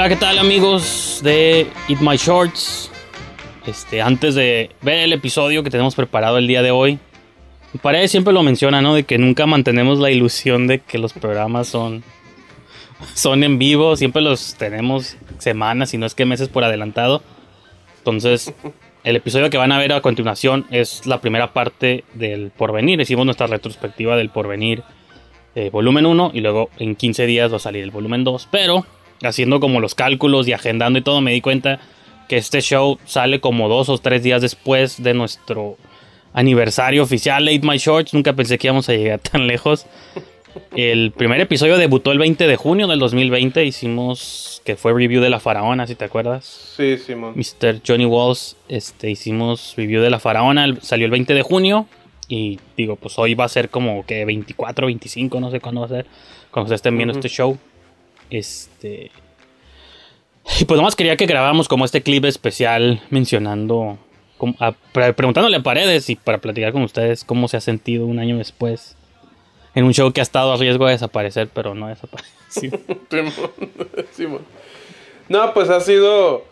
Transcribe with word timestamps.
Hola, 0.00 0.08
¿qué 0.08 0.16
tal 0.16 0.38
amigos 0.38 1.20
de 1.22 1.66
Eat 1.86 2.00
My 2.00 2.16
Shorts? 2.16 2.90
Este, 3.66 4.00
antes 4.00 4.34
de 4.34 4.70
ver 4.80 5.00
el 5.00 5.12
episodio 5.12 5.62
que 5.62 5.68
tenemos 5.68 5.94
preparado 5.94 6.38
el 6.38 6.46
día 6.46 6.62
de 6.62 6.70
hoy, 6.70 6.98
mi 7.74 7.80
pared 7.80 8.06
siempre 8.06 8.32
lo 8.32 8.42
menciona, 8.42 8.80
¿no? 8.80 8.94
De 8.94 9.02
que 9.02 9.18
nunca 9.18 9.44
mantenemos 9.44 9.98
la 9.98 10.10
ilusión 10.10 10.66
de 10.68 10.78
que 10.78 10.96
los 10.96 11.12
programas 11.12 11.68
son, 11.68 12.02
son 13.12 13.44
en 13.44 13.58
vivo, 13.58 13.94
siempre 13.94 14.22
los 14.22 14.54
tenemos 14.54 15.18
semanas, 15.36 15.90
si 15.90 15.98
no 15.98 16.06
es 16.06 16.14
que 16.14 16.24
meses 16.24 16.48
por 16.48 16.64
adelantado. 16.64 17.22
Entonces, 17.98 18.54
el 19.04 19.16
episodio 19.16 19.50
que 19.50 19.58
van 19.58 19.70
a 19.70 19.76
ver 19.76 19.92
a 19.92 20.00
continuación 20.00 20.64
es 20.70 21.04
la 21.04 21.20
primera 21.20 21.52
parte 21.52 22.04
del 22.14 22.52
porvenir. 22.52 23.02
Hicimos 23.02 23.26
nuestra 23.26 23.48
retrospectiva 23.48 24.16
del 24.16 24.30
porvenir 24.30 24.82
eh, 25.56 25.68
volumen 25.68 26.06
1 26.06 26.30
y 26.32 26.40
luego 26.40 26.70
en 26.78 26.96
15 26.96 27.26
días 27.26 27.52
va 27.52 27.56
a 27.56 27.60
salir 27.60 27.84
el 27.84 27.90
volumen 27.90 28.24
2. 28.24 28.48
Pero 28.50 28.86
haciendo 29.22 29.60
como 29.60 29.80
los 29.80 29.94
cálculos 29.94 30.48
y 30.48 30.52
agendando 30.52 30.98
y 30.98 31.02
todo 31.02 31.20
me 31.20 31.32
di 31.32 31.40
cuenta 31.40 31.80
que 32.28 32.36
este 32.36 32.60
show 32.60 32.98
sale 33.06 33.40
como 33.40 33.68
dos 33.68 33.88
o 33.88 33.98
tres 33.98 34.22
días 34.22 34.40
después 34.42 35.02
de 35.02 35.14
nuestro 35.14 35.76
aniversario 36.32 37.02
oficial 37.02 37.44
Late 37.44 37.60
My 37.66 37.76
Shorts. 37.78 38.14
Nunca 38.14 38.32
pensé 38.34 38.58
que 38.58 38.68
íbamos 38.68 38.88
a 38.88 38.92
llegar 38.92 39.18
tan 39.32 39.46
lejos. 39.46 39.86
El 40.76 41.12
primer 41.12 41.40
episodio 41.40 41.76
debutó 41.78 42.10
el 42.12 42.18
20 42.18 42.46
de 42.46 42.56
junio 42.56 42.86
del 42.88 42.98
2020. 42.98 43.64
Hicimos 43.64 44.62
que 44.64 44.76
fue 44.76 44.92
review 44.92 45.20
de 45.22 45.30
la 45.30 45.38
faraona, 45.40 45.86
si 45.86 45.94
te 45.94 46.04
acuerdas. 46.04 46.44
Sí, 46.76 46.96
Simón. 46.98 47.34
Mr. 47.36 47.80
Johnny 47.86 48.04
Walls, 48.04 48.56
este, 48.68 49.10
hicimos 49.10 49.74
review 49.76 50.02
de 50.02 50.10
la 50.10 50.18
faraona, 50.18 50.64
el- 50.64 50.80
salió 50.82 51.04
el 51.06 51.10
20 51.12 51.34
de 51.34 51.42
junio 51.42 51.86
y 52.28 52.58
digo, 52.76 52.96
pues 52.96 53.18
hoy 53.18 53.34
va 53.34 53.44
a 53.44 53.48
ser 53.48 53.70
como 53.70 54.04
que 54.06 54.24
24, 54.24 54.86
25, 54.86 55.40
no 55.40 55.50
sé 55.50 55.60
cuándo 55.60 55.80
va 55.82 55.86
a 55.86 55.90
ser, 55.90 56.06
cuando 56.50 56.66
ustedes 56.66 56.78
estén 56.78 56.96
viendo 56.96 57.12
este 57.14 57.28
show. 57.28 57.56
Este... 58.30 59.10
Y 60.58 60.64
pues 60.64 60.78
nomás 60.78 60.96
quería 60.96 61.16
que 61.16 61.26
grabáramos 61.26 61.68
como 61.68 61.84
este 61.84 62.02
clip 62.02 62.24
especial 62.24 63.00
mencionando, 63.10 63.98
preguntándole 64.92 65.58
a 65.58 65.62
Paredes 65.62 66.10
y 66.10 66.16
para 66.16 66.38
platicar 66.38 66.72
con 66.72 66.82
ustedes 66.82 67.24
cómo 67.24 67.46
se 67.46 67.56
ha 67.56 67.60
sentido 67.60 68.06
un 68.06 68.18
año 68.18 68.38
después 68.38 68.96
en 69.74 69.84
un 69.84 69.94
show 69.94 70.12
que 70.12 70.20
ha 70.20 70.22
estado 70.22 70.52
a 70.52 70.56
riesgo 70.56 70.86
de 70.86 70.92
desaparecer, 70.92 71.48
pero 71.52 71.74
no 71.74 71.86
ha 71.86 71.90
desaparecido. 71.90 72.78
No, 75.28 75.54
pues 75.54 75.70
ha 75.70 75.78
sido. 75.78 76.44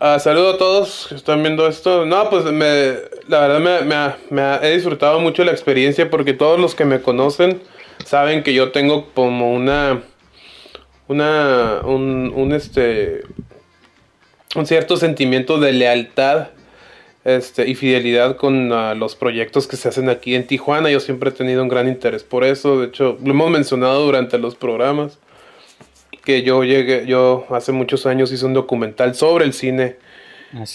ah, 0.00 0.18
saludo 0.18 0.54
a 0.54 0.58
todos 0.58 1.06
que 1.08 1.14
están 1.14 1.40
viendo 1.40 1.68
esto. 1.68 2.04
No, 2.04 2.28
pues 2.28 2.44
me, 2.46 2.96
la 3.28 3.46
verdad 3.46 4.14
me, 4.28 4.68
he 4.68 4.74
disfrutado 4.74 5.20
mucho 5.20 5.44
la 5.44 5.52
experiencia 5.52 6.10
porque 6.10 6.32
todos 6.32 6.58
los 6.58 6.74
que 6.74 6.84
me 6.84 7.00
conocen 7.00 7.62
saben 8.04 8.42
que 8.42 8.54
yo 8.54 8.72
tengo 8.72 9.12
como 9.14 9.52
una. 9.52 10.02
Una. 11.12 11.80
Un, 11.84 12.32
un 12.34 12.52
este. 12.52 13.22
Un 14.54 14.66
cierto 14.66 14.96
sentimiento 14.96 15.58
de 15.58 15.72
lealtad 15.72 16.48
este, 17.24 17.68
y 17.68 17.74
fidelidad 17.74 18.36
con 18.36 18.72
ah, 18.72 18.94
los 18.94 19.14
proyectos 19.14 19.68
que 19.68 19.76
se 19.76 19.88
hacen 19.88 20.08
aquí 20.08 20.34
en 20.34 20.46
Tijuana. 20.46 20.90
Yo 20.90 21.00
siempre 21.00 21.30
he 21.30 21.32
tenido 21.32 21.62
un 21.62 21.68
gran 21.68 21.88
interés 21.88 22.24
por 22.24 22.44
eso. 22.44 22.80
De 22.80 22.88
hecho, 22.88 23.18
lo 23.22 23.30
hemos 23.30 23.50
mencionado 23.50 24.04
durante 24.04 24.38
los 24.38 24.56
programas. 24.56 25.18
Que 26.24 26.42
yo 26.42 26.62
llegué, 26.62 27.06
yo 27.06 27.46
hace 27.50 27.72
muchos 27.72 28.06
años 28.06 28.32
hice 28.32 28.46
un 28.46 28.54
documental 28.54 29.14
sobre 29.14 29.44
el 29.44 29.52
cine 29.52 29.96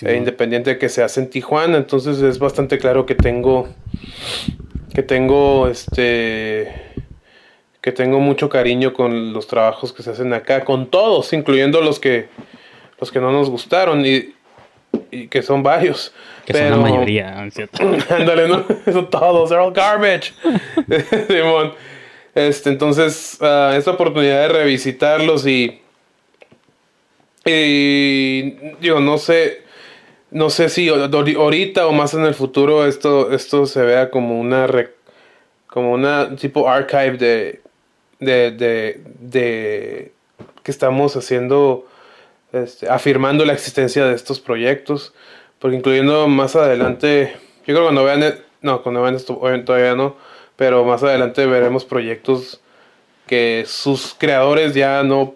eh, 0.01 0.15
independiente 0.17 0.77
que 0.77 0.89
se 0.89 1.03
hace 1.03 1.21
en 1.21 1.29
Tijuana. 1.29 1.77
Entonces 1.77 2.19
es 2.19 2.39
bastante 2.39 2.77
claro 2.77 3.05
que 3.05 3.15
tengo. 3.15 3.67
Que 4.93 5.03
tengo 5.03 5.67
este. 5.67 6.71
Que 7.81 7.91
tengo 7.91 8.19
mucho 8.19 8.49
cariño 8.49 8.93
con 8.93 9.33
los 9.33 9.47
trabajos 9.47 9.93
que 9.93 10.03
se 10.03 10.11
hacen 10.11 10.33
acá. 10.33 10.65
Con 10.65 10.87
todos, 10.89 11.31
incluyendo 11.33 11.81
los 11.81 11.99
que. 11.99 12.27
Los 12.99 13.11
que 13.11 13.19
no 13.19 13.31
nos 13.31 13.49
gustaron. 13.49 14.05
Y, 14.05 14.33
y 15.11 15.27
que 15.27 15.41
son 15.43 15.61
varios. 15.63 16.13
que 16.45 16.53
son 16.53 16.61
la 16.63 16.69
Pero- 16.71 16.81
mayoría, 16.81 17.31
¿no 17.31 17.45
es 17.47 17.53
cierto? 17.53 17.77
Ándale, 18.09 18.47
¿no? 18.47 18.65
Son 18.91 19.09
todos, 19.09 19.49
they're 19.49 19.61
all 19.63 19.71
garbage. 19.73 20.33
Simón. 21.27 21.73
Este, 22.33 22.69
entonces, 22.69 23.37
ah, 23.41 23.73
esta 23.77 23.91
oportunidad 23.91 24.41
de 24.41 24.47
revisitarlos 24.49 25.45
y. 25.47 25.79
Y. 27.45 28.51
Digo, 28.81 28.99
no 28.99 29.17
sé. 29.17 29.61
No 30.29 30.49
sé 30.49 30.67
si 30.69 30.89
ahor- 30.89 31.35
ahorita 31.37 31.87
o 31.87 31.93
más 31.93 32.13
en 32.13 32.25
el 32.25 32.33
futuro 32.33 32.85
esto, 32.85 33.31
esto 33.31 33.65
se 33.65 33.81
vea 33.83 34.09
como 34.09 34.39
una. 34.39 34.67
re- 34.67 34.93
como 35.67 35.91
una 35.93 36.35
tipo 36.35 36.69
archive 36.69 37.17
de. 37.17 37.61
De. 38.19 38.51
de. 38.51 39.01
de 39.19 40.11
que 40.63 40.71
estamos 40.71 41.15
haciendo. 41.15 41.87
este, 42.53 42.89
afirmando 42.89 43.45
la 43.45 43.53
existencia 43.53 44.05
de 44.05 44.15
estos 44.15 44.39
proyectos. 44.39 45.13
Porque 45.59 45.75
incluyendo 45.77 46.27
más 46.27 46.55
adelante, 46.55 47.33
yo 47.65 47.73
creo 47.73 47.77
que 47.79 47.83
cuando 47.83 48.03
vean, 48.03 48.35
no, 48.61 48.83
cuando 48.83 49.01
vean 49.01 49.15
esto, 49.15 49.41
todavía 49.65 49.95
no, 49.95 50.15
pero 50.55 50.85
más 50.85 51.01
adelante 51.01 51.45
veremos 51.47 51.83
proyectos 51.83 52.61
que 53.25 53.63
sus 53.65 54.13
creadores 54.15 54.75
ya 54.75 55.01
no, 55.01 55.33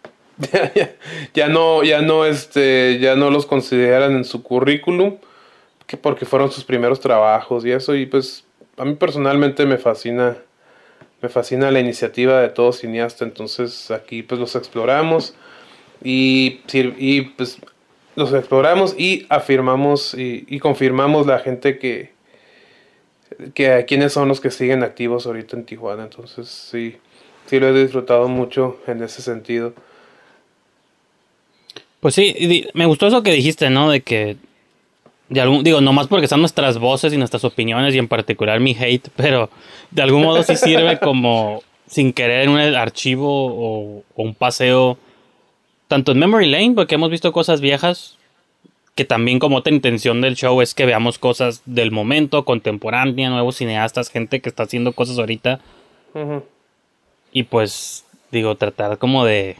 ya, 0.52 0.72
ya- 0.74 0.90
ya 1.34 1.48
no, 1.48 1.84
ya 1.84 2.02
no, 2.02 2.26
este, 2.26 2.98
ya 3.00 3.14
no 3.14 3.30
los 3.30 3.46
consideran 3.46 4.12
en 4.16 4.24
su 4.24 4.42
currículum, 4.42 5.18
que 5.86 5.96
porque 5.96 6.26
fueron 6.26 6.50
sus 6.50 6.64
primeros 6.64 6.98
trabajos 6.98 7.64
y 7.64 7.70
eso, 7.70 7.94
y 7.94 8.06
pues 8.06 8.44
a 8.76 8.84
mí 8.84 8.94
personalmente 8.94 9.66
me 9.66 9.78
fascina, 9.78 10.36
me 11.22 11.28
fascina 11.28 11.70
la 11.70 11.80
iniciativa 11.80 12.40
de 12.40 12.48
todo 12.48 12.72
cineasta, 12.72 13.24
entonces 13.24 13.90
aquí 13.90 14.22
pues 14.22 14.40
los 14.40 14.56
exploramos 14.56 15.34
y, 16.02 16.60
y 16.72 17.20
pues 17.22 17.58
los 18.16 18.32
exploramos 18.32 18.94
y 18.98 19.26
afirmamos 19.28 20.14
y, 20.14 20.58
confirmamos 20.58 21.26
la 21.26 21.38
gente 21.38 21.78
que, 21.78 22.10
que 23.54 23.84
quiénes 23.86 24.12
son 24.12 24.28
los 24.28 24.40
que 24.40 24.50
siguen 24.50 24.82
activos 24.82 25.26
ahorita 25.26 25.56
en 25.56 25.64
Tijuana. 25.64 26.04
Entonces 26.04 26.48
sí, 26.48 26.96
sí 27.46 27.60
lo 27.60 27.68
he 27.68 27.82
disfrutado 27.82 28.28
mucho 28.28 28.80
en 28.86 29.02
ese 29.02 29.22
sentido. 29.22 29.74
Pues 32.00 32.14
sí, 32.14 32.66
me 32.74 32.86
gustó 32.86 33.06
eso 33.06 33.22
que 33.22 33.32
dijiste, 33.32 33.68
¿no? 33.68 33.90
De 33.90 34.00
que, 34.00 34.36
de 35.30 35.40
algún, 35.40 35.64
digo, 35.64 35.80
nomás 35.80 36.08
porque 36.08 36.24
están 36.24 36.40
nuestras 36.40 36.78
voces 36.78 37.12
y 37.12 37.16
nuestras 37.16 37.44
opiniones 37.44 37.94
y 37.94 37.98
en 37.98 38.08
particular 38.08 38.60
mi 38.60 38.76
hate, 38.78 39.08
pero 39.16 39.48
de 39.90 40.02
algún 40.02 40.22
modo 40.22 40.42
sí 40.42 40.56
sirve 40.56 40.98
como 40.98 41.62
sin 41.86 42.12
querer 42.12 42.48
un 42.48 42.58
archivo 42.58 43.46
o, 43.46 44.02
o 44.14 44.22
un 44.22 44.34
paseo, 44.34 44.98
tanto 45.88 46.12
en 46.12 46.18
Memory 46.18 46.46
Lane, 46.46 46.72
porque 46.74 46.96
hemos 46.96 47.10
visto 47.10 47.32
cosas 47.32 47.60
viejas, 47.60 48.18
que 48.94 49.04
también 49.04 49.38
como 49.38 49.56
otra 49.56 49.72
intención 49.72 50.20
del 50.20 50.36
show 50.36 50.60
es 50.60 50.74
que 50.74 50.84
veamos 50.84 51.18
cosas 51.18 51.62
del 51.64 51.90
momento, 51.90 52.44
contemporánea, 52.44 53.30
nuevos 53.30 53.56
cineastas, 53.56 54.10
gente 54.10 54.40
que 54.40 54.48
está 54.48 54.64
haciendo 54.64 54.92
cosas 54.92 55.18
ahorita, 55.18 55.60
y 57.32 57.44
pues, 57.44 58.04
digo, 58.30 58.56
tratar 58.56 58.98
como 58.98 59.24
de. 59.24 59.56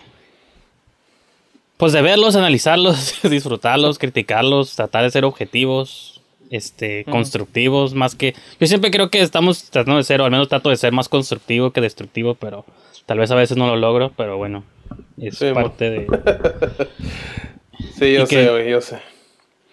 Pues 1.80 1.94
de 1.94 2.02
verlos, 2.02 2.36
analizarlos, 2.36 3.14
disfrutarlos, 3.30 3.98
criticarlos, 3.98 4.76
tratar 4.76 5.02
de 5.02 5.10
ser 5.10 5.24
objetivos, 5.24 6.20
este, 6.50 7.06
constructivos, 7.06 7.94
más 7.94 8.14
que. 8.14 8.34
Yo 8.60 8.66
siempre 8.66 8.90
creo 8.90 9.08
que 9.08 9.22
estamos 9.22 9.70
tratando 9.70 9.96
de 9.96 10.04
ser, 10.04 10.20
o 10.20 10.26
al 10.26 10.30
menos 10.30 10.50
trato 10.50 10.68
de 10.68 10.76
ser 10.76 10.92
más 10.92 11.08
constructivo 11.08 11.70
que 11.70 11.80
destructivo, 11.80 12.34
pero 12.34 12.66
tal 13.06 13.18
vez 13.18 13.30
a 13.30 13.34
veces 13.34 13.56
no 13.56 13.66
lo 13.66 13.76
logro, 13.76 14.12
pero 14.14 14.36
bueno, 14.36 14.62
es 15.16 15.38
Sí, 15.38 15.52
parte 15.54 15.90
de. 15.90 16.06
Sí, 17.98 18.12
yo 18.12 18.26
sé, 18.26 18.50
güey, 18.50 18.70
yo 18.70 18.82
sé. 18.82 18.98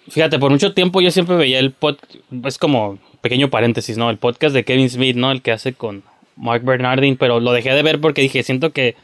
Fíjate, 0.07 0.39
por 0.39 0.49
mucho 0.49 0.73
tiempo 0.73 1.01
yo 1.01 1.11
siempre 1.11 1.35
veía 1.35 1.59
el 1.59 1.71
podcast, 1.71 2.15
es 2.45 2.57
como 2.57 2.99
pequeño 3.19 3.49
paréntesis, 3.49 3.97
¿no? 3.97 4.09
El 4.09 4.17
podcast 4.17 4.55
de 4.55 4.63
Kevin 4.63 4.89
Smith, 4.89 5.17
¿no? 5.17 5.29
El 5.29 5.41
que 5.41 5.51
hace 5.51 5.73
con 5.73 6.03
Mark 6.37 6.63
Bernardin, 6.63 7.17
pero 7.17 7.41
lo 7.41 7.51
dejé 7.51 7.73
de 7.73 7.83
ver 7.83 7.99
porque 7.99 8.21
dije, 8.21 8.43
siento 8.43 8.71
que 8.71 8.95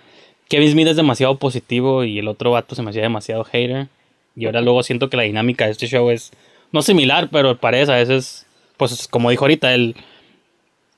Kevin 0.49 0.71
Smith 0.71 0.87
es 0.87 0.95
demasiado 0.95 1.37
positivo 1.37 2.03
y 2.03 2.19
el 2.19 2.27
otro 2.27 2.51
vato 2.51 2.75
se 2.75 2.81
me 2.83 2.89
hacía 2.91 3.01
demasiado 3.03 3.43
hater. 3.43 3.87
Y 4.35 4.45
ahora 4.45 4.61
luego 4.61 4.83
siento 4.83 5.09
que 5.09 5.17
la 5.17 5.23
dinámica 5.23 5.65
de 5.65 5.71
este 5.71 5.87
show 5.87 6.09
es 6.09 6.31
no 6.71 6.81
similar, 6.81 7.29
pero 7.31 7.57
parece 7.57 7.91
a 7.91 7.95
veces, 7.95 8.45
pues 8.77 9.07
como 9.07 9.29
dijo 9.29 9.43
ahorita, 9.45 9.73
él 9.73 9.95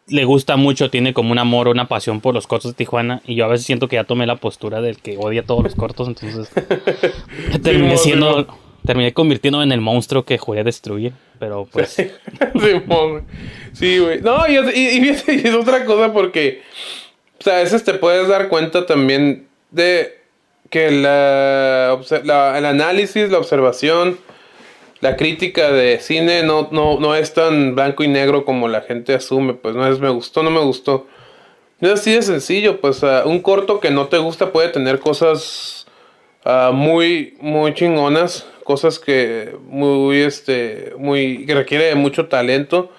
le 0.07 0.23
gusta 0.23 0.55
mucho, 0.55 0.89
tiene 0.89 1.13
como 1.13 1.31
un 1.31 1.39
amor 1.39 1.67
o 1.67 1.71
una 1.71 1.87
pasión 1.87 2.21
por 2.21 2.33
los 2.33 2.47
cortos 2.47 2.71
de 2.71 2.75
Tijuana. 2.77 3.21
Y 3.25 3.35
yo 3.35 3.45
a 3.45 3.47
veces 3.47 3.65
siento 3.65 3.87
que 3.87 3.95
ya 3.95 4.03
tomé 4.03 4.25
la 4.27 4.35
postura 4.37 4.79
del 4.81 4.97
que 4.99 5.17
odia 5.17 5.43
todos 5.43 5.63
los 5.63 5.75
cortos, 5.75 6.07
entonces 6.07 6.49
terminé 7.63 7.97
siendo, 7.97 8.47
terminé 8.85 9.13
convirtiéndome 9.13 9.63
en 9.65 9.71
el 9.71 9.81
monstruo 9.81 10.23
que 10.23 10.37
juré 10.37 10.63
destruir. 10.63 11.13
Pero 11.39 11.67
pues, 11.71 11.97
güey. 12.53 12.81
Sí, 13.73 13.97
güey. 13.97 14.21
No, 14.21 14.47
y, 14.47 14.55
es- 14.55 14.77
y- 14.77 14.87
y 14.97 15.01
fíjate, 15.01 15.35
y 15.35 15.47
es 15.47 15.53
otra 15.55 15.83
cosa 15.85 16.13
porque, 16.13 16.61
sea, 17.45 17.57
a 17.57 17.63
veces 17.63 17.83
te 17.83 17.93
puedes 17.93 18.27
dar 18.27 18.49
cuenta 18.49 18.85
también 18.85 19.47
de 19.71 20.19
que 20.69 20.91
la, 20.91 21.99
el 22.57 22.65
análisis, 22.65 23.29
la 23.29 23.37
observación, 23.37 24.17
la 25.01 25.15
crítica 25.15 25.71
de 25.71 25.99
cine 25.99 26.43
no, 26.43 26.69
no, 26.71 26.99
no 26.99 27.15
es 27.15 27.33
tan 27.33 27.75
blanco 27.75 28.03
y 28.03 28.07
negro 28.07 28.45
como 28.45 28.67
la 28.67 28.81
gente 28.81 29.13
asume. 29.13 29.53
Pues 29.53 29.75
no 29.75 29.87
es 29.87 29.99
me 29.99 30.09
gustó, 30.09 30.43
no 30.43 30.49
me 30.49 30.61
gustó. 30.61 31.07
No 31.79 31.89
es 31.89 31.99
así 31.99 32.13
de 32.13 32.21
sencillo, 32.21 32.81
pues 32.81 33.03
ah, 33.03 33.23
un 33.25 33.41
corto 33.41 33.79
que 33.79 33.91
no 33.91 34.07
te 34.07 34.17
gusta 34.17 34.51
puede 34.51 34.69
tener 34.69 34.99
cosas 34.99 35.85
ah, 36.45 36.71
muy, 36.73 37.37
muy 37.41 37.73
chingonas, 37.73 38.47
cosas 38.63 38.97
que 38.97 39.55
muy, 39.67 40.21
este, 40.21 40.93
muy, 40.97 41.45
que 41.45 41.53
requiere 41.53 41.85
de 41.85 41.95
mucho 41.95 42.27
talento, 42.27 42.91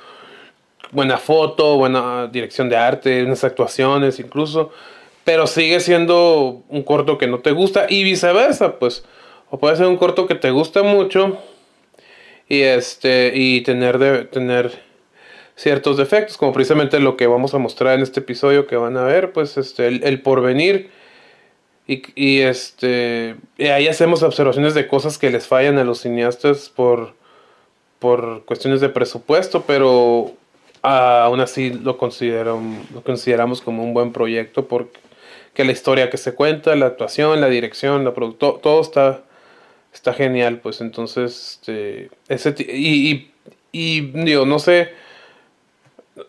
buena 0.93 1.19
foto, 1.19 1.77
buena 1.77 2.29
dirección 2.29 2.69
de 2.69 2.77
arte, 2.77 3.25
unas 3.25 3.45
actuaciones 3.45 4.19
incluso, 4.19 4.71
pero 5.25 5.47
sigue 5.47 5.81
siendo 5.81 6.63
un 6.69 6.83
corto 6.83 7.19
que 7.19 7.27
no 7.27 7.41
te 7.41 7.53
gusta 7.53 7.87
y 7.89 8.05
viceversa, 8.05 8.79
pues, 8.79 9.05
o 9.51 9.59
puede 9.59 9.77
ser 9.77 9.87
un 9.87 9.97
corto 9.97 10.27
que 10.27 10.35
te 10.35 10.51
gusta 10.51 10.83
mucho 10.83 11.39
y 12.49 12.63
este, 12.63 13.33
y 13.35 13.63
tener 13.63 13.99
de, 13.99 14.25
tener 14.25 14.87
ciertos 15.57 15.97
defectos, 15.97 16.37
como 16.37 16.53
precisamente 16.53 17.01
lo 17.01 17.17
que 17.17 17.27
vamos 17.27 17.55
a 17.55 17.59
mostrar 17.59 17.95
en 17.95 18.03
este 18.03 18.21
episodio 18.21 18.67
que 18.67 18.77
van 18.77 18.97
a 18.97 19.05
ver, 19.05 19.33
pues 19.33 19.57
este, 19.57 19.89
el, 19.89 20.21
porvenir. 20.21 20.91
Y, 21.89 22.03
y, 22.15 22.41
este 22.41 23.37
ahí 23.61 23.87
hacemos 23.87 24.23
observaciones 24.23 24.75
de 24.75 24.89
cosas 24.89 25.19
que 25.19 25.31
les 25.31 25.47
fallan 25.47 25.79
a 25.79 25.85
los 25.85 26.01
cineastas 26.01 26.69
por, 26.69 27.15
por 28.01 28.45
cuestiones 28.45 28.81
de 28.81 28.89
presupuesto, 28.89 29.63
pero 29.67 30.36
aún 30.87 31.41
así 31.41 31.71
lo, 31.71 31.99
lo 31.99 33.03
consideramos 33.03 33.61
como 33.61 33.83
un 33.83 33.95
buen 33.95 34.13
proyecto 34.13 34.67
porque 34.67 34.99
que 35.57 35.65
la 35.65 35.73
historia 35.73 36.11
que 36.11 36.19
se 36.19 36.35
cuenta, 36.35 36.77
la 36.77 36.87
actuación, 36.87 37.41
la 37.41 37.49
dirección, 37.49 38.05
la 38.05 38.13
producto, 38.13 38.61
todo 38.63 38.83
está, 38.83 39.25
está 39.93 40.13
genial, 40.13 40.61
pues 40.61 40.83
entonces, 40.83 41.59
este, 41.63 42.11
ese, 42.29 42.55
y, 42.59 43.31
y, 43.73 44.01
digo, 44.03 44.45
no 44.45 44.59
sé, 44.59 44.91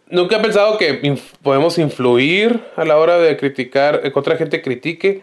nunca 0.10 0.38
he 0.38 0.40
pensado 0.40 0.78
que 0.78 1.20
podemos 1.44 1.78
influir 1.78 2.64
a 2.78 2.86
la 2.86 2.98
hora 2.98 3.18
de 3.18 3.36
criticar, 3.36 4.00
eh, 4.06 4.14
que 4.14 4.20
otra 4.20 4.38
gente 4.38 4.62
critique, 4.62 5.22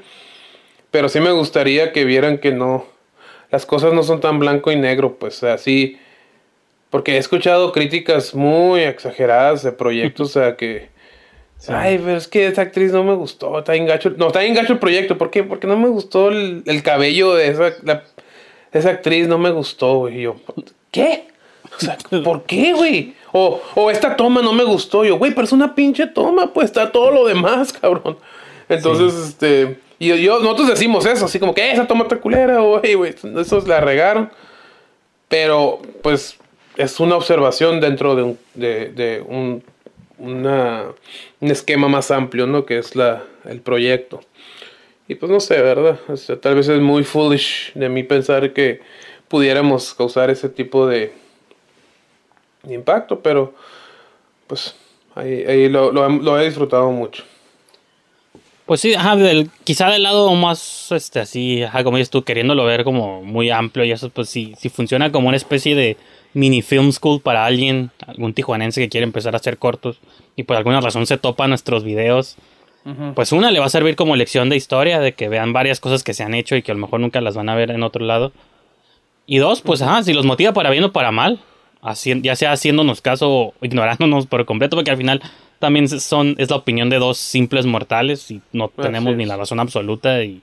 pero 0.90 1.08
sí 1.08 1.18
me 1.20 1.32
gustaría 1.32 1.90
que 1.90 2.04
vieran 2.04 2.36
que 2.36 2.52
no, 2.52 2.84
las 3.50 3.64
cosas 3.64 3.94
no 3.94 4.02
son 4.02 4.20
tan 4.20 4.38
blanco 4.38 4.70
y 4.70 4.76
negro, 4.76 5.16
pues 5.16 5.42
así, 5.44 5.98
porque 6.94 7.16
he 7.16 7.18
escuchado 7.18 7.72
críticas 7.72 8.36
muy 8.36 8.82
exageradas 8.82 9.64
de 9.64 9.72
proyectos, 9.72 10.30
o 10.30 10.32
sea, 10.40 10.54
que, 10.56 10.90
ay, 11.68 11.98
pero 11.98 12.16
es 12.16 12.28
que 12.28 12.46
esa 12.46 12.62
actriz 12.62 12.92
no 12.92 13.02
me 13.02 13.14
gustó, 13.14 13.58
está 13.58 13.72
bien 13.72 13.84
gacho, 13.84 14.10
no, 14.16 14.28
está 14.28 14.38
bien 14.42 14.54
gacho 14.54 14.74
el 14.74 14.78
proyecto, 14.78 15.18
¿por 15.18 15.28
qué? 15.32 15.42
Porque 15.42 15.66
no 15.66 15.76
me 15.76 15.88
gustó 15.88 16.28
el, 16.28 16.62
el 16.66 16.84
cabello 16.84 17.34
de 17.34 17.48
esa, 17.48 17.72
la- 17.82 18.04
esa 18.70 18.90
actriz, 18.90 19.26
no 19.26 19.38
me 19.38 19.50
gustó, 19.50 19.96
güey, 19.98 20.18
y 20.18 20.22
yo, 20.22 20.36
¿qué? 20.92 21.26
O 21.76 21.80
sea, 21.80 21.98
¿por 22.22 22.44
qué, 22.44 22.72
güey? 22.74 23.14
O, 23.32 23.60
o 23.74 23.90
esta 23.90 24.14
toma 24.14 24.40
no 24.42 24.52
me 24.52 24.62
gustó. 24.62 25.04
Yo, 25.04 25.18
güey, 25.18 25.32
pero 25.32 25.42
es 25.46 25.50
una 25.52 25.74
pinche 25.74 26.06
toma, 26.06 26.52
pues 26.52 26.66
está 26.66 26.92
todo 26.92 27.10
lo 27.10 27.26
demás, 27.26 27.72
cabrón. 27.80 28.18
Entonces, 28.68 29.30
este. 29.30 29.78
Y 29.98 30.06
yo, 30.10 30.14
yo- 30.14 30.38
nosotros 30.38 30.68
decimos 30.68 31.04
eso, 31.06 31.24
así 31.24 31.40
como 31.40 31.52
que 31.52 31.62
"Eh, 31.62 31.72
esa 31.72 31.88
toma 31.88 32.04
está 32.04 32.20
culera, 32.20 32.60
güey, 32.60 32.94
güey. 32.94 33.14
Esos 33.40 33.66
la 33.66 33.80
regaron. 33.80 34.30
Pero, 35.28 35.80
pues, 36.02 36.36
es 36.76 37.00
una 37.00 37.16
observación 37.16 37.80
dentro 37.80 38.14
de 38.16 38.22
un, 38.22 38.38
de, 38.54 38.88
de 38.90 39.20
un, 39.26 39.62
una- 40.18 40.84
un 41.40 41.50
esquema 41.50 41.88
más 41.88 42.10
amplio, 42.10 42.46
¿no? 42.46 42.64
Que 42.66 42.78
es 42.78 42.96
la, 42.96 43.22
el 43.44 43.60
proyecto. 43.60 44.20
Y 45.06 45.16
pues 45.16 45.30
no 45.30 45.40
sé, 45.40 45.60
¿verdad? 45.60 45.98
O 46.08 46.16
sea, 46.16 46.40
tal 46.40 46.54
vez 46.54 46.68
es 46.68 46.80
muy 46.80 47.04
foolish 47.04 47.72
de 47.74 47.88
mí 47.88 48.02
pensar 48.04 48.52
que 48.52 48.80
pudiéramos 49.28 49.92
causar 49.94 50.30
ese 50.30 50.48
tipo 50.48 50.86
de, 50.86 51.12
de 52.62 52.74
impacto, 52.74 53.20
pero 53.20 53.54
pues 54.46 54.74
ahí, 55.14 55.44
ahí 55.46 55.68
lo, 55.68 55.92
lo 55.92 56.40
he- 56.40 56.46
disfrutado 56.46 56.90
mucho. 56.90 57.24
Pues 58.66 58.80
sí, 58.80 58.94
ajá, 58.94 59.14
del, 59.16 59.50
quizá 59.64 59.90
del 59.90 60.04
lado 60.04 60.34
más, 60.34 60.90
este, 60.92 61.20
así, 61.20 61.62
ajá, 61.62 61.84
como 61.84 61.98
dices 61.98 62.08
tú, 62.08 62.24
queriéndolo 62.24 62.64
ver 62.64 62.82
como 62.82 63.22
muy 63.22 63.50
amplio 63.50 63.84
y 63.84 63.92
eso, 63.92 64.08
pues 64.08 64.30
sí, 64.30 64.54
sí 64.58 64.70
funciona 64.70 65.12
como 65.12 65.28
una 65.28 65.36
especie 65.36 65.74
de 65.74 65.98
mini 66.34 66.60
film 66.62 66.92
school 66.92 67.20
para 67.20 67.46
alguien, 67.46 67.90
algún 68.06 68.34
tijuanense 68.34 68.80
que 68.80 68.88
quiere 68.88 69.04
empezar 69.04 69.34
a 69.34 69.38
hacer 69.38 69.56
cortos 69.58 69.98
y 70.36 70.42
por 70.42 70.56
alguna 70.56 70.80
razón 70.80 71.06
se 71.06 71.16
topa 71.16 71.48
nuestros 71.48 71.84
videos. 71.84 72.36
Pues 73.14 73.32
una 73.32 73.50
le 73.50 73.60
va 73.60 73.66
a 73.66 73.70
servir 73.70 73.96
como 73.96 74.14
lección 74.14 74.50
de 74.50 74.56
historia, 74.56 75.00
de 75.00 75.14
que 75.14 75.30
vean 75.30 75.54
varias 75.54 75.80
cosas 75.80 76.02
que 76.02 76.12
se 76.12 76.22
han 76.22 76.34
hecho 76.34 76.54
y 76.54 76.62
que 76.62 76.70
a 76.72 76.74
lo 76.74 76.80
mejor 76.82 77.00
nunca 77.00 77.22
las 77.22 77.34
van 77.34 77.48
a 77.48 77.54
ver 77.54 77.70
en 77.70 77.82
otro 77.82 78.04
lado. 78.04 78.32
Y 79.26 79.38
dos, 79.38 79.62
pues 79.62 79.80
ajá, 79.80 80.02
si 80.02 80.12
los 80.12 80.26
motiva 80.26 80.52
para 80.52 80.68
bien 80.68 80.84
o 80.84 80.92
para 80.92 81.10
mal, 81.10 81.40
haci- 81.80 82.20
ya 82.20 82.36
sea 82.36 82.52
haciéndonos 82.52 83.00
caso 83.00 83.30
o 83.32 83.54
ignorándonos 83.62 84.26
por 84.26 84.44
completo, 84.44 84.76
porque 84.76 84.90
al 84.90 84.98
final 84.98 85.22
también 85.60 85.88
son, 85.88 86.34
es 86.36 86.50
la 86.50 86.56
opinión 86.56 86.90
de 86.90 86.98
dos 86.98 87.16
simples 87.16 87.64
mortales 87.64 88.30
y 88.30 88.42
no 88.52 88.68
tenemos 88.68 89.16
ni 89.16 89.24
la 89.24 89.38
razón 89.38 89.60
absoluta 89.60 90.22
y 90.22 90.42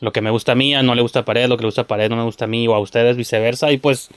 lo 0.00 0.10
que 0.12 0.20
me 0.20 0.30
gusta 0.30 0.52
a 0.52 0.54
mí 0.56 0.72
no 0.82 0.94
le 0.96 1.02
gusta 1.02 1.20
a 1.20 1.24
Pared, 1.24 1.48
lo 1.48 1.56
que 1.56 1.62
le 1.62 1.68
gusta 1.68 1.82
a 1.82 1.86
Pared 1.86 2.10
no 2.10 2.16
me 2.16 2.24
gusta 2.24 2.46
a 2.46 2.48
mí 2.48 2.66
o 2.66 2.74
a 2.74 2.80
ustedes 2.80 3.16
viceversa 3.16 3.70
y 3.70 3.78
pues 3.78 4.08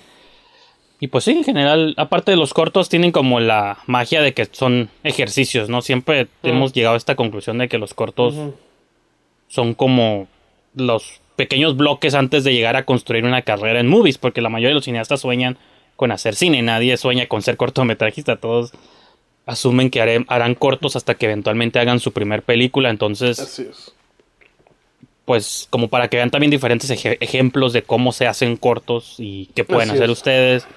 y 1.02 1.08
pues 1.08 1.24
sí, 1.26 1.32
en 1.32 1.44
general, 1.44 1.94
aparte 1.98 2.32
de 2.32 2.38
los 2.38 2.54
cortos, 2.54 2.88
tienen 2.88 3.12
como 3.12 3.40
la 3.42 3.80
magia 3.88 4.22
de 4.22 4.34
que 4.34 4.48
son 4.52 4.90
ejercicios, 5.04 5.68
¿no? 5.68 5.82
Siempre 5.82 6.28
hemos 6.44 6.72
llegado 6.72 6.94
a 6.94 6.98
esta 6.98 7.16
conclusión 7.16 7.58
de 7.58 7.68
que 7.68 7.78
los 7.80 7.94
cortos 7.94 8.36
son 9.50 9.74
como 9.74 10.28
los 10.76 11.20
pequeños 11.36 11.76
bloques 11.76 12.14
antes 12.14 12.44
de 12.44 12.54
llegar 12.54 12.76
a 12.76 12.86
construir 12.86 13.26
una 13.26 13.42
carrera 13.42 13.80
en 13.80 13.88
movies, 13.88 14.18
porque 14.18 14.42
la 14.42 14.50
mayoría 14.50 14.70
de 14.70 14.76
los 14.76 14.86
cineastas 14.86 15.20
sueñan 15.22 15.58
con 15.96 16.12
hacer 16.12 16.36
cine, 16.36 16.62
nadie 16.62 16.96
sueña 16.98 17.26
con 17.28 17.42
ser 17.42 17.58
cortometrajista, 17.58 18.36
todos 18.38 18.72
asumen 19.48 19.90
que 19.90 20.02
haré- 20.02 20.26
harán 20.30 20.54
cortos 20.56 20.96
hasta 20.96 21.16
que 21.16 21.26
eventualmente 21.26 21.80
hagan 21.80 22.00
su 22.00 22.12
primer 22.14 22.44
película, 22.44 22.90
entonces 22.92 23.40
Así 23.40 23.64
es. 23.70 23.94
pues 25.26 25.68
como 25.70 25.88
para 25.88 26.08
que 26.10 26.18
vean 26.18 26.30
también 26.32 26.52
diferentes 26.52 26.90
eje- 26.90 27.18
ejemplos 27.22 27.74
de 27.74 27.84
cómo 27.84 28.12
se 28.12 28.28
hacen 28.28 28.56
cortos 28.58 29.16
y 29.18 29.48
qué 29.56 29.64
pueden 29.64 29.90
Así 29.90 29.98
hacer 29.98 30.10
es. 30.12 30.18
ustedes 30.18 30.68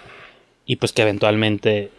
y 0.66 0.76
pues 0.76 0.92
que 0.92 1.02
eventualmente 1.02 1.90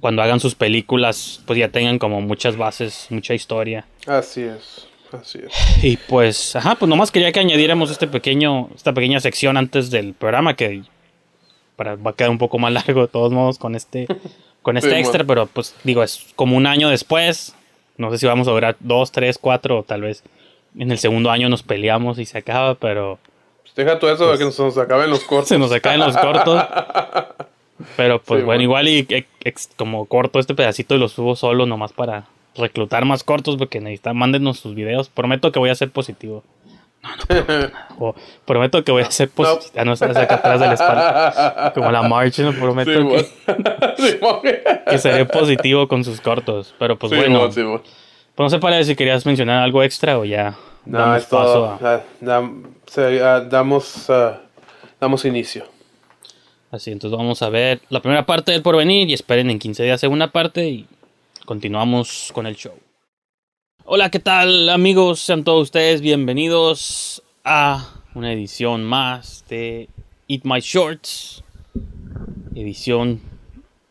cuando 0.00 0.22
hagan 0.22 0.38
sus 0.40 0.54
películas 0.54 1.40
pues 1.46 1.58
ya 1.58 1.68
tengan 1.70 1.98
como 1.98 2.20
muchas 2.20 2.56
bases, 2.56 3.06
mucha 3.10 3.34
historia. 3.34 3.86
Así 4.06 4.42
es. 4.42 4.86
Así 5.10 5.38
es. 5.38 5.82
Y 5.84 5.96
pues, 5.96 6.54
ajá, 6.54 6.74
pues 6.74 6.88
nomás 6.88 7.10
quería 7.10 7.32
que 7.32 7.40
añadiéramos 7.40 7.90
este 7.90 8.06
pequeño, 8.06 8.68
esta 8.74 8.92
pequeña 8.92 9.20
sección 9.20 9.56
antes 9.56 9.90
del 9.90 10.12
programa 10.12 10.54
que 10.54 10.82
para, 11.76 11.96
va 11.96 12.10
a 12.10 12.14
quedar 12.14 12.30
un 12.30 12.36
poco 12.38 12.58
más 12.58 12.72
largo 12.74 13.00
de 13.02 13.08
todos 13.08 13.32
modos 13.32 13.58
con 13.58 13.74
este, 13.74 14.06
con 14.62 14.76
este 14.76 14.90
Sí, 14.90 14.96
extra, 14.96 15.24
bueno. 15.24 15.28
pero 15.28 15.46
pues 15.46 15.74
digo, 15.82 16.02
es 16.02 16.26
como 16.36 16.56
un 16.56 16.66
año 16.66 16.90
después. 16.90 17.54
No 17.96 18.10
sé 18.12 18.18
si 18.18 18.26
vamos 18.26 18.46
a 18.48 18.52
durar 18.52 18.76
dos, 18.80 19.10
tres, 19.10 19.38
cuatro, 19.38 19.78
o 19.78 19.82
tal 19.82 20.02
vez 20.02 20.22
en 20.78 20.92
el 20.92 20.98
segundo 20.98 21.30
año 21.30 21.48
nos 21.48 21.62
peleamos 21.62 22.18
y 22.18 22.26
se 22.26 22.38
acaba, 22.38 22.74
pero 22.74 23.18
Pues 23.62 23.74
deja 23.74 23.98
todo 23.98 24.12
eso 24.12 24.30
de 24.30 24.38
que 24.38 24.52
se 24.52 24.62
nos 24.62 24.76
acaben 24.76 25.08
los 25.10 25.20
cortos. 25.24 25.48
se 25.48 25.58
nos 25.58 25.72
acaban 25.72 26.00
los 26.00 26.16
cortos. 26.16 26.62
Pero 27.96 28.20
pues 28.20 28.40
Sí, 28.40 28.44
bueno, 28.44 28.46
bueno. 28.46 28.62
igual 28.62 28.88
y 28.88 28.98
ex- 29.08 29.28
ex- 29.44 29.70
como 29.76 30.06
corto 30.06 30.38
este 30.40 30.54
pedacito 30.54 30.94
y 30.94 30.98
lo 30.98 31.08
subo 31.08 31.36
solo 31.36 31.64
nomás 31.66 31.92
para 31.92 32.24
reclutar 32.56 33.04
más 33.04 33.22
cortos 33.24 33.56
porque 33.56 33.80
necesitan, 33.80 34.16
mándenos 34.16 34.58
sus 34.58 34.74
videos. 34.74 35.08
Prometo 35.08 35.52
que 35.52 35.58
voy 35.60 35.70
a 35.70 35.74
ser 35.74 35.90
positivo. 35.90 36.42
No, 37.02 37.10
no 37.16 37.24
prometo 37.26 37.68
nada. 37.68 37.88
O 38.00 38.14
prometo 38.44 38.82
que 38.82 38.90
voy 38.90 39.02
a 39.04 39.10
ser 39.12 39.28
positivo. 39.30 39.72
Ah, 39.76 39.84
no 39.84 39.92
estás 39.92 40.16
acá 40.16 40.34
atrás 40.36 40.58
de 40.60 40.66
la 40.66 40.72
espalda. 40.74 41.72
Como 41.72 41.92
la 41.92 42.02
March, 42.02 42.40
no 42.40 42.52
prometo 42.52 42.90
Sí, 42.90 42.96
que, 42.96 43.02
bueno. 43.04 43.28
Simón. 43.96 44.40
que 44.90 44.98
seré 44.98 45.24
positivo 45.26 45.86
con 45.86 46.02
sus 46.02 46.20
cortos. 46.20 46.74
Pero 46.80 46.98
pues 46.98 47.12
Sí, 47.12 47.16
bueno, 47.18 47.38
pues 47.48 47.56
no 47.56 48.50
sé 48.50 48.58
para 48.58 48.82
si 48.82 48.96
querías 48.96 49.24
mencionar 49.24 49.62
algo 49.62 49.82
extra 49.84 50.18
o 50.18 50.24
ya 50.24 50.56
No, 50.84 50.98
damos 50.98 51.18
es 51.22 51.26
paso 51.26 51.78
a... 51.80 52.00
Se- 52.86 53.22
ah, 53.22 53.40
damos, 53.40 54.10
ah, 54.10 54.40
damos 55.00 55.24
inicio. 55.24 55.64
Así, 56.70 56.90
entonces 56.90 57.16
vamos 57.16 57.40
a 57.40 57.48
ver 57.48 57.80
la 57.88 58.02
primera 58.02 58.26
parte 58.26 58.52
del 58.52 58.60
porvenir 58.60 59.08
y 59.08 59.14
esperen 59.14 59.48
en 59.48 59.58
15 59.58 59.84
días 59.84 60.00
segunda 60.00 60.30
parte 60.30 60.68
y 60.68 60.86
continuamos 61.46 62.30
con 62.34 62.46
el 62.46 62.56
show. 62.56 62.74
Hola, 63.86 64.10
¿qué 64.10 64.18
tal 64.18 64.68
amigos? 64.68 65.20
Sean 65.20 65.44
todos 65.44 65.62
ustedes 65.62 66.02
bienvenidos 66.02 67.22
a 67.42 67.88
una 68.14 68.34
edición 68.34 68.84
más 68.84 69.46
de 69.48 69.88
Eat 70.28 70.42
My 70.44 70.60
Shorts. 70.60 71.42
Edición 72.54 73.22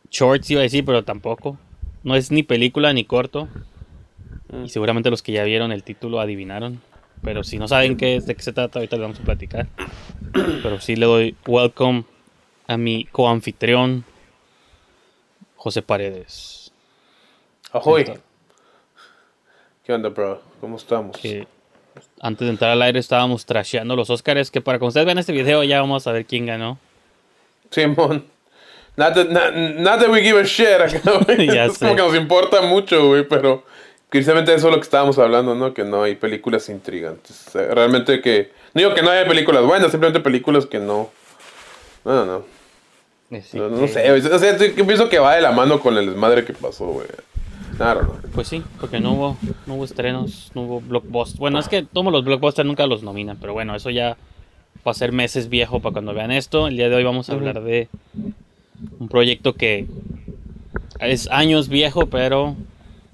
shorts 0.08 0.48
iba 0.52 0.60
a 0.60 0.62
decir, 0.62 0.84
pero 0.84 1.02
tampoco. 1.02 1.58
No 2.04 2.14
es 2.14 2.30
ni 2.30 2.44
película 2.44 2.92
ni 2.92 3.02
corto. 3.02 3.48
Y 4.64 4.68
seguramente 4.68 5.10
los 5.10 5.22
que 5.22 5.32
ya 5.32 5.42
vieron 5.42 5.72
el 5.72 5.82
título 5.82 6.20
adivinaron. 6.20 6.80
Pero 7.24 7.42
si 7.42 7.58
no 7.58 7.66
saben 7.66 7.96
qué 7.96 8.14
es, 8.14 8.26
de 8.26 8.36
qué 8.36 8.42
se 8.42 8.52
trata, 8.52 8.78
ahorita 8.78 8.94
les 8.94 9.02
vamos 9.02 9.18
a 9.18 9.24
platicar. 9.24 9.66
Pero 10.62 10.80
sí 10.80 10.94
le 10.94 11.06
doy 11.06 11.36
welcome 11.44 12.04
a 12.68 12.76
mi 12.76 13.06
coanfitrión, 13.06 14.04
José 15.56 15.82
Paredes. 15.82 16.70
Ahoy. 17.72 18.12
¿Qué 19.84 19.92
onda, 19.92 20.10
bro? 20.10 20.40
¿Cómo 20.60 20.76
estamos? 20.76 21.16
que 21.16 21.48
antes 22.20 22.46
de 22.46 22.50
entrar 22.50 22.70
al 22.70 22.82
aire 22.82 23.00
estábamos 23.00 23.44
trasheando 23.46 23.96
los 23.96 24.10
Oscars, 24.10 24.50
que 24.50 24.60
para 24.60 24.78
cuando 24.78 24.88
ustedes 24.90 25.06
vean 25.06 25.18
este 25.18 25.32
video 25.32 25.64
ya 25.64 25.80
vamos 25.80 26.06
a 26.06 26.12
ver 26.12 26.26
quién 26.26 26.46
ganó. 26.46 26.78
Simón. 27.70 28.26
Not 28.96 29.14
that, 29.14 29.28
not, 29.30 29.54
not 29.54 30.00
that 30.00 30.10
we 30.10 30.20
give 30.20 30.38
a 30.38 30.44
shit 30.44 30.80
acá, 30.80 31.00
güey. 31.26 31.46
Ya 31.46 31.64
es 31.64 31.74
sé. 31.74 31.86
como 31.86 31.96
que 31.96 32.02
nos 32.02 32.14
importa 32.16 32.60
mucho, 32.62 33.08
güey, 33.08 33.26
pero 33.26 33.64
precisamente 34.10 34.54
eso 34.54 34.68
es 34.68 34.74
lo 34.74 34.78
que 34.78 34.84
estábamos 34.84 35.18
hablando, 35.18 35.54
¿no? 35.54 35.72
Que 35.72 35.84
no 35.84 36.02
hay 36.02 36.16
películas 36.16 36.68
intrigantes. 36.68 37.50
Realmente 37.54 38.20
que... 38.20 38.52
No 38.74 38.80
digo 38.80 38.94
que 38.94 39.02
no 39.02 39.10
haya 39.10 39.26
películas 39.26 39.64
buenas, 39.64 39.90
simplemente 39.90 40.20
películas 40.20 40.66
que 40.66 40.78
no... 40.78 41.10
No, 42.04 42.12
no, 42.12 42.26
no. 42.26 42.57
Así 43.30 43.58
No, 43.58 43.86
sé, 43.88 44.08
güey. 44.08 44.20
O 44.20 44.38
sea, 44.38 44.56
yo 44.56 44.86
pienso 44.86 45.08
que 45.08 45.18
va 45.18 45.34
de 45.34 45.42
la 45.42 45.52
mano 45.52 45.80
con 45.80 45.96
el 45.96 46.06
desmadre 46.06 46.44
que 46.44 46.52
pasó, 46.52 46.86
güey. 46.86 47.06
Claro, 47.76 48.02
no. 48.02 48.30
Pues 48.32 48.48
sí, 48.48 48.62
porque 48.80 48.98
no 48.98 49.12
hubo, 49.12 49.36
no 49.66 49.74
hubo 49.74 49.84
estrenos, 49.84 50.50
no 50.54 50.62
hubo 50.62 50.80
blockbusters. 50.80 51.38
Bueno, 51.38 51.58
es 51.58 51.68
que 51.68 51.82
todos 51.84 52.12
los 52.12 52.24
blockbusters 52.24 52.66
nunca 52.66 52.86
los 52.86 53.02
nominan, 53.02 53.36
pero 53.40 53.52
bueno, 53.52 53.76
eso 53.76 53.90
ya 53.90 54.16
va 54.86 54.90
a 54.90 54.94
ser 54.94 55.12
meses 55.12 55.48
viejo 55.48 55.80
para 55.80 55.92
cuando 55.92 56.14
vean 56.14 56.32
esto. 56.32 56.66
El 56.66 56.76
día 56.76 56.88
de 56.88 56.96
hoy 56.96 57.04
vamos 57.04 57.30
a 57.30 57.34
hablar 57.34 57.62
de 57.62 57.88
un 58.98 59.08
proyecto 59.08 59.54
que 59.54 59.86
es 60.98 61.28
años 61.30 61.68
viejo, 61.68 62.06
pero 62.06 62.56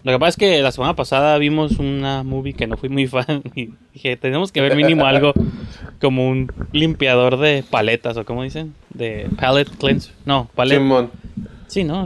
lo 0.04 0.12
que 0.12 0.18
pasa 0.18 0.28
es 0.28 0.37
que 0.37 0.62
la 0.62 0.70
semana 0.70 0.94
pasada 0.94 1.38
vimos 1.38 1.78
una 1.78 2.23
movie 2.23 2.52
que 2.52 2.66
no 2.66 2.76
fui 2.76 2.90
muy 2.90 3.06
fan 3.06 3.42
y 3.54 3.70
dije, 3.94 4.16
tenemos 4.16 4.52
que 4.52 4.61
ver 4.61 4.76
mínimo 4.76 5.06
algo 5.06 5.32
como 6.00 6.28
un 6.28 6.52
limpiador 6.73 7.38
de 7.38 7.64
paletas 7.68 8.16
o 8.18 8.25
como 8.25 8.42
dicen, 8.42 8.75
de 8.90 9.28
palette 9.40 9.70
cleanser. 9.78 10.12
No, 10.26 10.50
palette. 10.54 10.78
Simón. 10.78 11.11
Sí, 11.68 11.84
¿no? 11.84 12.04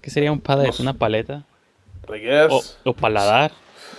¿Qué 0.00 0.10
sería 0.10 0.30
un 0.30 0.40
palette? 0.40 0.78
¿Una 0.78 0.94
paleta? 0.94 1.42
O, 2.50 2.62
o 2.84 2.92
paladar. 2.94 3.50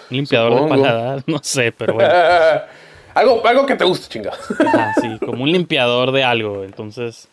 Un 0.10 0.18
limpiador 0.18 0.54
Supongo. 0.54 0.76
de 0.76 0.82
paladar. 0.82 1.24
No 1.28 1.40
sé, 1.44 1.72
pero 1.74 1.96
bueno. 1.96 2.10
algo, 3.14 3.46
algo 3.46 3.66
que 3.66 3.76
te 3.76 3.84
guste, 3.84 4.08
chinga. 4.08 4.32
Ajá, 4.66 4.94
sí, 5.02 5.18
como 5.20 5.44
un 5.44 5.52
limpiador 5.52 6.14
de 6.14 6.24
algo. 6.24 6.64
Entonces, 6.64 7.28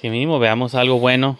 que 0.00 0.10
mínimo 0.10 0.40
veamos 0.40 0.74
algo 0.74 0.98
bueno. 0.98 1.38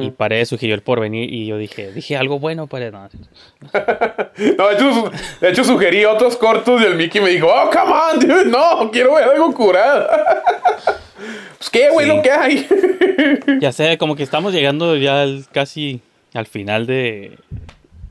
Y 0.00 0.10
Paredes 0.10 0.48
sugirió 0.48 0.74
el 0.74 0.82
porvenir. 0.82 1.32
Y 1.32 1.46
yo 1.46 1.56
dije, 1.58 1.92
dije 1.92 2.16
algo 2.16 2.38
bueno, 2.38 2.66
Paredes. 2.66 2.92
No, 2.92 3.08
No, 4.58 4.68
de 4.68 4.74
hecho, 4.74 4.92
su- 4.94 5.10
de 5.40 5.50
hecho 5.50 5.64
sugerí 5.64 6.04
otros 6.04 6.36
cortos 6.36 6.80
y 6.80 6.84
el 6.84 6.94
Mickey 6.96 7.20
me 7.20 7.30
dijo, 7.30 7.48
oh, 7.48 7.70
come 7.70 7.92
on, 7.92 8.20
dude, 8.20 8.44
no, 8.46 8.90
quiero 8.90 9.14
ver 9.14 9.24
algo 9.24 9.52
curado. 9.54 10.08
pues 11.58 11.70
qué, 11.70 11.90
güey, 11.90 12.06
Sí. 12.08 12.16
lo 12.16 12.22
que 12.22 12.30
hay. 12.30 12.68
ya 13.60 13.72
sé, 13.72 13.98
como 13.98 14.16
que 14.16 14.22
estamos 14.22 14.52
llegando 14.52 14.96
ya 14.96 15.22
al- 15.22 15.44
casi 15.52 16.00
al 16.34 16.46
final 16.46 16.86
de. 16.86 17.38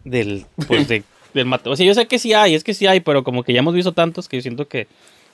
Del. 0.03 0.45
Pues 0.67 0.87
de. 0.87 1.03
Del 1.33 1.45
mate- 1.45 1.69
o 1.69 1.75
sea, 1.77 1.85
yo 1.85 1.93
sé 1.93 2.07
que 2.07 2.19
sí 2.19 2.33
hay, 2.33 2.55
es 2.55 2.63
que 2.63 2.73
sí 2.73 2.87
hay, 2.87 2.99
pero 2.99 3.23
como 3.23 3.43
que 3.43 3.53
ya 3.53 3.59
hemos 3.59 3.73
visto 3.73 3.93
tantos 3.93 4.27
que 4.27 4.35
yo 4.37 4.41
siento 4.41 4.67
que 4.67 4.87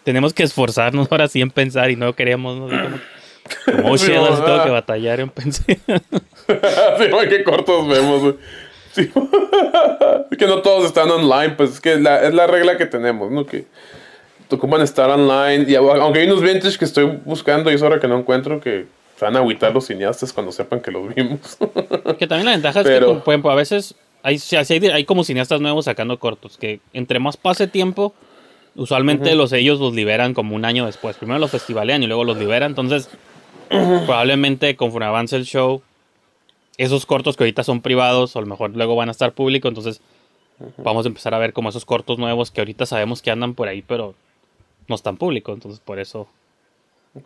tenemos 0.04 0.32
que 0.34 0.44
esforzarnos 0.44 1.08
ahora 1.12 1.28
sí 1.28 1.42
en 1.42 1.50
pensar 1.50 1.90
y 1.90 1.96
no 1.96 2.14
queremos, 2.14 2.56
¿no? 2.56 2.66
Como, 2.68 2.98
como 3.66 3.98
Sí, 3.98 4.14
ahora 4.14 4.32
¿verdad? 4.32 4.46
tengo 4.46 4.64
que 4.64 4.70
batallar 4.82 5.20
en 5.20 5.30
pensar. 5.30 5.66
sí, 5.78 7.08
güey, 7.12 7.30
qué 7.30 7.44
cortos 7.44 7.88
vemos, 7.88 8.22
güey. 8.22 8.36
Sí. 8.94 9.10
es 10.32 10.38
que 10.38 10.48
no 10.48 10.62
todos 10.62 10.86
están 10.86 11.10
online, 11.12 11.52
pues 11.56 11.72
es 11.72 11.80
que 11.80 11.98
la, 12.00 12.24
es 12.26 12.34
la 12.34 12.48
regla 12.48 12.78
que 12.78 12.86
tenemos, 12.86 13.32
¿no? 13.32 13.46
Que 13.46 13.66
ocupan 14.50 14.82
estar 14.82 15.10
online. 15.10 15.66
Y 15.68 15.76
aunque 15.76 16.20
hay 16.20 16.28
unos 16.28 16.42
vintage 16.42 16.78
que 16.78 16.86
estoy 16.86 17.06
buscando 17.26 17.70
y 17.72 17.76
es 17.76 17.82
hora 17.82 18.00
que 18.00 18.08
no 18.08 18.18
encuentro, 18.18 18.60
que 18.60 18.86
se 19.18 19.26
van 19.26 19.36
a 19.36 19.40
agüitar 19.40 19.74
los 19.74 19.86
cineastas 19.86 20.32
cuando 20.34 20.52
sepan 20.52 20.80
que 20.80 20.92
los 20.92 21.14
vimos. 21.14 21.58
Que 22.18 22.28
también 22.28 22.46
la 22.46 22.52
ventaja 22.52 22.80
es 22.82 22.86
Pero- 22.88 23.16
que, 23.16 23.20
por 23.22 23.34
ejemplo, 23.34 23.52
a 23.52 23.56
veces 23.56 23.96
hay, 24.24 24.40
hay, 24.52 24.88
hay 24.90 25.06
como 25.06 25.24
cineastas 25.24 25.60
nuevos 25.62 25.86
sacando 25.86 26.18
cortos, 26.20 26.58
que 26.58 26.80
entre 26.94 27.20
más 27.20 27.36
pase 27.38 27.68
tiempo, 27.68 28.14
usualmente 28.76 29.36
los 29.36 29.54
ellos 29.54 29.80
los 29.80 29.94
liberan 29.94 30.34
como 30.34 30.56
un 30.56 30.66
año 30.66 30.86
después. 30.86 31.18
Primero 31.18 31.40
los 31.40 31.52
festivalean 31.52 32.04
y 32.04 32.08
luego 32.08 32.24
los 32.24 32.38
liberan, 32.38 32.72
entonces 32.72 33.10
probablemente 33.70 34.76
conforme 34.76 35.06
avance 35.06 35.36
el 35.36 35.46
show, 35.46 35.82
esos 36.78 37.06
cortos 37.06 37.36
que 37.38 37.44
ahorita 37.44 37.64
son 37.64 37.82
privados, 37.82 38.36
o 38.36 38.40
a 38.40 38.42
lo 38.42 38.48
mejor 38.48 38.72
luego 38.76 38.96
van 38.96 39.10
a 39.10 39.12
estar 39.12 39.32
públicos, 39.34 39.70
entonces 39.70 40.02
vamos 40.78 41.06
a 41.06 41.10
empezar 41.10 41.34
a 41.34 41.38
ver 41.40 41.54
como 41.54 41.70
esos 41.70 41.86
cortos 41.86 42.18
nuevos 42.20 42.52
que 42.52 42.62
ahorita 42.62 42.86
sabemos 42.86 43.22
que 43.22 43.32
andan 43.32 43.54
por 43.54 43.68
ahí, 43.68 43.82
pero 43.82 44.16
no 44.88 44.96
están 44.96 45.18
públicos, 45.18 45.54
entonces 45.54 45.80
por 45.80 46.00
eso, 46.00 46.28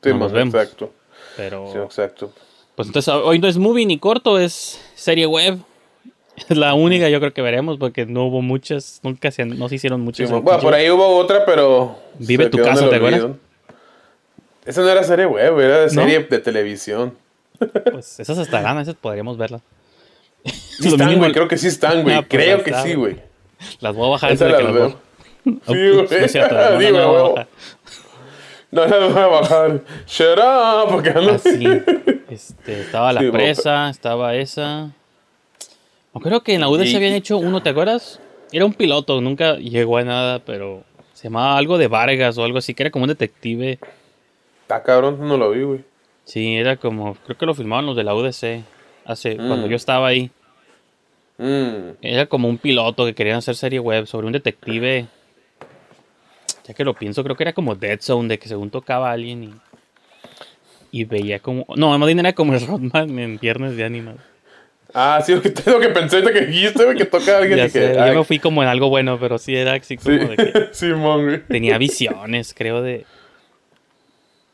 Sí, 0.02 0.10
No 0.10 0.20
nos 0.20 0.32
vemos. 0.32 0.54
exacto. 0.54 0.92
pero... 1.36 1.70
Sí, 1.72 1.78
exacto. 1.78 2.32
Pues 2.76 2.88
entonces 2.88 3.14
hoy 3.14 3.38
no 3.40 3.48
es 3.48 3.58
movie 3.58 3.86
ni 3.86 3.98
corto, 3.98 4.40
es 4.40 4.82
serie 4.96 5.26
web. 5.26 5.60
Es 6.50 6.58
la 6.58 6.74
única 6.74 7.10
yo 7.10 7.20
creo 7.20 7.34
que 7.34 7.42
veremos 7.42 7.78
porque 7.78 8.06
no 8.06 8.26
hubo 8.26 8.42
muchas, 8.42 9.02
nunca 9.04 9.30
se, 9.32 9.46
no 9.46 9.68
se 9.68 9.76
hicieron 9.76 10.02
muchas. 10.02 10.32
bueno, 10.32 10.60
por 10.62 10.74
ahí 10.74 10.90
hubo 10.90 11.06
otra, 11.18 11.46
pero. 11.46 11.98
Vive 12.18 12.50
tu 12.50 12.58
casa, 12.58 12.90
¿te 12.90 12.96
acuerdas? 12.96 13.32
Esa 14.66 14.82
no 14.82 14.90
era 14.90 15.04
serie 15.04 15.26
web, 15.26 15.60
era 15.60 15.80
de 15.80 15.86
¿No? 15.86 15.90
serie 15.90 16.20
de 16.20 16.40
televisión. 16.40 17.16
Pues 17.92 18.20
esas 18.20 18.38
estarán, 18.38 18.80
esas 18.80 18.96
podríamos 18.96 19.38
verlas. 19.38 19.62
Sí 20.46 20.88
están, 20.88 21.18
güey, 21.18 21.32
creo 21.32 21.48
que 21.48 21.58
sí 21.58 21.68
están, 21.68 22.02
güey. 22.04 22.16
Ah, 22.18 22.22
pues 22.28 22.42
creo 22.44 22.64
que 22.64 22.74
sí, 22.74 22.94
güey. 22.96 23.18
Las 23.80 23.96
voy 23.96 24.08
a 24.08 24.12
bajar 24.12 24.32
antes 24.32 24.48
de 24.48 24.58
que 24.58 24.64
las 24.64 24.74
veo. 24.74 24.96
voy- 25.46 26.08
Sí, 26.08 26.18
güey. 26.18 26.92
no 26.92 27.36
no, 28.72 28.88
no, 28.88 28.88
las 28.88 29.14
voy 29.14 29.22
a 29.24 29.28
bajar. 29.28 29.82
Shut 30.08 30.38
up, 30.38 30.92
porque 30.92 31.12
no. 31.12 31.32
Así. 31.32 31.64
Este, 32.32 32.80
estaba 32.80 33.12
la 33.12 33.20
Sí, 33.20 33.30
presa, 33.30 33.90
estaba 33.90 34.36
esa. 34.36 34.90
No 36.14 36.22
creo 36.22 36.42
que 36.44 36.54
en 36.54 36.62
la 36.62 36.70
UDC 36.70 36.86
Y- 36.88 36.96
habían 36.96 37.14
hecho 37.14 37.38
uno, 37.38 37.62
¿te 37.62 37.70
acuerdas? 37.70 38.22
Era 38.54 38.64
un 38.66 38.74
piloto, 38.74 39.20
nunca 39.20 39.56
llegó 39.58 39.98
a 39.98 40.04
nada, 40.04 40.40
pero 40.40 40.84
se 41.14 41.24
llamaba 41.26 41.58
algo 41.58 41.78
de 41.78 41.88
Vargas 41.88 42.38
o 42.38 42.46
algo 42.46 42.58
así, 42.58 42.74
que 42.74 42.84
era 42.84 42.90
como 42.90 43.04
un 43.04 43.10
detective. 43.10 43.80
Está 44.72 44.84
cabrón, 44.84 45.18
no 45.28 45.36
lo 45.38 45.52
vi, 45.52 45.64
güey. 45.64 45.80
Sí, 46.24 46.56
era 46.56 46.78
como, 46.78 47.16
creo 47.26 47.38
que 47.38 47.46
lo 47.46 47.54
filmaban 47.54 47.86
los 47.86 47.96
de 47.96 48.04
la 48.04 48.16
UDC, 48.16 48.64
hace, 49.06 49.36
cuando 49.36 49.68
Mm. 49.68 49.70
yo 49.70 49.76
estaba 49.76 50.08
ahí. 50.08 50.32
Mm. 51.38 51.98
Era 52.02 52.26
como 52.28 52.48
un 52.48 52.58
piloto 52.58 53.06
que 53.06 53.14
querían 53.14 53.38
hacer 53.38 53.56
serie 53.56 53.80
web 53.80 54.06
sobre 54.08 54.28
un 54.28 54.34
detective. 54.34 55.08
Ya 56.68 56.74
que 56.74 56.84
lo 56.86 56.94
pienso, 56.94 57.24
creo 57.24 57.36
que 57.36 57.44
era 57.44 57.54
como 57.54 57.76
Dead 57.76 58.00
Zone, 58.00 58.30
de 58.30 58.40
que 58.40 58.48
según 58.48 58.70
tocaba 58.70 59.10
a 59.10 59.14
alguien 59.14 59.44
y, 59.44 61.00
y 61.02 61.04
veía 61.06 61.40
como... 61.40 61.66
No, 61.76 61.98
más 61.98 62.06
bien 62.08 62.20
era 62.20 62.34
como 62.34 62.54
el 62.54 62.62
Rodman 62.68 63.18
en 63.20 63.38
Viernes 63.40 63.76
de 63.76 63.84
Anima. 63.84 64.14
Ah, 64.94 65.22
sí, 65.26 65.34
lo 65.36 65.42
que, 65.42 65.54
lo 65.66 65.80
que 65.80 65.90
pensé 65.90 66.18
ahorita 66.18 66.34
que 66.34 66.46
dijiste, 66.46 66.96
que 66.96 67.06
toca 67.06 67.36
a 67.36 67.38
alguien 67.40 67.58
Ya 67.58 67.68
sé, 67.70 67.92
que. 67.94 67.96
yo 67.96 68.14
me 68.20 68.24
fui 68.24 68.40
como 68.40 68.62
en 68.62 68.70
algo 68.70 68.88
bueno, 68.90 69.18
pero 69.20 69.38
sí 69.38 69.56
era 69.56 69.74
así 69.74 69.98
como 69.98 70.12
Sí, 70.18 70.26
de 70.26 70.36
que 70.38 70.70
Simón, 70.74 71.26
güey. 71.26 71.44
tenía 71.48 71.78
visiones, 71.78 72.54
creo, 72.54 72.82
de... 72.82 73.06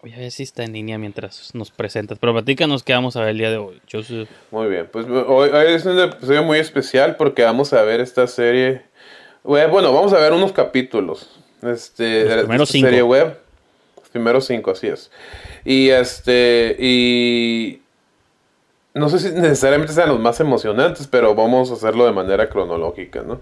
Voy 0.01 0.13
a 0.13 0.17
ver 0.17 0.31
si 0.31 0.43
está 0.43 0.63
en 0.63 0.73
línea 0.73 0.97
mientras 0.97 1.53
nos 1.55 1.71
presentas. 1.71 2.19
Pero 2.19 2.33
platícanos 2.33 2.83
qué 2.83 2.93
vamos 2.93 3.15
a 3.15 3.21
ver 3.21 3.29
el 3.29 3.37
día 3.39 3.49
de 3.49 3.57
hoy. 3.57 3.81
Joseph. 3.91 4.29
Muy 4.51 4.67
bien, 4.67 4.87
pues 4.91 5.07
hoy, 5.07 5.49
hoy 5.49 5.73
es 5.73 5.85
un 5.85 5.99
episodio 5.99 6.43
muy 6.43 6.59
especial 6.59 7.15
porque 7.15 7.43
vamos 7.43 7.73
a 7.73 7.81
ver 7.81 7.99
esta 7.99 8.27
serie. 8.27 8.83
web. 9.43 9.69
Bueno, 9.71 9.91
vamos 9.93 10.13
a 10.13 10.19
ver 10.19 10.33
unos 10.33 10.51
capítulos. 10.51 11.39
Este, 11.63 12.25
Los 12.25 12.29
de 12.29 12.37
primeros 12.43 12.69
esta 12.69 12.87
serie 12.87 13.01
web. 13.01 13.37
Los 13.97 14.09
primeros 14.09 14.45
cinco, 14.45 14.71
así 14.71 14.87
es. 14.87 15.11
Y 15.65 15.89
este, 15.89 16.75
y. 16.79 17.81
No 18.93 19.09
sé 19.09 19.19
si 19.19 19.29
necesariamente 19.31 19.93
sean 19.93 20.09
los 20.09 20.19
más 20.19 20.39
emocionantes, 20.39 21.07
pero 21.07 21.35
vamos 21.35 21.71
a 21.71 21.73
hacerlo 21.73 22.05
de 22.05 22.11
manera 22.11 22.49
cronológica, 22.49 23.23
¿no? 23.23 23.41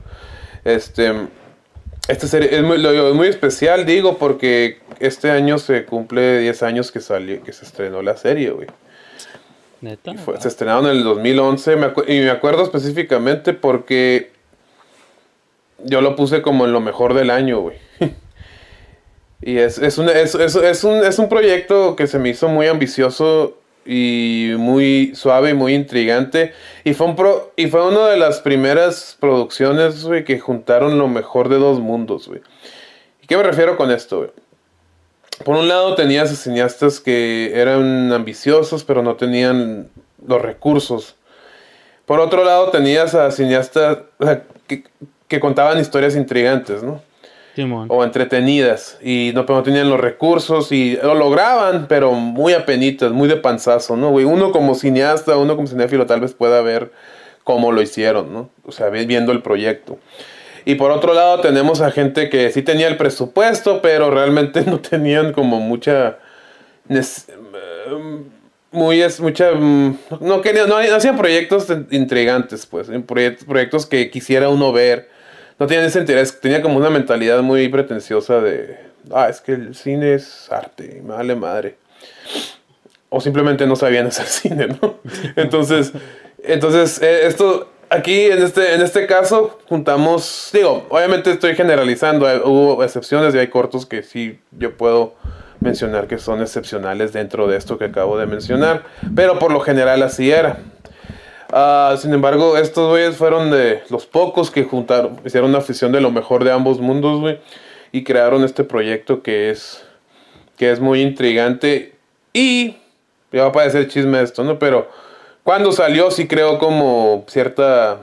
Este. 0.64 1.14
Esta 2.08 2.28
serie 2.28 2.56
es 2.56 2.62
muy, 2.62 2.78
lo 2.78 2.92
especial, 3.28 3.86
digo, 3.86 4.18
porque 4.18 4.78
este 5.00 5.32
año 5.32 5.58
se 5.58 5.86
cumple 5.86 6.40
10 6.40 6.62
años 6.64 6.92
que 6.92 7.00
salió, 7.00 7.42
que 7.44 7.52
se 7.52 7.66
estrenó 7.66 8.02
la 8.04 8.16
serie, 8.16 8.52
güey. 8.52 8.68
Neta. 9.82 10.12
Y 10.12 10.18
fue- 10.18 10.40
se 10.40 10.48
estrenaron 10.48 10.86
en 10.86 10.92
el 10.98 11.04
2011 11.04 11.76
me 11.76 11.88
y 12.08 12.20
me 12.22 12.30
acuerdo 12.30 12.64
específicamente 12.64 13.54
porque 13.54 14.32
yo 15.84 16.02
lo 16.02 16.16
puse 16.16 16.42
como 16.42 16.66
en 16.66 16.74
lo 16.74 16.80
mejor 16.80 17.14
del 17.16 17.30
año, 17.32 17.60
güey. 17.62 17.78
y 19.42 19.58
es, 19.58 19.80
es, 19.80 19.98
un, 19.98 20.10
es- 20.10 20.36
es 20.36 20.84
un, 20.84 21.04
es 21.04 21.18
un 21.20 21.28
proyecto 21.28 21.96
que 21.96 22.06
se 22.08 22.20
me 22.20 22.30
hizo 22.30 22.48
muy 22.48 22.68
ambicioso 22.68 23.58
y 23.86 24.54
muy 24.58 25.14
suave 25.16 25.52
y 25.52 25.54
muy 25.54 25.74
intrigante. 25.74 26.54
Y 26.84 26.94
fue, 26.94 27.08
un 27.08 27.16
pro- 27.16 27.54
y 27.56 27.68
fue 27.68 27.88
una 27.88 28.08
de 28.08 28.18
las 28.18 28.40
primeras 28.40 29.16
producciones, 29.20 30.06
que 30.26 30.40
juntaron 30.40 30.98
lo 30.98 31.08
mejor 31.08 31.50
de 31.50 31.58
dos 31.58 31.80
mundos, 31.80 32.28
güey. 32.28 32.42
¿Y 33.22 33.28
qué 33.28 33.38
me 33.38 33.44
refiero 33.44 33.78
con 33.78 33.92
esto? 33.92 34.34
Por 35.44 35.56
un 35.56 35.68
lado 35.68 35.96
tenías 35.96 36.32
a 36.32 36.36
cineastas 36.36 37.00
que 37.00 37.52
eran 37.54 38.12
ambiciosos, 38.14 38.84
pero 38.84 39.02
no 39.04 39.16
tenían 39.16 39.90
los 40.26 40.42
recursos. 40.42 41.16
Por 42.06 42.20
otro 42.20 42.44
lado 42.44 42.70
tenías 42.70 43.16
a 43.16 43.32
cineastas 43.32 44.00
que, 44.68 44.84
que 45.28 45.40
contaban 45.40 45.80
historias 45.80 46.16
intrigantes, 46.16 46.84
¿no? 46.84 47.02
O 47.90 48.04
entretenidas 48.04 48.98
y 49.02 49.32
no, 49.34 49.46
pero 49.46 49.58
no 49.60 49.64
tenían 49.64 49.90
los 49.90 50.00
recursos 50.00 50.72
y 50.72 50.98
lo 51.02 51.16
lograban, 51.16 51.88
pero 51.88 52.12
muy 52.14 52.54
apenitas, 52.54 53.12
muy 53.12 53.28
de 53.28 53.38
panzazo, 53.38 53.96
¿no? 53.98 54.10
güey? 54.12 54.26
Uno 54.26 54.52
como 54.52 54.76
cineasta, 54.76 55.38
uno 55.38 55.56
como 55.56 55.68
cinéfilo 55.68 56.06
tal 56.06 56.22
vez 56.22 56.34
pueda 56.34 56.62
ver 56.62 56.92
cómo 57.44 57.72
lo 57.72 57.82
hicieron, 57.82 58.34
¿no? 58.34 58.50
O 58.66 58.72
sea, 58.72 58.90
vi- 58.90 59.06
viendo 59.06 59.32
el 59.32 59.42
proyecto. 59.42 59.98
Y 60.66 60.76
por 60.76 60.90
otro 60.92 61.14
lado 61.14 61.42
tenemos 61.42 61.80
a 61.82 61.92
gente 61.92 62.28
que 62.30 62.50
sí 62.52 62.64
tenía 62.64 62.88
el 62.88 62.98
presupuesto, 62.98 63.82
pero 63.82 64.10
realmente 64.12 64.62
no 64.66 64.80
tenían 64.80 65.32
como 65.32 65.60
mucha... 65.60 66.18
eh, 66.90 68.24
muy 68.72 69.02
es 69.02 69.20
mucha 69.22 69.52
mm, 69.54 69.98
no 70.22 70.42
querían 70.42 70.68
no, 70.68 70.82
no 70.82 70.96
hacían 70.96 71.18
proyectos 71.18 71.68
intrigantes 71.92 72.66
pues 72.66 72.90
proyectos 73.48 73.86
que 73.86 74.10
quisiera 74.10 74.50
uno 74.50 74.74
ver 74.74 75.10
no 75.60 75.68
tenían 75.68 75.86
ese 75.86 76.00
interés, 76.00 76.40
tenía 76.40 76.62
como 76.62 76.78
una 76.78 76.90
mentalidad 76.90 77.42
muy 77.42 77.68
pretenciosa 77.70 78.42
de, 78.42 78.78
ah, 79.14 79.30
es 79.30 79.42
que 79.42 79.54
el 79.54 79.76
cine 79.76 80.14
es 80.14 80.52
arte, 80.52 81.02
me 81.04 81.14
vale 81.14 81.36
madre. 81.36 81.78
O 83.10 83.22
simplemente 83.22 83.66
no 83.66 83.76
sabían 83.76 84.08
hacer 84.08 84.26
cine, 84.26 84.68
¿no? 84.68 85.00
Entonces, 85.36 85.94
entonces 86.48 87.02
eh, 87.02 87.26
esto, 87.26 87.72
aquí 87.90 88.26
en 88.26 88.44
este, 88.44 88.76
en 88.76 88.82
este 88.82 89.08
caso, 89.08 89.58
juntamos, 89.68 90.50
digo, 90.54 90.86
obviamente 90.90 91.32
estoy 91.32 91.56
generalizando, 91.56 92.28
hubo 92.44 92.84
excepciones 92.84 93.34
y 93.34 93.40
hay 93.40 93.48
cortos 93.48 93.86
que 93.86 94.04
sí 94.04 94.40
yo 94.52 94.78
puedo 94.78 95.16
mencionar 95.60 96.06
que 96.06 96.20
son 96.20 96.42
excepcionales 96.42 97.14
dentro 97.14 97.48
de 97.48 97.58
esto 97.58 97.80
que 97.80 97.86
acabo 97.86 98.18
de 98.18 98.28
mencionar, 98.28 98.84
pero 99.16 99.40
por 99.40 99.52
lo 99.52 99.60
general 99.60 100.04
así 100.04 100.30
era. 100.30 100.60
Ah, 101.52 101.96
sin 102.00 102.14
embargo, 102.14 102.58
estos 102.58 102.90
güeyes 102.90 103.18
fueron 103.18 103.52
de 103.52 103.84
los 103.90 104.06
pocos 104.06 104.50
que 104.52 104.64
juntaron, 104.64 105.20
hicieron 105.26 105.50
una 105.52 105.62
fusión 105.62 105.92
de 105.92 106.02
lo 106.02 106.12
mejor 106.12 106.44
de 106.44 106.52
ambos 106.52 106.80
mundos, 106.80 107.20
güey, 107.22 107.40
y 107.92 108.04
crearon 108.04 108.44
este 108.44 108.64
proyecto 108.64 109.22
que 109.22 109.50
es, 109.52 109.86
que 110.58 110.72
es 110.72 110.80
muy 110.80 111.02
intrigante 111.02 111.94
y 112.34 112.76
ya 113.32 113.44
va 113.44 113.48
a 113.50 113.52
parecer 113.52 113.88
chisme 113.88 114.22
esto, 114.22 114.44
¿no? 114.44 114.58
Pero 114.60 114.90
cuando 115.44 115.72
salió 115.72 116.10
sí 116.12 116.28
creó 116.28 116.58
como 116.58 117.26
cierta, 117.28 118.00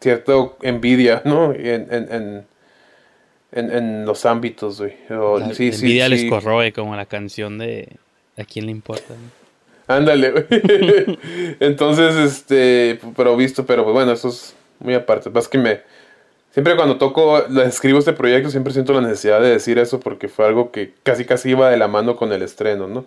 cierta 0.00 0.32
envidia, 0.62 1.22
¿no? 1.26 1.52
En, 1.52 1.88
en, 1.92 2.46
en, 3.52 3.70
en, 3.70 4.04
los 4.06 4.24
ámbitos, 4.26 4.80
güey. 4.80 4.94
O- 5.10 5.38
La, 5.38 5.52
sí, 5.54 5.70
la 5.70 5.76
sí, 5.76 5.84
envidia 5.86 6.04
sí. 6.06 6.10
les 6.10 6.24
corroe 6.30 6.72
como 6.72 6.96
la 6.96 7.06
canción 7.06 7.58
de 7.58 7.96
¿A 8.36 8.44
quién 8.44 8.66
le 8.66 8.72
importa? 8.72 9.14
no? 9.14 9.43
Ándale, 9.86 10.30
güey. 10.30 10.44
Entonces, 11.60 12.16
este, 12.16 12.98
pero 13.16 13.36
visto, 13.36 13.66
pero 13.66 13.84
bueno, 13.84 14.12
eso 14.12 14.28
es 14.28 14.54
muy 14.78 14.94
aparte. 14.94 15.30
Más 15.30 15.48
que 15.48 15.58
me, 15.58 15.82
siempre 16.50 16.76
cuando 16.76 16.96
toco, 16.96 17.44
escribo 17.62 17.98
este 17.98 18.12
proyecto, 18.12 18.50
siempre 18.50 18.72
siento 18.72 18.92
la 18.92 19.00
necesidad 19.00 19.40
de 19.40 19.50
decir 19.50 19.78
eso 19.78 20.00
porque 20.00 20.28
fue 20.28 20.46
algo 20.46 20.70
que 20.70 20.94
casi 21.02 21.24
casi 21.24 21.50
iba 21.50 21.68
de 21.70 21.76
la 21.76 21.88
mano 21.88 22.16
con 22.16 22.32
el 22.32 22.42
estreno, 22.42 22.86
¿no? 22.86 23.04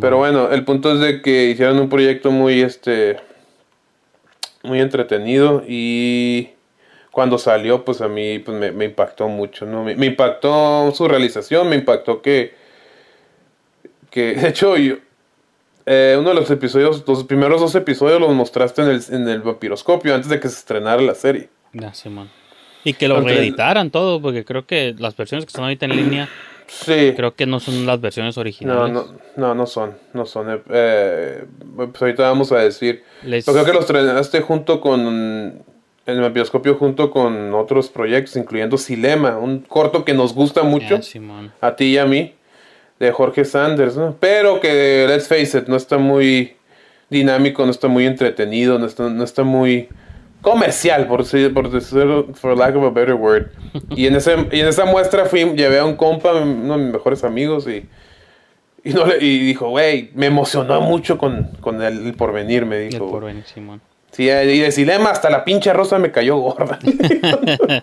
Pero 0.00 0.18
bueno, 0.18 0.50
el 0.50 0.64
punto 0.64 0.92
es 0.92 1.00
de 1.00 1.22
que 1.22 1.46
hicieron 1.46 1.78
un 1.78 1.88
proyecto 1.88 2.30
muy, 2.30 2.60
este, 2.60 3.16
muy 4.62 4.80
entretenido 4.80 5.62
y 5.66 6.50
cuando 7.10 7.38
salió, 7.38 7.84
pues 7.84 8.00
a 8.00 8.08
mí 8.08 8.38
pues, 8.38 8.56
me, 8.58 8.70
me 8.70 8.84
impactó 8.84 9.28
mucho, 9.28 9.64
¿no? 9.64 9.82
Me, 9.82 9.94
me 9.96 10.06
impactó 10.06 10.92
su 10.92 11.08
realización, 11.08 11.68
me 11.68 11.76
impactó 11.76 12.20
que, 12.20 12.54
que 14.10 14.34
de 14.34 14.48
hecho, 14.48 14.76
yo, 14.76 14.96
eh, 15.86 16.16
uno 16.18 16.30
de 16.30 16.34
los 16.34 16.50
episodios, 16.50 17.04
los 17.06 17.24
primeros 17.24 17.60
dos 17.60 17.74
episodios 17.74 18.20
los 18.20 18.32
mostraste 18.34 18.82
en 18.82 18.88
el, 18.88 19.02
en 19.10 19.28
el 19.28 19.40
vampiroscopio 19.42 20.14
antes 20.14 20.28
de 20.30 20.40
que 20.40 20.48
se 20.48 20.56
estrenara 20.58 21.00
la 21.02 21.14
serie. 21.14 21.48
Ya, 21.72 21.92
Simón. 21.94 22.30
Y 22.84 22.94
que 22.94 23.06
lo 23.08 23.20
reeditaran 23.20 23.90
todo, 23.90 24.20
porque 24.20 24.44
creo 24.44 24.66
que 24.66 24.94
las 24.98 25.16
versiones 25.16 25.44
que 25.44 25.50
están 25.50 25.64
ahorita 25.64 25.86
en 25.86 25.96
línea, 25.96 26.28
Sí. 26.66 27.12
creo 27.14 27.34
que 27.34 27.44
no 27.46 27.60
son 27.60 27.84
las 27.86 28.00
versiones 28.00 28.36
No, 28.36 28.40
originales. 28.40 28.92
no, 28.94 29.06
no, 29.36 29.54
no 29.54 29.66
son, 29.66 29.94
no 30.14 30.24
son. 30.26 30.50
eh, 30.50 30.62
eh, 30.70 31.44
pues 31.76 32.00
ahorita 32.02 32.22
vamos 32.22 32.50
a 32.52 32.58
decir. 32.58 33.04
Les- 33.24 33.44
creo 33.44 33.64
que 33.64 33.72
los 33.72 33.80
estrenaste 33.82 34.40
junto 34.40 34.80
con, 34.80 35.00
en 35.06 35.62
el 36.06 36.20
vampiroscopio 36.20 36.76
junto 36.76 37.10
con 37.10 37.52
otros 37.54 37.88
proyectos, 37.88 38.36
incluyendo 38.36 38.78
Silema, 38.78 39.38
un 39.38 39.60
corto 39.60 40.04
que 40.04 40.14
nos 40.14 40.34
gusta 40.34 40.62
mucho, 40.62 40.98
a 41.60 41.76
ti 41.76 41.84
y 41.84 41.98
a 41.98 42.06
mí, 42.06 42.32
de 43.06 43.12
Jorge 43.12 43.44
Sanders, 43.44 43.96
¿no? 43.96 44.16
Pero 44.20 44.60
que, 44.60 45.06
let's 45.08 45.26
face 45.28 45.58
it, 45.58 45.66
no 45.66 45.76
está 45.76 45.98
muy 45.98 46.54
dinámico, 47.10 47.64
no 47.64 47.70
está 47.70 47.88
muy 47.88 48.06
entretenido, 48.06 48.78
no 48.78 48.86
está, 48.86 49.08
no 49.10 49.24
está 49.24 49.42
muy 49.42 49.88
comercial, 50.40 51.06
por 51.08 51.22
decir, 51.24 51.52
por 51.52 51.70
decir, 51.70 52.06
for 52.34 52.56
lack 52.56 52.74
of 52.76 52.84
a 52.84 52.90
better 52.90 53.14
word. 53.14 53.46
Y 53.96 54.06
en, 54.06 54.16
ese, 54.16 54.34
y 54.52 54.60
en 54.60 54.68
esa 54.68 54.84
muestra 54.84 55.24
fui, 55.26 55.44
llevé 55.56 55.78
a 55.78 55.84
un 55.84 55.96
compa, 55.96 56.32
uno 56.34 56.78
de 56.78 56.84
mis 56.84 56.92
mejores 56.92 57.24
amigos, 57.24 57.66
y, 57.68 57.86
y, 58.84 58.92
no 58.94 59.04
le- 59.06 59.18
y 59.24 59.38
dijo, 59.40 59.68
güey, 59.68 60.10
me 60.14 60.26
emocionó 60.26 60.80
mucho 60.80 61.18
con, 61.18 61.50
con 61.60 61.82
el, 61.82 62.06
el 62.06 62.14
porvenir, 62.14 62.64
me 62.66 62.84
El 62.86 62.90
dijo. 62.90 63.10
porvenir, 63.10 63.44
Simón. 63.44 63.80
Sí, 64.12 64.24
y 64.24 64.58
de 64.58 64.70
Silema 64.72 65.10
hasta 65.10 65.30
la 65.30 65.42
pinche 65.42 65.72
rosa 65.72 65.98
me 65.98 66.12
cayó 66.12 66.36
gorda. 66.36 66.78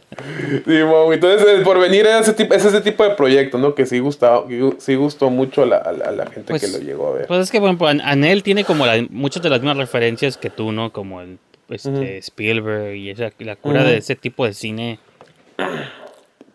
Sí, 0.65 0.83
mo, 0.83 1.11
entonces 1.13 1.47
el 1.47 1.63
porvenir 1.63 2.05
es 2.05 2.21
ese, 2.21 2.33
tipo, 2.33 2.53
es 2.53 2.63
ese 2.65 2.81
tipo 2.81 3.03
de 3.03 3.11
proyecto, 3.11 3.57
¿no? 3.57 3.73
Que 3.75 3.85
sí 3.85 3.99
gustaba, 3.99 4.45
sí 4.77 4.95
gustó 4.95 5.29
mucho 5.29 5.63
a 5.63 5.65
la, 5.65 5.77
a 5.77 6.25
gente 6.31 6.43
Pues- 6.53 6.61
que 6.61 6.67
lo 6.67 6.83
llegó 6.83 7.07
a 7.09 7.11
ver. 7.13 7.27
Pues 7.27 7.39
es 7.41 7.51
que, 7.51 7.59
bueno, 7.59 7.77
pues, 7.77 7.91
An- 7.91 8.01
Anel 8.01 8.43
tiene 8.43 8.63
como 8.63 8.85
la- 8.85 9.05
muchas 9.09 9.41
de 9.43 9.49
las 9.49 9.59
mismas 9.61 9.77
referencias 9.77 10.37
que 10.37 10.49
tú, 10.49 10.71
¿no? 10.71 10.91
Como 10.91 11.21
el 11.21 11.39
este. 11.69 12.17
Spielberg 12.19 12.95
y 12.95 13.09
esa, 13.11 13.31
la 13.39 13.55
cura 13.55 13.83
de 13.83 13.97
ese 13.97 14.15
tipo 14.15 14.45
de 14.45 14.53
cine 14.53 14.99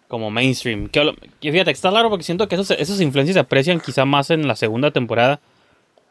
como 0.09 0.31
mainstream. 0.31 0.89
Que, 0.89 1.13
fíjate, 1.53 1.71
está 1.71 1.91
claro 1.91 2.11
porque 2.11 2.25
siento 2.25 2.47
que 2.49 2.55
esos, 2.57 2.71
esas 2.73 3.01
influencias 3.01 3.35
se 3.35 3.41
aprecian 3.41 3.81
quizá 3.81 4.05
más 4.05 4.31
en 4.31 4.47
la 4.47 4.57
segunda 4.57 4.91
temporada, 4.91 5.41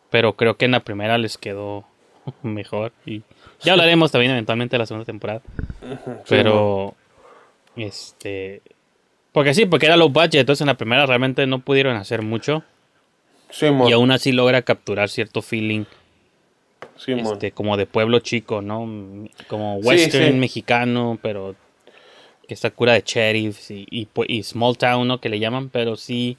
pero 0.10 0.34
creo 0.34 0.56
que 0.58 0.66
en 0.66 0.72
la 0.72 0.80
primera 0.82 1.18
les 1.18 1.38
quedó 1.38 1.86
mejor. 2.44 2.92
Y 3.06 3.22
ya 3.64 3.74
hablaremos 3.74 4.12
también 4.12 4.32
eventualmente 4.32 4.76
de 4.76 4.80
la 4.80 4.86
segunda 4.86 5.06
temporada. 5.06 5.42
Pero, 6.28 6.96
este... 7.76 8.62
Porque 9.32 9.54
sí, 9.54 9.66
porque 9.66 9.88
era 9.88 9.98
low 9.98 10.10
budget, 10.10 10.36
entonces 10.42 10.62
en 10.62 10.68
la 10.68 10.78
primera 10.78 11.06
realmente 11.06 11.48
no 11.48 11.60
pudieron 11.60 11.96
hacer 11.96 12.22
mucho. 12.22 12.64
Simón, 13.50 13.90
Y 13.90 13.94
aún 13.94 14.12
así 14.12 14.32
logra 14.32 14.62
capturar 14.62 15.10
cierto 15.10 15.42
feeling 15.42 15.86
Simón. 16.98 17.34
este, 17.34 17.52
como 17.52 17.76
de 17.78 17.86
pueblo 17.88 18.20
chico, 18.20 18.62
¿no? 18.62 19.28
Como 19.48 19.80
Sí, 19.82 19.88
western 19.88 20.34
sí. 20.34 20.38
mexicano, 20.38 21.18
pero 21.22 21.56
que 22.48 22.54
está 22.54 22.70
cura 22.70 22.94
de 22.94 23.02
sheriffs 23.06 23.72
y, 23.72 23.88
y, 23.90 24.06
pu- 24.06 24.26
y 24.28 24.44
small 24.44 24.78
town, 24.78 25.08
¿no? 25.08 25.20
Que 25.20 25.30
le 25.30 25.40
llaman, 25.40 25.70
pero 25.70 25.96
sí. 25.96 26.38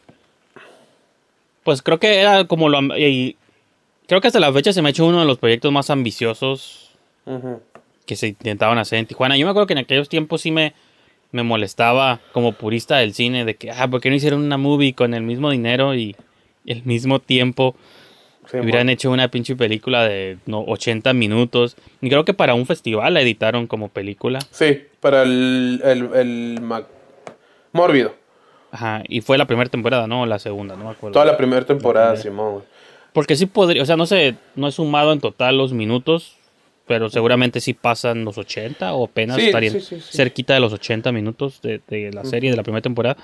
Pues 1.64 1.82
creo 1.82 1.98
que 1.98 2.20
era 2.20 2.44
como 2.44 2.68
lo... 2.68 2.80
Y 2.96 3.36
creo 4.06 4.20
que 4.20 4.26
hasta 4.28 4.38
la 4.38 4.52
fecha 4.52 4.72
se 4.72 4.82
me 4.82 4.88
ha 4.88 4.90
hecho 4.90 5.06
uno 5.06 5.20
de 5.20 5.26
los 5.26 5.38
proyectos 5.38 5.72
más 5.72 5.90
ambiciosos 5.90 6.83
Que 8.06 8.16
se 8.16 8.28
intentaban 8.28 8.78
hacer 8.78 8.98
en 8.98 9.06
Tijuana. 9.06 9.36
Yo 9.36 9.46
me 9.46 9.50
acuerdo 9.50 9.66
que 9.66 9.72
en 9.74 9.78
aquellos 9.78 10.08
tiempos 10.08 10.42
sí 10.42 10.50
me, 10.50 10.74
me 11.32 11.42
molestaba 11.42 12.20
como 12.32 12.52
purista 12.52 12.98
del 12.98 13.14
cine 13.14 13.44
de 13.44 13.56
que, 13.56 13.70
ah, 13.70 13.88
¿por 13.88 14.00
qué 14.00 14.10
no 14.10 14.16
hicieron 14.16 14.42
una 14.42 14.58
movie 14.58 14.94
con 14.94 15.14
el 15.14 15.22
mismo 15.22 15.50
dinero 15.50 15.94
y 15.94 16.14
el 16.66 16.82
mismo 16.84 17.18
tiempo? 17.20 17.74
Hubieran 18.52 18.90
hecho 18.90 19.10
una 19.10 19.28
pinche 19.28 19.56
película 19.56 20.04
de 20.06 20.36
no, 20.44 20.60
80 20.66 21.14
minutos. 21.14 21.76
Y 22.02 22.10
creo 22.10 22.26
que 22.26 22.34
para 22.34 22.52
un 22.54 22.66
festival 22.66 23.14
la 23.14 23.22
editaron 23.22 23.66
como 23.66 23.88
película. 23.88 24.38
Sí, 24.50 24.82
para 25.00 25.22
el, 25.22 25.80
el, 25.82 26.10
el 26.14 26.58
ma- 26.60 26.86
Mórbido. 27.72 28.14
Ajá. 28.70 29.02
Y 29.08 29.22
fue 29.22 29.38
la 29.38 29.46
primera 29.46 29.70
temporada, 29.70 30.06
¿no? 30.06 30.26
La 30.26 30.38
segunda, 30.38 30.76
no 30.76 30.84
me 30.84 30.90
acuerdo. 30.90 31.14
Toda 31.14 31.24
la 31.24 31.38
primera 31.38 31.64
temporada. 31.64 32.16
Simón. 32.16 32.62
Porque 33.14 33.34
sí 33.34 33.46
podría, 33.46 33.82
o 33.82 33.86
sea, 33.86 33.96
no 33.96 34.04
sé, 34.04 34.34
no 34.56 34.68
he 34.68 34.72
sumado 34.72 35.12
en 35.14 35.20
total 35.20 35.56
los 35.56 35.72
minutos, 35.72 36.36
pero 36.86 37.08
seguramente 37.08 37.60
sí 37.60 37.72
pasan 37.74 38.24
los 38.24 38.36
80 38.38 38.92
o 38.94 39.06
apenas 39.06 39.36
Sí, 39.36 39.46
estarían 39.46 39.72
sí, 39.74 39.80
sí, 39.80 40.00
sí. 40.00 40.16
cerquita 40.16 40.54
de 40.54 40.60
los 40.60 40.72
80 40.72 41.12
minutos 41.12 41.60
de, 41.62 41.80
de 41.88 42.12
la 42.12 42.24
serie 42.24 42.50
de 42.50 42.56
la 42.56 42.62
primera 42.62 42.82
temporada. 42.82 43.16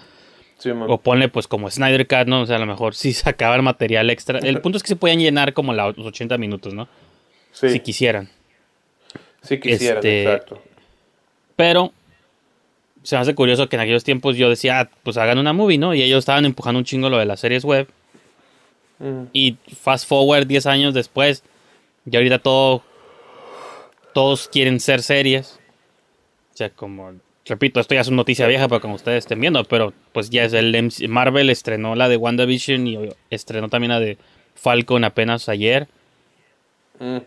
O 0.89 0.99
ponle 0.99 1.29
pues 1.29 1.47
como 1.49 1.71
Snyder 1.71 2.07
Cut, 2.07 2.27
¿no? 2.27 2.43
O 2.43 2.47
sea, 2.47 2.57
a 2.57 2.59
lo 2.59 2.67
mejor 2.67 2.95
sí 2.95 3.13
sacaban 3.15 3.65
material 3.65 4.11
extra. 4.11 4.39
El 4.41 4.61
punto 4.61 4.77
es 4.77 4.83
que 4.83 4.89
se 4.89 4.97
podían 4.97 5.19
llenar 5.19 5.53
como 5.55 5.73
la- 5.73 5.89
los 5.97 6.07
80 6.07 6.37
minutos, 6.39 6.75
¿no? 6.75 6.87
sí, 7.53 7.71
Si 7.71 7.81
quisieran. 7.81 8.29
sí 9.43 9.59
quisieran, 9.59 9.97
este- 9.99 10.23
exacto. 10.25 10.63
Pero 11.57 11.93
se 13.03 13.17
me 13.17 13.23
hace 13.23 13.35
curioso 13.35 13.69
que 13.71 13.77
en 13.77 13.83
aquellos 13.83 14.05
tiempos 14.05 14.37
yo 14.37 14.51
decía, 14.51 14.81
ah, 14.81 14.91
pues 15.03 15.17
hagan 15.17 15.39
una 15.39 15.53
movie, 15.55 15.79
¿no? 15.79 15.95
Y 15.95 16.03
ellos 16.03 16.19
estaban 16.21 16.45
empujando 16.45 16.79
un 16.79 16.85
chingo 16.85 17.09
lo 17.09 17.17
de 17.19 17.25
las 17.27 17.41
series 17.41 17.65
web. 17.65 17.89
Y 19.33 19.57
fast 19.81 20.07
forward 20.07 20.47
10 20.47 20.67
años 20.67 20.93
después, 20.93 21.43
y 22.11 22.15
ahorita 22.15 22.39
todo, 22.39 22.83
todos 24.13 24.49
quieren 24.49 24.81
ser 24.81 25.03
series. 25.03 25.59
O 26.53 26.57
sea, 26.57 26.71
como, 26.71 27.13
repito, 27.47 27.81
esto 27.81 27.95
ya 27.95 28.01
es 28.03 28.09
una 28.09 28.19
noticia 28.19 28.47
vieja 28.47 28.69
para 28.69 28.81
como 28.81 28.95
ustedes 28.95 29.25
estén 29.25 29.41
viendo, 29.41 29.65
pero 29.65 29.93
pues 30.13 30.31
ya 30.31 30.45
es 30.45 30.53
el 30.53 30.75
MC 30.75 31.09
Marvel 31.09 31.51
estrenó 31.51 31.95
la 31.95 32.09
de 32.09 32.17
WandaVision 32.17 32.87
y 32.87 32.99
estrenó 33.31 33.69
también 33.69 33.93
la 33.93 34.01
de 34.01 34.19
Falcon 34.55 35.05
apenas 35.05 35.49
ayer. 35.49 35.89
Mm. 36.99 37.19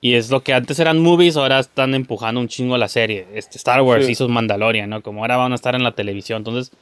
Y 0.00 0.14
es 0.14 0.28
lo 0.28 0.42
que 0.42 0.52
antes 0.52 0.78
eran 0.80 1.00
movies, 1.00 1.38
ahora 1.38 1.60
están 1.60 1.94
empujando 1.94 2.38
un 2.38 2.48
chingo 2.48 2.76
la 2.76 2.88
serie. 2.88 3.26
Este 3.32 3.56
Star 3.56 3.80
Wars 3.80 4.04
Sí. 4.04 4.12
hizo 4.12 4.28
Mandalorian, 4.28 4.90
¿no? 4.90 5.02
Como 5.02 5.22
ahora 5.22 5.38
van 5.38 5.52
a 5.52 5.54
estar 5.54 5.74
en 5.74 5.82
la 5.82 5.92
televisión. 5.92 6.38
Entonces, 6.38 6.76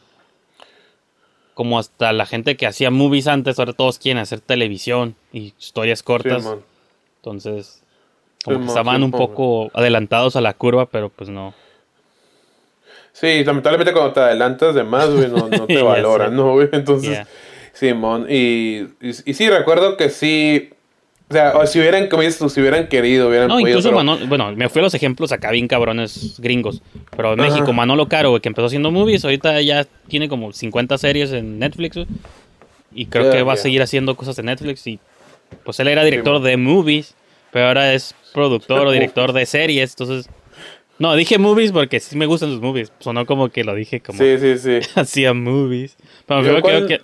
como 1.55 1.79
hasta 1.79 2.13
la 2.13 2.27
gente 2.27 2.57
que 2.57 2.67
hacía 2.67 2.91
movies 2.91 3.29
antes, 3.29 3.61
ahora 3.61 3.75
todos 3.75 4.01
quieren 4.01 4.21
hacer 4.21 4.41
televisión 4.41 5.15
y 5.33 5.55
historias 5.59 6.03
cortas. 6.03 6.49
Entonces, 7.19 7.82
como 8.45 8.61
que 8.61 8.67
estaban 8.67 9.03
un 9.03 9.11
poco 9.11 9.71
adelantados 9.75 10.37
a 10.37 10.41
la 10.41 10.55
curva, 10.55 10.87
pero 10.87 11.09
pues 11.11 11.31
no. 11.31 11.55
Sí, 13.13 13.45
lamentablemente 13.45 13.93
cuando 13.93 14.13
te 14.13 14.21
adelantas 14.21 14.75
de 14.75 14.85
más, 14.85 15.11
güey, 15.11 15.29
no, 15.29 15.49
no 15.49 15.67
te 15.67 15.83
valoran, 15.83 16.31
sé. 16.31 16.37
¿no, 16.37 16.53
güey? 16.53 16.69
Entonces, 16.73 17.11
Yeah. 17.11 17.27
Simón, 17.75 18.27
y, 18.29 18.83
y, 19.01 19.11
y 19.25 19.35
sí, 19.35 19.49
recuerdo 19.49 19.97
que 19.97 20.11
sí, 20.11 20.71
o 21.31 21.33
sea, 21.33 21.53
o 21.57 21.67
si 21.67 21.79
hubieran, 21.81 22.09
como 22.09 22.23
dices 22.23 22.39
tú, 22.39 22.49
si 22.51 22.61
hubieran 22.61 22.87
querido, 22.89 23.29
hubieran 23.29 23.49
No, 23.49 23.55
podido, 23.55 23.69
incluso 23.71 23.89
pero- 23.89 23.97
Manolo, 24.05 24.27
bueno, 24.27 24.53
me 24.55 24.69
fui 24.69 24.81
a 24.81 24.83
los 24.83 24.95
ejemplos 24.95 25.33
acá 25.33 25.51
bien 25.51 25.69
cabrones 25.69 26.37
gringos. 26.39 26.83
Pero 27.17 27.33
en 27.33 27.41
Ajá. 27.41 27.51
México, 27.51 27.73
Manolo 27.73 28.09
Caro, 28.09 28.29
güey, 28.31 28.43
que 28.43 28.49
empezó 28.49 28.67
haciendo 28.67 28.91
movies, 28.91 29.25
ahorita 29.25 29.61
ya 29.63 29.87
tiene 30.09 30.29
como 30.29 30.53
50 30.53 30.99
series 30.99 31.33
en 31.33 31.59
Netflix, 31.59 31.97
güey, 31.97 32.07
Y 32.95 33.07
creo 33.07 33.31
que 33.31 33.43
va 33.43 33.55
a 33.55 33.57
seguir 33.57 33.81
haciendo 33.83 34.15
cosas 34.17 34.39
en 34.39 34.47
Netflix. 34.47 34.87
Y 34.87 34.99
pues 35.65 35.81
él 35.81 35.89
era 35.89 36.05
director 36.05 36.39
Sí, 36.39 36.45
de 36.45 36.57
movies, 36.59 37.15
pero 37.53 37.69
ahora 37.69 37.95
es 37.95 38.15
productor 38.35 38.87
o 38.87 38.91
director 38.93 39.33
de 39.33 39.47
series. 39.47 39.93
Entonces, 39.93 40.29
no, 40.99 41.15
dije 41.15 41.39
movies 41.39 41.71
porque 41.73 42.01
sí 42.01 42.17
me 42.17 42.27
gustan 42.27 42.51
los 42.51 42.61
movies. 42.61 42.93
Sonó 42.99 43.27
como 43.27 43.49
que 43.51 43.63
lo 43.65 43.75
dije 43.75 44.01
como 44.01 44.19
Sí, 44.19 44.39
sí, 44.39 44.59
sí. 44.59 44.81
hacía 45.01 45.33
movies. 45.35 45.97
Pero 46.27 46.43
creo 46.43 46.61
cuál- 46.61 46.87
que, 46.89 47.01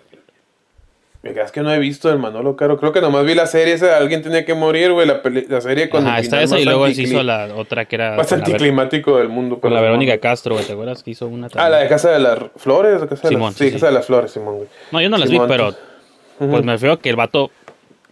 Mira, 1.20 1.42
Es 1.42 1.50
que 1.50 1.62
no 1.62 1.72
he 1.74 1.80
visto 1.80 2.08
el 2.12 2.18
Manolo 2.20 2.54
Caro. 2.54 2.78
Creo 2.78 2.92
que 2.92 3.00
nomás 3.00 3.24
vi 3.26 3.34
la 3.34 3.46
serie 3.48 3.74
esa. 3.74 3.96
Alguien 3.96 4.22
tenía 4.22 4.44
que 4.44 4.54
morir, 4.54 4.92
güey. 4.92 5.04
La, 5.04 5.20
la 5.48 5.60
serie 5.60 5.88
con 5.90 6.06
el 6.06 6.16
está 6.20 6.40
esa 6.40 6.60
y 6.60 6.64
luego 6.64 6.88
se 6.92 7.02
hizo 7.02 7.24
la 7.24 7.56
otra 7.56 7.86
que 7.86 7.96
era 7.96 8.14
Más 8.16 8.32
anticlimático 8.32 9.18
del 9.18 9.28
mundo. 9.28 9.58
con 9.58 9.72
la 9.74 9.80
no. 9.80 9.86
Verónica 9.86 10.16
Castro, 10.18 10.54
güey, 10.54 10.64
¿te 10.64 10.74
acuerdas? 10.74 11.02
Que 11.02 11.10
hizo 11.10 11.26
una 11.26 11.48
Ah, 11.48 11.50
también? 11.50 11.72
la 11.72 11.78
de 11.78 11.88
Casa 11.88 12.10
de 12.12 12.20
las 12.20 12.38
Flores. 12.54 13.00
Casa 13.08 13.22
de 13.22 13.28
Simón, 13.34 13.48
las... 13.48 13.56
Sí, 13.56 13.64
sí, 13.66 13.72
Casa 13.72 13.86
de 13.86 13.92
las 13.94 14.06
Flores, 14.06 14.30
Simón, 14.30 14.56
güey. 14.58 14.68
No, 14.92 15.00
yo 15.02 15.10
no 15.10 15.18
las 15.18 15.28
vi, 15.28 15.40
pero 15.48 15.74
pues 16.38 16.64
me 16.64 16.78
feo 16.78 17.00
que 17.00 17.10
el 17.10 17.16
vato 17.16 17.50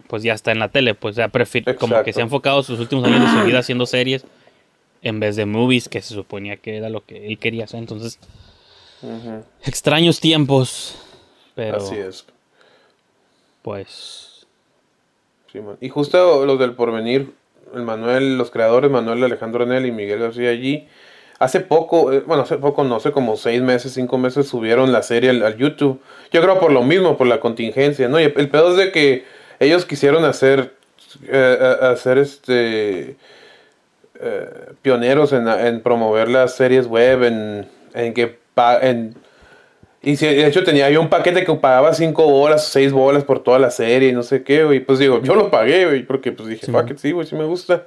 pues 0.07 0.23
ya 0.23 0.33
está 0.33 0.51
en 0.51 0.59
la 0.59 0.69
tele, 0.69 0.95
pues 0.95 1.15
ya 1.15 1.27
prefiere 1.27 1.75
como 1.75 2.01
que 2.03 2.13
se 2.13 2.21
ha 2.21 2.23
enfocado 2.23 2.63
sus 2.63 2.79
últimos 2.79 3.05
años 3.05 3.21
de 3.21 3.39
su 3.39 3.45
vida 3.45 3.59
haciendo 3.59 3.85
series 3.85 4.25
en 5.01 5.19
vez 5.19 5.35
de 5.35 5.45
movies 5.45 5.89
que 5.89 6.01
se 6.01 6.13
suponía 6.13 6.57
que 6.57 6.77
era 6.77 6.89
lo 6.89 7.05
que 7.05 7.27
él 7.27 7.37
quería 7.37 7.65
hacer, 7.65 7.79
entonces 7.79 8.19
extraños 9.63 10.19
tiempos, 10.19 10.95
pero 11.55 11.77
Así 11.77 11.95
es. 11.95 12.25
pues 13.61 14.47
Simón. 15.51 15.77
Y 15.81 15.89
justo 15.89 16.45
los 16.45 16.59
del 16.59 16.73
porvenir, 16.73 17.31
el 17.73 17.83
Manuel, 17.83 18.37
los 18.37 18.49
creadores, 18.49 18.89
Manuel 18.89 19.23
Alejandro 19.23 19.65
Nel 19.65 19.85
y 19.85 19.91
Miguel 19.91 20.19
García 20.19 20.49
allí, 20.49 20.87
hace 21.39 21.59
poco, 21.59 22.11
eh, 22.11 22.23
bueno, 22.25 22.43
hace 22.43 22.57
poco, 22.57 22.83
no 22.83 22.99
sé, 22.99 23.11
como 23.11 23.37
seis 23.37 23.61
meses, 23.61 23.93
cinco 23.93 24.17
meses 24.17 24.47
subieron 24.47 24.91
la 24.91 25.03
serie 25.03 25.29
al, 25.29 25.43
al 25.43 25.57
YouTube. 25.57 26.01
Yo 26.31 26.41
creo 26.41 26.59
por 26.59 26.71
lo 26.71 26.83
mismo, 26.83 27.17
por 27.17 27.27
la 27.27 27.39
contingencia, 27.39 28.09
¿no? 28.09 28.19
Y 28.19 28.23
el 28.23 28.49
pedo 28.49 28.71
es 28.71 28.77
de 28.77 28.91
que 28.91 29.25
ellos 29.59 29.85
quisieron 29.85 30.23
hacer, 30.25 30.73
eh, 31.23 31.57
eh, 31.59 31.75
hacer 31.85 32.17
este, 32.17 33.15
eh, 34.19 34.49
pioneros 34.81 35.33
en, 35.33 35.47
en 35.47 35.81
promover 35.81 36.29
las 36.29 36.55
series 36.55 36.87
web, 36.87 37.23
en, 37.23 37.67
en 37.93 38.13
que, 38.13 38.37
pa- 38.53 38.79
en, 38.79 39.15
y 40.01 40.15
si- 40.15 40.25
de 40.27 40.47
hecho 40.47 40.63
tenía 40.63 40.89
yo 40.89 41.01
un 41.01 41.09
paquete 41.09 41.43
que 41.43 41.53
pagaba 41.55 41.93
5 41.93 42.25
bolas 42.29 42.67
o 42.67 42.71
6 42.71 42.91
bolas 42.91 43.23
por 43.23 43.39
toda 43.43 43.59
la 43.59 43.71
serie 43.71 44.09
y 44.09 44.13
no 44.13 44.23
sé 44.23 44.43
qué, 44.43 44.63
güey. 44.63 44.79
Pues 44.79 44.99
digo, 44.99 45.21
yo 45.21 45.35
lo 45.35 45.51
pagué, 45.51 45.85
güey, 45.85 46.03
porque 46.03 46.31
pues 46.31 46.49
dije, 46.49 46.65
Sí, 46.65 46.71
fuck 46.71 46.89
it, 46.91 46.97
sí, 46.97 47.11
güey, 47.11 47.27
sí 47.27 47.35
me 47.35 47.45
gusta. 47.45 47.85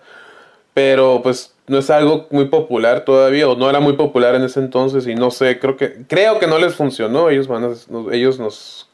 Pero 0.74 1.20
pues 1.22 1.54
no 1.66 1.78
es 1.78 1.90
algo 1.90 2.26
muy 2.30 2.46
popular 2.46 3.04
todavía, 3.04 3.48
o 3.48 3.56
no 3.56 3.68
era 3.68 3.80
muy 3.80 3.94
popular 3.94 4.34
en 4.36 4.42
ese 4.44 4.60
entonces, 4.60 5.06
y 5.06 5.14
no 5.16 5.30
sé, 5.30 5.58
creo 5.58 5.76
que, 5.76 6.04
creo 6.06 6.38
que 6.38 6.46
no 6.46 6.58
les 6.58 6.74
funcionó. 6.74 7.28
Ellos 7.28 7.48
van 7.48 7.64
a- 7.64 8.14
ellos 8.14 8.38
nos 8.38 8.88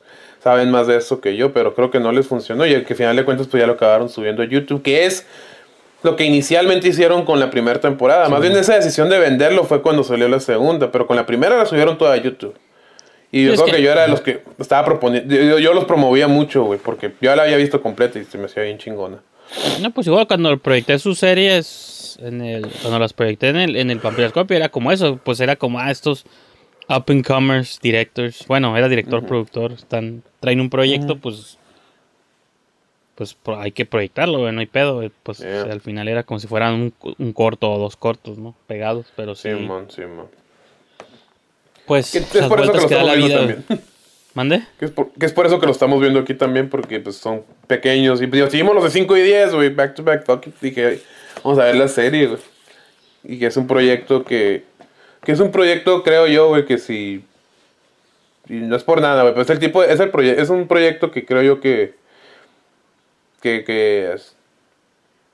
saben 0.46 0.70
más 0.70 0.86
de 0.86 0.96
eso 0.96 1.20
que 1.20 1.34
yo, 1.36 1.52
pero 1.52 1.74
creo 1.74 1.90
que 1.90 1.98
no 1.98 2.12
les 2.12 2.28
funcionó. 2.28 2.64
Y 2.66 2.72
al 2.72 2.84
que 2.84 2.92
al 2.92 2.96
final 2.98 3.16
de 3.16 3.24
cuentas, 3.24 3.48
pues 3.48 3.60
ya 3.60 3.66
lo 3.66 3.72
acabaron 3.72 4.08
subiendo 4.08 4.42
a 4.42 4.46
YouTube, 4.46 4.80
que 4.80 5.04
es 5.04 5.26
lo 6.04 6.14
que 6.14 6.22
inicialmente 6.22 6.86
hicieron 6.86 7.24
con 7.24 7.40
la 7.40 7.50
primera 7.50 7.80
temporada. 7.80 8.28
Más 8.28 8.40
bien 8.40 8.52
esa 8.56 8.76
decisión 8.76 9.08
de 9.10 9.18
venderlo 9.18 9.64
fue 9.64 9.82
cuando 9.82 10.04
salió 10.04 10.28
la 10.28 10.38
segunda, 10.38 10.92
pero 10.92 11.08
con 11.08 11.16
la 11.16 11.26
primera 11.26 11.56
la 11.56 11.66
subieron 11.66 11.98
toda 11.98 12.12
a 12.14 12.16
YouTube. 12.18 12.54
Y 13.32 13.44
yo 13.44 13.54
Es 13.54 13.60
creo 13.60 13.66
que, 13.66 13.78
que- 13.78 13.82
yo 13.82 13.90
era 13.90 14.02
de 14.02 14.08
los 14.08 14.20
que 14.20 14.44
estaba 14.60 14.84
proponiendo, 14.84 15.34
yo, 15.34 15.58
yo 15.58 15.74
los 15.74 15.84
promovía 15.84 16.28
mucho, 16.28 16.62
güey, 16.62 16.78
porque 16.78 17.10
yo 17.20 17.34
la 17.34 17.42
había 17.42 17.56
visto 17.56 17.82
completa 17.82 18.20
y 18.20 18.24
se 18.24 18.38
me 18.38 18.44
hacía 18.44 18.62
bien 18.62 18.78
chingona. 18.78 19.18
no, 19.82 19.90
pues 19.90 20.06
igual 20.06 20.28
cuando 20.28 20.56
proyecté 20.58 20.96
sus 21.00 21.18
series 21.18 22.20
en 22.22 22.40
el 22.40 22.68
cuando 22.82 23.00
las 23.00 23.12
proyecté 23.12 23.48
en 23.48 23.56
el 23.56 23.74
en 23.74 23.90
el 23.90 24.00
era 24.50 24.68
como 24.68 24.92
eso, 24.92 25.18
pues 25.24 25.40
era 25.40 25.56
como 25.56 25.80
ah, 25.80 25.90
estos 25.90 26.24
up 26.88 27.04
and 27.08 27.24
comers 27.26 27.78
directors, 27.82 28.46
bueno, 28.46 28.76
era 28.76 28.88
director 28.88 29.24
productor, 29.26 29.72
están 29.72 30.22
traen 30.40 30.60
un 30.60 30.70
proyecto, 30.70 31.16
pues 31.18 31.58
pues 33.14 33.32
pro- 33.34 33.58
hay 33.58 33.72
que 33.72 33.86
proyectarlo, 33.86 34.50
no 34.52 34.60
hay 34.60 34.66
pedo, 34.66 35.02
pues 35.22 35.38
Yeah. 35.38 35.62
o 35.62 35.64
sea, 35.64 35.72
al 35.72 35.80
final 35.80 36.06
era 36.08 36.22
como 36.22 36.38
si 36.38 36.46
fueran 36.46 36.74
un, 36.74 36.94
un 37.18 37.32
corto 37.32 37.70
o 37.72 37.78
dos 37.78 37.96
cortos, 37.96 38.36
¿no? 38.36 38.54
Pegados, 38.66 39.06
pero 39.16 39.34
sí. 39.34 39.48
Simón, 39.48 39.90
Simón. 39.90 40.26
Pues 41.86 42.10
Que 42.12 42.18
es 42.18 42.34
las 42.34 42.48
por 42.48 42.60
eso 42.60 42.72
que 42.72 42.78
vueltas 42.78 42.82
lo 42.82 42.88
que 42.88 42.94
da 42.94 43.02
la 43.04 43.14
estamos 43.14 43.28
viendo 43.30 43.46
vida. 43.46 43.56
también. 43.66 43.86
¿Mande? 44.34 44.62
Que 44.78 44.84
es, 44.84 44.90
por, 44.90 45.12
que 45.12 45.24
es 45.24 45.32
por 45.32 45.46
eso 45.46 45.58
que 45.58 45.64
lo 45.66 45.72
estamos 45.72 45.98
viendo 45.98 46.20
aquí 46.20 46.34
también, 46.34 46.68
porque 46.68 47.00
pues 47.00 47.16
son 47.16 47.42
pequeños. 47.66 48.20
Y 48.20 48.26
pues, 48.26 48.50
seguimos 48.50 48.74
los 48.74 48.84
de 48.84 48.90
5 48.90 49.16
y 49.16 49.22
10, 49.22 49.54
güey, 49.54 49.70
back 49.70 49.94
to 49.94 50.02
back. 50.02 50.26
Dije, 50.60 51.00
vamos 51.42 51.58
a 51.58 51.64
ver 51.64 51.76
la 51.76 51.88
serie, 51.88 52.26
güey. 52.26 52.40
Y 53.24 53.38
que 53.38 53.46
es 53.46 53.56
un 53.56 53.66
proyecto 53.66 54.24
que. 54.24 54.64
Que 55.26 55.32
es 55.32 55.40
un 55.40 55.50
proyecto, 55.50 56.02
creo 56.02 56.26
yo, 56.26 56.48
güey, 56.48 56.64
que 56.64 56.78
si. 56.78 57.22
Y 58.48 58.54
no 58.54 58.76
es 58.76 58.84
por 58.84 59.00
nada, 59.02 59.22
güey, 59.22 59.34
pero 59.34 59.42
es 59.42 59.50
el 59.50 59.58
tipo. 59.58 59.82
Es, 59.82 60.00
el 60.00 60.10
proye- 60.10 60.38
es 60.38 60.48
un 60.48 60.66
proyecto 60.68 61.10
que 61.10 61.26
creo 61.26 61.42
yo 61.42 61.60
que. 61.60 61.94
Que. 63.42 63.62
Que, 63.64 64.14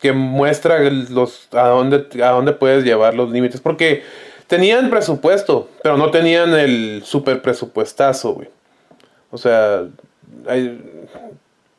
que 0.00 0.12
muestra 0.12 0.80
los 0.80 1.46
a 1.52 1.68
dónde 1.68 2.06
a 2.24 2.30
dónde 2.30 2.52
puedes 2.54 2.82
llevar 2.84 3.14
los 3.14 3.30
límites 3.30 3.60
porque 3.60 4.02
tenían 4.48 4.90
presupuesto 4.90 5.68
pero 5.80 5.96
no 5.96 6.10
tenían 6.10 6.54
el 6.54 7.02
super 7.04 7.40
presupuestazo 7.40 8.32
güey 8.34 8.48
o 9.30 9.38
sea, 9.38 9.84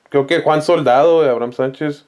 creo 0.10 0.26
que 0.26 0.40
Juan 0.40 0.62
Soldado 0.62 1.22
de 1.22 1.30
Abraham 1.30 1.54
Sánchez, 1.54 2.06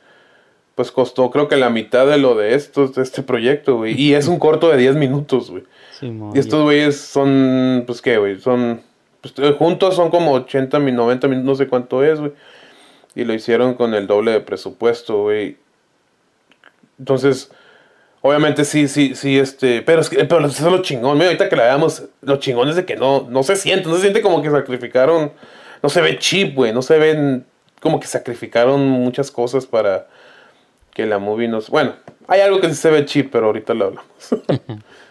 pues 0.76 0.92
costó 0.92 1.30
creo 1.32 1.48
que 1.48 1.56
la 1.58 1.70
mitad 1.70 2.08
de 2.08 2.18
lo 2.18 2.36
de 2.36 2.56
esto, 2.56 2.88
de 2.88 3.02
este 3.04 3.22
proyecto, 3.22 3.78
güey. 3.78 4.00
Y 4.00 4.14
es 4.14 4.28
un 4.28 4.40
corto 4.40 4.70
de 4.70 4.78
10 4.78 4.96
minutos, 4.96 5.52
güey. 5.52 5.64
Simón, 6.00 6.32
Y 6.36 6.40
estos 6.40 6.64
güeyes 6.64 7.00
son, 7.00 7.84
pues 7.86 8.02
qué, 8.02 8.18
güey, 8.18 8.40
son, 8.40 8.82
pues, 9.22 9.34
eh, 9.38 9.56
juntos 9.58 9.96
son 9.96 10.10
como 10.10 10.34
80, 10.34 10.80
mil, 10.80 10.96
90 10.96 11.28
minutos, 11.28 11.46
no 11.46 11.56
sé 11.56 11.68
cuánto 11.68 12.04
es, 12.04 12.20
güey. 12.20 12.34
Y 13.16 13.24
lo 13.24 13.34
hicieron 13.34 13.76
con 13.76 13.94
el 13.94 14.08
doble 14.08 14.32
de 14.32 14.42
presupuesto, 14.42 15.24
güey. 15.24 15.58
Entonces, 17.00 17.52
obviamente 18.22 18.66
sí, 18.66 18.88
sí, 18.88 19.16
sí, 19.16 19.38
este, 19.38 19.82
pero 19.82 20.02
es 20.02 20.10
que, 20.10 20.26
pero 20.26 20.46
eso 20.46 20.66
es 20.66 20.72
lo 20.72 20.82
chingón, 20.82 21.18
mira, 21.18 21.28
ahorita 21.28 21.48
que 21.48 21.56
la 21.56 21.64
veamos, 21.64 22.06
lo 22.22 22.38
chingón 22.38 22.70
es 22.70 22.76
de 22.76 22.86
que 22.86 22.96
no, 22.96 23.28
no 23.30 23.44
se 23.44 23.56
siente, 23.56 23.88
no 23.88 23.96
se 23.96 24.02
siente 24.02 24.22
como 24.22 24.42
que 24.42 24.50
sacrificaron, 24.50 25.32
no 25.84 25.90
se 25.90 26.02
ve 26.02 26.18
cheap, 26.18 26.56
güey, 26.56 26.74
no 26.74 26.82
se 26.82 26.98
ven 26.98 27.46
como 27.80 28.00
que 28.00 28.08
sacrificaron 28.08 28.82
muchas 28.90 29.30
cosas 29.30 29.68
para 29.68 30.08
que 30.94 31.06
la 31.06 31.20
movie 31.20 31.48
nos, 31.48 31.70
bueno, 31.70 31.94
hay 32.28 32.42
algo 32.42 32.60
que 32.60 32.70
sí 32.70 32.76
se 32.76 32.90
ve 32.90 33.06
cheap, 33.06 33.30
pero 33.32 33.48
ahorita 33.48 33.74
lo 33.76 33.86
hablamos. 33.86 34.08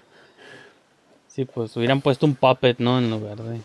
Sí, 1.34 1.46
pues 1.46 1.76
hubieran 1.76 2.00
puesto 2.00 2.26
un 2.26 2.36
puppet, 2.36 2.78
¿no? 2.78 2.96
En 2.96 3.10
lugar 3.10 3.36
de... 3.38 3.58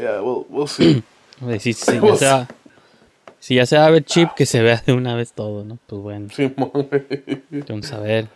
Yeah, 0.00 0.22
we'll, 0.22 0.46
we'll 0.48 0.66
see. 0.66 1.02
si, 1.58 1.74
si 1.74 2.00
ya 2.02 2.16
sea, 2.16 2.48
si 3.38 3.56
ya 3.56 3.66
se 3.66 3.76
va 3.76 3.84
a 3.84 3.90
ver 3.90 4.02
chip, 4.02 4.30
que 4.34 4.46
se 4.46 4.62
vea 4.62 4.82
de 4.86 4.94
una 4.94 5.14
vez 5.14 5.34
todo, 5.34 5.62
¿no? 5.62 5.76
Pues 5.86 6.00
bueno, 6.00 6.28
güey. 6.72 6.86
entonces 7.50 7.92
a 7.92 8.00
ver. 8.00 8.28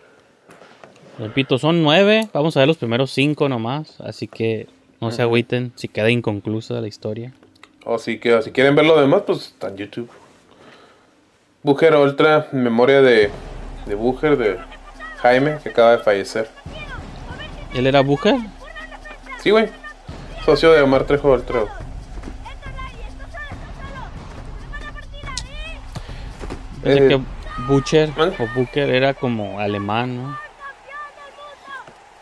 Repito, 1.18 1.56
son 1.56 1.82
nueve, 1.82 2.28
vamos 2.34 2.54
a 2.58 2.60
ver 2.60 2.68
los 2.68 2.76
primeros 2.76 3.12
cinco 3.12 3.48
nomás, 3.48 3.98
así 4.02 4.28
que 4.28 4.66
no 5.00 5.10
se 5.10 5.22
agüiten 5.22 5.72
si 5.76 5.88
queda 5.88 6.10
inconclusa 6.10 6.78
la 6.82 6.88
historia. 6.88 7.32
O 7.86 7.98
si, 7.98 8.18
que, 8.18 8.42
si 8.42 8.50
quieren 8.50 8.76
ver 8.76 8.84
lo 8.84 9.00
demás, 9.00 9.22
pues 9.26 9.46
está 9.46 9.68
en 9.68 9.76
YouTube. 9.78 10.10
Booger 11.62 11.96
Ultra, 11.96 12.48
memoria 12.52 13.00
de, 13.00 13.30
de 13.86 13.94
Booger, 13.94 14.36
de 14.36 14.58
Jaime, 15.16 15.56
que 15.62 15.70
acaba 15.70 15.92
de 15.92 15.98
fallecer. 16.00 16.50
¿Él 17.76 17.86
era 17.86 18.00
Booker? 18.00 18.36
Sí, 19.42 19.50
güey. 19.50 19.68
Socio 20.44 20.72
de 20.72 20.80
Omar 20.80 21.04
Trejo 21.04 21.36
Eh, 26.84 27.08
que 27.08 27.20
Butcher 27.66 28.10
¿mande? 28.16 28.36
o 28.38 28.46
Booker 28.54 28.88
era 28.88 29.12
como 29.12 29.58
alemán, 29.60 30.16
¿no? 30.16 30.38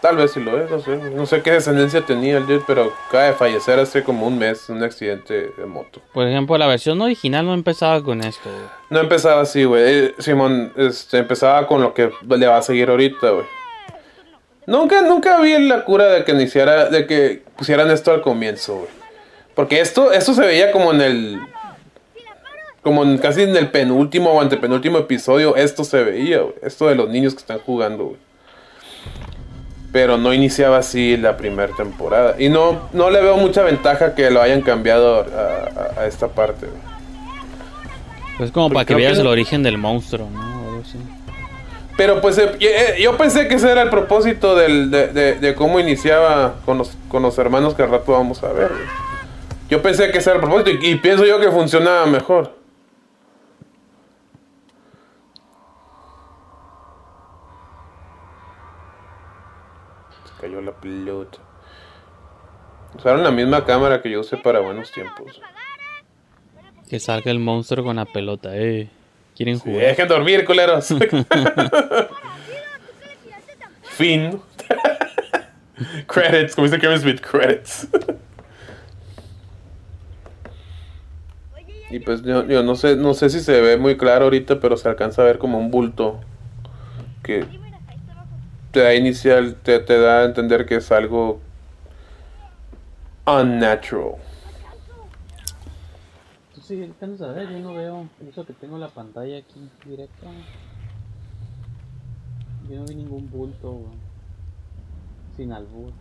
Tal 0.01 0.17
vez 0.17 0.33
sí 0.33 0.41
lo 0.41 0.61
es, 0.61 0.71
no 0.71 0.81
sé. 0.81 0.97
No 0.97 1.25
sé 1.25 1.41
qué 1.43 1.53
descendencia 1.53 2.05
tenía 2.05 2.37
el 2.39 2.47
dude, 2.47 2.63
pero 2.67 2.93
acaba 3.09 3.25
de 3.25 3.33
fallecer 3.35 3.79
hace 3.79 4.03
como 4.03 4.27
un 4.27 4.37
mes 4.39 4.69
en 4.69 4.77
un 4.77 4.83
accidente 4.83 5.53
de 5.57 5.67
moto. 5.67 6.01
Por 6.13 6.27
ejemplo, 6.27 6.59
la 6.59 6.67
versión 6.67 7.01
original 7.01 7.47
no 7.47 7.55
empezaba 7.55 8.03
con 8.03 8.23
esto, 8.23 8.51
güey. 8.51 8.65
No 8.91 9.01
empezaba 9.01 9.43
así, 9.43 9.65
güey. 9.65 9.83
Eh, 9.87 10.15
Simón, 10.19 10.73
este, 10.77 11.19
empezaba 11.19 11.67
con 11.67 11.81
lo 11.81 11.95
que 11.95 12.11
le 12.29 12.47
va 12.47 12.59
a 12.59 12.63
seguir 12.63 12.91
ahorita, 12.91 13.31
güey. 13.31 13.47
Nunca, 14.67 15.03
nunca 15.03 15.41
vi 15.41 15.59
la 15.59 15.85
cura 15.85 16.07
de 16.07 16.25
que 16.25 16.33
iniciara, 16.33 16.87
de 16.89 17.07
que 17.07 17.43
pusieran 17.57 17.91
esto 17.91 18.11
al 18.13 18.23
comienzo, 18.23 18.77
güey. 18.77 18.89
Porque 19.55 19.81
esto, 19.81 20.13
esto 20.13 20.35
se 20.35 20.41
veía 20.43 20.73
como 20.73 20.93
en 20.93 21.01
el, 21.01 21.39
como 22.83 23.03
en, 23.05 23.19
casi 23.19 23.43
en 23.43 23.57
el 23.57 23.69
penúltimo 23.71 24.31
o 24.31 24.41
antepenúltimo 24.41 24.99
episodio, 24.99 25.55
esto 25.57 25.85
se 25.85 26.03
veía, 26.03 26.41
güey. 26.41 26.55
Esto 26.63 26.89
de 26.89 26.95
los 26.95 27.09
niños 27.09 27.35
que 27.35 27.41
están 27.41 27.59
jugando, 27.61 28.05
güey. 28.07 28.17
Pero 29.93 30.19
no 30.19 30.33
iniciaba 30.35 30.79
así 30.79 31.17
la 31.17 31.37
primera 31.37 31.73
temporada. 31.77 32.35
Y 32.39 32.49
no, 32.49 32.89
no 32.93 33.11
le 33.11 33.21
veo 33.21 33.37
mucha 33.37 33.63
ventaja 33.63 34.15
que 34.17 34.29
lo 34.31 34.43
hayan 34.43 34.61
cambiado 34.63 35.21
a, 35.21 35.99
a- 35.99 36.01
a 36.03 36.07
esta 36.07 36.27
parte, 36.29 36.67
güey. 36.67 36.95
Pues 38.39 38.51
como 38.51 38.67
Porque 38.71 38.75
para 38.75 38.85
que 38.87 38.95
veas 38.97 39.13
que- 39.15 39.21
el 39.21 39.27
origen 39.29 39.63
del 39.63 39.79
monstruo, 39.79 40.29
¿no? 40.31 40.54
Pero 41.97 42.21
pues 42.21 42.37
eh, 42.39 42.57
eh, 42.61 42.97
yo 43.01 43.17
pensé 43.17 43.47
que 43.47 43.55
ese 43.55 43.71
era 43.71 43.83
el 43.83 43.91
propósito 43.91 44.57
del- 44.57 44.91
de, 44.91 45.35
de- 45.37 45.55
cómo 45.55 45.79
iniciaba 45.79 46.57
con 46.65 46.79
los, 46.79 46.97
con 47.09 47.23
los 47.23 47.39
hermanos 47.39 47.75
que 47.75 47.83
al 47.85 47.91
rato 47.91 48.13
vamos 48.13 48.43
a 48.43 48.53
ver. 48.53 48.71
Yo 49.71 49.81
pensé 49.81 50.11
que 50.11 50.19
ese 50.19 50.31
era 50.31 50.41
el 50.41 50.45
propósito 50.45 50.71
y, 50.71 50.91
y 50.91 50.95
pienso 50.97 51.25
yo 51.25 51.39
que 51.41 51.51
funcionaba 51.51 52.05
mejor. 52.07 52.53
Se 60.25 60.41
cayó 60.41 60.61
la 60.61 60.73
pelota. 60.73 61.39
Usaron 62.97 63.25
la 63.25 63.31
misma 63.31 63.65
cámara 63.65 64.01
que 64.03 64.11
yo 64.11 64.21
usé 64.21 64.37
para 64.37 64.61
buenos 64.61 64.91
tiempos. 64.93 65.41
Que 66.89 67.01
salga 67.01 67.31
el 67.31 67.39
monstruo 67.41 67.85
con 67.85 67.97
la 67.97 68.05
pelota, 68.05 68.57
eh. 68.57 68.89
¿Quieren 69.35 69.57
Sí, 69.59 69.63
jugar? 69.65 69.87
dejen 69.87 70.09
dormir, 70.09 70.45
culeros. 70.45 70.89
fin. 73.83 74.41
credits, 76.07 76.55
como 76.55 76.67
dice 76.67 76.79
Kevin 76.79 76.99
Smith, 77.01 77.21
credits. 77.21 77.89
y 81.91 81.99
pues 82.01 82.23
yo, 82.23 82.45
yo 82.47 82.63
no 82.63 82.75
sé, 82.77 82.97
no 82.97 83.15
sé 83.15 83.31
si 83.31 83.41
se 83.41 83.61
ve 83.61 83.77
muy 83.77 83.97
claro 83.97 84.25
ahorita, 84.25 84.59
pero 84.61 84.77
se 84.77 84.89
alcanza 84.89 85.23
a 85.23 85.27
ver 85.27 85.39
como 85.39 85.59
un 85.59 85.71
bulto 85.71 86.21
que 87.23 87.45
te 88.73 88.81
da 88.81 88.95
inicial, 88.95 89.55
te, 89.63 89.79
te 89.79 89.99
da 89.99 90.23
a 90.23 90.25
entender 90.25 90.67
que 90.67 90.77
es 90.77 90.91
algo 90.91 91.41
unnatural. 93.27 94.15
Sí, 96.75 96.83
alcanzas 96.83 97.29
a 97.29 97.33
ver, 97.33 97.49
yo 97.51 97.59
no 97.61 97.73
veo. 97.75 98.09
Eso 98.29 98.45
que 98.45 98.53
tengo 98.53 98.79
la 98.79 98.89
pantalla 98.89 99.39
aquí 99.39 99.71
directa. 99.85 100.27
Yo 102.69 102.81
no 102.81 102.85
vi 102.87 102.97
ningún 102.97 103.31
bulto, 103.31 103.71
güey. 103.71 103.93
Sin 105.37 105.53
albur. 105.53 105.93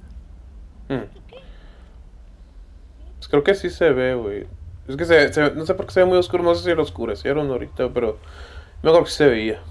Hmm. 0.90 1.04
Pues 3.18 3.28
creo 3.30 3.44
que 3.44 3.54
sí 3.54 3.70
se 3.70 3.92
ve, 3.92 4.16
güey. 4.16 4.48
Es 4.88 4.98
que 4.98 5.06
se, 5.06 5.32
se- 5.32 5.52
no 5.54 5.64
sé 5.68 5.76
por 5.76 5.86
qué 5.86 5.92
se 5.94 6.00
ve 6.00 6.08
muy 6.08 6.18
oscuro, 6.18 6.44
no 6.44 6.56
sé 6.56 6.64
si 6.70 6.76
lo 6.76 6.82
oscurecieron 6.82 7.50
ahorita, 7.52 7.90
pero 7.94 8.18
me 8.82 8.90
acuerdo 8.90 9.06
que 9.06 9.12
se 9.12 9.28
veía. 9.28 9.62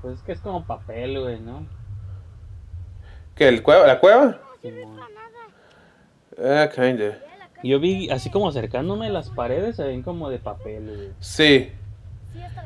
Pues 0.00 0.14
es 0.18 0.22
que 0.22 0.32
es 0.32 0.40
como 0.40 0.64
papel, 0.64 1.20
güey, 1.20 1.38
¿no? 1.38 1.66
¿Qué, 3.34 3.48
el 3.48 3.62
cueva, 3.62 3.86
la 3.86 4.00
cueva? 4.00 4.40
Simón. 4.62 4.98
Ah, 6.42 6.68
kinda. 6.74 7.18
Yo 7.64 7.80
vi, 7.80 8.10
así 8.10 8.28
como 8.28 8.48
acercándome 8.48 9.08
las 9.08 9.30
paredes, 9.30 9.76
se 9.76 9.84
ven 9.84 10.02
como 10.02 10.28
de 10.28 10.38
papel, 10.38 10.84
güey. 10.86 11.08
Sí. 11.18 11.72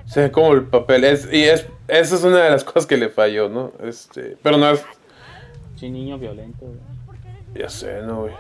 Se 0.06 0.22
ve 0.22 0.32
como 0.32 0.52
el 0.54 0.64
papel. 0.64 1.04
Es, 1.04 1.32
y 1.32 1.44
es, 1.44 1.68
esa 1.86 2.16
es 2.16 2.24
una 2.24 2.42
de 2.42 2.50
las 2.50 2.64
cosas 2.64 2.84
que 2.84 2.96
le 2.96 3.08
falló, 3.08 3.48
¿no? 3.48 3.72
Este, 3.80 4.36
pero 4.42 4.58
no 4.58 4.68
es. 4.70 4.84
Sí, 5.76 5.88
niño 5.88 6.18
violento, 6.18 6.66
güey. 6.66 6.78
Ya 7.54 7.68
sé, 7.68 8.02
no, 8.02 8.22
güey. 8.22 8.34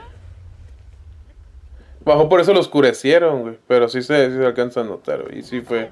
Bajo 2.04 2.28
por 2.28 2.40
eso 2.40 2.52
lo 2.52 2.58
oscurecieron, 2.58 3.42
güey. 3.42 3.58
Pero 3.68 3.88
sí 3.88 4.02
se, 4.02 4.28
sí 4.28 4.36
se 4.36 4.44
alcanza 4.44 4.80
a 4.80 4.84
notar, 4.84 5.22
güey. 5.22 5.38
Y 5.38 5.42
sí 5.42 5.60
fue. 5.60 5.90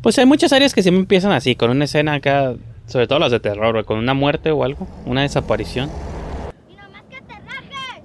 Pues 0.00 0.16
hay 0.16 0.26
muchas 0.26 0.52
áreas 0.52 0.74
que 0.74 0.82
siempre 0.82 1.00
empiezan 1.00 1.32
así, 1.32 1.56
con 1.56 1.70
una 1.70 1.86
escena 1.86 2.14
acá, 2.14 2.54
sobre 2.88 3.06
todo 3.06 3.20
las 3.20 3.30
de 3.30 3.38
terror, 3.38 3.72
güey, 3.72 3.84
con 3.84 3.98
una 3.98 4.14
muerte 4.14 4.50
o 4.50 4.64
algo, 4.64 4.88
una 5.06 5.22
desaparición. 5.22 5.90
Y 6.68 6.74
nomás 6.74 7.02
que 7.08 7.20
te 7.20 7.34
rajes. 7.34 8.02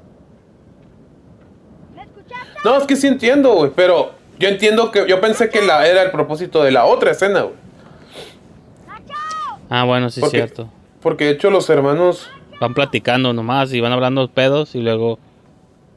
¿Me 1.96 2.04
escuchaste? 2.04 2.60
No, 2.64 2.78
es 2.78 2.86
que 2.86 2.96
sí 2.96 3.08
entiendo, 3.08 3.54
güey. 3.56 3.72
Pero 3.76 4.12
yo 4.38 4.50
entiendo 4.50 4.92
que. 4.92 5.08
Yo 5.08 5.20
pensé 5.22 5.50
que 5.50 5.62
la, 5.62 5.88
era 5.88 6.04
el 6.04 6.12
propósito 6.12 6.64
de 6.64 6.72
la 6.72 6.86
otra 6.86 7.12
escena, 7.12 7.42
güey. 7.42 7.56
Ah, 9.70 9.86
bueno, 9.86 10.12
sí 10.12 10.22
es 10.24 10.30
cierto. 10.30 10.70
Porque 11.02 11.26
de 11.26 11.32
hecho 11.32 11.50
los 11.50 11.70
hermanos. 11.70 12.30
Van 12.60 12.74
platicando 12.74 13.34
nomás 13.34 13.74
y 13.74 13.82
van 13.82 13.92
hablando 13.92 14.28
pedos 14.30 14.76
y 14.76 14.82
luego 14.82 15.18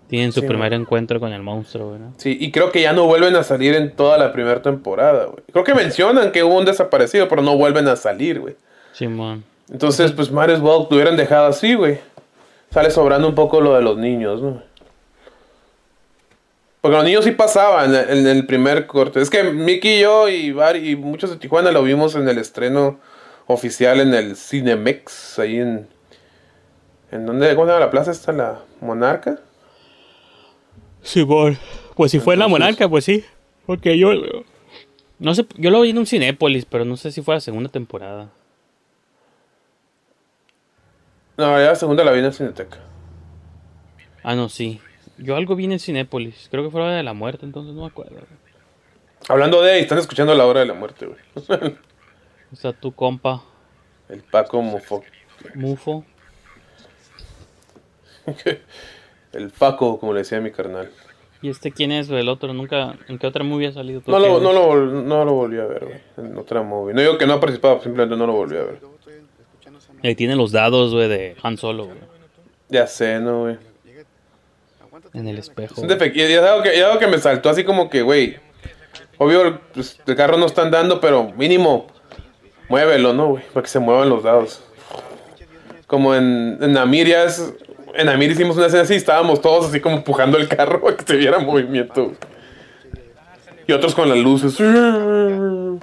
tienen 0.09 0.33
su 0.33 0.41
Sí, 0.41 0.47
primer 0.47 0.73
encuentro 0.73 1.21
con 1.21 1.33
el 1.33 1.43
monstruo, 1.43 1.89
güey. 1.89 2.01
¿no? 2.01 2.15
Sí, 2.17 2.37
y 2.41 2.51
creo 2.51 2.73
que 2.73 2.81
ya 2.81 2.93
no 2.93 3.05
vuelven 3.07 3.37
a 3.37 3.43
salir 3.43 3.75
en 3.75 3.95
toda 3.95 4.17
la 4.17 4.33
primera 4.33 4.63
temporada, 4.63 5.27
güey. 5.27 5.45
Creo 5.53 5.65
que 5.65 5.75
mencionan 5.75 6.33
que 6.33 6.43
hubo 6.43 6.57
un 6.57 6.65
desaparecido, 6.65 7.29
pero 7.29 7.43
no 7.43 7.57
vuelven 7.57 7.87
a 7.89 7.97
salir, 7.97 8.41
güey. 8.41 8.57
Simón. 8.97 9.45
Entonces, 9.71 10.13
pues, 10.13 10.31
might 10.31 10.49
as 10.49 10.61
well 10.61 10.87
lo 10.89 10.97
hubieran 10.97 11.17
dejado 11.17 11.47
así, 11.49 11.75
güey. 11.75 11.99
Sale 12.71 12.91
sobrando 12.91 13.29
un 13.29 13.35
poco 13.35 13.61
lo 13.61 13.75
de 13.75 13.83
los 13.83 13.99
niños, 13.99 14.41
¿no? 14.41 14.63
Porque 16.81 16.97
los 16.97 17.05
niños 17.05 17.25
sí 17.25 17.33
pasaban 17.33 17.95
en, 17.95 18.27
el 18.27 18.47
primer 18.47 18.87
corte. 18.87 19.21
Es 19.21 19.29
que 19.29 19.43
Mickey 19.43 19.99
y 19.99 20.01
yo 20.01 20.29
y, 20.29 20.53
Bar- 20.53 20.77
y 20.77 20.97
muchos 20.97 21.31
de 21.31 21.37
Tijuana 21.37 21.73
lo 21.73 21.83
vimos 21.83 22.15
en 22.15 22.29
el 22.29 22.39
estreno 22.39 22.99
oficial 23.47 24.01
en 24.01 24.15
el 24.15 24.37
Cinemex, 24.37 25.39
ahí 25.41 25.59
en... 25.59 25.89
¿En 27.11 27.27
dónde? 27.27 27.55
¿Cómo 27.55 27.67
se 27.67 27.73
llama 27.73 27.85
la 27.85 27.91
plaza 27.91 28.11
esta? 28.11 28.33
¿La 28.33 28.61
Monarca? 28.81 29.39
Simón. 31.03 31.59
Pues 31.95 32.13
si 32.13 32.19
fue 32.19 32.35
en 32.35 32.41
la 32.41 32.49
monarca, 32.49 32.89
pues 32.89 33.05
sí. 33.05 33.25
Porque 33.65 33.97
yo. 33.97 34.11
No 35.19 35.35
sé, 35.35 35.47
yo 35.57 35.71
lo 35.71 35.81
vi 35.81 35.91
en 35.91 35.99
un 35.99 36.07
Cinépolis, 36.07 36.65
pero 36.65 36.85
no 36.85 36.97
sé 36.97 37.13
si 37.13 37.23
fue 37.23 37.35
la 37.35 37.41
segunda 37.41 37.71
temporada. 37.71 38.29
No, 41.37 41.59
ya 41.59 41.67
la 41.67 41.75
segunda 41.75 42.05
la 42.05 42.13
vi 42.13 42.21
en 42.21 42.27
el 42.27 42.33
Cineteca. 42.33 42.79
Ah, 44.23 44.35
no, 44.35 44.49
sí. 44.49 44.81
Yo 45.19 45.37
algo 45.37 45.55
vi 45.55 45.65
en 45.67 45.73
el 45.73 45.81
Cinépolis. 45.81 46.49
Creo 46.51 46.65
que 46.65 46.71
fue 46.71 46.81
la 46.81 46.93
de 46.93 47.03
la 47.03 47.13
muerte, 47.13 47.47
entonces 47.47 47.75
no 47.75 47.83
me 47.83 47.89
acuerdo. 47.89 48.17
Hablando 49.29 49.63
de, 49.63 49.81
están 49.81 49.99
escuchando 49.99 50.35
la 50.35 50.47
hora 50.47 50.61
de 50.61 50.67
la 50.67 50.75
muerte, 50.75 51.07
güey. 51.07 51.19
O 52.53 52.55
sea, 52.55 52.73
tu 52.73 52.93
compa, 52.93 53.43
El 54.09 54.23
Paco 54.23 54.63
Mofo. 54.63 55.03
Mufo. 55.57 56.05
El 59.33 59.51
Paco, 59.51 59.99
como 59.99 60.13
le 60.13 60.21
decía 60.21 60.41
mi 60.41 60.53
carnal. 60.53 60.91
¿Y 61.43 61.51
este 61.51 61.73
quién 61.73 61.91
es, 61.91 62.09
güey? 62.09 62.21
El 62.21 62.29
otro, 62.29 62.55
nunca. 62.55 62.97
¿En 63.09 63.19
qué 63.19 63.27
otra 63.27 63.43
movie 63.45 63.67
ha 63.67 63.73
salido? 63.73 64.01
¿Tú 64.01 64.13
No 64.13 64.21
lo, 64.21 64.41
no, 64.41 64.53
lo, 64.53 64.87
no 64.87 65.25
lo 65.25 65.33
volví 65.33 65.59
a 65.59 65.67
ver, 65.67 65.85
güey. 65.85 66.01
En 66.17 66.39
otra 66.39 66.63
movie. 66.63 66.95
No 66.95 67.01
digo 67.01 67.19
que 67.19 67.27
no 67.27 67.35
ha 67.35 67.41
participado, 67.41 67.81
simplemente 67.83 68.17
no 68.17 68.27
lo 68.27 68.33
volví 68.33 68.57
a 68.57 68.63
ver. 68.63 68.81
Ahí 70.07 70.15
tiene 70.15 70.37
los 70.37 70.53
dados, 70.53 70.93
güey, 70.93 71.09
de 71.09 71.37
Han 71.43 71.57
Solo, 71.59 71.87
güey. 71.87 71.99
Ya 72.69 72.87
sé, 72.87 73.19
no, 73.19 73.41
güey. 73.43 73.57
En 75.15 75.27
el 75.29 75.39
espejo. 75.39 75.75
Es. 75.81 76.13
Y 76.15 76.21
es 76.23 76.39
algo 76.39 76.63
que, 76.63 76.77
y 76.77 76.81
algo 76.81 76.99
que 76.99 77.07
me 77.07 77.19
saltó 77.19 77.49
así 77.51 77.65
como 77.65 77.91
que, 77.91 78.03
güey. 78.03 78.37
Obvio, 79.19 79.61
pues, 79.73 79.99
el 80.07 80.15
carro 80.15 80.37
no 80.37 80.47
está 80.47 80.63
andando, 80.63 81.01
pero 81.01 81.33
mínimo, 81.33 81.87
muévelo, 82.69 83.13
¿no, 83.15 83.29
güey? 83.31 83.43
Para 83.53 83.65
que 83.65 83.71
se 83.71 83.79
muevan 83.79 84.09
los 84.09 84.23
dados. 84.23 84.63
Como 85.87 86.15
en, 86.15 86.59
en 86.61 86.77
es- 86.77 87.53
En 87.95 88.07
Namir 88.07 88.31
hicimos 88.31 88.57
una 88.57 88.67
escena 88.67 88.83
así, 88.83 88.95
estábamos 88.95 89.41
todos 89.41 89.67
así 89.67 89.81
como 89.81 89.97
empujando 89.97 90.37
el 90.39 90.49
carro 90.49 90.81
para 90.85 90.97
que 90.97 91.05
se 91.05 91.17
viera 91.17 91.39
movimiento. 91.39 92.13
Y 93.67 93.73
otros 93.73 93.95
con 93.95 94.09
las 94.09 94.19
luces. 94.19 94.55
Simón. 94.55 95.81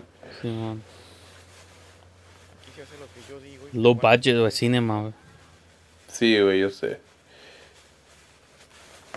Low 3.73 3.95
budget, 3.95 4.37
güey, 4.37 4.51
cinema, 4.51 5.01
güey. 5.01 5.13
Sí, 6.07 6.39
güey, 6.39 6.59
yo 6.59 6.69
sé. 6.69 6.99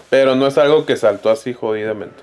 Pero 0.08 0.34
no 0.34 0.46
es 0.46 0.56
algo 0.56 0.86
que 0.86 0.96
saltó 0.96 1.30
así 1.30 1.52
jodidamente. 1.52 2.22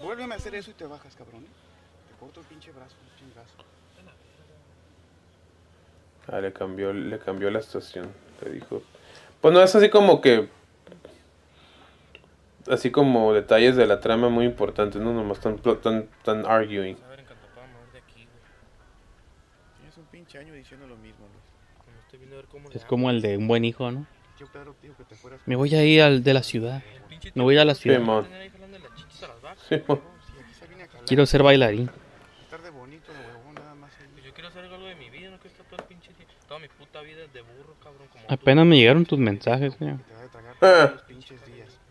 Vuélveme 0.00 0.34
a 0.34 0.36
hacer 0.36 0.54
eso 0.54 0.70
y 0.70 0.74
te 0.74 0.84
bajas, 0.84 1.14
cabrón. 1.16 1.42
¿eh? 1.42 1.46
Te 2.08 2.18
corto 2.20 2.40
el 2.40 2.46
pinche 2.46 2.70
brazo, 2.72 2.94
chingazo. 3.18 3.54
Ah, 6.28 6.40
le 6.40 6.52
cambió, 6.52 6.92
le 6.92 7.18
cambió 7.18 7.50
la 7.50 7.58
estación. 7.58 8.12
Le 8.44 8.52
dijo. 8.52 8.82
Pues 9.40 9.54
no 9.54 9.62
es 9.62 9.74
así 9.74 9.88
como 9.88 10.20
que. 10.20 10.48
Así 12.68 12.90
como 12.90 13.32
detalles 13.32 13.76
de 13.76 13.86
la 13.86 14.00
trama 14.00 14.28
muy 14.28 14.44
importantes, 14.44 15.00
¿no? 15.00 15.12
Nomás 15.12 15.40
tan, 15.40 15.58
tan, 15.58 16.08
tan 16.22 16.46
arguing. 16.46 16.96
Pinche 20.34 20.38
año 20.38 20.54
diciendo 20.54 20.86
lo 20.86 20.96
mismo, 20.96 21.26
Luis. 21.32 21.44
Como 21.84 21.98
estoy 22.00 22.18
viendo 22.18 22.36
a 22.36 22.38
ver 22.38 22.46
cómo 22.48 22.68
le 22.68 22.74
Es 22.74 22.82
hago. 22.82 22.88
como 22.88 23.10
el 23.10 23.22
de 23.22 23.36
un 23.36 23.46
buen 23.48 23.64
hijo, 23.64 23.90
¿no? 23.90 24.06
Yo, 24.38 24.46
Pedro, 24.52 24.74
te 24.80 24.86
digo 24.88 24.96
que 24.96 25.04
te 25.04 25.14
fueras. 25.14 25.40
Me 25.46 25.54
voy 25.56 25.74
a 25.74 25.84
ir 25.84 26.02
al 26.02 26.22
de 26.24 26.34
la 26.34 26.42
ciudad. 26.42 26.82
Me 27.34 27.42
voy 27.42 27.56
a 27.56 27.64
la 27.64 27.74
ciudad. 27.74 28.00
a. 28.02 28.24
Sí, 29.68 29.78
calar. 29.80 30.00
Quiero 31.06 31.26
ser 31.26 31.42
bailarín. 31.42 31.88
Estar 32.42 32.60
de 32.62 32.70
bonito, 32.70 33.12
de 33.12 33.18
huevón, 33.18 33.54
nada 33.54 33.74
más. 33.74 33.92
ahí. 34.00 34.06
Pues 34.12 34.24
yo 34.24 34.32
quiero 34.34 34.48
hacer 34.48 34.64
algo 34.64 34.84
de 34.86 34.94
mi 34.96 35.08
vida, 35.10 35.30
no 35.30 35.38
quiero 35.38 35.50
estar 35.50 35.66
todo 35.66 35.76
el 35.80 35.84
pinche 35.86 36.08
día. 36.18 36.26
Toda 36.48 36.60
mi 36.60 36.68
puta 36.68 37.00
vida 37.02 37.20
de 37.32 37.40
burro, 37.42 37.74
cabrón. 37.82 38.08
Como 38.12 38.26
tú. 38.26 38.34
Apenas 38.34 38.66
me 38.66 38.76
llegaron 38.76 39.06
tus 39.06 39.18
mensajes, 39.18 39.74
señor. 39.74 39.98
Ah. 40.60 40.94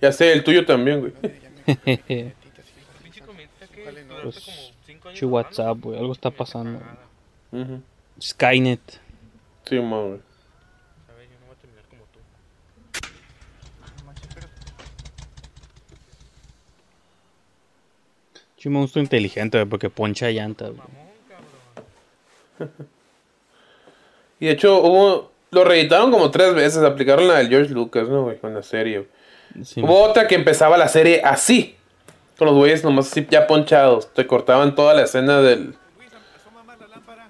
Ya 0.01 0.11
sé, 0.11 0.33
el 0.33 0.43
tuyo 0.43 0.65
también, 0.65 0.99
güey. 0.99 1.13
Pinche 1.65 3.21
duraste 3.21 4.21
Pues, 4.23 4.39
como 4.45 4.57
5 4.85 5.07
años. 5.09 5.19
Chu 5.19 5.29
WhatsApp, 5.29 5.77
güey. 5.79 5.97
Algo 5.99 6.11
está 6.11 6.29
pasando. 6.31 6.79
Cagada. 6.79 7.05
Ujú. 7.51 7.81
Skynet. 8.21 8.79
Sí. 9.65 9.77
A 9.77 9.79
ver, 9.79 9.81
yo 9.81 9.89
no 11.39 11.45
voy 11.45 11.55
a 11.55 11.59
terminar 11.59 11.85
como 11.89 12.03
tú. 12.11 12.19
Chu 18.57 18.69
monstruo 18.69 19.03
inteligente, 19.03 19.65
porque 19.65 19.89
poncha 19.89 20.29
llantas. 20.29 20.71
Y 24.39 24.47
de 24.47 24.51
hecho, 24.51 24.81
hubo. 24.81 25.31
Lo 25.51 25.63
reeditaron 25.63 26.11
como 26.11 26.29
tres 26.31 26.53
veces. 26.53 26.83
Aplicaron 26.83 27.29
la 27.29 27.35
del 27.35 27.47
George 27.47 27.73
Lucas, 27.73 28.09
¿no, 28.09 28.23
güey? 28.23 28.37
Con 28.39 28.53
la 28.53 28.61
serie. 28.61 29.07
Sí, 29.63 29.81
Hubo 29.81 30.01
otra 30.01 30.27
que 30.27 30.35
empezaba 30.35 30.77
la 30.77 30.89
serie 30.89 31.21
así. 31.23 31.77
Con 32.37 32.47
los 32.47 32.55
güeyes 32.57 32.83
nomás 32.83 33.09
así 33.09 33.25
ya 33.29 33.47
ponchados. 33.47 34.13
Te 34.13 34.27
cortaban 34.27 34.75
toda 34.75 34.93
la 34.95 35.03
escena 35.03 35.39
del. 35.41 35.75
Luis, 35.97 36.11
asoma 36.35 36.63
más 36.63 36.77
la 36.77 36.87
lámpara. 36.87 37.29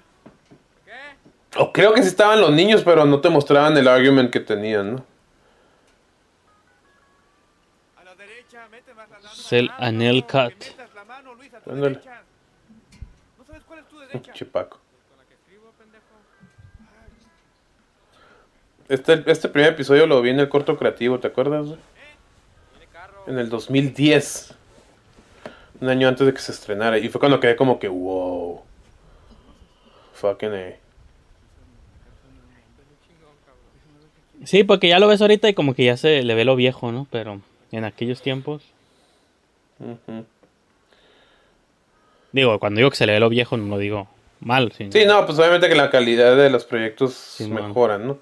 O 1.56 1.72
creo 1.72 1.94
que 1.94 2.02
sí 2.02 2.08
estaban 2.08 2.40
los 2.40 2.52
niños, 2.52 2.82
pero 2.82 3.04
no 3.04 3.20
te 3.20 3.30
mostraban 3.30 3.76
el 3.76 3.86
argument 3.86 4.32
que 4.32 4.40
tenían, 4.40 4.96
¿no? 4.96 5.04
A 7.96 8.04
la 8.04 8.14
derecha, 8.16 8.66
mete 8.70 8.92
más 8.92 9.08
la 9.08 9.16
lámpara. 9.20 9.40
Es 9.40 9.52
el 9.52 9.70
anel 9.78 10.24
cut. 10.24 10.64
Ándale. 11.70 12.00
¿No 13.38 13.44
sabes 13.44 13.62
cuál 13.64 13.78
es 13.78 13.86
tu 13.86 13.98
derecha? 14.00 14.32
Chipaco. 14.32 14.80
Con 15.08 15.18
la 15.18 15.24
que 15.26 15.34
escribo, 15.34 15.72
pendejo. 15.78 16.04
Este, 18.88 19.30
este 19.30 19.48
primer 19.48 19.72
episodio 19.74 20.06
lo 20.08 20.20
vi 20.22 20.30
en 20.30 20.40
el 20.40 20.48
corto 20.48 20.76
creativo, 20.76 21.20
¿te 21.20 21.28
acuerdas? 21.28 21.68
En 23.26 23.38
el 23.38 23.48
2010. 23.48 24.54
Un 25.80 25.88
año 25.88 26.08
antes 26.08 26.26
de 26.26 26.34
que 26.34 26.40
se 26.40 26.52
estrenara. 26.52 26.98
Y 26.98 27.08
fue 27.08 27.20
cuando 27.20 27.38
quedé 27.38 27.54
como 27.54 27.78
que, 27.78 27.88
wow. 27.88 28.62
Fucking 30.14 30.52
A. 30.52 30.83
Sí, 34.44 34.64
porque 34.64 34.88
ya 34.88 34.98
lo 34.98 35.08
ves 35.08 35.20
ahorita 35.20 35.48
y 35.48 35.54
como 35.54 35.74
que 35.74 35.84
ya 35.84 35.96
se 35.96 36.22
le 36.22 36.34
ve 36.34 36.44
lo 36.44 36.56
viejo, 36.56 36.92
¿no? 36.92 37.06
Pero 37.10 37.40
en 37.72 37.84
aquellos 37.84 38.22
tiempos. 38.22 38.62
Digo, 42.32 42.58
cuando 42.58 42.78
digo 42.78 42.90
que 42.90 42.96
se 42.96 43.06
le 43.06 43.12
ve 43.12 43.20
lo 43.20 43.28
viejo, 43.28 43.56
no 43.56 43.66
lo 43.66 43.78
digo 43.78 44.08
mal, 44.40 44.72
sino 44.72 44.92
Sí, 44.92 45.04
no, 45.06 45.24
pues 45.26 45.38
obviamente 45.38 45.68
que 45.68 45.74
la 45.74 45.90
calidad 45.90 46.36
de 46.36 46.50
los 46.50 46.64
proyectos 46.64 47.14
Simón. 47.14 47.68
mejoran, 47.68 48.06
¿no? 48.06 48.18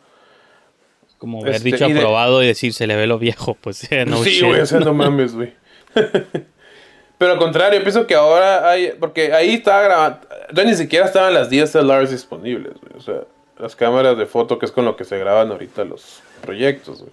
como 1.19 1.41
haber 1.41 1.55
este, 1.55 1.71
dicho 1.71 1.87
y 1.89 1.93
de- 1.93 2.01
aprobado 2.01 2.43
y 2.43 2.49
decir 2.49 2.73
se 2.75 2.89
le 2.89 2.97
ve 2.97 3.07
lo 3.07 3.17
viejo, 3.17 3.55
pues 3.61 3.89
no 4.07 4.25
sí, 4.25 4.41
güey, 4.41 4.61
o 4.61 4.67
sea, 4.67 4.81
no 4.81 4.93
mames, 4.95 5.35
güey. 5.35 5.53
Pero 7.19 7.35
al 7.35 7.39
contrario, 7.39 7.81
pienso 7.83 8.05
que 8.09 8.17
ahora 8.17 8.69
hay. 8.69 8.95
Porque 8.99 9.33
ahí 9.33 9.55
estaba 9.55 9.83
grabando. 9.83 10.27
Ya 10.53 10.65
ni 10.65 10.75
siquiera 10.75 11.07
estaban 11.07 11.33
las 11.33 11.49
DSLRs 11.51 12.11
disponibles, 12.11 12.73
güey. 12.81 12.93
O 12.97 13.01
sea, 13.01 13.21
las 13.63 13.77
cámaras 13.77 14.19
de 14.19 14.27
foto, 14.27 14.59
que 14.59 14.67
es 14.67 14.73
con 14.73 14.85
lo 14.85 14.97
que 14.97 15.05
se 15.05 15.17
graban 15.19 15.51
ahorita 15.53 15.85
los 15.85 16.21
proyectos, 16.43 17.01
güey. 17.01 17.13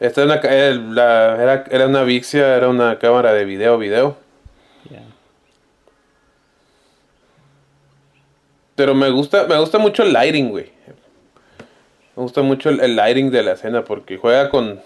Esta 0.00 0.22
era 0.22 0.32
una, 0.34 0.40
era, 0.40 0.74
la- 0.74 1.42
era, 1.42 1.64
era 1.70 1.86
una 1.86 2.02
Vixia, 2.04 2.56
era 2.56 2.68
una 2.68 2.98
cámara 2.98 3.32
de 3.32 3.44
video, 3.44 3.76
video. 3.78 4.16
Pero 8.76 8.94
me 8.94 9.10
gusta, 9.10 9.46
me 9.46 9.58
gusta 9.58 9.78
mucho 9.78 10.02
el 10.02 10.12
lighting, 10.12 10.50
güey. 10.50 10.72
Me 12.16 12.22
gusta 12.22 12.42
mucho 12.42 12.70
el, 12.70 12.80
el 12.80 12.96
lighting 12.96 13.30
de 13.30 13.42
la 13.42 13.52
escena 13.52 13.84
porque 13.84 14.16
juega 14.16 14.50
con. 14.50 14.80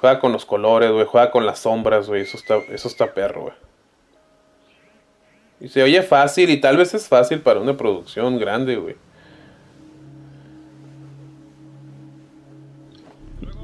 Juega 0.00 0.18
con 0.18 0.32
los 0.32 0.44
colores, 0.46 0.90
güey. 0.90 1.04
Juega 1.06 1.30
con 1.30 1.46
las 1.46 1.60
sombras, 1.60 2.08
güey. 2.08 2.22
Eso 2.22 2.36
está, 2.36 2.56
eso 2.72 2.88
está 2.88 3.12
perro, 3.14 3.42
güey. 3.42 3.54
Y 5.60 5.68
se 5.68 5.82
oye 5.82 6.02
fácil 6.02 6.50
y 6.50 6.60
tal 6.60 6.76
vez 6.76 6.94
es 6.94 7.06
fácil 7.06 7.40
para 7.40 7.60
una 7.60 7.76
producción 7.76 8.38
grande, 8.38 8.76
güey. 8.76 8.96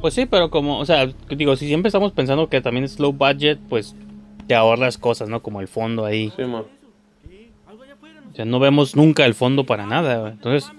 Pues 0.07 0.15
sí, 0.15 0.25
pero 0.25 0.51
como, 0.51 0.79
o 0.79 0.87
sea, 0.87 1.09
digo, 1.31 1.57
si 1.57 1.67
siempre 1.67 1.89
estamos 1.89 2.13
pensando 2.13 2.49
que 2.49 2.61
también 2.61 2.85
es 2.85 3.01
low 3.01 3.13
budget, 3.13 3.59
pues 3.69 3.97
te 4.47 4.55
ahorras 4.55 4.99
cosas, 4.99 5.29
¿no? 5.29 5.43
Como 5.43 5.61
el 5.61 5.67
fondo 5.67 6.05
ahí. 6.05 6.33
Sí, 6.37 6.45
man. 6.45 6.63
O 8.33 8.37
sea, 8.37 8.45
no 8.45 8.61
vemos 8.61 8.95
nunca 8.95 9.25
el 9.27 9.35
fondo 9.35 9.65
para 9.65 9.85
nada. 9.85 10.29
Entonces, 10.31 10.71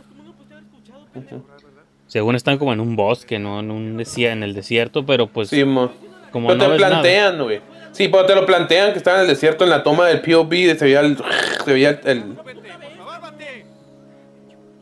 según 2.06 2.36
están 2.38 2.58
como 2.58 2.72
en 2.72 2.80
un 2.80 2.96
bosque, 2.96 3.38
no 3.38 3.60
en 3.60 3.70
un 3.70 3.98
desierto, 3.98 4.32
en 4.38 4.44
el 4.44 4.54
desierto, 4.54 5.06
pero 5.06 5.28
pues 5.28 5.50
Sí, 5.50 5.66
man. 5.66 5.92
como 6.32 6.48
Pero 6.48 6.60
no 6.60 6.64
te 6.64 6.70
ves 6.72 6.78
plantean, 6.78 7.44
güey. 7.44 7.60
Sí, 7.92 8.08
pero 8.08 8.26
te 8.26 8.34
lo 8.34 8.46
plantean 8.46 8.94
que 8.94 8.98
estaba 9.00 9.18
en 9.18 9.24
el 9.24 9.28
desierto 9.28 9.66
en 9.66 9.72
la 9.72 9.84
toma 9.84 10.06
del 10.06 10.22
POV. 10.22 10.78
Se 10.78 10.86
veía 10.86 11.02
el. 11.02 11.18
Se 11.66 11.74
veía 11.74 11.90
el- 11.90 12.00
el 12.06 12.24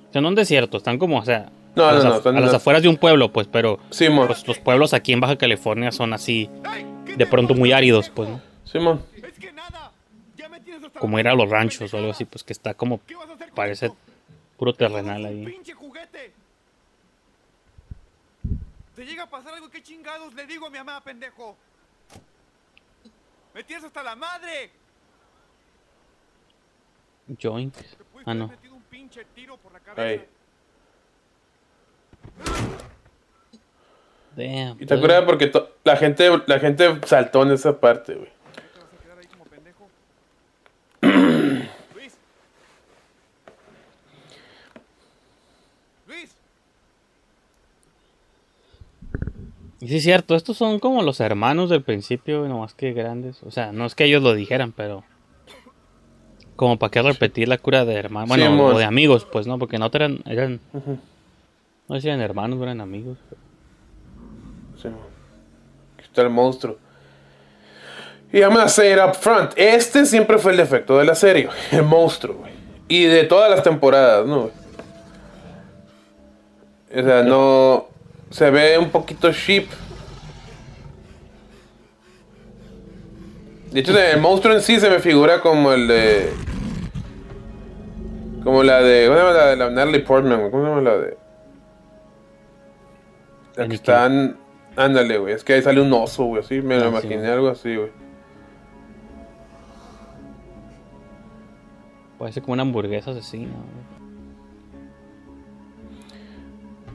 O 0.07 0.11
sea, 0.13 0.21
no 0.21 0.27
en 0.29 0.35
desierto, 0.35 0.77
están 0.77 0.99
como, 0.99 1.17
o 1.17 1.25
sea, 1.25 1.49
No, 1.75 1.85
a, 1.85 1.91
no, 1.91 1.97
las, 1.97 2.03
no, 2.05 2.15
están 2.15 2.37
a 2.37 2.39
las 2.39 2.53
afueras 2.53 2.81
de 2.81 2.87
un 2.87 2.97
pueblo, 2.97 3.31
pues, 3.31 3.47
pero 3.47 3.79
pues, 3.89 4.47
los 4.47 4.59
pueblos 4.59 4.93
aquí 4.93 5.11
en 5.13 5.19
Baja 5.19 5.37
California 5.37 5.91
son 5.91 6.13
así, 6.13 6.49
de 7.17 7.25
pronto 7.25 7.53
muy 7.53 7.71
áridos, 7.73 8.09
pues, 8.09 8.29
¿no? 8.29 8.41
Hasta 10.85 10.99
Como 10.99 11.19
ir 11.19 11.27
a 11.27 11.35
los 11.35 11.49
ranchos 11.49 11.93
o 11.93 11.97
algo 11.97 12.11
así, 12.11 12.25
pues 12.25 12.43
que 12.43 12.53
está 12.53 12.73
como, 12.73 13.01
¿Qué 13.05 13.15
vas 13.15 13.29
a 13.29 13.33
hacer 13.33 13.47
con 13.47 13.55
parece 13.55 13.91
puro 14.57 14.73
terrenal 14.73 15.25
ahí. 15.25 15.45
pinche 15.45 15.73
juguete. 15.73 16.31
Te 18.95 19.05
llega 19.05 19.23
a 19.23 19.29
pasar 19.29 19.53
algo, 19.53 19.69
¿qué 19.69 19.83
chingados 19.83 20.33
le 20.33 20.45
digo 20.45 20.67
a 20.67 20.69
mi 20.69 20.77
mamá, 20.77 21.01
pendejo? 21.01 21.57
Me 23.53 23.63
tienes 23.63 23.85
hasta 23.85 24.03
la 24.03 24.15
madre. 24.15 24.71
Ah, 28.25 28.33
no. 28.33 28.47
metido 28.47 28.75
un 28.75 28.83
pinche 28.83 29.25
tiro 29.33 29.57
por 29.57 29.73
la 29.73 29.79
cabeza. 29.79 30.01
Ahí. 30.01 30.27
Damn. 34.35 34.77
Y 34.79 34.85
te 34.85 34.93
acuerdas 34.93 35.23
porque 35.25 35.51
la 35.83 35.95
gente, 35.95 36.29
la 36.45 36.59
gente 36.59 36.99
saltó 37.05 37.43
en 37.43 37.51
esa 37.51 37.79
parte, 37.79 38.15
güey. 38.15 38.35
Y 49.85 49.87
sí 49.87 49.97
es 49.97 50.03
cierto, 50.03 50.35
estos 50.35 50.57
son 50.57 50.79
como 50.79 51.03
los 51.03 51.19
hermanos 51.19 51.69
del 51.69 51.83
principio, 51.83 52.47
nomás 52.47 52.73
que 52.73 52.93
grandes. 52.93 53.43
O 53.43 53.51
sea, 53.51 53.71
no 53.71 53.85
es 53.85 53.93
que 53.93 54.05
ellos 54.05 54.23
lo 54.23 54.33
dijeran, 54.33 54.71
pero... 54.71 55.03
Como 56.55 56.79
para 56.79 56.89
qué 56.89 57.03
repetir 57.03 57.47
la 57.47 57.59
cura 57.59 57.85
de 57.85 57.93
hermanos. 57.93 58.29
Bueno, 58.29 58.65
o 58.65 58.77
de 58.77 58.83
amigos, 58.83 59.27
pues, 59.31 59.45
¿no? 59.45 59.59
Porque 59.59 59.77
no 59.77 59.91
eran... 59.93 60.21
eran 60.25 60.59
No 61.87 61.95
sé 61.95 62.01
si 62.01 62.07
eran 62.07 62.21
hermanos 62.21 62.61
eran 62.61 62.81
amigos. 62.81 63.17
Sí. 64.81 64.87
Aquí 64.87 66.03
está 66.03 66.21
el 66.23 66.29
monstruo. 66.29 66.77
Y 68.31 68.39
I'm 68.39 68.53
gonna 68.53 68.67
say 68.67 68.91
it 68.91 68.99
up 68.99 69.15
front. 69.15 69.53
Este 69.55 70.05
siempre 70.05 70.37
fue 70.37 70.51
el 70.51 70.57
defecto 70.57 70.97
de 70.97 71.05
la 71.05 71.15
serie. 71.15 71.47
El 71.71 71.83
monstruo, 71.83 72.35
güey. 72.37 72.51
Y 72.87 73.05
de 73.05 73.23
todas 73.23 73.49
las 73.49 73.63
temporadas, 73.63 74.25
¿no? 74.25 74.49
O 76.93 77.01
sea, 77.03 77.23
no. 77.23 77.87
Se 78.29 78.49
ve 78.49 78.77
un 78.77 78.89
poquito 78.89 79.31
sheep. 79.31 79.67
De 83.71 83.79
hecho, 83.79 83.97
el 83.97 84.19
monstruo 84.19 84.53
en 84.55 84.61
sí 84.61 84.79
se 84.79 84.89
me 84.89 84.99
figura 84.99 85.41
como 85.41 85.71
el 85.71 85.87
de. 85.87 86.33
Como 88.43 88.63
la 88.63 88.81
de. 88.81 89.07
¿Cómo 89.07 89.17
se 89.17 89.23
llama 89.23 89.37
la 89.37 89.45
de 89.47 89.55
la 89.55 89.69
Natalie 89.69 89.99
Portman? 90.01 90.49
¿Cómo 90.49 90.63
se 90.63 90.69
llama 90.69 90.81
la 90.81 90.97
de.? 90.97 91.24
La 93.55 93.61
que 93.61 93.61
Anakin. 93.63 93.73
están. 93.73 94.37
Ándale, 94.77 95.17
güey. 95.17 95.33
Es 95.33 95.43
que 95.43 95.53
ahí 95.53 95.61
sale 95.61 95.79
un 95.81 95.91
oso, 95.93 96.25
güey. 96.25 96.41
Así 96.41 96.61
me 96.61 96.77
lo 96.77 96.85
Ah, 96.85 96.89
imaginé, 96.89 97.27
algo 97.29 97.47
así, 97.49 97.75
güey. 97.75 97.89
Parece 102.19 102.41
como 102.41 102.53
una 102.53 102.61
hamburguesa 102.63 103.11
asesina. 103.11 103.47
güey. 103.51 103.95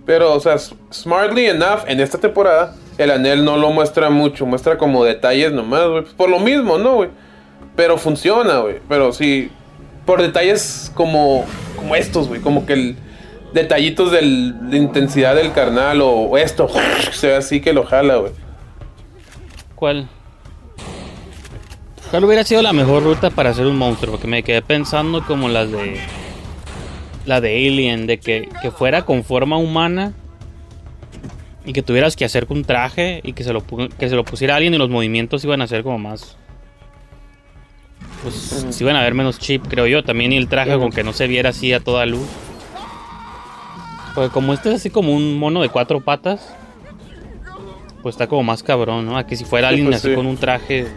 Pero, 0.07 0.35
o 0.35 0.41
sea, 0.41 0.57
smartly 0.59 1.47
enough, 1.47 1.85
en 1.87 2.01
esta 2.01 2.19
temporada, 2.19 2.75
el 2.99 3.11
anel 3.11 3.45
no 3.45 3.57
lo 3.57 3.71
muestra 3.71 4.11
mucho, 4.11 4.45
muestra 4.47 4.77
como 4.79 5.05
detalles 5.05 5.53
nomás, 5.53 5.87
güey. 5.89 6.03
Pues 6.03 6.15
por 6.15 6.31
lo 6.31 6.39
mismo, 6.41 6.79
¿no, 6.79 6.97
güey? 6.97 7.11
Pero 7.77 7.97
funciona, 7.97 8.59
güey. 8.61 8.81
Pero 8.89 9.13
sí, 9.13 9.51
por 10.07 10.21
detalles 10.21 10.91
como, 10.95 11.45
como 11.77 11.95
estos, 11.95 12.29
güey. 12.29 12.41
Como 12.41 12.67
que 12.67 12.73
el 12.73 12.97
detallitos 13.53 14.13
del, 14.13 14.71
de 14.71 14.77
intensidad 14.77 15.35
del 15.35 15.53
carnal 15.53 16.01
o, 16.03 16.11
o 16.11 16.39
esto, 16.39 16.69
se 17.13 17.29
ve 17.29 17.37
así 17.37 17.61
que 17.61 17.73
lo 17.73 17.85
jala, 17.85 18.17
güey. 18.17 18.33
¿Cuál? 19.75 20.09
¿Cuál 22.11 22.25
hubiera 22.25 22.43
sido 22.43 22.61
la 22.61 22.73
mejor 22.73 23.05
ruta 23.05 23.31
para 23.31 23.51
hacer 23.51 23.67
un 23.67 23.77
monstruo? 23.79 24.13
Porque 24.13 24.27
me 24.27 24.43
quedé 24.43 24.63
pensando 24.63 25.25
como 25.25 25.49
las 25.49 25.71
de. 25.71 25.97
La 27.25 27.41
de 27.41 27.69
Alien, 27.69 28.07
de 28.07 28.19
que, 28.19 28.49
que 28.61 28.71
fuera 28.71 29.03
con 29.03 29.23
forma 29.23 29.57
humana 29.57 30.15
y 31.65 31.73
que 31.73 31.83
tuvieras 31.83 32.17
que 32.17 32.25
hacer 32.25 32.47
un 32.49 32.65
traje 32.65 33.21
y 33.23 33.35
que 33.35 33.45
se, 33.45 33.53
lo, 33.53 33.63
que 33.65 34.09
se 34.09 34.17
lo 34.17 34.25
pusiera 34.25 34.55
a 34.55 34.57
alguien 34.57 34.75
y 34.75 34.79
los 34.79 34.89
movimientos 34.89 35.45
iban 35.45 35.63
a 35.63 35.67
ser 35.67 35.85
como 35.85 35.99
más. 35.99 36.37
Pues 38.23 38.35
se 38.35 38.85
iban 38.85 38.97
a 38.97 39.03
ver 39.03 39.15
menos 39.15 39.39
chip, 39.39 39.67
creo 39.69 39.87
yo. 39.87 40.03
También 40.03 40.33
y 40.33 40.37
el 40.37 40.49
traje 40.49 40.77
con 40.79 40.91
que 40.91 41.05
no 41.05 41.13
se 41.13 41.29
viera 41.29 41.51
así 41.51 41.73
a 41.73 41.81
toda 41.81 42.07
luz. 42.07 42.27
Porque 44.15 44.31
como 44.31 44.53
este 44.53 44.71
es 44.71 44.77
así 44.77 44.91
como 44.91 45.13
un 45.15 45.39
mono 45.39 45.63
de 45.63 45.69
cuatro 45.69 46.01
patas, 46.01 46.55
pues 48.03 48.15
está 48.15 48.27
como 48.27 48.43
más 48.43 48.63
cabrón, 48.63 49.07
¿no? 49.07 49.17
A 49.17 49.27
que 49.27 49.37
si 49.37 49.45
fuera 49.45 49.69
Sí, 49.69 49.75
alguien 49.75 49.87
pues 49.89 49.99
así 49.99 50.09
sí. 50.09 50.15
con 50.15 50.27
un 50.27 50.37
traje 50.37 50.89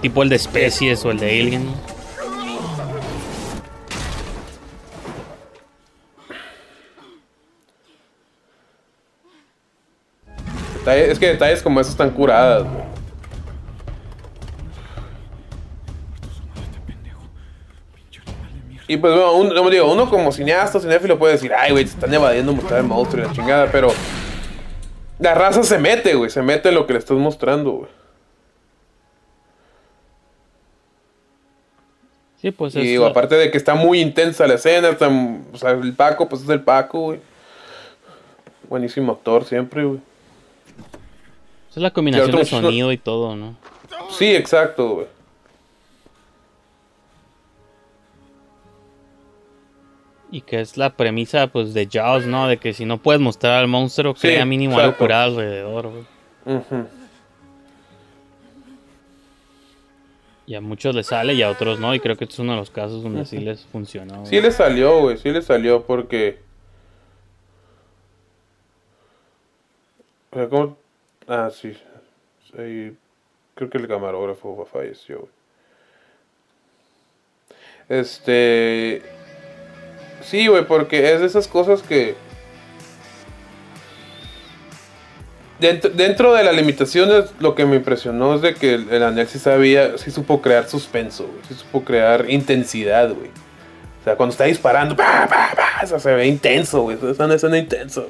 tipo 0.00 0.22
el 0.22 0.28
de 0.28 0.36
especies 0.36 1.04
o 1.04 1.10
el 1.10 1.18
de 1.18 1.40
Alien. 1.40 1.66
¿no? 1.66 1.72
Es 10.86 11.18
que 11.18 11.26
detalles 11.28 11.62
como 11.62 11.80
esos 11.80 11.92
están 11.92 12.10
curadas, 12.10 12.62
güey. 12.62 12.85
Y 18.88 18.96
pues 18.98 19.12
bueno, 19.12 19.32
un- 19.34 19.54
como 19.54 19.68
digo, 19.70 19.90
uno 19.92 20.08
como 20.08 20.30
cineasta, 20.32 20.78
cinéfilo 20.80 21.18
puede 21.18 21.32
decir, 21.34 21.52
ay, 21.52 21.72
güey, 21.72 21.86
se 21.86 21.94
están 21.94 22.12
evadiendo 22.14 22.52
mostrar 22.52 22.80
el 22.80 22.86
monstruo 22.86 23.24
y 23.24 23.26
la 23.28 23.32
chingada, 23.34 23.70
pero 23.72 23.88
la 25.18 25.34
raza 25.34 25.62
se 25.64 25.78
mete, 25.78 26.14
güey, 26.14 26.30
se 26.30 26.40
mete 26.42 26.68
en 26.68 26.76
lo 26.76 26.86
que 26.86 26.92
le 26.92 26.98
estás 27.00 27.16
mostrando, 27.16 27.70
güey. 27.72 27.90
Sí, 32.40 32.50
pues 32.50 32.74
Y 32.74 32.78
es, 32.80 32.84
digo, 32.84 33.06
aparte 33.06 33.34
de 33.34 33.50
que 33.50 33.56
está 33.56 33.74
muy 33.74 34.00
intensa 34.00 34.46
la 34.46 34.54
escena, 34.54 34.90
está- 34.90 35.08
o 35.52 35.56
sea, 35.56 35.70
el 35.70 35.94
Paco, 35.94 36.28
pues 36.28 36.42
es 36.42 36.48
el 36.48 36.60
Paco, 36.60 37.00
güey. 37.00 37.20
Buenísimo 38.68 39.12
actor 39.12 39.44
siempre, 39.44 39.84
güey. 39.84 40.00
es 41.70 41.82
la 41.82 41.90
combinación 41.90 42.30
de 42.34 42.44
sonido 42.46 42.90
y 42.90 42.96
todo, 42.96 43.36
¿no? 43.36 43.54
Sí, 44.10 44.34
exacto, 44.34 44.94
güey. 44.94 45.06
Y 50.36 50.42
que 50.42 50.60
es 50.60 50.76
la 50.76 50.90
premisa, 50.90 51.46
pues, 51.46 51.72
de 51.72 51.88
Jaws, 51.90 52.26
¿no? 52.26 52.46
De 52.46 52.58
que 52.58 52.74
si 52.74 52.84
no 52.84 52.98
puedes 52.98 53.22
mostrar 53.22 53.54
al 53.54 53.68
monstruo, 53.68 54.14
Sí, 54.14 54.28
crea 54.28 54.44
mínimo 54.44 54.74
algo 54.74 54.88
exacto. 54.88 55.04
curado 55.04 55.30
alrededor, 55.30 55.88
güey. 55.88 56.04
Y 60.46 60.54
a 60.54 60.60
muchos 60.60 60.94
les 60.94 61.06
sale 61.06 61.32
y 61.32 61.40
a 61.40 61.48
otros 61.48 61.80
no. 61.80 61.94
Y 61.94 62.00
creo 62.00 62.16
que 62.16 62.24
este 62.24 62.34
es 62.34 62.38
uno 62.40 62.52
de 62.52 62.58
los 62.58 62.68
casos 62.68 63.02
donde 63.02 63.24
sí 63.24 63.38
les 63.38 63.64
funcionó. 63.64 64.26
Sí 64.26 64.38
le 64.38 64.50
salió, 64.50 65.00
güey, 65.00 65.16
sí 65.16 65.30
le 65.30 65.40
salió 65.40 65.86
porque... 65.86 66.38
O 70.32 70.36
sea, 70.36 70.48
¿cómo? 70.50 70.76
Ah, 71.26 71.48
sí. 71.50 71.72
Sí, 72.54 72.94
Creo 73.54 73.70
que 73.70 73.78
el 73.78 73.88
camarógrafo 73.88 74.68
falleció, 74.70 75.20
güey. 75.20 75.30
Este... 77.88 79.15
Sí, 80.26 80.48
güey, 80.48 80.66
porque 80.66 81.12
es 81.12 81.20
de 81.20 81.26
esas 81.26 81.46
cosas 81.46 81.82
que... 81.82 82.16
Dentro, 85.60 85.88
dentro 85.90 86.34
de 86.34 86.42
las 86.42 86.54
limitaciones, 86.54 87.32
lo 87.38 87.54
que 87.54 87.64
me 87.64 87.76
impresionó 87.76 88.34
es 88.34 88.42
de 88.42 88.54
que 88.54 88.74
el, 88.74 88.90
el 88.90 89.02
Anel 89.04 89.28
sí 89.28 89.38
sabía, 89.38 89.96
sí 89.96 90.10
supo 90.10 90.42
crear 90.42 90.68
suspenso, 90.68 91.28
güey. 91.28 91.38
Sí 91.48 91.54
supo 91.54 91.82
crear 91.84 92.28
intensidad, 92.28 93.14
güey. 93.14 93.28
O 94.00 94.04
sea, 94.04 94.16
cuando 94.16 94.32
está 94.32 94.44
disparando, 94.44 94.96
se 95.86 96.14
ve 96.14 96.26
intenso, 96.26 96.82
güey. 96.82 96.98
Es 97.08 97.18
una 97.18 97.34
escena 97.34 97.56
intensa. 97.56 98.02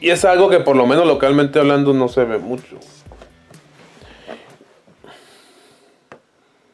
Y 0.00 0.10
es 0.10 0.24
algo 0.26 0.50
que 0.50 0.60
por 0.60 0.76
lo 0.76 0.86
menos 0.86 1.06
localmente 1.06 1.58
hablando 1.58 1.94
no 1.94 2.08
se 2.08 2.24
ve 2.24 2.38
mucho. 2.38 2.78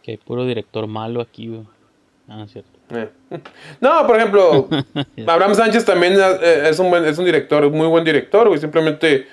Que 0.02 0.10
hay 0.10 0.16
puro 0.16 0.44
director 0.44 0.88
malo 0.88 1.20
aquí, 1.20 1.46
güey. 1.46 1.62
Ah, 2.28 2.44
cierto. 2.48 2.79
Eh. 2.90 3.08
No, 3.80 4.06
por 4.06 4.16
ejemplo, 4.16 4.68
Abraham 5.26 5.54
Sánchez 5.54 5.84
también 5.84 6.14
eh, 6.18 6.68
es 6.68 6.78
un 6.78 6.90
buen, 6.90 7.04
es 7.04 7.18
un 7.18 7.24
director, 7.24 7.70
muy 7.70 7.86
buen 7.86 8.04
director, 8.04 8.48
güey. 8.48 8.60
Simplemente, 8.60 9.26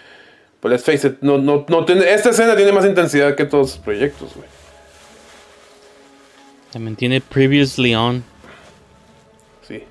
pues 0.59 0.71
let's 0.71 0.83
face 0.83 1.07
it, 1.07 1.17
no, 1.21 1.37
no, 1.37 1.65
no 1.67 1.85
tiene, 1.85 2.11
esta 2.11 2.29
escena 2.29 2.55
tiene 2.55 2.71
más 2.71 2.85
intensidad 2.85 3.35
que 3.35 3.45
todos 3.45 3.71
sus 3.71 3.79
proyectos, 3.79 4.35
güey. 4.35 4.47
También 6.71 6.95
tiene 6.95 7.21
Previously 7.21 7.95
On. 7.95 8.23
Sí. 9.67 9.83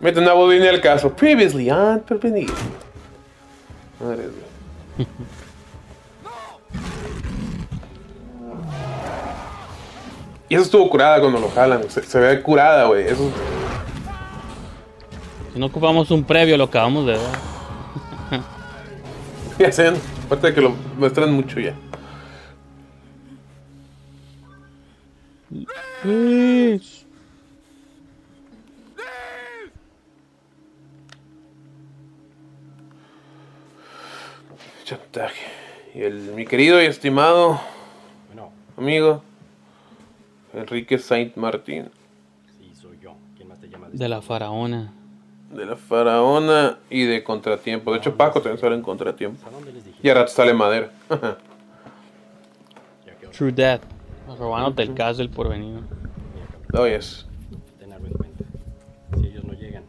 Mete 0.00 0.20
una 0.20 0.34
bobina 0.34 0.70
al 0.70 0.80
caso. 0.80 1.14
Previously 1.14 1.70
on, 1.70 2.00
prevenido. 2.00 2.54
Madre, 4.00 4.24
güey. 4.28 5.08
Y 10.52 10.54
eso 10.54 10.64
estuvo 10.64 10.90
curada 10.90 11.18
cuando 11.18 11.40
lo 11.40 11.48
jalan. 11.48 11.88
Se, 11.88 12.02
se 12.02 12.18
ve 12.20 12.42
curada, 12.42 12.84
güey. 12.84 13.06
Eso. 13.06 13.30
Si 15.50 15.58
no 15.58 15.64
ocupamos 15.64 16.10
un 16.10 16.24
previo, 16.24 16.58
lo 16.58 16.64
acabamos 16.64 17.06
de 17.06 17.12
ver. 17.12 17.20
Ya 19.58 19.72
sean. 19.72 19.96
Aparte 20.26 20.48
de 20.48 20.54
que 20.54 20.60
lo 20.60 20.74
muestran 20.98 21.32
mucho 21.32 21.58
ya. 21.58 21.74
Chantaje. 34.84 35.46
Y 35.94 36.02
el, 36.02 36.14
mi 36.34 36.44
querido 36.44 36.82
y 36.82 36.84
estimado 36.84 37.58
amigo 38.76 39.22
Enrique 40.54 40.98
Saint 40.98 41.36
Martín. 41.36 41.90
De 43.92 44.08
la 44.08 44.22
faraona. 44.22 44.92
De 45.50 45.66
la 45.66 45.76
faraona 45.76 46.78
y 46.88 47.04
de 47.04 47.22
contratiempo. 47.22 47.92
De 47.92 47.98
hecho, 47.98 48.16
Paco 48.16 48.40
también 48.40 48.58
sale 48.58 48.74
en 48.74 48.82
contratiempo. 48.82 49.38
Y 50.02 50.08
a 50.08 50.14
rato 50.14 50.32
sale 50.32 50.54
madera. 50.54 50.90
True 53.32 53.52
Death. 53.52 53.82
Robándote 54.38 54.82
el 54.82 54.94
caso 54.94 55.18
del 55.18 55.28
porvenir. 55.30 55.80
oh, 56.74 56.86
yes. 56.86 57.26
Tenerlo 57.78 58.06
en 58.06 58.12
cuenta. 58.14 58.44
Si 59.18 59.26
ellos 59.26 59.44
no 59.44 59.52
llegan, 59.52 59.84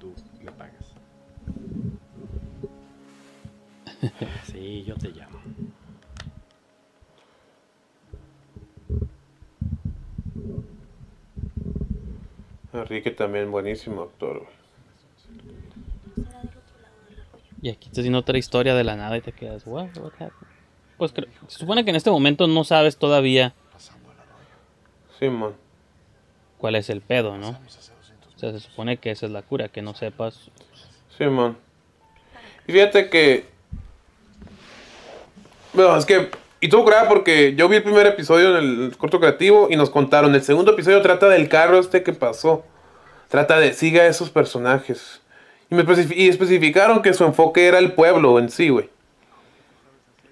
tú 0.00 0.12
me 0.42 0.50
pagas. 0.52 0.94
Sí, 4.44 4.84
yo 4.84 4.94
te 4.96 5.10
llamo. 5.10 5.25
Enrique 12.76 13.10
también 13.10 13.50
buenísimo 13.50 14.02
actor. 14.02 14.38
güey. 14.40 14.56
Y 17.62 17.70
aquí 17.70 17.88
está 17.88 18.00
haciendo 18.00 18.18
otra 18.18 18.38
historia 18.38 18.74
de 18.74 18.84
la 18.84 18.96
nada 18.96 19.16
y 19.16 19.20
te 19.22 19.32
quedas, 19.32 19.62
what, 19.66 19.88
what 19.96 20.12
happened? 20.14 20.32
Pues 20.98 21.12
creo- 21.12 21.28
se 21.48 21.58
supone 21.58 21.84
que 21.84 21.90
en 21.90 21.96
este 21.96 22.10
momento 22.10 22.46
no 22.46 22.64
sabes 22.64 22.96
todavía 22.96 23.54
Simón. 25.18 25.54
cuál 26.58 26.76
es 26.76 26.88
el 26.90 27.00
pedo, 27.00 27.36
¿no? 27.38 27.50
O 27.50 28.38
sea, 28.38 28.52
se 28.52 28.60
supone 28.60 28.98
que 28.98 29.10
esa 29.10 29.26
es 29.26 29.32
la 29.32 29.42
cura, 29.42 29.68
que 29.68 29.80
no 29.82 29.94
sepas. 29.94 30.50
Simón. 31.16 31.56
Y 32.66 32.72
fíjate 32.72 33.08
que. 33.08 33.46
Bueno, 35.72 35.96
es 35.96 36.04
que. 36.04 36.30
Y 36.60 36.68
tuvo 36.68 36.84
curada 36.84 37.08
porque 37.08 37.54
yo 37.54 37.68
vi 37.68 37.76
el 37.76 37.82
primer 37.82 38.06
episodio 38.06 38.56
en 38.56 38.84
el 38.84 38.96
corto 38.96 39.20
creativo 39.20 39.68
y 39.70 39.76
nos 39.76 39.90
contaron. 39.90 40.34
El 40.34 40.42
segundo 40.42 40.72
episodio 40.72 41.02
trata 41.02 41.28
del 41.28 41.48
carro 41.48 41.78
este 41.78 42.02
que 42.02 42.12
pasó. 42.12 42.64
Trata 43.28 43.58
de. 43.58 43.74
Siga 43.74 44.02
a 44.02 44.06
esos 44.06 44.30
personajes. 44.30 45.20
Y, 45.70 45.74
me 45.74 45.84
y 46.14 46.28
especificaron 46.28 47.02
que 47.02 47.12
su 47.12 47.24
enfoque 47.24 47.66
era 47.66 47.78
el 47.78 47.92
pueblo 47.92 48.38
en 48.38 48.50
sí, 48.50 48.70
güey. 48.70 48.88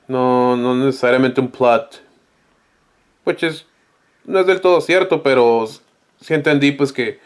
No, 0.08 0.56
no 0.56 0.74
necesariamente 0.74 1.40
un 1.40 1.50
plot. 1.50 2.02
Which 3.26 3.42
is. 3.42 3.66
No 4.24 4.40
es 4.40 4.46
del 4.46 4.62
todo 4.62 4.80
cierto, 4.80 5.22
pero 5.22 5.66
sí 6.20 6.32
entendí, 6.32 6.72
pues 6.72 6.92
que. 6.92 7.20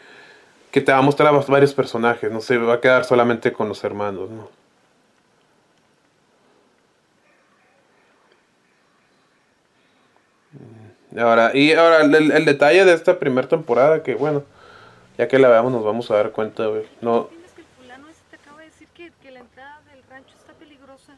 que 0.71 0.81
te 0.81 0.91
va 0.91 0.97
a 0.97 1.01
mostrar 1.01 1.33
a 1.33 1.39
varios 1.39 1.73
personajes, 1.73 2.29
no 2.31 2.41
se 2.41 2.57
va 2.57 2.75
a 2.75 2.81
quedar 2.81 3.05
solamente 3.05 3.53
con 3.53 3.69
los 3.69 3.81
hermanos, 3.85 4.29
¿no? 4.29 4.58
Ahora, 11.17 11.51
y 11.55 11.71
ahora 11.73 12.01
el, 12.01 12.31
el 12.31 12.45
detalle 12.45 12.85
de 12.85 12.93
esta 12.93 13.17
primera 13.19 13.47
temporada, 13.47 14.03
que 14.03 14.15
bueno, 14.15 14.43
ya 15.17 15.27
que 15.27 15.39
la 15.39 15.49
veamos 15.49 15.71
nos 15.71 15.83
vamos 15.83 16.09
a 16.11 16.15
dar 16.15 16.31
cuenta, 16.31 16.67
güey. 16.67 16.83
No, 17.01 17.29
¿Entiendes 17.31 17.51
que 17.53 17.61
el 17.61 17.67
fulano 17.79 18.09
ese 18.09 18.21
te 18.29 18.35
acaba 18.35 18.59
de 18.59 18.65
decir 18.65 18.87
que, 18.93 19.11
que 19.21 19.31
la 19.31 19.39
entrada 19.39 19.81
del 19.91 20.03
rancho 20.09 20.35
está 20.37 20.53
peligrosa? 20.53 21.15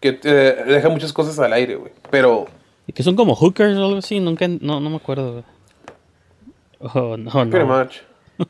que 0.00 0.12
te 0.12 0.28
deja 0.32 0.88
muchas 0.88 1.12
cosas 1.12 1.38
al 1.40 1.52
aire, 1.52 1.74
güey. 1.76 1.92
Pero 2.10 2.46
Y 2.86 2.92
que 2.92 3.02
son 3.02 3.16
como 3.16 3.34
hookers 3.34 3.76
o 3.76 3.84
algo 3.86 3.98
así, 3.98 4.20
nunca, 4.20 4.46
no, 4.48 4.78
no 4.80 4.88
me 4.90 4.96
acuerdo. 4.96 5.32
güey. 5.32 5.44
Oh, 6.80 7.16
no, 7.16 7.30
pretty 7.50 7.66
no. 7.66 7.66
much. 7.66 7.96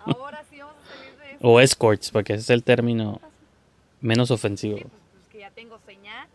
Ahora 0.05 0.45
sí 0.51 0.59
vamos 0.59 0.75
a 0.85 0.95
salir 0.99 1.17
de 1.19 1.31
eso. 1.31 1.39
O 1.41 1.61
escorts, 1.61 2.11
porque 2.11 2.35
ese 2.35 2.43
es 2.43 2.51
el 2.51 2.63
término 2.63 3.21
menos 4.03 4.31
ofensivo. 4.31 4.77
Sí, 4.77 4.85
pues, 4.85 4.93
pues 5.15 5.29
que 5.33 5.39
ya 5.39 5.51
tengo 5.53 5.79
señal. 5.87 6.29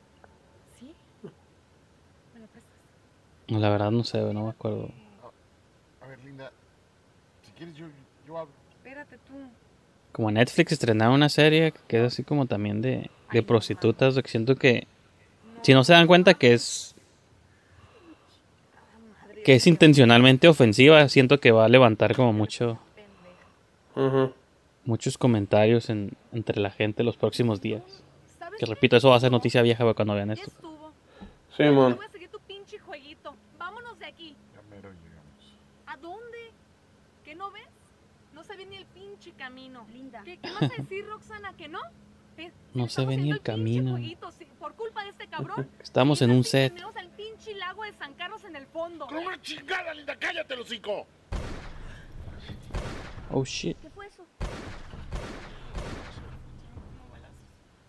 ¿Sí? 0.80 0.92
¿Me 2.34 2.40
lo 2.40 2.48
prestas? 2.48 2.72
La 3.48 3.70
verdad 3.70 3.92
no 3.92 4.04
sé, 4.04 4.20
no 4.34 4.44
me 4.46 4.50
acuerdo. 4.50 4.90
A 6.02 6.08
ver, 6.08 6.20
Linda, 6.24 6.52
si 7.46 7.52
quieres 7.52 7.76
yo, 7.76 7.86
yo 8.28 8.38
hablo. 8.38 8.54
Espérate 8.78 9.18
tú. 9.28 9.34
Como 10.12 10.30
Netflix 10.32 10.72
estrenaba 10.72 11.14
una 11.14 11.30
serie 11.30 11.74
que 11.88 11.98
es 11.98 12.04
así 12.14 12.24
como 12.24 12.46
también 12.46 12.82
de, 12.82 13.10
de 13.32 13.44
prostitutas, 13.44 14.16
que 14.16 14.28
siento 14.30 14.56
que 14.56 14.88
si 15.64 15.74
no 15.74 15.84
se 15.84 15.94
dan 15.94 16.08
cuenta 16.08 16.34
que 16.36 16.54
es 16.54 16.96
que 19.44 19.56
es 19.56 19.68
intencionalmente 19.68 20.48
ofensiva, 20.48 21.08
siento 21.10 21.40
que 21.40 21.52
va 21.52 21.66
a 21.66 21.70
levantar 21.70 22.16
como 22.16 22.32
mucho 22.32 22.80
Ujú. 23.96 24.34
muchos 24.86 25.18
comentarios 25.18 25.90
en, 25.90 26.12
entre 26.32 26.62
la 26.62 26.70
gente 26.72 27.04
los 27.04 27.18
próximos 27.18 27.60
días. 27.60 27.82
Que 28.58 28.66
repito, 28.66 28.96
eso 28.96 29.10
va 29.10 29.18
a 29.18 29.20
ser 29.20 29.32
noticia 29.32 29.62
vieja 29.62 29.92
cuando 29.96 30.14
vean 30.14 30.32
esto. 30.32 30.50
Sí, 31.58 31.64
No 31.64 31.74
mon. 31.74 31.96
voy 31.98 32.06
a 32.06 32.10
seguir 32.10 32.30
tu 32.30 32.40
pinche 32.40 32.78
jueguito. 32.80 33.36
Vámonos 33.58 34.00
de 34.00 34.06
aquí. 34.06 34.36
Ya 34.54 34.62
mero 34.70 34.90
llegamos. 34.92 35.58
¿A 35.88 35.98
dónde? 35.98 36.38
¿Qué 37.26 37.36
no 37.36 37.52
ves? 37.52 37.68
No 38.34 38.44
se 38.46 38.56
ve 38.56 38.66
ni 38.66 38.78
el 38.78 38.86
pinche 38.86 39.33
camino. 39.48 39.86
Linda. 39.92 40.22
¿Qué, 40.24 40.38
qué 40.38 40.50
vas 40.52 40.64
a 40.64 40.82
decir, 40.82 41.06
Roxana? 41.06 41.54
¿Que 41.58 41.68
no? 41.68 41.82
Ve, 42.38 42.52
No 42.74 42.88
se 42.88 43.06
ve 43.06 43.18
ni 43.18 43.30
el 43.32 43.42
camino. 43.42 43.92
jueguito, 43.92 44.32
sí, 44.32 44.48
por 44.58 44.74
culpa 44.76 45.04
de 45.04 45.10
este 45.10 45.28
cabrón. 45.28 45.70
Estamos 45.82 46.22
en 46.22 46.32
un 46.32 46.44
set. 46.46 46.74
tenemos 46.74 46.96
al 46.96 47.10
pinche 47.10 47.54
lago 47.56 47.84
de 47.84 47.92
San 47.94 48.14
Carlos 48.14 48.42
en 48.46 48.56
el 48.56 48.66
fondo. 48.68 49.06
¡Con 49.06 49.18
una 49.18 49.42
chingada, 49.42 49.94
Linda! 49.94 50.16
¡Cállate, 50.16 50.56
los 50.56 50.68
cinco! 50.70 51.06
Oh 53.32 53.44
shit. 53.44 53.78
¿Qué 53.82 53.90
fue 53.90 54.06
eso? 54.08 54.24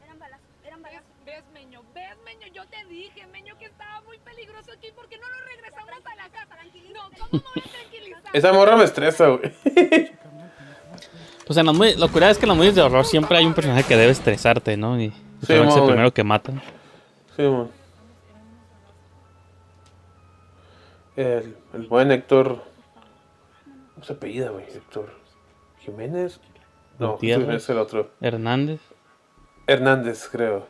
Eran 0.04 0.18
balazos, 0.18 0.46
eran 0.64 0.82
¿Ves, 0.82 0.92
balazos. 0.92 1.24
ves, 1.24 1.44
Meño? 1.52 1.82
¿Ves, 1.94 2.16
Meño? 2.24 2.46
Yo 2.52 2.66
te 2.66 2.84
dije, 2.86 3.26
Meño, 3.28 3.56
que 3.58 3.66
estaba 3.66 4.00
muy 4.02 4.18
peligroso 4.18 4.72
aquí 4.72 4.88
porque 4.96 5.18
no 5.18 5.28
nos 5.30 5.44
regresamos 5.44 6.00
a 6.04 6.14
la 6.16 6.28
casa. 6.30 6.56
No, 6.92 7.10
¿cómo 7.18 7.28
me 7.32 7.38
voy 7.54 7.62
a 7.64 7.70
tranquilizar? 7.70 8.22
Esa 8.36 8.52
morra 8.52 8.76
me 8.76 8.84
estresa, 8.84 9.28
güey. 9.28 9.52
Pues 11.46 11.56
en 11.58 11.66
las 11.66 11.74
movies- 11.76 11.96
lo 11.98 12.08
curioso 12.08 12.32
es 12.32 12.38
que 12.38 12.44
en 12.44 12.48
las 12.48 12.56
movies 12.58 12.74
de 12.74 12.82
horror 12.82 13.04
siempre 13.04 13.36
hay 13.38 13.44
un 13.46 13.54
personaje 13.54 13.84
que 13.84 13.96
debe 13.96 14.12
estresarte, 14.12 14.76
¿no? 14.76 15.00
Y 15.00 15.10
Sí, 15.46 15.52
es 15.52 15.76
el 15.76 15.84
primero 15.84 16.10
que 16.12 16.24
matan. 16.24 16.62
Sí, 17.36 17.42
mon. 17.42 17.70
El, 21.16 21.56
el 21.74 21.86
buen 21.86 22.10
Héctor. 22.10 22.62
¿Cómo 23.94 24.04
se 24.04 24.14
apellida, 24.14 24.50
güey? 24.50 24.64
Héctor. 24.64 25.10
¿Jiménez? 25.80 26.40
No. 26.98 27.18
Jiménez 27.18 27.62
es 27.64 27.70
el 27.70 27.78
otro. 27.78 28.10
Hernández. 28.20 28.80
Hernández, 29.66 30.28
creo. 30.30 30.66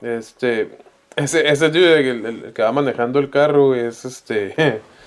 Este. 0.00 0.78
Ese, 1.16 1.48
ese 1.48 1.68
dude, 1.68 2.10
el, 2.10 2.26
el 2.26 2.52
que 2.52 2.62
va 2.62 2.72
manejando 2.72 3.18
el 3.18 3.30
carro, 3.30 3.74
es 3.74 4.04
este. 4.04 4.80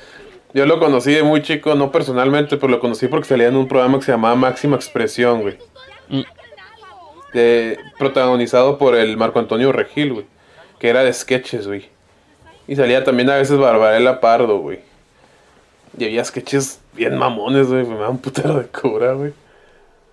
Yo 0.53 0.65
lo 0.65 0.79
conocí 0.79 1.13
de 1.13 1.23
muy 1.23 1.41
chico, 1.41 1.75
no 1.75 1.91
personalmente, 1.91 2.57
pero 2.57 2.69
lo 2.71 2.79
conocí 2.79 3.07
porque 3.07 3.27
salía 3.27 3.47
en 3.47 3.55
un 3.55 3.67
programa 3.67 3.99
que 3.99 4.05
se 4.05 4.11
llamaba 4.11 4.35
Máxima 4.35 4.75
Expresión, 4.75 5.41
güey. 5.41 5.57
Mm. 6.09 6.21
De- 7.33 7.79
protagonizado 7.97 8.77
por 8.77 8.95
el 8.95 9.15
Marco 9.15 9.39
Antonio 9.39 9.71
Regil, 9.71 10.13
güey. 10.13 10.25
Que 10.79 10.89
era 10.89 11.03
de 11.03 11.13
sketches, 11.13 11.67
güey. 11.67 11.89
Y 12.67 12.75
salía 12.75 13.03
también 13.03 13.29
a 13.29 13.35
veces 13.37 13.57
Barbarella 13.57 14.19
Pardo, 14.19 14.57
güey. 14.59 14.79
Y 15.97 16.05
había 16.05 16.23
sketches 16.25 16.79
bien 16.93 17.17
mamones, 17.17 17.67
güey. 17.67 17.85
Me 17.85 17.95
da 17.97 18.09
un 18.09 18.17
putero 18.17 18.59
de 18.59 18.67
cobra, 18.67 19.13
güey. 19.13 19.33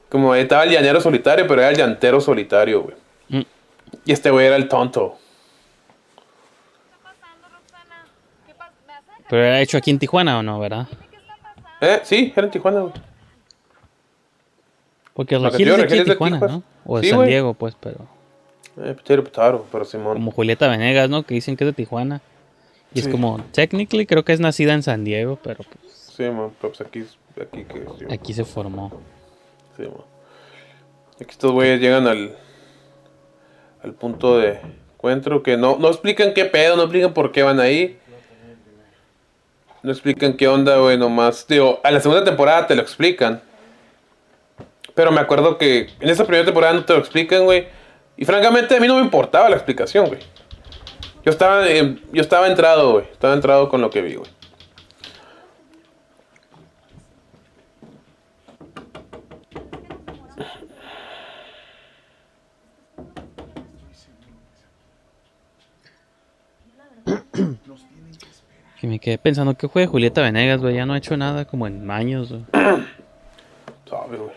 Como 0.08 0.32
ahí 0.32 0.42
estaba 0.42 0.64
el 0.64 0.70
llanero 0.70 1.00
solitario, 1.00 1.46
pero 1.48 1.60
era 1.62 1.70
el 1.70 1.76
llantero 1.76 2.20
solitario, 2.20 2.82
güey. 2.82 2.96
Mm. 3.28 3.42
Y 4.04 4.12
este 4.12 4.30
güey 4.30 4.46
era 4.46 4.56
el 4.56 4.68
tonto. 4.68 5.18
¿Qué 6.16 6.22
está 6.84 6.96
pasando, 7.02 7.48
Roxana? 7.48 8.04
¿Qué 8.46 8.54
pasa? 8.54 8.72
¿Me 8.86 8.92
vas 8.92 9.02
a 9.08 9.17
dejar? 9.17 9.17
Pero 9.28 9.44
era 9.44 9.60
hecho 9.60 9.76
aquí 9.78 9.90
en 9.90 9.98
Tijuana 9.98 10.38
o 10.38 10.42
no, 10.42 10.58
¿verdad? 10.58 10.86
¿Eh? 11.80 12.00
Sí, 12.02 12.32
era 12.34 12.46
en 12.46 12.50
Tijuana, 12.50 12.80
güey. 12.80 12.92
Porque 15.14 15.38
Lo 15.38 15.50
Regil 15.50 15.68
es 15.68 15.90
de 15.90 16.04
Tijuana. 16.04 16.38
¿no? 16.38 16.62
O 16.84 16.96
de 16.98 17.04
Sí, 17.04 17.10
San 17.10 17.18
güey. 17.18 17.28
Diego, 17.30 17.54
pues, 17.54 17.76
pero... 17.78 18.06
Eh, 18.80 18.94
Pitero 18.94 19.24
Pitaro, 19.24 19.66
pero 19.72 19.84
Simón. 19.84 20.14
Como 20.14 20.30
Julieta 20.30 20.68
Venegas, 20.68 21.10
¿no? 21.10 21.24
Que 21.24 21.34
dicen 21.34 21.56
que 21.56 21.64
es 21.64 21.68
de 21.68 21.72
Tijuana. 21.72 22.20
Y 22.94 23.00
es 23.00 23.08
como, 23.08 23.40
technically 23.52 24.06
creo 24.06 24.24
que 24.24 24.32
es 24.32 24.40
nacida 24.40 24.72
en 24.72 24.82
San 24.82 25.04
Diego, 25.04 25.38
pero 25.42 25.62
pues 25.62 25.78
Sí, 26.16 26.22
man, 26.22 26.52
pero 26.60 26.72
pues 26.72 26.80
aquí, 26.80 27.04
aquí 27.40 27.64
que 27.64 27.84
sí, 27.98 28.04
aquí 28.10 28.32
se 28.32 28.44
formó. 28.44 28.90
Sí, 29.76 29.82
man. 29.82 30.04
Aquí 31.20 31.30
estos 31.32 31.52
güeyes 31.52 31.80
llegan 31.80 32.06
al, 32.06 32.34
al 33.82 33.92
punto 33.92 34.38
de 34.38 34.58
encuentro 34.94 35.42
que 35.42 35.56
no, 35.58 35.76
no 35.78 35.88
explican 35.88 36.32
qué 36.32 36.44
pedo, 36.46 36.76
no 36.76 36.82
explican 36.84 37.12
por 37.12 37.30
qué 37.30 37.42
van 37.42 37.60
ahí. 37.60 37.98
No 39.82 39.92
explican 39.92 40.32
qué 40.34 40.48
onda, 40.48 40.76
güey, 40.76 40.98
nomás. 40.98 41.46
Digo, 41.46 41.80
a 41.84 41.90
la 41.90 42.00
segunda 42.00 42.24
temporada 42.24 42.66
te 42.66 42.74
lo 42.74 42.82
explican. 42.82 43.40
Pero 44.94 45.12
me 45.12 45.20
acuerdo 45.20 45.58
que 45.58 45.90
en 46.00 46.08
esa 46.10 46.24
primera 46.24 46.44
temporada 46.44 46.74
no 46.74 46.84
te 46.84 46.92
lo 46.92 46.98
explican, 46.98 47.44
güey. 47.44 47.68
Y 48.16 48.24
francamente 48.24 48.76
a 48.76 48.80
mí 48.80 48.88
no 48.88 48.96
me 48.96 49.02
importaba 49.02 49.48
la 49.48 49.56
explicación, 49.56 50.06
güey. 50.06 50.20
Yo 51.24 51.30
estaba, 51.30 51.68
eh, 51.68 51.98
yo 52.12 52.20
estaba 52.20 52.48
entrado, 52.48 52.92
güey. 52.92 53.04
Estaba 53.04 53.34
entrado 53.34 53.68
con 53.68 53.80
lo 53.80 53.90
que 53.90 54.02
vi, 54.02 54.16
güey. 54.16 54.30
Y 68.80 68.86
me 68.86 68.98
quedé 68.98 69.18
pensando 69.18 69.54
que 69.54 69.66
juegue 69.66 69.88
Julieta 69.88 70.22
Venegas, 70.22 70.60
güey. 70.60 70.76
Ya 70.76 70.86
no 70.86 70.92
ha 70.92 70.98
hecho 70.98 71.16
nada 71.16 71.44
como 71.44 71.66
en 71.66 71.90
años, 71.90 72.30
güey. 72.30 72.44
Sabe, 73.88 74.16
güey. 74.18 74.34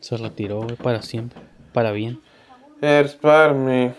Se 0.00 0.16
retiró, 0.16 0.62
güey, 0.62 0.76
para 0.76 1.02
siempre. 1.02 1.40
Para 1.72 1.92
bien. 1.92 2.20
Eres 2.82 3.14
para 3.14 3.52
mí. 3.52 3.92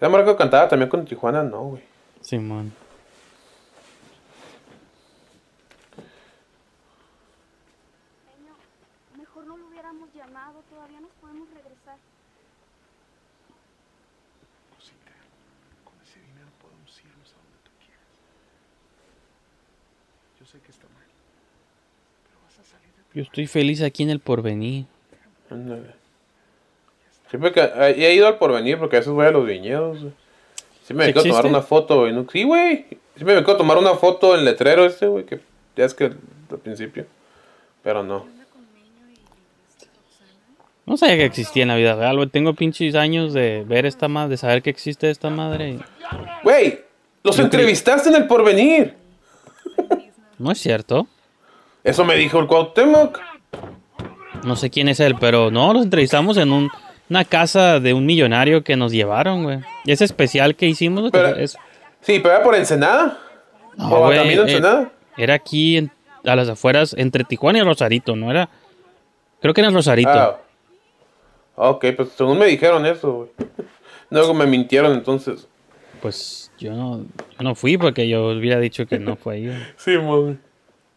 La 0.00 0.08
marca 0.08 0.36
cantaba 0.36 0.68
también 0.68 0.88
con 0.88 1.04
Tijuana, 1.04 1.42
no, 1.42 1.62
güey. 1.64 1.82
Simón. 2.20 2.72
Señor, 8.24 8.56
mejor 9.18 9.46
no 9.46 9.56
lo 9.56 9.66
hubiéramos 9.68 10.12
llamado, 10.14 10.62
todavía 10.70 11.00
nos 11.00 11.12
podemos 11.20 11.48
regresar. 11.50 11.96
Cosita, 14.74 15.12
con 15.84 15.94
ese 16.02 16.18
dinero 16.20 16.48
podemos 16.60 16.90
irnos 17.04 17.32
a 17.32 17.36
donde 17.36 17.58
tú 17.62 17.70
quieras. 17.78 18.08
Yo 20.40 20.46
sé 20.46 20.60
que 20.60 20.72
está 20.72 20.88
mal, 20.88 21.06
pero 22.24 22.40
vas 22.42 22.58
a 22.58 22.64
salir 22.64 22.92
de 22.94 22.99
Yo 23.14 23.22
estoy 23.22 23.46
feliz 23.46 23.82
aquí 23.82 24.02
en 24.02 24.10
el 24.10 24.20
porvenir. 24.20 24.86
Siempre 27.28 27.52
que 27.52 27.60
he 27.60 28.14
ido 28.14 28.26
al 28.26 28.38
porvenir 28.38 28.78
porque 28.78 28.96
a 28.96 29.00
veces 29.00 29.12
voy 29.12 29.26
a 29.26 29.30
los 29.30 29.46
viñedos. 29.46 30.00
güey. 30.00 30.12
Siempre 30.84 31.06
me 31.06 31.12
¿Sí 31.12 31.12
quiero 31.12 31.28
tomar 31.28 31.46
una 31.46 31.62
foto, 31.62 32.00
güey. 32.00 32.12
no- 32.12 32.26
Sí, 32.30 32.42
güey. 32.44 32.86
Siempre 33.16 33.34
me 33.36 33.44
quiero 33.44 33.56
tomar 33.56 33.78
una 33.78 33.94
foto 33.94 34.34
en 34.34 34.40
el 34.40 34.44
letrero 34.46 34.84
este, 34.84 35.06
güey, 35.06 35.24
que 35.24 35.40
ya 35.76 35.84
es 35.84 35.94
que 35.94 36.04
al 36.04 36.58
principio. 36.62 37.06
Pero 37.82 38.02
no. 38.02 38.26
No 40.86 40.96
sabía 40.96 41.16
que 41.18 41.24
existía 41.24 41.62
en 41.62 41.68
la 41.68 41.76
vida 41.76 41.94
real, 41.94 42.16
güey. 42.16 42.28
Tengo 42.28 42.54
pinches 42.54 42.94
años 42.96 43.32
de 43.32 43.64
ver 43.66 43.86
esta 43.86 44.08
madre, 44.08 44.30
de 44.30 44.36
saber 44.38 44.62
que 44.62 44.70
existe 44.70 45.08
esta 45.10 45.30
madre. 45.30 45.78
Güey, 46.42 46.80
los 47.22 47.38
entrevistaste 47.38 48.08
en 48.08 48.16
el 48.16 48.26
porvenir. 48.26 48.94
No 50.38 50.50
es 50.50 50.58
cierto. 50.58 51.06
Eso 51.84 52.04
me 52.04 52.16
dijo 52.16 52.38
el 52.38 52.46
Cuauhtémoc. 52.46 53.18
No 54.44 54.56
sé 54.56 54.70
quién 54.70 54.88
es 54.88 55.00
él, 55.00 55.16
pero 55.20 55.50
no, 55.50 55.72
los 55.72 55.82
entrevistamos 55.84 56.36
en 56.36 56.52
un- 56.52 56.70
una 57.08 57.24
casa 57.24 57.80
de 57.80 57.92
un 57.92 58.06
millonario 58.06 58.62
que 58.64 58.76
nos 58.76 58.92
llevaron, 58.92 59.42
güey. 59.44 59.58
Y 59.84 59.92
ese 59.92 60.04
especial 60.04 60.54
que 60.56 60.66
hicimos, 60.66 61.10
Pero- 61.10 61.36
es, 61.36 61.56
Sí, 62.02 62.18
pero 62.22 62.34
era 62.36 62.42
por 62.44 62.54
Ensenada. 62.54 63.18
No, 63.76 63.90
¿O 63.92 64.06
güey, 64.06 64.18
eh, 64.18 64.32
Ensenada? 64.34 64.90
Era 65.18 65.34
aquí 65.34 65.76
en- 65.76 65.90
a 66.24 66.34
las 66.36 66.48
afueras, 66.48 66.94
entre 66.96 67.24
Tijuana 67.24 67.58
y 67.58 67.62
Rosarito, 67.62 68.16
¿no 68.16 68.30
era? 68.30 68.48
Creo 69.42 69.52
que 69.52 69.60
era 69.60 69.68
en 69.68 69.74
Rosarito. 69.74 70.10
Ah. 70.10 70.38
Ok, 71.56 71.84
pues 71.96 72.10
según 72.16 72.38
me 72.38 72.46
dijeron 72.46 72.86
eso, 72.86 73.12
güey. 73.12 73.30
Luego 74.10 74.32
me 74.32 74.46
mintieron 74.46 74.92
entonces. 74.92 75.46
Pues 76.00 76.50
yo 76.58 76.72
no, 76.72 76.98
yo 76.98 77.42
no 77.42 77.54
fui 77.54 77.76
porque 77.76 78.08
yo 78.08 78.28
hubiera 78.28 78.58
dicho 78.58 78.86
que 78.86 78.98
no 78.98 79.16
fue 79.16 79.34
ahí. 79.34 79.46
güey. 79.48 79.58
Sí. 79.76 79.92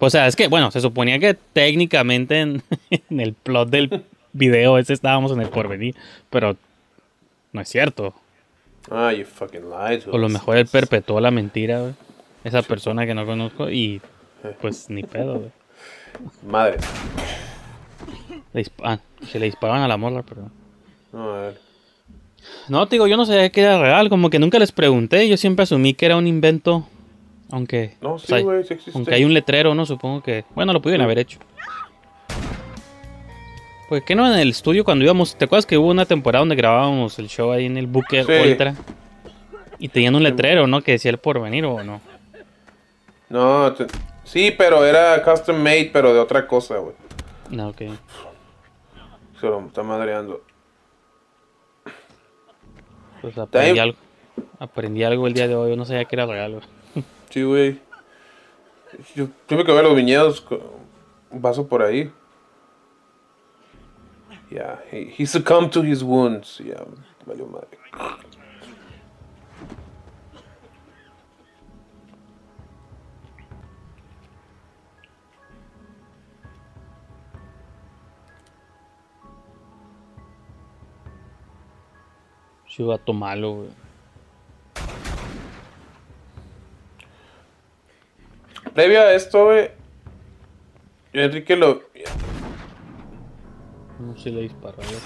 O 0.06 0.10
sea, 0.10 0.28
es 0.28 0.36
que, 0.36 0.48
bueno, 0.48 0.72
se 0.72 0.82
suponía 0.82 1.20
que 1.20 1.34
técnicamente 1.34 2.42
en, 2.42 2.64
en 3.10 3.20
el 3.20 3.34
plot 3.34 3.70
del 3.70 4.04
video 4.34 4.78
ese 4.78 4.94
estábamos 4.94 5.32
en 5.32 5.42
el 5.42 5.50
porvenir, 5.50 5.96
pero 6.30 6.56
no 7.52 7.62
es 7.62 7.70
cierto. 7.70 8.14
Ah, 8.92 9.14
you 9.14 9.26
fucking 9.26 9.70
lied. 9.70 10.04
to 10.04 10.12
O 10.12 10.18
lo 10.18 10.30
mejor 10.30 10.58
él 10.58 10.68
perpetuó 10.72 11.22
la 11.22 11.32
mentira, 11.32 11.80
güey. 11.80 11.94
Esa 12.44 12.62
persona 12.62 13.06
que 13.06 13.14
no 13.14 13.26
conozco 13.26 13.70
y 13.70 14.02
pues 14.60 14.90
ni 14.90 15.04
pedo, 15.04 15.40
güey. 15.40 15.52
Madre. 16.46 16.78
Le 18.54 18.66
ah, 18.84 19.00
se 19.26 19.40
le 19.40 19.46
disparaban 19.46 19.82
a 19.82 19.88
la 19.88 19.98
morra, 19.98 20.24
pero... 20.24 20.52
No, 21.14 21.34
a 21.34 21.42
ver. 21.42 21.60
No, 22.68 22.86
te 22.88 22.96
digo, 22.96 23.08
yo 23.08 23.16
no 23.16 23.26
sabía 23.26 23.50
que 23.50 23.62
era 23.62 23.80
real, 23.80 24.10
como 24.10 24.30
que 24.30 24.40
nunca 24.40 24.60
les 24.60 24.74
pregunté, 24.74 25.30
yo 25.30 25.38
siempre 25.38 25.64
asumí 25.64 25.94
que 25.94 26.06
era 26.06 26.18
un 26.18 26.28
invento, 26.28 26.88
aunque... 27.52 27.98
No, 28.02 28.14
o 28.14 28.20
sí, 28.20 28.28
sea, 28.28 28.42
güey, 28.42 28.64
sí 28.64 28.74
existe. 28.74 28.98
Aunque 28.98 29.14
hay 29.14 29.26
un 29.26 29.34
letrero, 29.34 29.76
¿no? 29.76 29.86
Supongo 29.86 30.22
que... 30.22 30.46
Bueno, 30.56 30.74
lo 30.74 30.82
pudieron 30.82 31.04
haber 31.04 31.20
hecho. 31.20 31.40
Pues 33.90 34.04
que 34.04 34.16
no 34.16 34.32
en 34.32 34.40
el 34.40 34.50
estudio 34.50 34.84
cuando 34.84 35.06
íbamos... 35.06 35.36
¿Te 35.36 35.46
acuerdas 35.46 35.66
que 35.66 35.78
hubo 35.78 35.90
una 35.90 36.06
temporada 36.06 36.42
donde 36.42 36.56
grabábamos 36.56 37.20
el 37.20 37.28
show 37.28 37.52
ahí 37.52 37.66
en 37.66 37.78
el 37.78 37.88
buque. 37.88 38.22
Ultra? 38.22 38.76
Y 39.80 39.90
tenían 39.90 40.16
un 40.16 40.24
letrero, 40.24 40.66
¿no? 40.68 40.82
Que 40.82 40.94
decía 40.94 41.12
el 41.12 41.18
porvenir 41.18 41.66
o 41.66 41.84
no. 41.84 42.02
No, 43.30 43.74
sí, 44.24 44.54
pero 44.58 44.86
era 44.86 45.24
custom 45.24 45.58
made, 45.58 45.90
pero 45.92 46.14
de 46.14 46.20
otra 46.20 46.48
cosa, 46.48 46.78
güey. 46.78 46.96
No, 47.50 47.70
ok. 47.70 47.82
Se 49.40 49.48
lo 49.48 49.60
está 49.66 49.84
madreando. 49.84 50.42
Pues 53.22 53.38
aprendí 53.38 53.80
algo. 53.80 53.98
Aprendí 54.60 55.04
algo 55.04 55.28
el 55.28 55.34
día 55.34 55.48
de 55.48 55.56
hoy, 55.56 55.72
yo 55.72 55.76
no 55.76 55.86
sabía 55.86 56.06
que 56.06 56.16
era 56.16 56.26
real, 56.26 56.52
güey. 56.54 56.64
Sí, 57.34 57.42
güey. 57.42 57.82
Yo 59.16 59.28
tuve 59.48 59.66
que 59.66 59.72
ver 59.72 59.84
los 59.84 59.96
viñedos. 59.96 60.46
Paso 61.42 61.68
por 61.68 61.82
ahí. 61.82 62.14
Yeah, 64.52 64.80
he, 64.92 65.12
he 65.18 65.26
succumbed 65.26 65.72
to 65.72 65.82
his 65.82 66.04
wounds. 66.04 66.60
Yeah, 66.64 66.86
valió 67.26 67.48
madre. 67.48 67.80
Sí, 82.70 82.84
vato 82.84 83.12
malo, 83.12 83.54
güey. 83.54 83.83
Previo 88.74 89.02
a 89.02 89.14
esto, 89.14 89.46
güey. 89.46 89.70
yo 91.14 91.22
a 91.22 91.26
Enrique 91.26 91.56
lo. 91.56 91.84
No 94.00 94.18
sé 94.18 94.24
si 94.24 94.32
le 94.32 94.50
también. 94.50 95.00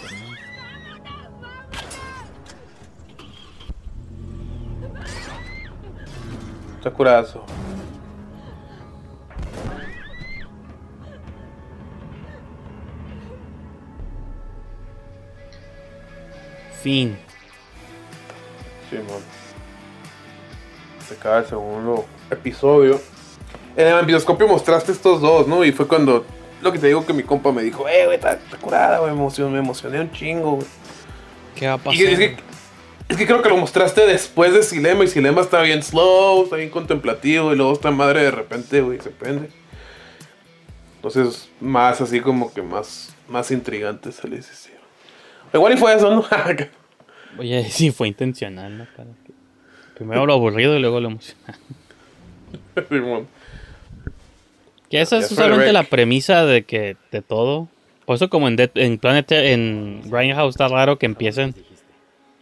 Está 6.77 6.91
curazo. 6.91 7.43
Fin. 16.81 17.17
Sí, 18.89 18.95
man. 18.95 19.05
Se 21.05 21.15
acaba 21.15 21.39
el 21.39 21.45
segundo 21.45 22.05
episodio. 22.31 23.16
En 23.77 23.87
el 23.87 23.93
ambioscopio 23.93 24.47
mostraste 24.47 24.91
estos 24.91 25.21
dos, 25.21 25.47
¿no? 25.47 25.63
Y 25.63 25.71
fue 25.71 25.87
cuando. 25.87 26.25
Lo 26.61 26.71
que 26.73 26.79
te 26.79 26.87
digo 26.87 27.05
que 27.05 27.13
mi 27.13 27.21
compa 27.23 27.51
me 27.51 27.61
dijo, 27.61 27.87
eh, 27.87 28.05
güey, 28.05 28.15
está, 28.17 28.33
está 28.33 28.57
curada, 28.57 28.97
güey. 28.99 29.11
Me 29.13 29.17
emocioné, 29.19 29.51
me 29.51 29.59
emocioné 29.59 30.01
un 30.01 30.11
chingo, 30.11 30.53
güey. 30.55 30.67
¿Qué 31.55 31.67
va 31.67 31.73
a 31.73 31.77
pasar? 31.77 31.93
Y 31.93 32.03
es 32.03 32.17
que, 32.17 32.35
es 33.09 33.15
que 33.17 33.25
creo 33.27 33.41
que 33.43 33.49
lo 33.49 33.57
mostraste 33.57 34.05
después 34.07 34.51
de 34.53 34.63
Silema. 34.63 35.03
Y 35.03 35.07
Silema 35.07 35.41
está 35.41 35.61
bien 35.61 35.83
slow, 35.83 36.43
está 36.45 36.55
bien 36.55 36.69
contemplativo. 36.71 37.53
Y 37.53 37.55
luego 37.55 37.73
esta 37.73 37.91
madre 37.91 38.23
de 38.23 38.31
repente, 38.31 38.81
güey, 38.81 38.99
se 38.99 39.11
prende. 39.11 39.49
Entonces, 40.95 41.49
más 41.61 42.01
así 42.01 42.19
como 42.21 42.51
que 42.51 42.63
más, 42.63 43.13
más 43.29 43.51
intrigante 43.51 44.11
se 44.11 44.27
les 44.27 44.51
hicieron. 44.51 44.81
Igual 45.53 45.73
y 45.73 45.77
fue 45.77 45.93
eso, 45.93 46.09
¿no? 46.09 46.25
Oye, 47.37 47.69
sí, 47.69 47.91
fue 47.91 48.07
intencional, 48.07 48.79
¿no? 48.79 48.87
Para 48.97 49.09
que- 49.23 49.31
Primero 49.95 50.25
lo 50.25 50.33
aburrido 50.33 50.75
y 50.75 50.79
luego 50.79 50.99
lo 50.99 51.07
emocionante. 51.09 51.59
Simón. 52.89 53.27
Que 54.89 55.01
esa 55.01 55.17
es 55.17 55.31
usualmente 55.31 55.73
la 55.73 55.83
premisa 55.83 56.45
de 56.45 56.63
que 56.63 56.95
de 57.11 57.21
todo. 57.21 57.67
Por 58.05 58.15
eso 58.15 58.29
como 58.29 58.47
en, 58.47 58.55
Dead- 58.55 58.71
en 58.75 58.97
Planet 58.99 59.31
en 59.33 60.01
Grindhouse 60.05 60.51
está 60.55 60.67
raro 60.69 60.97
que 60.97 61.05
empiecen 61.05 61.53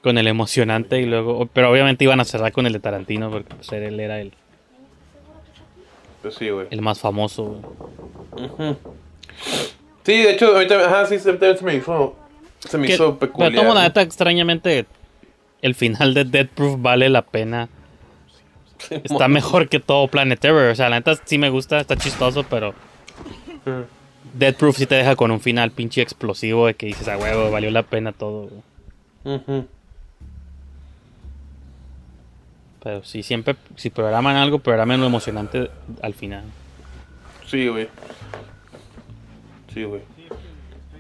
con 0.04 0.18
el 0.20 0.28
emocionante 0.28 1.02
y 1.02 1.06
luego, 1.08 1.48
pero 1.52 1.72
obviamente 1.72 2.04
iban 2.04 2.20
a 2.20 2.26
cerrar 2.26 2.52
con 2.52 2.68
el 2.68 2.74
de 2.74 2.80
Tarantino 2.80 3.32
porque 3.32 3.56
pues, 3.56 3.72
él 3.72 4.00
era 4.00 4.22
el, 4.22 4.32
Pues 6.22 6.36
sí, 6.36 6.48
el 6.70 6.82
más 6.82 7.00
famoso. 7.00 7.62
Ujú. 8.34 8.78
Sí, 10.04 10.12
de 10.22 10.32
hecho, 10.34 10.54
ahorita, 10.56 10.86
ajá, 10.86 11.08
sí, 11.08 11.18
se, 11.18 11.34
me 11.64 11.76
hizo, 11.76 12.16
se 12.60 12.78
me 12.78 12.86
Que- 12.86 12.94
hizo 12.94 13.18
pero 13.18 13.32
peculiar. 13.34 13.56
tomo 13.56 13.74
la 13.74 13.82
neta 13.82 14.04
extrañamente 14.04 14.86
el 15.64 15.74
final 15.74 16.14
de 16.14 16.26
Dead 16.26 16.48
Proof 16.48 16.80
vale 16.80 17.10
la 17.10 17.24
pena. 17.24 17.70
Está 18.90 19.28
mejor 19.28 19.70
que 19.70 19.80
todo 19.80 20.08
Planet 20.08 20.40
Terror. 20.40 20.72
O 20.72 20.76
sea, 20.76 20.90
la 20.90 20.98
neta 20.98 21.16
sí 21.24 21.38
me 21.38 21.50
gusta, 21.50 21.80
está 21.80 21.96
chistoso, 21.96 22.44
pero 22.44 22.74
Dead 24.34 24.56
Proof 24.56 24.78
sí 24.78 24.86
te 24.86 24.96
deja 24.96 25.16
con 25.16 25.32
un 25.32 25.40
final 25.40 25.72
pinche 25.72 26.02
explosivo 26.02 26.68
de 26.68 26.74
que 26.74 26.88
dices, 26.88 27.08
a 27.08 27.18
huevo, 27.18 27.52
valió 27.52 27.72
la 27.72 27.84
pena 27.84 28.12
todo. 28.12 28.50
güey". 29.24 29.36
Ujú. 29.38 29.68
Pero 32.84 33.04
sí, 33.04 33.24
siempre, 33.24 33.56
si 33.76 33.90
programan 33.90 34.36
algo, 34.36 34.60
programen 34.60 35.02
lo 35.02 35.08
emocionante 35.08 35.72
al 36.04 36.14
final. 36.14 36.44
Sí, 37.48 37.68
güey. 37.68 37.88
Sí, 39.74 39.84
güey. 39.84 40.02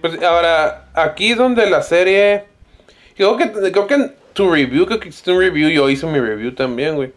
Pues 0.01 0.21
ahora, 0.23 0.85
aquí 0.93 1.33
donde 1.33 1.69
la 1.69 1.81
serie. 1.83 2.45
Creo 3.15 3.37
que, 3.37 3.51
creo 3.51 3.87
que 3.87 3.93
en 3.93 4.15
tu 4.33 4.51
review, 4.51 4.85
creo 4.85 4.99
que 4.99 5.09
hiciste 5.09 5.31
un 5.31 5.39
review, 5.39 5.69
yo 5.69 5.89
hice 5.89 6.05
mi 6.07 6.19
review 6.19 6.53
también, 6.53 6.95
güey. 6.95 7.13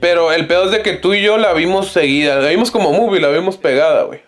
Pero 0.00 0.32
el 0.32 0.46
pedo 0.46 0.64
es 0.64 0.70
de 0.72 0.82
que 0.82 0.94
tú 0.94 1.14
y 1.14 1.22
yo 1.22 1.38
la 1.38 1.52
vimos 1.52 1.88
seguida, 1.88 2.40
la 2.40 2.48
vimos 2.48 2.70
como 2.70 2.92
movie, 2.92 3.20
la 3.20 3.28
vimos 3.28 3.56
pegada, 3.56 4.02
güey. 4.04 4.20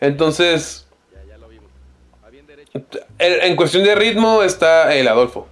Entonces. 0.00 0.86
En, 3.18 3.42
en 3.42 3.56
cuestión 3.56 3.84
de 3.84 3.94
ritmo 3.94 4.42
está 4.42 4.94
el 4.94 5.08
Adolfo. 5.08 5.48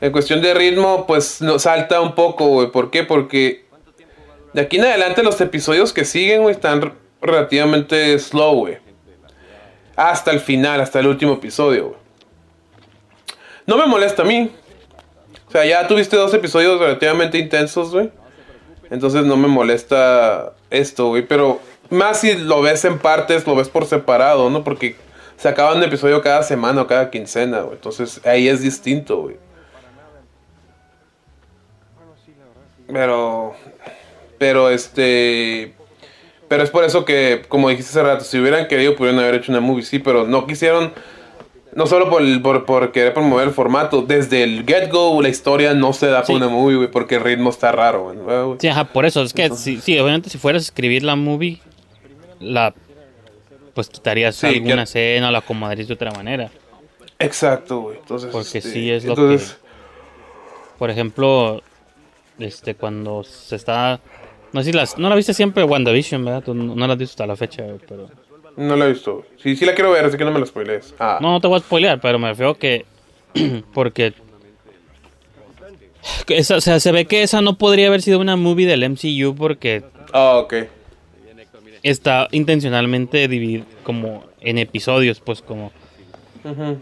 En 0.00 0.12
cuestión 0.12 0.40
de 0.40 0.54
ritmo, 0.54 1.06
pues 1.06 1.40
nos 1.42 1.62
salta 1.62 2.00
un 2.00 2.14
poco, 2.14 2.46
güey. 2.46 2.70
¿Por 2.70 2.90
qué? 2.90 3.04
Porque 3.04 3.64
de 4.52 4.62
aquí 4.62 4.78
en 4.78 4.84
adelante 4.84 5.22
los 5.22 5.40
episodios 5.40 5.92
que 5.92 6.04
siguen, 6.04 6.42
güey, 6.42 6.54
están 6.54 6.94
relativamente 7.20 8.18
slow, 8.18 8.54
güey. 8.54 8.78
Hasta 9.96 10.30
el 10.30 10.40
final, 10.40 10.80
hasta 10.80 11.00
el 11.00 11.06
último 11.06 11.34
episodio, 11.34 11.88
güey. 11.88 12.00
No 13.66 13.76
me 13.76 13.86
molesta 13.86 14.22
a 14.22 14.24
mí. 14.24 14.50
O 15.46 15.50
sea, 15.50 15.64
ya 15.64 15.86
tuviste 15.86 16.16
dos 16.16 16.32
episodios 16.34 16.80
relativamente 16.80 17.38
intensos, 17.38 17.92
güey. 17.92 18.10
Entonces 18.90 19.24
no 19.24 19.36
me 19.36 19.48
molesta 19.48 20.52
esto, 20.70 21.08
güey. 21.08 21.26
Pero 21.26 21.60
más 21.90 22.20
si 22.20 22.34
lo 22.34 22.60
ves 22.62 22.84
en 22.84 22.98
partes, 22.98 23.46
lo 23.46 23.54
ves 23.54 23.68
por 23.68 23.86
separado, 23.86 24.50
¿no? 24.50 24.64
Porque 24.64 24.96
se 25.36 25.48
acaba 25.48 25.74
un 25.74 25.82
episodio 25.82 26.20
cada 26.22 26.42
semana 26.42 26.82
o 26.82 26.86
cada 26.86 27.10
quincena, 27.10 27.60
güey. 27.60 27.74
Entonces 27.74 28.20
ahí 28.26 28.48
es 28.48 28.60
distinto, 28.62 29.22
güey. 29.22 29.36
Pero. 32.92 33.54
Pero 34.38 34.70
este. 34.70 35.74
Pero 36.48 36.64
es 36.64 36.70
por 36.70 36.82
eso 36.82 37.04
que, 37.04 37.42
como 37.48 37.68
dijiste 37.68 37.90
hace 37.90 38.02
rato, 38.02 38.24
si 38.24 38.38
hubieran 38.40 38.66
querido, 38.66 38.96
pudieran 38.96 39.20
haber 39.20 39.36
hecho 39.36 39.52
una 39.52 39.60
movie, 39.60 39.84
sí, 39.84 40.00
pero 40.00 40.26
no 40.26 40.46
quisieron. 40.46 40.92
No 41.74 41.86
solo 41.86 42.10
por, 42.10 42.20
el- 42.22 42.42
por, 42.42 42.64
por 42.64 42.90
querer 42.92 43.14
promover 43.14 43.46
el 43.48 43.54
formato, 43.54 44.02
desde 44.02 44.42
el 44.42 44.64
get-go 44.66 45.20
la 45.22 45.28
historia 45.28 45.72
no 45.74 45.92
se 45.92 46.06
da 46.08 46.24
Sí. 46.24 46.32
para 46.32 46.46
una 46.46 46.54
movie, 46.54 46.76
güey, 46.76 46.90
porque 46.90 47.16
el 47.16 47.22
ritmo 47.22 47.50
está 47.50 47.70
raro, 47.72 48.04
güey. 48.04 48.16
¿verdad, 48.16 48.44
güey. 48.46 48.58
Sí, 48.60 48.68
ajá, 48.68 48.84
por 48.92 49.06
eso. 49.06 49.22
Es 49.22 49.32
que, 49.32 49.50
sí, 49.50 49.80
sí, 49.80 49.98
obviamente 49.98 50.30
si 50.30 50.38
fueras 50.38 50.62
a 50.62 50.64
escribir 50.64 51.02
la 51.04 51.14
movie, 51.16 51.60
la. 52.40 52.74
Pues 53.74 53.88
quitarías 53.88 54.34
Sí, 54.36 54.46
alguna 54.46 54.76
que- 54.78 54.82
escena 54.82 55.28
o 55.28 55.30
la 55.30 55.38
acomodarías 55.38 55.86
de 55.86 55.94
otra 55.94 56.10
manera. 56.10 56.50
Exacto, 57.18 57.80
güey. 57.82 57.98
Entonces, 57.98 58.30
Porque 58.32 58.58
este, 58.58 58.60
sí 58.72 58.90
es 58.90 59.04
lo 59.04 59.10
entonces, 59.12 59.52
que. 59.52 59.60
Por 60.78 60.90
ejemplo, 60.90 61.62
este, 62.38 62.74
cuando 62.74 63.22
se 63.22 63.54
está... 63.56 64.00
No 64.52 64.62
sé 64.62 64.70
si 64.70 64.76
las, 64.76 64.98
no 64.98 65.08
la 65.08 65.14
viste 65.14 65.34
siempre 65.34 65.62
WandaVision, 65.62 66.24
¿verdad? 66.24 66.42
Tú 66.42 66.54
no 66.54 66.74
no 66.74 66.86
la 66.86 66.94
has 66.94 66.98
visto 66.98 67.12
hasta 67.12 67.26
la 67.26 67.36
fecha, 67.36 67.62
güey, 67.62 67.78
pero... 67.88 68.08
No 68.56 68.76
la 68.76 68.86
he 68.86 68.92
visto. 68.92 69.24
Sí, 69.42 69.56
sí 69.56 69.64
la 69.64 69.74
quiero 69.74 69.90
ver, 69.92 70.04
así 70.04 70.16
que 70.16 70.24
no 70.24 70.30
me 70.32 70.40
la 70.40 70.46
spoilees. 70.46 70.94
Ah. 70.98 71.18
No, 71.20 71.32
no 71.32 71.40
te 71.40 71.46
voy 71.48 71.58
a 71.58 71.60
spoilear, 71.60 72.00
pero 72.00 72.18
me 72.18 72.28
refiero 72.28 72.54
que... 72.54 72.84
porque... 73.74 74.12
que 76.26 76.38
esa- 76.38 76.56
o 76.56 76.60
sea, 76.60 76.80
se 76.80 76.92
ve 76.92 77.06
que 77.06 77.22
esa 77.22 77.40
no 77.40 77.56
podría 77.58 77.88
haber 77.88 78.02
sido 78.02 78.18
una 78.18 78.36
movie 78.36 78.66
del 78.66 78.88
MCU 78.88 79.34
porque 79.36 79.82
Ah, 80.12 80.36
ok. 80.38 80.54
está 81.82 82.28
intencionalmente 82.32 83.28
dividido 83.28 83.64
como 83.84 84.24
en 84.40 84.58
episodios, 84.58 85.20
pues 85.20 85.42
como... 85.42 85.72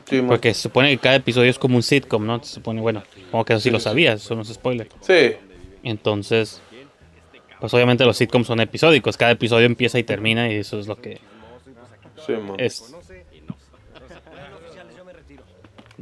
Sí, 0.08 0.22
mo- 0.22 0.28
Porque 0.28 0.54
se 0.54 0.62
supone 0.62 0.90
que 0.90 0.98
cada 0.98 1.16
episodio 1.16 1.50
es 1.50 1.58
como 1.58 1.76
un 1.76 1.82
sitcom, 1.82 2.24
¿no? 2.24 2.42
Se 2.44 2.54
supone, 2.54 2.80
bueno, 2.80 3.02
como 3.32 3.44
que 3.44 3.54
eso 3.54 3.60
sí 3.60 3.68
Sí, 3.68 3.72
lo 3.72 3.80
sabías, 3.80 4.22
eso 4.24 4.34
no 4.36 4.42
es 4.42 4.48
spoiler. 4.48 4.88
Sí. 5.00 5.32
Entonces, 5.82 6.62
pues 7.60 7.74
obviamente 7.74 8.04
los 8.04 8.16
sitcoms 8.16 8.46
son 8.46 8.60
episódicos, 8.60 9.16
cada 9.16 9.32
episodio 9.32 9.66
empieza 9.66 9.98
y 9.98 10.04
termina 10.04 10.48
y 10.50 10.54
eso 10.56 10.78
es 10.78 10.86
lo 10.86 10.94
que 11.00 11.18
Sí, 12.28 12.34
es. 12.58 12.94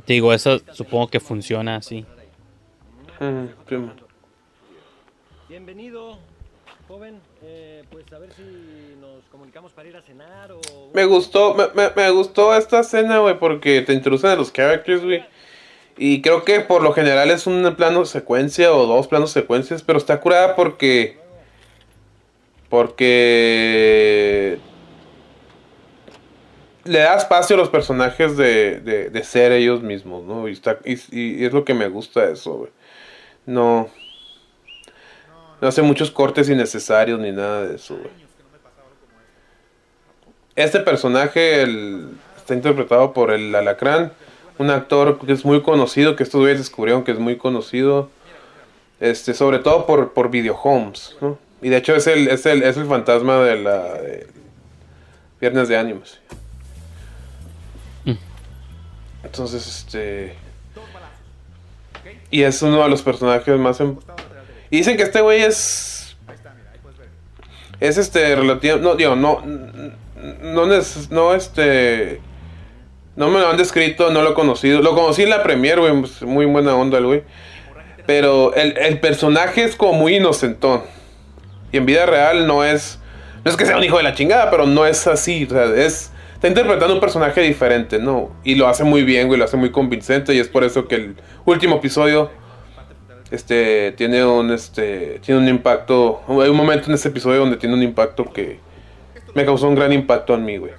Te 0.04 0.12
digo, 0.12 0.32
eso 0.32 0.60
supongo 0.72 1.06
que 1.06 1.20
funciona 1.20 1.76
así. 1.76 2.04
Sí. 3.68 3.76
Bienvenido, 5.48 6.18
joven. 6.88 7.20
Eh, 7.44 7.84
pues 7.92 8.12
a 8.12 8.18
ver 8.18 8.32
si 8.32 8.42
nos 9.00 9.22
comunicamos 9.30 9.70
para 9.70 9.88
ir 9.88 9.96
a 9.96 10.02
cenar 10.02 10.50
o... 10.50 10.60
Me 10.92 11.04
gustó, 11.04 11.54
me, 11.54 11.68
me, 11.74 11.90
me 11.94 12.10
gustó 12.10 12.56
esta 12.56 12.80
escena, 12.80 13.20
güey, 13.20 13.38
porque 13.38 13.82
te 13.82 13.92
introducen 13.92 14.30
a 14.30 14.34
los 14.34 14.50
characters, 14.50 15.04
güey. 15.04 15.24
Y 15.96 16.22
creo 16.22 16.44
que 16.44 16.58
por 16.58 16.82
lo 16.82 16.92
general 16.92 17.30
es 17.30 17.46
un 17.46 17.72
plano 17.76 18.04
secuencia 18.04 18.74
o 18.74 18.86
dos 18.86 19.06
planos 19.06 19.30
secuencias, 19.30 19.84
pero 19.84 19.98
está 19.98 20.20
curada 20.20 20.56
porque... 20.56 21.20
Porque... 22.68 24.58
Le 26.86 26.98
da 27.00 27.16
espacio 27.16 27.56
a 27.56 27.58
los 27.58 27.68
personajes 27.68 28.36
de, 28.36 28.80
de, 28.80 29.10
de 29.10 29.24
ser 29.24 29.52
ellos 29.52 29.82
mismos, 29.82 30.24
¿no? 30.24 30.48
Y, 30.48 30.60
es 31.44 31.52
lo 31.52 31.64
que 31.64 31.74
me 31.74 31.88
gusta 31.88 32.26
de 32.26 32.32
eso, 32.34 32.54
güey. 32.54 32.70
No... 33.46 33.88
No 35.60 35.68
hace 35.68 35.80
muchos 35.80 36.10
cortes 36.10 36.50
innecesarios 36.50 37.18
ni 37.18 37.32
nada 37.32 37.66
de 37.66 37.76
eso, 37.76 37.96
güey. 37.96 38.10
Este 40.54 40.80
personaje 40.80 41.62
el- 41.62 42.08
está 42.36 42.54
interpretado 42.54 43.12
por 43.12 43.30
el 43.30 43.54
Alacrán, 43.54 44.12
un 44.58 44.70
actor 44.70 45.18
que 45.24 45.32
es 45.32 45.44
muy 45.44 45.62
conocido, 45.62 46.14
que 46.16 46.22
estos 46.22 46.40
güeyes 46.40 46.58
descubrieron 46.58 47.04
que 47.04 47.12
es 47.12 47.18
muy 47.18 47.36
conocido, 47.36 48.10
este, 49.00 49.34
sobre 49.34 49.58
todo 49.58 49.86
por, 49.86 50.12
por 50.12 50.30
Video 50.30 50.54
Homes, 50.56 51.16
¿no? 51.20 51.38
Y 51.62 51.70
de 51.70 51.78
hecho 51.78 51.94
es 51.94 52.06
el, 52.06 52.28
es 52.28 52.44
el, 52.46 52.62
es 52.62 52.76
el 52.76 52.86
fantasma 52.86 53.42
de 53.42 53.56
la 53.56 53.94
de 53.94 54.26
Viernes 55.40 55.68
de 55.68 55.76
Ánimas. 55.76 56.20
Entonces, 59.26 59.66
este... 59.66 60.34
Y 62.30 62.42
es 62.42 62.62
uno 62.62 62.82
de 62.82 62.88
los 62.88 63.02
personajes 63.02 63.58
más... 63.58 63.80
em- 63.80 63.96
Y 64.70 64.78
dicen 64.78 64.96
que 64.96 65.02
este 65.02 65.20
güey 65.20 65.42
es... 65.42 66.16
Es 67.80 67.98
este 67.98 68.34
relativo... 68.34 68.78
No, 68.78 68.94
digo, 68.94 69.16
no... 69.16 69.42
No, 69.44 70.66
neces- 70.66 71.10
no 71.10 71.34
este... 71.34 72.20
No 73.16 73.28
me 73.30 73.40
lo 73.40 73.48
han 73.48 73.56
descrito, 73.56 74.10
no 74.10 74.22
lo 74.22 74.30
he 74.30 74.34
conocido. 74.34 74.80
Lo 74.82 74.94
conocí 74.94 75.22
en 75.22 75.30
la 75.30 75.42
premier, 75.42 75.80
güey. 75.80 76.00
pues, 76.00 76.22
Muy 76.22 76.46
buena 76.46 76.74
onda 76.74 76.98
el 76.98 77.06
güey. 77.06 77.24
Pero 78.06 78.54
el, 78.54 78.76
el 78.78 79.00
personaje 79.00 79.64
es 79.64 79.74
como 79.74 79.94
muy 79.94 80.16
inocentón. 80.16 80.82
Y 81.72 81.78
en 81.78 81.86
vida 81.86 82.06
real 82.06 82.46
no 82.46 82.64
es... 82.64 82.98
No 83.44 83.50
es 83.50 83.56
que 83.56 83.64
sea 83.66 83.76
un 83.76 83.84
hijo 83.84 83.96
de 83.96 84.02
la 84.02 84.14
chingada, 84.14 84.50
pero 84.50 84.66
no 84.66 84.86
es 84.86 85.06
así. 85.06 85.44
O 85.44 85.50
sea, 85.50 85.64
es... 85.74 86.12
Está 86.36 86.48
interpretando 86.48 86.94
un 86.94 87.00
personaje 87.00 87.40
diferente, 87.40 87.98
¿no? 87.98 88.30
Y 88.44 88.54
lo 88.54 88.68
hace 88.68 88.84
muy 88.84 89.02
bien, 89.02 89.26
güey. 89.26 89.38
Lo 89.38 89.46
hace 89.46 89.56
muy 89.56 89.70
convincente. 89.70 90.34
Y 90.34 90.38
es 90.38 90.48
por 90.48 90.64
eso 90.64 90.86
que 90.86 90.94
el 90.94 91.16
último 91.44 91.76
episodio... 91.76 92.30
Este... 93.30 93.92
Tiene 93.92 94.24
un... 94.24 94.52
Este... 94.52 95.18
Tiene 95.24 95.40
un 95.40 95.48
impacto... 95.48 96.20
Hay 96.28 96.48
un 96.50 96.56
momento 96.56 96.88
en 96.88 96.94
ese 96.94 97.08
episodio 97.08 97.40
donde 97.40 97.56
tiene 97.56 97.74
un 97.74 97.82
impacto 97.82 98.30
que... 98.32 98.60
Me 99.34 99.44
causó 99.44 99.66
un 99.66 99.74
gran 99.74 99.92
impacto 99.92 100.34
en 100.34 100.44
mí, 100.44 100.58
güey. 100.58 100.72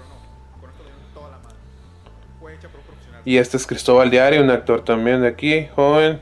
Y 3.26 3.38
este 3.38 3.58
es 3.58 3.68
Cristóbal 3.68 4.10
Diario, 4.10 4.41
un 4.41 4.49
actor 4.51 4.86
también 4.86 5.22
de 5.22 5.28
aquí, 5.28 5.68
joven. 5.76 6.22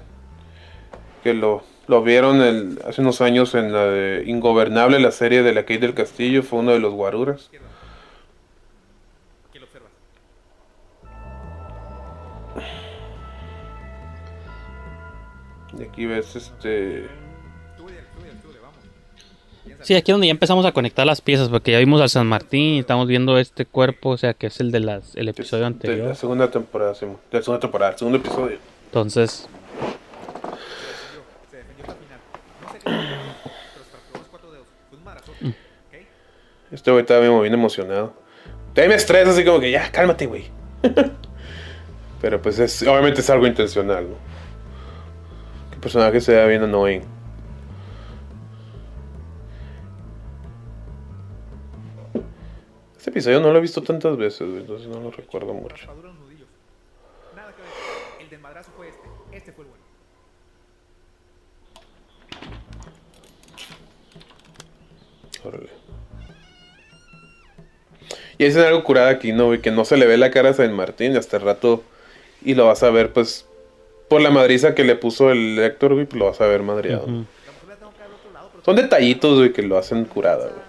Que 1.23 1.33
lo, 1.33 1.61
lo 1.87 2.01
vieron 2.01 2.41
el- 2.41 2.79
hace 2.87 3.01
unos 3.01 3.21
años 3.21 3.53
en 3.53 3.71
la 3.71 3.85
de 3.85 4.23
Ingobernable, 4.25 4.99
la 4.99 5.11
serie 5.11 5.43
de 5.43 5.53
la 5.53 5.61
Kate 5.61 5.79
del 5.79 5.93
Castillo. 5.93 6.41
Fue 6.41 6.59
uno 6.59 6.71
de 6.71 6.79
los 6.79 6.93
guaruras. 6.93 7.51
Y 15.79 15.83
aquí 15.83 16.05
ves 16.05 16.35
este. 16.35 17.07
Sí, 19.81 19.93
aquí 19.93 20.11
es 20.11 20.13
donde 20.13 20.27
ya 20.27 20.31
empezamos 20.31 20.65
a 20.65 20.71
conectar 20.71 21.05
las 21.05 21.21
piezas, 21.21 21.49
porque 21.49 21.71
ya 21.71 21.79
vimos 21.79 22.01
al 22.01 22.09
San 22.09 22.25
Martín 22.25 22.75
y 22.75 22.79
estamos 22.79 23.07
viendo 23.07 23.37
este 23.37 23.65
cuerpo, 23.65 24.11
o 24.11 24.17
sea, 24.17 24.33
que 24.33 24.47
es 24.47 24.59
el 24.59 24.71
de 24.71 24.79
las, 24.79 25.15
el 25.15 25.27
episodio 25.29 25.61
De 25.61 25.67
anterior. 25.67 26.07
la 26.07 26.15
segunda 26.15 26.49
temporada, 26.49 26.95
sí, 26.95 27.05
de 27.05 27.37
la 27.37 27.41
segunda 27.43 27.59
temporada, 27.59 27.91
el 27.91 27.97
segundo 27.99 28.17
episodio. 28.17 28.57
Entonces, 28.85 29.47
Este 36.71 36.91
güey 36.91 37.01
estaba 37.01 37.21
bien, 37.21 37.41
bien 37.41 37.53
emocionado. 37.53 38.13
También 38.73 38.89
me 38.89 38.95
estresa 38.95 39.31
así 39.31 39.45
como 39.45 39.59
que 39.59 39.71
ya, 39.71 39.91
cálmate, 39.91 40.25
güey. 40.25 40.45
Pero 42.21 42.41
pues 42.41 42.59
es, 42.59 42.81
obviamente 42.83 43.21
es 43.21 43.29
algo 43.29 43.47
intencional, 43.47 44.09
¿no? 44.09 44.34
Personaje 45.85 46.19
se 46.19 46.33
vea 46.33 46.47
bien 46.47 46.63
annoying. 46.63 47.03
Este 52.97 53.11
episodio 53.11 53.39
no 53.39 53.51
lo 53.51 53.59
he 53.59 53.61
visto 53.61 53.83
tantas 53.83 54.17
veces, 54.17 54.47
entonces 54.47 54.87
no 54.87 54.99
lo 54.99 55.11
recuerdo 55.11 55.53
mucho. 55.53 55.85
Nada 57.35 57.53
que 57.53 57.61
ver. 57.61 57.69
El 58.19 58.29
del 58.31 58.39
madrazo 58.39 58.71
fue 58.75 58.89
este. 58.89 59.07
Este 59.31 59.51
fue 59.51 59.65
el 59.65 59.69
bueno. 59.69 59.85
Órale. 65.43 65.69
Y 68.39 68.45
dicen 68.45 68.63
algo 68.63 68.83
curada 68.83 69.09
aquí, 69.09 69.33
¿no? 69.33 69.51
Que 69.61 69.69
no 69.69 69.85
se 69.85 69.97
le 69.97 70.07
ve 70.07 70.17
la 70.17 70.31
cara 70.31 70.49
a 70.49 70.53
San 70.53 70.73
Martín 70.73 71.15
hasta 71.15 71.37
el 71.37 71.43
rato. 71.43 71.83
Y 72.43 72.55
lo 72.55 72.65
vas 72.65 72.81
a 72.81 72.89
ver, 72.89 73.13
pues, 73.13 73.47
por 74.07 74.21
la 74.21 74.29
madriza 74.31 74.75
que 74.75 74.83
le 74.83 74.95
puso 74.95 75.31
el 75.31 75.57
Héctor, 75.59 75.93
güey, 75.93 76.05
pues 76.05 76.19
lo 76.19 76.25
vas 76.25 76.41
a 76.41 76.47
ver 76.47 76.61
madreado. 76.63 77.05
ujú. 77.05 77.25
Son 78.63 78.75
detallitos, 78.75 79.37
güey, 79.37 79.53
que 79.53 79.61
lo 79.61 79.77
hacen 79.77 80.05
curada, 80.05 80.47
güey. 80.47 80.65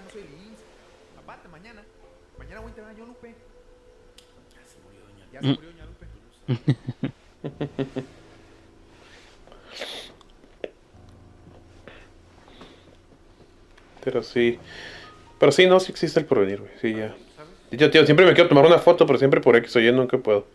Pero 14.03 14.23
sí. 14.23 14.57
Pero 15.39 15.51
sí, 15.51 15.67
no, 15.67 15.79
sí 15.79 15.91
existe 15.91 16.19
el 16.19 16.25
porvenir, 16.25 16.59
güey. 16.59 16.71
Sí, 16.81 16.93
ya. 16.93 17.15
Yo, 17.71 17.91
tío, 17.91 18.05
siempre 18.05 18.25
me 18.25 18.33
quiero 18.33 18.47
tomar 18.49 18.65
una 18.65 18.79
foto, 18.79 19.05
pero 19.05 19.19
siempre 19.19 19.41
por 19.41 19.55
X 19.57 19.75
o 19.75 19.79
Y 19.79 19.91
nunca 19.91 20.17
puedo. 20.17 20.47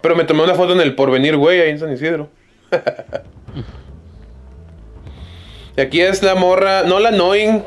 Pero 0.00 0.16
me 0.16 0.24
tomé 0.24 0.42
una 0.42 0.54
foto 0.54 0.72
en 0.72 0.80
el 0.80 0.94
porvenir, 0.94 1.36
güey, 1.36 1.60
ahí 1.60 1.70
en 1.70 1.78
San 1.78 1.92
Isidro. 1.92 2.30
y 5.76 5.80
aquí 5.80 6.00
es 6.00 6.22
la 6.22 6.34
morra, 6.34 6.84
no 6.84 7.00
la 7.00 7.10
annoying, 7.10 7.62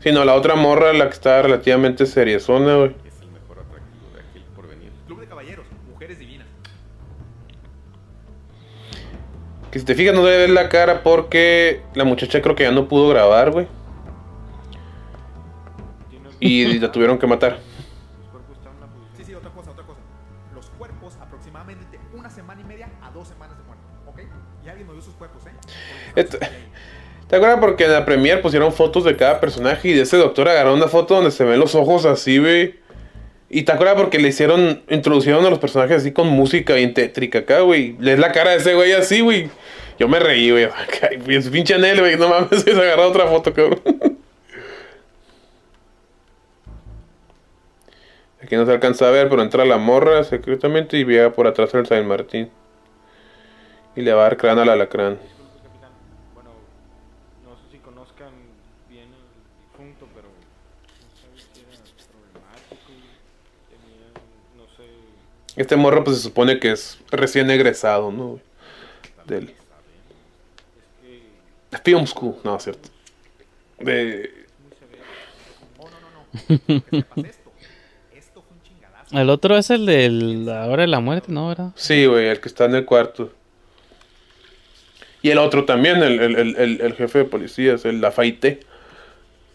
sino 0.00 0.24
la 0.24 0.34
otra 0.34 0.54
morra, 0.54 0.92
la 0.92 1.06
que 1.06 1.14
está 1.14 1.42
relativamente 1.42 2.06
seriezona, 2.06 2.76
güey. 2.76 2.94
Es 3.04 3.20
el 3.20 3.30
mejor 3.30 3.58
atractivo 3.58 4.06
de 4.14 4.20
aquel 4.20 4.42
porvenir. 4.54 4.92
Club 5.06 5.20
de 5.20 5.26
caballeros. 5.26 5.66
Mujeres 5.90 6.18
divinas. 6.18 6.46
Que 9.70 9.78
si 9.80 9.84
te 9.84 9.94
fijas 9.94 10.14
no 10.14 10.24
debe 10.24 10.38
ver 10.38 10.50
la 10.50 10.68
cara 10.68 11.02
porque 11.02 11.82
la 11.94 12.04
muchacha 12.04 12.40
creo 12.40 12.54
que 12.54 12.64
ya 12.64 12.70
no 12.70 12.86
pudo 12.86 13.08
grabar, 13.08 13.50
güey. 13.50 13.66
Y 16.40 16.78
la 16.78 16.92
tuvieron 16.92 17.18
que 17.18 17.26
matar. 17.26 17.58
Sí, 19.16 19.24
sí, 19.24 19.34
otra 19.34 19.50
cosa, 19.50 19.70
otra 19.70 19.84
cosa. 19.84 19.98
Los 20.54 20.70
cuerpos 20.70 21.18
aproximadamente 21.20 21.98
una 22.14 22.30
semana 22.30 22.60
y 22.60 22.64
media 22.64 22.88
a 23.02 23.10
dos 23.10 23.28
semanas 23.28 23.56
de 23.58 23.64
muerte. 23.64 23.84
¿Ok? 24.06 24.20
Y 24.64 24.68
alguien 24.68 24.86
me 24.86 24.92
dio 24.92 25.02
sus 25.02 25.14
cuerpos, 25.14 25.42
¿eh? 25.46 26.24
¿Te 27.28 27.36
acuerdas? 27.36 27.58
Porque 27.60 27.84
en 27.84 27.92
la 27.92 28.04
premier 28.04 28.42
pusieron 28.42 28.72
fotos 28.72 29.04
de 29.04 29.16
cada 29.16 29.40
personaje 29.40 29.88
y 29.88 29.92
de 29.94 30.02
ese 30.02 30.16
doctor 30.16 30.48
agarró 30.48 30.74
una 30.74 30.88
foto 30.88 31.14
donde 31.14 31.30
se 31.30 31.42
ven 31.44 31.58
los 31.58 31.74
ojos 31.74 32.04
así, 32.04 32.38
güey. 32.38 32.76
Y 33.48 33.62
te 33.62 33.72
acuerdas 33.72 33.96
porque 33.96 34.18
le 34.18 34.28
hicieron, 34.28 34.82
introducieron 34.90 35.44
a 35.46 35.50
los 35.50 35.58
personajes 35.58 35.98
así 35.98 36.12
con 36.12 36.28
música 36.28 36.74
bien 36.74 36.92
tétrica 36.92 37.40
acá, 37.40 37.60
güey. 37.60 37.96
Es 38.04 38.18
la 38.18 38.32
cara 38.32 38.50
de 38.50 38.56
ese 38.58 38.74
güey 38.74 38.92
así, 38.92 39.20
güey. 39.20 39.50
Yo 39.98 40.08
me 40.08 40.18
reí, 40.18 40.50
güey. 40.50 40.68
Pues, 41.24 41.48
pinche 41.48 41.74
Anel, 41.74 42.00
güey. 42.00 42.16
No 42.16 42.28
mames, 42.28 42.62
se 42.64 42.70
agarró 42.70 43.08
otra 43.08 43.26
foto, 43.26 43.52
cabrón. 43.52 43.80
Aquí 48.44 48.56
no 48.56 48.66
se 48.66 48.72
alcanza 48.72 49.08
a 49.08 49.10
ver, 49.10 49.30
pero 49.30 49.40
entra 49.40 49.64
la 49.64 49.78
morra 49.78 50.22
secretamente 50.22 50.98
y 50.98 51.04
llega 51.06 51.32
por 51.32 51.46
atrás 51.46 51.72
el 51.72 51.86
San 51.86 52.06
Martín. 52.06 52.50
Y 53.96 54.02
le 54.02 54.12
va 54.12 54.20
a 54.20 54.24
dar 54.24 54.36
crán 54.36 54.58
al 54.58 54.68
alacrán. 54.68 55.18
Bueno, 56.34 56.50
no 57.42 57.56
sé 57.56 57.62
si 57.72 57.78
conozcan 57.78 58.28
bien 58.90 59.04
el 59.04 59.78
difunto, 59.78 60.06
pero 60.14 60.28
no 60.28 61.08
sabía 61.22 61.40
si 61.54 61.60
era 61.60 61.70
problemático. 62.12 62.92
Tenía, 63.70 64.12
no 64.58 64.66
sé, 64.76 64.90
Este 65.56 65.76
morro, 65.76 66.04
pues 66.04 66.18
se 66.18 66.24
supone 66.24 66.60
que 66.60 66.72
es 66.72 66.98
recién 67.10 67.50
egresado, 67.50 68.12
¿no? 68.12 68.40
Del. 69.24 69.54
De 71.70 71.78
Film 71.82 72.06
School, 72.06 72.36
no, 72.44 72.56
es 72.56 72.64
cierto. 72.64 72.90
De. 73.78 74.44
El 79.14 79.30
otro 79.30 79.56
es 79.56 79.70
el 79.70 79.86
de 79.86 80.10
la 80.10 80.66
hora 80.66 80.82
de 80.82 80.88
la 80.88 81.00
muerte, 81.00 81.30
¿no? 81.30 81.48
¿Verdad? 81.48 81.70
Sí, 81.76 82.04
güey, 82.06 82.26
el 82.28 82.40
que 82.40 82.48
está 82.48 82.64
en 82.64 82.74
el 82.74 82.84
cuarto. 82.84 83.32
Y 85.22 85.30
el 85.30 85.38
otro 85.38 85.64
también, 85.64 86.02
el, 86.02 86.20
el, 86.20 86.56
el, 86.56 86.80
el- 86.80 86.94
jefe 86.94 87.20
de 87.20 87.24
policías, 87.24 87.84
el 87.84 88.00
Lafaite. 88.00 88.60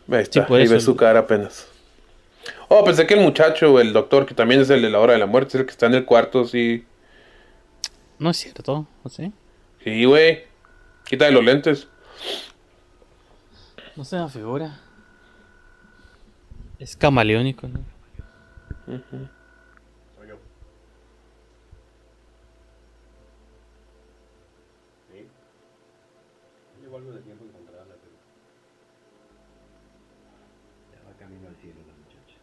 Ahí 0.09 0.21
está, 0.21 0.47
por 0.47 0.57
ahí 0.57 0.63
eso 0.63 0.71
ve 0.71 0.77
el- 0.77 0.83
su 0.83 0.95
cara 0.95 1.19
apenas. 1.19 1.67
Oh, 2.69 2.83
pensé 2.83 3.05
que 3.05 3.13
el 3.15 3.19
muchacho, 3.19 3.79
el 3.79 3.93
doctor, 3.93 4.25
que 4.25 4.33
también 4.33 4.61
es 4.61 4.69
el 4.69 4.81
de 4.81 4.89
la 4.89 4.99
hora 4.99 5.13
de 5.13 5.19
la 5.19 5.25
muerte, 5.25 5.49
es 5.49 5.55
el 5.61 5.65
que 5.65 5.71
está 5.71 5.85
en 5.87 5.93
el 5.95 6.05
cuarto, 6.05 6.45
sí. 6.45 6.85
No 8.17 8.29
es 8.31 8.37
cierto, 8.37 8.87
¿o 9.03 9.09
sí? 9.09 9.31
Sí, 9.83 10.05
güey. 10.05 10.43
Quita 11.05 11.29
los 11.31 11.43
lentes. 11.43 11.87
No 13.95 14.03
se 14.05 14.17
me 14.17 14.29
figura. 14.29 14.79
Es 16.79 16.95
camaleónico, 16.95 17.67
¿no? 17.67 17.79
Soy 18.85 20.27
yo. 20.27 20.35
Sí. 25.11 25.27
Llevo 26.81 26.97
algo 26.97 27.11
de 27.11 27.19
tiempo 27.21 27.45
encontrarla, 27.45 27.95
pero. 28.01 28.15
Ya 30.93 31.09
va 31.09 31.17
camino 31.17 31.47
al 31.47 31.55
cielo 31.57 31.79
la 31.87 31.93
muchacha. 31.93 32.37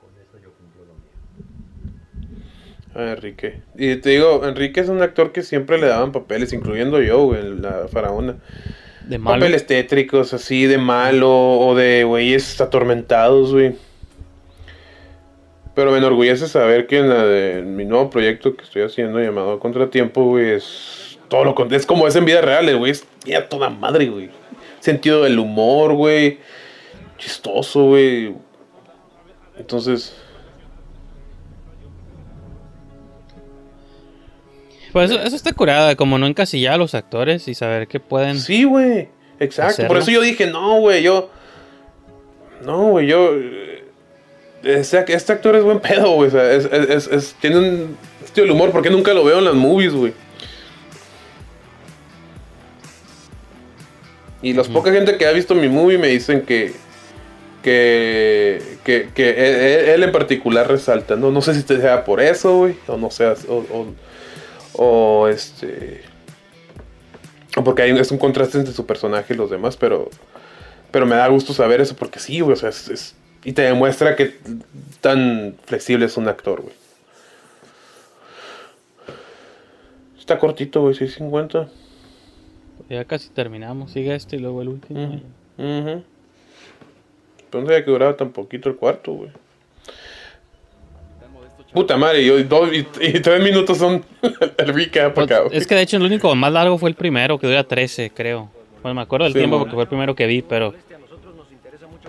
Con 0.00 0.10
esto 0.20 0.38
yo 0.42 0.52
cumplo 0.54 0.84
lo 0.86 0.94
mío. 0.94 1.08
Ah, 3.00 3.12
Enrique. 3.12 3.60
Y 3.76 3.94
te 3.96 4.10
digo, 4.10 4.44
Enrique 4.44 4.80
es 4.80 4.88
un 4.88 5.00
actor 5.02 5.30
que 5.30 5.42
siempre 5.42 5.78
le 5.78 5.86
daban 5.86 6.10
papeles, 6.10 6.52
incluyendo 6.52 7.00
yo, 7.00 7.22
güey, 7.26 7.40
en 7.40 7.62
la 7.62 7.86
faraona. 7.86 8.38
De 9.06 9.18
malo. 9.18 9.38
Papeles 9.40 9.66
tétricos, 9.68 10.34
así, 10.34 10.66
de 10.66 10.78
malo, 10.78 11.30
o 11.30 11.76
de 11.76 12.02
güeyes 12.02 12.60
atormentados, 12.60 13.52
güey. 13.52 13.76
Pero 15.76 15.92
me 15.92 15.98
enorgullece 15.98 16.48
saber 16.48 16.88
que 16.88 16.98
en 16.98 17.08
la 17.08 17.24
de 17.24 17.60
en 17.60 17.76
mi 17.76 17.84
nuevo 17.84 18.10
proyecto 18.10 18.56
que 18.56 18.64
estoy 18.64 18.82
haciendo 18.82 19.20
llamado 19.20 19.60
Contratiempo, 19.60 20.24
güey, 20.24 20.50
es 20.50 21.20
todo 21.28 21.44
lo 21.44 21.54
con- 21.54 21.72
es 21.72 21.86
como 21.86 22.08
es 22.08 22.16
en 22.16 22.24
vida 22.24 22.40
real, 22.40 22.76
güey, 22.76 22.90
es 22.90 23.06
tiene 23.22 23.38
a 23.38 23.48
toda 23.48 23.70
madre, 23.70 24.06
güey. 24.08 24.28
Sentido 24.80 25.22
del 25.22 25.38
humor, 25.38 25.92
güey. 25.94 26.38
Chistoso, 27.16 27.84
güey. 27.84 28.34
Entonces, 29.56 30.16
Pues 34.92 35.10
eso, 35.10 35.20
eso 35.22 35.36
está 35.36 35.52
curada, 35.52 35.94
como 35.96 36.18
no 36.18 36.26
encasillar 36.26 36.74
a 36.74 36.78
los 36.78 36.94
actores 36.94 37.46
y 37.48 37.54
saber 37.54 37.88
que 37.88 38.00
pueden. 38.00 38.38
Sí, 38.38 38.64
güey. 38.64 39.08
Exacto. 39.40 39.86
Por 39.86 39.98
eso 39.98 40.10
yo 40.10 40.20
dije, 40.22 40.46
no, 40.46 40.80
güey, 40.80 41.02
yo. 41.02 41.30
No, 42.64 42.88
güey, 42.90 43.06
yo. 43.06 43.32
Este, 44.64 45.04
este 45.14 45.32
actor 45.32 45.54
es 45.56 45.62
buen 45.62 45.78
pedo, 45.80 46.10
güey. 46.12 46.28
O 46.28 46.30
sea, 46.32 46.50
es, 46.52 46.64
es- 46.66 47.06
es- 47.06 47.34
tiene 47.40 47.58
un 47.58 47.96
estilo 48.24 48.46
de 48.46 48.52
humor 48.52 48.70
porque 48.72 48.90
nunca 48.90 49.14
lo 49.14 49.22
veo 49.24 49.38
en 49.38 49.44
las 49.44 49.54
movies, 49.54 49.92
güey. 49.92 50.12
Y 54.40 54.52
los 54.52 54.68
poca 54.68 54.92
gente 54.92 55.16
que 55.16 55.26
ha 55.26 55.32
visto 55.32 55.54
mi 55.54 55.68
movie 55.68 55.98
me 55.98 56.08
dicen 56.08 56.42
que. 56.42 56.72
Que, 57.62 58.62
que, 58.84 59.08
que 59.12 59.30
él, 59.30 59.88
él 59.90 60.02
en 60.04 60.12
particular 60.12 60.68
resalta, 60.68 61.16
¿no? 61.16 61.32
No 61.32 61.42
sé 61.42 61.54
si 61.54 61.62
sea 61.62 62.04
por 62.04 62.20
eso, 62.20 62.56
güey, 62.58 62.76
o 62.86 62.96
no 62.96 63.10
sea, 63.10 63.34
o, 63.48 63.54
o, 63.56 63.86
o 64.78 65.28
este, 65.28 66.00
o 67.56 67.62
porque 67.64 67.82
hay, 67.82 67.90
es 67.98 68.10
un 68.10 68.18
contraste 68.18 68.56
entre 68.58 68.72
su 68.72 68.86
personaje 68.86 69.34
y 69.34 69.36
los 69.36 69.50
demás, 69.50 69.76
pero, 69.76 70.08
pero 70.90 71.04
me 71.04 71.16
da 71.16 71.28
gusto 71.28 71.52
saber 71.52 71.80
eso 71.82 71.94
porque 71.96 72.18
sí, 72.20 72.40
güey, 72.40 72.54
o 72.54 72.56
sea, 72.56 72.70
es, 72.70 72.88
es- 72.88 73.14
y 73.44 73.52
te 73.52 73.62
demuestra 73.62 74.16
que 74.16 74.36
tan 75.00 75.54
flexible 75.66 76.06
es 76.06 76.16
un 76.16 76.26
actor, 76.28 76.60
güey. 76.62 76.74
Está 80.18 80.38
cortito, 80.38 80.82
güey, 80.82 80.94
650. 80.94 81.68
Ya 82.90 83.04
casi 83.04 83.30
terminamos. 83.30 83.92
Sigue 83.92 84.14
este 84.14 84.36
y 84.36 84.38
luego 84.40 84.60
el 84.62 84.68
último. 84.68 85.04
Ujú. 85.56 86.02
Pero 87.50 87.60
no 87.62 87.66
sabía 87.66 87.84
que 87.84 87.90
duraba 87.90 88.16
tan 88.16 88.30
poquito 88.30 88.68
el 88.68 88.76
cuarto, 88.76 89.12
güey. 89.12 89.30
Puta 91.72 91.96
madre, 91.96 92.24
yo, 92.24 92.42
dos 92.44 92.70
y, 92.72 92.78
y 93.00 93.20
tres 93.20 93.42
minutos 93.42 93.76
son 93.78 94.04
el 94.58 94.74
recap 94.74 95.14
Pues, 95.14 95.30
acá, 95.30 95.42
es 95.52 95.66
que 95.66 95.74
de 95.74 95.82
hecho 95.82 95.96
el 95.98 96.02
único 96.04 96.34
más 96.34 96.52
largo 96.52 96.78
fue 96.78 96.88
el 96.90 96.94
primero, 96.96 97.38
que 97.38 97.46
dura 97.46 97.62
13, 97.64 98.10
creo. 98.10 98.50
Bueno, 98.82 98.94
me 98.96 99.02
acuerdo 99.02 99.24
del 99.24 99.32
Sí, 99.34 99.38
tiempo 99.40 99.56
mon. 99.56 99.64
porque 99.64 99.74
fue 99.74 99.82
el 99.82 99.88
primero 99.88 100.14
que 100.14 100.26
vi, 100.26 100.42
pero 100.42 100.74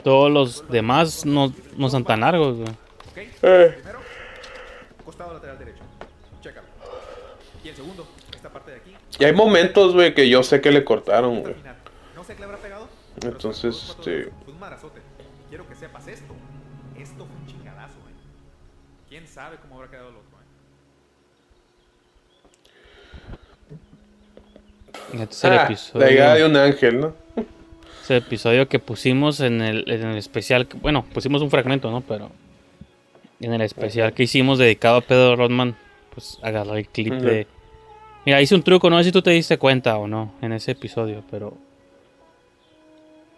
todos 0.03 0.32
los 0.32 0.68
demás 0.70 1.26
no, 1.26 1.53
no 1.78 1.89
son 1.89 2.05
tan 2.05 2.22
largos. 2.22 2.57
güey. 2.57 2.70
Eh. 3.41 3.76
Y 9.20 9.26
hay 9.26 9.34
momentos, 9.34 9.93
güey, 9.93 10.14
que 10.14 10.30
yo 10.30 10.43
sé 10.43 10.62
que 10.62 10.72
le 10.72 10.84
cortaron, 10.86 11.41
güey. 11.41 11.55
Entonces, 13.22 13.95
este... 13.97 14.30
Fue 14.45 14.53
un 14.53 14.60
madrazote. 14.60 15.01
Quiero 15.49 15.68
que 15.68 15.76
sepas 15.76 16.07
esto. 16.07 16.34
Esto 16.34 16.34
sabe 19.39 19.55
cómo 19.61 19.75
habrá 19.75 19.89
quedado 19.89 20.09
el 20.09 20.15
otro, 20.17 20.37
eh? 25.15 25.23
Este 25.23 25.33
es 25.33 25.43
el 25.45 25.51
Ah, 25.53 25.63
episodio. 25.63 26.05
la 26.05 26.11
llegada 26.11 26.35
de 26.35 26.45
un 26.45 26.57
ángel, 26.57 26.99
¿no? 26.99 27.13
Ese 28.03 28.17
episodio 28.17 28.67
que 28.67 28.79
pusimos 28.79 29.39
en 29.39 29.61
el, 29.61 29.89
en 29.89 30.07
el 30.07 30.17
especial. 30.17 30.67
Bueno, 30.81 31.05
pusimos 31.13 31.41
un 31.41 31.49
fragmento, 31.49 31.89
¿no? 31.89 32.01
Pero 32.01 32.31
en 33.39 33.53
el 33.53 33.61
especial 33.61 34.11
que 34.13 34.23
hicimos 34.23 34.57
dedicado 34.59 34.97
a 34.97 35.01
Pedro 35.01 35.37
Rodman, 35.37 35.77
pues 36.13 36.37
agarré 36.41 36.79
el 36.79 36.87
clip 36.89 37.13
de. 37.13 37.47
Mira, 38.25 38.41
hice 38.41 38.55
un 38.55 38.63
truco, 38.63 38.89
no 38.89 38.97
sé 38.97 39.05
si 39.05 39.11
tú 39.13 39.21
te 39.21 39.31
diste 39.31 39.57
cuenta 39.57 39.97
o 39.97 40.05
no 40.07 40.33
en 40.41 40.51
ese 40.51 40.71
episodio, 40.71 41.23
pero. 41.31 41.57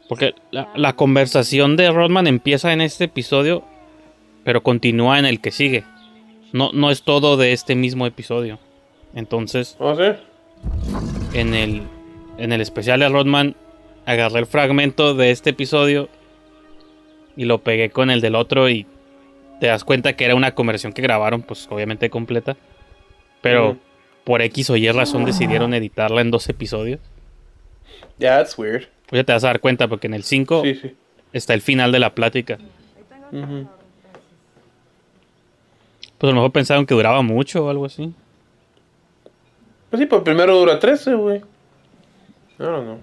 Porque 0.09 0.33
la, 0.49 0.69
la 0.75 0.93
conversación 0.93 1.77
de 1.77 1.91
Rodman 1.91 2.25
empieza 2.25 2.73
en 2.73 2.81
este 2.81 3.03
episodio, 3.03 3.63
pero 4.43 4.63
continúa 4.63 5.19
en 5.19 5.25
el 5.25 5.39
que 5.41 5.51
sigue. 5.51 5.83
No, 6.53 6.71
no 6.73 6.91
es 6.91 7.03
todo 7.03 7.37
de 7.37 7.53
este 7.53 7.75
mismo 7.75 8.05
episodio. 8.05 8.59
Entonces, 9.13 9.75
¿Oh, 9.79 9.95
sí? 9.95 10.03
en 11.33 11.53
el, 11.53 11.81
en 12.37 12.51
el 12.51 12.61
especial 12.61 12.99
de 12.99 13.09
Rodman, 13.09 13.55
agarré 14.05 14.39
el 14.39 14.45
fragmento 14.45 15.13
de 15.13 15.31
este 15.31 15.51
episodio 15.51 16.09
y 17.35 17.45
lo 17.45 17.59
pegué 17.59 17.89
con 17.89 18.09
el 18.09 18.21
del 18.21 18.35
otro 18.35 18.69
y 18.69 18.85
te 19.59 19.67
das 19.67 19.83
cuenta 19.83 20.13
que 20.13 20.25
era 20.25 20.35
una 20.35 20.53
conversión 20.55 20.91
que 20.93 21.01
grabaron, 21.01 21.41
pues 21.43 21.67
obviamente 21.69 22.09
completa. 22.09 22.57
Pero 23.41 23.77
por 24.23 24.41
X 24.41 24.69
o 24.69 24.75
Y 24.77 24.89
razón 24.91 25.25
decidieron 25.25 25.73
editarla 25.73 26.21
en 26.21 26.31
dos 26.31 26.47
episodios. 26.49 26.99
Yeah, 28.17 28.37
that's 28.37 28.57
weird. 28.57 28.87
Pues 29.07 29.19
ya 29.19 29.23
te 29.23 29.33
vas 29.33 29.43
a 29.43 29.47
dar 29.47 29.59
cuenta 29.59 29.87
porque 29.87 30.07
en 30.07 30.13
el 30.13 30.23
5 30.23 30.61
Sí, 30.63 30.75
sí. 30.75 30.95
está 31.33 31.53
el 31.53 31.61
final 31.61 31.91
de 31.91 31.99
la 31.99 32.13
plática. 32.13 32.57
Ujú. 33.31 33.67
Pues 36.21 36.29
a 36.29 36.35
lo 36.35 36.41
mejor 36.41 36.51
pensaron 36.51 36.85
que 36.85 36.93
duraba 36.93 37.23
mucho 37.23 37.65
o 37.65 37.69
algo 37.71 37.83
así. 37.83 38.13
Pues 39.89 39.99
sí, 39.99 40.05
pues 40.05 40.21
primero 40.21 40.55
dura 40.55 40.77
13, 40.77 41.15
güey. 41.15 41.41
Know. 42.57 42.99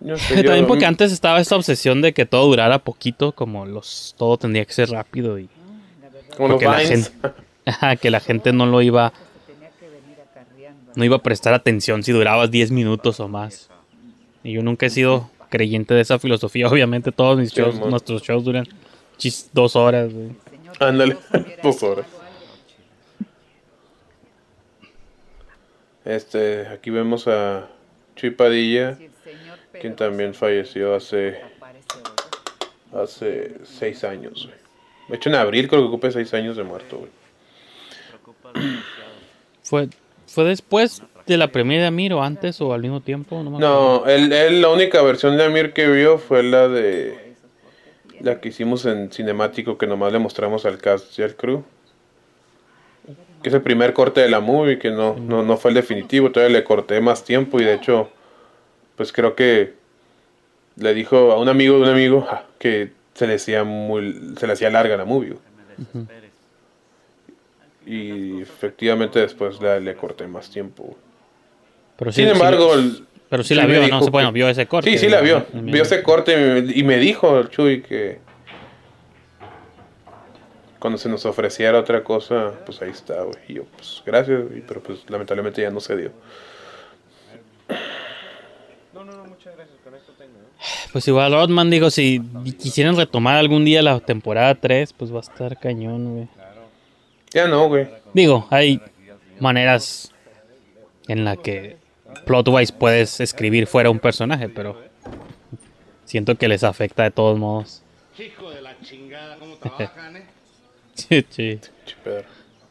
Yo 0.00 0.16
sé, 0.16 0.36
yo- 0.36 0.44
También 0.44 0.66
porque 0.66 0.86
antes 0.86 1.12
estaba 1.12 1.40
esta 1.40 1.54
obsesión 1.54 2.00
de 2.00 2.14
que 2.14 2.24
todo 2.24 2.46
durara 2.46 2.78
poquito, 2.78 3.32
como 3.32 3.66
los 3.66 4.14
todo 4.16 4.38
tendría 4.38 4.64
que 4.64 4.72
ser 4.72 4.88
rápido 4.88 5.38
y 5.38 5.50
Como 6.38 6.48
porque 6.54 6.64
la 6.64 6.78
gente, 6.78 7.10
Ajá, 7.66 7.96
que 7.96 8.10
la 8.10 8.20
gente 8.20 8.54
no 8.54 8.64
lo 8.64 8.80
iba 8.80 9.12
no 10.94 11.04
iba 11.04 11.16
a 11.16 11.22
prestar 11.22 11.52
atención 11.52 12.02
si 12.02 12.12
durabas 12.12 12.50
10 12.50 12.70
minutos 12.70 13.20
o 13.20 13.28
más. 13.28 13.68
Y 14.42 14.52
yo 14.54 14.62
nunca 14.62 14.86
he 14.86 14.90
sido 14.90 15.28
creyente 15.50 15.92
de 15.92 16.00
esa 16.00 16.18
filosofía, 16.18 16.66
obviamente 16.70 17.12
todos 17.12 17.38
mis 17.38 17.52
shows, 17.52 17.78
nuestros 17.78 18.22
shows 18.22 18.42
duran 18.42 18.66
dos 19.52 19.76
horas. 19.76 20.14
güey. 20.14 20.30
Ándale, 20.80 21.16
dos 21.62 21.82
horas. 21.82 22.06
Este, 26.04 26.66
aquí 26.66 26.90
vemos 26.90 27.28
a 27.28 27.68
Chuy 28.16 28.30
Padilla, 28.30 28.98
quien 29.80 29.94
también 29.94 30.34
falleció 30.34 30.94
hace 30.94 31.40
hace 32.92 33.54
seis 33.64 34.04
años. 34.04 34.46
güey. 34.46 34.58
De 35.08 35.16
hecho, 35.16 35.28
en 35.30 35.36
abril 35.36 35.68
creo 35.68 35.82
que 35.82 35.88
ocupe 35.88 36.10
seis 36.10 36.32
años 36.34 36.56
de 36.56 36.64
muerto. 36.64 36.98
güey. 36.98 37.10
¿Fue, 39.62 39.88
¿Fue 40.26 40.44
después 40.44 41.02
de 41.26 41.36
la 41.36 41.48
premiere 41.48 41.82
de 41.82 41.88
Amir 41.88 42.12
o 42.12 42.22
antes 42.22 42.60
o 42.60 42.72
al 42.72 42.82
mismo 42.82 43.00
tiempo? 43.00 43.42
No, 43.42 43.50
me 43.50 43.58
No, 43.58 44.04
él, 44.06 44.32
él 44.32 44.60
la 44.60 44.68
única 44.68 45.00
versión 45.02 45.36
de 45.36 45.44
Amir 45.44 45.72
que 45.72 45.88
vio 45.88 46.18
fue 46.18 46.42
la 46.42 46.68
de 46.68 47.31
la 48.22 48.40
que 48.40 48.48
hicimos 48.50 48.84
en 48.86 49.10
cinemático 49.10 49.76
que 49.78 49.86
nomás 49.86 50.12
le 50.12 50.18
mostramos 50.18 50.64
al 50.64 50.78
cast 50.78 51.18
y 51.18 51.22
al 51.22 51.34
crew. 51.36 51.62
Que 53.42 53.48
es 53.48 53.54
el 53.54 53.62
primer 53.62 53.92
corte 53.92 54.20
de 54.20 54.28
la 54.28 54.38
movie, 54.40 54.78
que 54.78 54.90
no, 54.90 55.16
no, 55.16 55.42
no 55.42 55.56
fue 55.56 55.70
el 55.72 55.74
definitivo, 55.74 56.30
todavía 56.30 56.58
le 56.58 56.64
corté 56.64 57.00
más 57.00 57.24
tiempo 57.24 57.60
y 57.60 57.64
de 57.64 57.74
hecho, 57.74 58.08
pues 58.96 59.12
creo 59.12 59.34
que 59.34 59.74
le 60.76 60.94
dijo 60.94 61.32
a 61.32 61.38
un 61.40 61.48
amigo 61.48 61.76
de 61.76 61.82
un 61.82 61.88
amigo 61.88 62.22
ja, 62.22 62.46
que 62.60 62.92
se 63.14 63.26
le 63.26 63.34
hacía 63.34 63.64
muy, 63.64 64.34
se 64.38 64.46
le 64.46 64.52
hacía 64.52 64.70
larga 64.70 64.96
la 64.96 65.04
movie. 65.04 65.34
Y 67.84 68.40
efectivamente 68.40 69.18
después 69.18 69.60
le, 69.60 69.80
le 69.80 69.96
corté 69.96 70.26
más 70.28 70.48
tiempo. 70.50 70.96
Pero 71.96 72.12
Sin 72.12 72.26
sí- 72.26 72.30
embargo, 72.32 72.72
pero 73.32 73.44
sí 73.44 73.54
la 73.54 73.64
vio, 73.64 73.88
¿no? 73.88 73.98
Bueno, 74.08 74.30
vio 74.30 74.46
ese 74.46 74.66
corte. 74.66 74.90
Sí, 74.90 74.98
sí 74.98 75.08
la 75.08 75.22
vio. 75.22 75.46
¿no? 75.54 75.62
Vio 75.62 75.84
ese 75.84 76.02
corte 76.02 76.66
y 76.74 76.82
me, 76.82 76.98
dijo 76.98 77.38
el 77.38 77.48
Chuy 77.48 77.80
que 77.80 78.18
cuando 80.78 80.98
se 80.98 81.08
nos 81.08 81.24
ofreciera 81.24 81.78
otra 81.78 82.04
cosa, 82.04 82.52
pues 82.66 82.82
ahí 82.82 82.90
está, 82.90 83.22
güey. 83.22 83.38
Y 83.48 83.54
yo, 83.54 83.64
pues 83.74 84.02
gracias, 84.04 84.46
güey, 84.46 84.60
pero 84.60 84.82
pues 84.82 85.08
lamentablemente 85.08 85.62
ya 85.62 85.70
no 85.70 85.80
se 85.80 85.96
dio. 85.96 86.12
No, 88.92 89.02
no, 89.02 89.12
no, 89.16 89.24
muchas 89.24 89.56
gracias. 89.56 89.78
Con 89.82 89.94
esto 89.94 90.12
tengo. 90.18 90.34
¿eh? 90.38 90.90
Pues 90.92 91.08
igual 91.08 91.32
Rodman 91.32 91.70
digo, 91.70 91.88
si 91.90 92.20
quisieran 92.60 92.98
retomar 92.98 93.38
algún 93.38 93.64
día 93.64 93.80
la 93.80 93.98
temporada 94.00 94.54
3, 94.56 94.92
pues 94.92 95.10
va 95.10 95.20
a 95.20 95.22
estar 95.22 95.58
cañón, 95.58 96.16
güey. 96.16 96.28
Ya 97.30 97.48
no, 97.48 97.66
güey. 97.68 97.88
Digo, 98.12 98.46
hay 98.50 98.78
maneras 99.40 100.12
en 101.08 101.24
la 101.24 101.38
que 101.38 101.80
plotwise 102.26 102.72
puedes 102.72 103.20
escribir 103.20 103.66
fuera 103.66 103.90
un 103.90 103.98
personaje, 103.98 104.48
pero 104.48 104.80
siento 106.04 106.36
que 106.36 106.48
les 106.48 106.64
afecta 106.64 107.02
de 107.04 107.10
todos 107.10 107.38
modos. 107.38 107.82
Hijo 108.18 108.50
de 108.50 108.60
la 108.62 108.78
chingada, 108.80 109.36
cómo 109.38 109.56
trabajan, 109.56 110.16
eh. 110.16 110.26
Sí, 110.94 111.24
sí. 111.30 111.60
Pedro. 112.04 112.24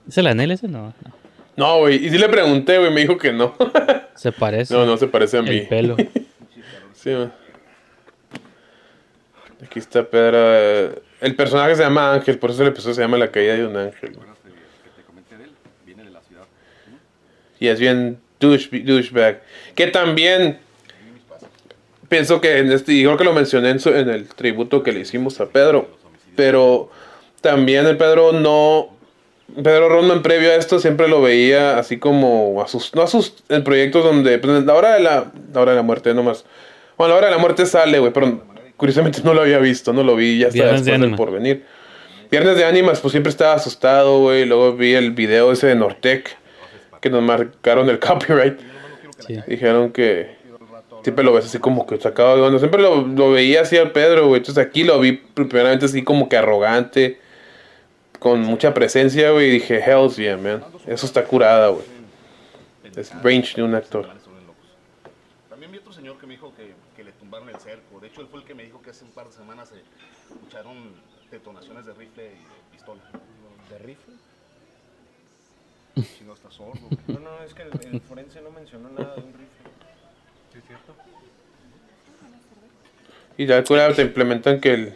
¿Es 0.08 0.18
el 0.18 0.28
anel 0.28 0.52
ese? 0.52 0.68
No, 0.68 0.88
no. 1.04 1.22
No, 1.58 1.80
güey. 1.80 2.06
Y 2.06 2.10
sí 2.10 2.18
le 2.18 2.30
pregunté, 2.30 2.78
güey. 2.78 2.92
Me 2.94 3.02
dijo 3.02 3.18
que 3.18 3.34
no. 3.34 3.56
Se 4.16 4.32
parece. 4.32 4.74
No, 4.74 4.86
no 4.86 4.96
se 4.98 5.08
parece 5.08 5.38
a 5.38 5.42
mí. 5.42 5.50
El 5.60 5.68
pelo. 5.68 5.98
Sí, 6.94 7.10
man. 7.10 7.34
Aquí 9.64 9.80
está 9.80 10.04
Pedro. 10.08 10.38
eh, 10.39 11.02
El 11.20 11.36
personaje 11.36 11.76
se 11.76 11.82
llama 11.82 12.14
Ángel, 12.14 12.38
por 12.38 12.52
eso 12.52 12.62
el 12.62 12.70
episodio 12.70 12.94
se 12.96 13.02
llama 13.02 13.18
La 13.18 13.32
caída 13.32 13.56
de 13.56 13.66
un 13.66 13.76
ángel. 13.76 14.14
güey. 14.16 14.28
Viene 15.86 16.04
de 16.04 16.12
la 16.12 16.22
ciudad. 16.22 16.44
Y 17.60 17.68
es 17.68 17.80
bien 17.80 18.20
douche, 18.42 18.80
douchebag. 18.80 19.42
Que 19.76 19.88
también 19.88 20.58
pienso 22.10 22.42
que 22.42 22.58
en 22.58 22.72
este, 22.72 22.94
y 22.94 23.04
creo 23.04 23.18
que 23.18 23.24
lo 23.24 23.34
mencioné 23.34 23.70
en, 23.70 23.80
su- 23.80 23.89
en 23.96 24.10
el 24.10 24.28
tributo 24.28 24.84
que 24.84 24.92
le 24.92 25.00
hicimos 25.02 25.39
a 25.39 25.46
Pedro. 25.48 25.89
Pero 26.36 26.89
también 27.42 27.86
el 27.86 27.98
Pedro 27.98 28.34
no. 28.34 28.89
Pedro 29.64 29.89
Rodman 29.89 30.22
previo 30.22 30.50
a 30.50 30.56
esto 30.56 30.80
siempre 30.80 31.10
lo 31.10 31.22
veía 31.22 31.78
así 31.78 31.98
como 31.98 32.62
a 32.62 32.70
sus, 32.70 32.96
no 32.96 33.02
a 33.02 33.08
sus 33.08 33.34
en 33.50 33.66
proyectos 33.66 34.02
donde 34.04 34.38
pues, 34.39 34.64
la 34.64 34.74
hora 34.74 34.94
de 34.94 35.02
la, 35.02 35.32
la 35.54 35.62
hora 35.62 35.72
de 35.72 35.78
la 35.78 35.84
muerte 35.84 36.14
nomás. 36.14 36.46
Bueno, 36.98 37.14
la 37.14 37.18
hora 37.18 37.28
de 37.28 37.34
la 37.34 37.38
muerte 37.38 37.66
sale, 37.66 38.00
güey, 38.00 38.14
pero 38.14 38.46
curiosamente 38.78 39.20
no 39.26 39.34
lo 39.34 39.42
había 39.42 39.58
visto, 39.58 39.92
no 39.92 40.04
lo 40.04 40.16
vi 40.16 40.38
ya 40.38 40.48
hasta 40.48 40.56
Viernes 40.56 40.86
de 40.86 40.92
después 40.92 41.10
del 41.10 41.18
porvenir. 41.18 41.66
Viernes 42.30 42.56
de 42.56 42.64
Ánimas, 42.64 43.02
pues 43.02 43.12
siempre 43.12 43.30
estaba 43.30 43.56
asustado, 43.56 44.20
güey. 44.20 44.46
Luego 44.46 44.74
vi 44.74 44.94
el 44.94 45.12
video 45.12 45.52
ese 45.52 45.68
de 45.68 45.76
Nortec, 45.76 46.38
que 47.02 47.10
nos 47.10 47.22
marcaron 47.22 47.89
el 47.89 47.99
copyright. 47.99 48.60
Dijeron 49.47 49.91
que 49.91 50.38
siempre 51.04 51.24
lo 51.24 51.34
ves 51.34 51.45
así 51.45 51.60
como 51.60 51.86
que 51.86 51.99
sacado 51.99 52.38
de 52.38 52.41
onda. 52.43 52.60
Siempre 52.60 52.82
lo, 52.82 53.02
lo 53.02 53.32
veía 53.32 53.62
así 53.62 53.78
al 53.78 53.91
Pedro, 53.91 54.28
güey. 54.28 54.39
Entonces 54.39 54.66
aquí 54.66 54.84
lo 54.84 54.99
vi 54.99 55.14
primeramente 55.14 55.86
así 55.86 56.04
como 56.04 56.30
que 56.30 56.38
arrogante, 56.38 57.20
con 58.20 58.41
mucha 58.41 58.74
presencia, 58.74 59.32
güey. 59.32 59.47
Y 59.47 59.52
dije, 59.52 59.80
hells 59.80 60.16
yeah, 60.16 60.38
man. 60.38 60.64
Eso 60.88 61.06
está 61.06 61.24
curada, 61.26 61.70
güey. 61.70 61.86
Es 62.95 63.12
range 63.24 63.56
de 63.56 63.64
un 63.64 63.74
actor. 63.76 64.08
También 65.49 65.72
vi 65.72 65.78
otro 65.78 65.93
señor 65.93 66.18
que 66.18 66.28
me 66.28 66.34
dijo 66.34 66.54
que, 66.56 66.74
que 66.95 67.04
le 67.04 67.12
tumbaron 67.14 67.49
el 67.49 67.56
cerco. 67.58 67.99
De 67.99 68.08
hecho, 68.08 68.22
él 68.22 68.28
fue 68.30 68.41
el 68.41 68.45
que 68.45 68.54
me 68.54 68.64
dijo 68.64 68.82
que 68.82 68.89
hace 68.89 69.06
un 69.06 69.12
par 69.12 69.28
de 69.28 69.34
semanas 69.34 69.70
se 69.70 69.76
escucharon 70.34 70.93
detonaciones 71.32 71.86
de 71.86 71.93
rifle 71.93 72.26
y 72.26 72.28
de 72.28 72.36
pistola. 72.72 73.02
¿De 73.70 73.78
rifle? 73.80 74.11
Si 76.18 76.24
no 76.26 76.34
está 76.34 76.50
sordo. 76.52 76.80
No, 77.08 77.20
no, 77.20 77.44
es 77.46 77.54
que 77.54 77.64
el, 77.64 77.70
el 77.94 78.02
forense 78.02 78.42
no 78.42 78.50
mencionó 78.52 78.89
nada 78.89 79.16
de 79.16 79.22
un 79.22 79.28
rifle. 79.34 79.72
¿Sí 80.54 80.60
es 80.60 80.64
cierto? 80.68 80.94
Y 83.38 83.46
ya 83.46 83.64
curada 83.64 83.94
te 83.94 84.02
implementan 84.04 84.60
que 84.60 84.74
el. 84.74 84.94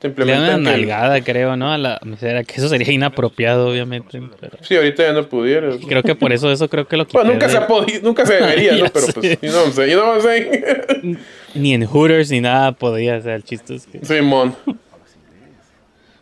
Te 0.00 0.08
Le 0.08 0.14
dan 0.14 0.26
una 0.28 0.34
implementan 0.52 0.64
que 0.64 0.70
el- 0.80 0.80
nalgada, 0.88 1.20
creo, 1.22 1.56
¿no? 1.56 1.70
A 1.72 1.76
la 1.78 2.00
mesera, 2.04 2.42
que 2.42 2.54
eso 2.56 2.68
sería 2.70 2.90
inapropiado, 2.90 3.68
obviamente. 3.68 4.22
Pero 4.40 4.56
Sí, 4.62 4.74
ahorita 4.74 5.02
ya 5.02 5.12
no 5.12 5.28
pudieras. 5.28 5.76
creo 5.86 6.02
que 6.02 6.14
por 6.14 6.32
eso, 6.32 6.50
eso 6.50 6.68
creo 6.70 6.86
que 6.88 6.96
lo 6.96 7.04
quité. 7.06 7.18
Bueno, 7.18 7.32
nunca 7.32 7.46
de- 7.46 7.52
se 7.52 7.58
ha 7.58 7.66
podido, 7.66 8.00
nunca 8.02 8.24
se 8.24 8.34
debería, 8.34 8.72
¿no? 8.76 8.86
Pero 8.94 9.06
sé. 9.06 9.12
pues, 9.12 9.40
you 9.42 9.48
know 9.50 9.58
what 9.60 9.66
I'm 9.66 9.72
saying, 9.74 9.90
you 9.90 9.98
know 9.98 10.08
what 10.08 10.24
I'm 10.24 11.02
saying? 11.02 11.18
Ni 11.54 11.74
en 11.74 11.84
Hooters 11.84 12.30
ni 12.30 12.40
nada 12.40 12.72
podía, 12.72 13.16
o 13.16 13.20
sea, 13.20 13.34
el 13.34 13.44
chiste 13.44 13.74
es 13.74 13.86
que... 13.86 14.02
Simón. 14.04 14.56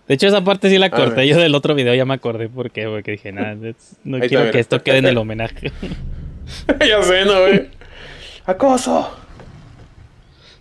De 0.09 0.15
hecho, 0.15 0.27
esa 0.27 0.43
parte 0.43 0.71
sí 0.71 0.79
la 0.79 0.89
corté 0.91 1.29
yo 1.29 1.37
del 1.37 1.55
otro 1.55 1.75
video, 1.75 1.95
ya 1.95 2.07
me 2.07 2.15
acordé 2.15 2.49
por 2.49 2.71
qué, 2.71 2.87
porque 2.87 3.13
dije, 3.13 3.31
nada, 3.31 3.55
no 4.05 4.19
quiero 4.21 4.51
que 4.51 4.59
esto 4.59 4.83
quede 4.83 4.99
en 4.99 5.07
el 5.07 5.19
homenaje. 5.19 5.71
ya 6.81 7.03
sé, 7.03 7.27
¿no, 7.27 7.41
güey? 7.41 7.69
Acoso. 8.47 9.15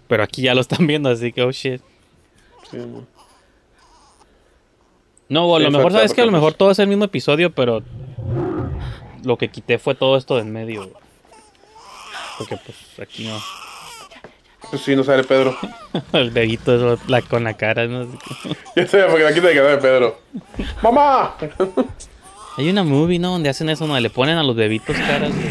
Pero 0.10 0.24
aquí 0.24 0.42
ya 0.42 0.54
lo 0.54 0.62
están 0.62 0.86
viendo, 0.86 1.10
así 1.10 1.32
que, 1.32 1.44
oh 1.44 1.52
shit. 1.52 1.82
Sí. 2.70 2.78
No, 5.30 5.56
a 5.56 5.60
lo 5.60 5.72
mejor, 5.72 5.92
sabes 5.94 6.14
que 6.14 6.22
a 6.22 6.26
lo 6.26 6.32
mejor 6.32 6.54
todo 6.54 6.72
es 6.72 6.80
el 6.80 6.88
mismo 6.88 7.06
episodio, 7.06 7.52
pero 7.52 7.84
lo 9.24 9.38
que 9.38 9.50
quité 9.50 9.78
fue 9.80 9.96
todo 9.96 10.18
esto 10.18 10.36
de 10.36 10.42
en 10.42 10.52
medio. 10.52 10.82
güey. 10.84 10.94
Porque 12.38 12.58
pues 12.58 12.78
aquí 13.02 13.28
no. 13.28 13.38
Pues 14.70 14.82
sí, 14.82 14.96
no 14.96 15.04
sale 15.04 15.24
Pedro. 15.24 15.56
El 16.14 16.34
dedito 16.34 16.76
eso, 16.76 17.02
la, 17.08 17.22
con 17.22 17.44
la 17.44 17.56
cara, 17.56 17.86
¿no? 17.88 18.08
Ya 18.76 18.88
sé, 18.88 19.04
porque 19.04 19.26
aquí 19.28 19.40
te 19.40 19.54
queda 19.54 19.70
de 19.72 19.78
Pedro. 19.78 20.20
¡Mamá! 20.82 21.36
Hay 22.58 22.70
una 22.70 22.84
movie, 22.84 23.20
¿no? 23.20 23.32
Donde 23.32 23.50
hacen 23.50 23.70
eso, 23.70 23.86
donde 23.86 24.02
le 24.02 24.10
ponen 24.10 24.38
a 24.38 24.44
los 24.44 24.56
bebitos 24.56 24.96
caras 24.98 25.32
de, 25.36 25.50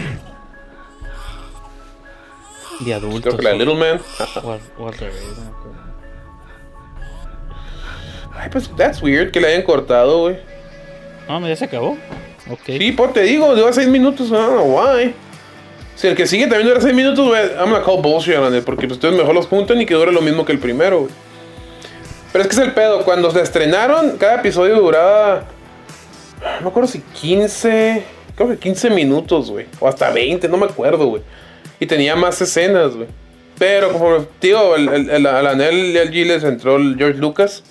de 2.85 2.95
adultos. 2.95 3.35
Creo 3.35 3.37
que 3.37 3.43
la 3.45 3.51
o- 3.51 3.59
Little 3.59 3.75
Man. 3.77 4.01
o 4.43 4.53
al- 4.53 4.61
o 4.79 4.89
al 4.89 4.95
revés, 4.95 5.23
no 5.39 5.45
me 5.45 5.49
acuerdo. 5.51 5.77
Ay, 8.39 8.49
pues, 8.51 8.71
that's 8.77 9.01
weird 9.03 9.31
que 9.31 9.41
le 9.41 9.49
hayan 9.49 9.63
cortado, 9.63 10.19
güey. 10.23 10.39
Ah, 11.29 11.41
ya 11.41 11.57
se 11.57 11.65
acabó. 11.65 11.97
Ok. 12.51 12.61
Sí, 12.67 12.93
por 12.93 13.13
te 13.13 13.23
digo, 13.23 13.55
dura 13.55 13.73
6 13.73 13.89
minutos, 13.89 14.29
I 14.29 14.33
don't 14.33 14.53
know 14.53 14.79
why. 14.79 15.15
Si 15.97 16.07
el 16.07 16.15
que 16.15 16.27
sigue 16.27 16.47
también 16.47 16.69
dura 16.69 16.81
6 16.81 16.95
minutos, 16.95 17.27
güey, 17.27 17.43
I'm 17.59 17.71
gonna 17.71 17.83
call 17.83 18.01
bullshit 18.03 18.37
on 18.37 18.55
it, 18.55 18.65
porque 18.65 18.87
pues, 18.87 18.99
ustedes 18.99 19.17
mejor 19.17 19.35
los 19.35 19.47
juntan 19.47 19.81
y 19.81 19.87
que 19.87 19.95
dure 19.95 20.13
lo 20.13 20.21
mismo 20.21 20.45
que 20.45 20.53
el 20.53 20.59
primero, 20.59 21.01
güey. 21.01 21.13
Pero 22.33 22.43
es 22.45 22.49
que 22.51 22.57
es 22.57 22.63
el 22.63 22.73
pedo, 22.73 23.03
cuando 23.05 23.31
se 23.31 23.41
estrenaron, 23.41 24.19
cada 24.19 24.37
episodio 24.37 24.77
duraba, 24.79 25.45
no 26.59 26.61
me 26.65 26.69
acuerdo 26.69 26.87
si 26.89 27.01
15, 27.01 28.03
creo 28.35 28.49
que 28.51 28.59
15 28.59 28.91
minutos, 28.91 29.51
güey, 29.51 29.67
o 29.81 29.89
hasta 29.89 30.11
20, 30.11 30.47
no 30.49 30.59
me 30.59 30.67
acuerdo, 30.67 31.07
güey. 31.07 31.23
Y 31.81 31.87
tenía 31.87 32.15
más 32.15 32.41
escenas, 32.43 32.95
güey. 32.95 33.09
Pero 33.59 33.91
como, 33.93 34.19
tío, 34.39 34.77
el, 34.77 34.89
el, 34.89 35.11
el, 35.11 35.27
al 35.27 35.47
anel 35.47 35.87
y 35.95 35.99
al 35.99 36.11
G 36.11 36.27
les 36.27 36.45
entró 36.45 36.77
el 36.77 36.97
George 36.99 37.19
Lucas. 37.19 37.63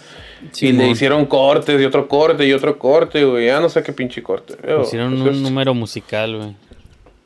y 0.42 0.46
le 0.46 0.52
Simón. 0.72 0.86
hicieron 0.90 1.26
cortes 1.28 1.80
y 1.80 1.86
otro 1.86 2.08
corte 2.08 2.44
y 2.48 2.54
otro 2.54 2.80
corte, 2.80 3.24
güey. 3.24 3.46
Ya 3.46 3.60
no 3.60 3.70
sé 3.70 3.84
qué 3.84 3.94
pinche 3.94 4.24
corte. 4.24 4.56
Yo, 4.68 4.82
Hicieron 4.82 5.12
pues, 5.12 5.22
un 5.30 5.36
es- 5.36 5.42
número 5.42 5.76
musical, 5.76 6.38
güey. 6.38 6.56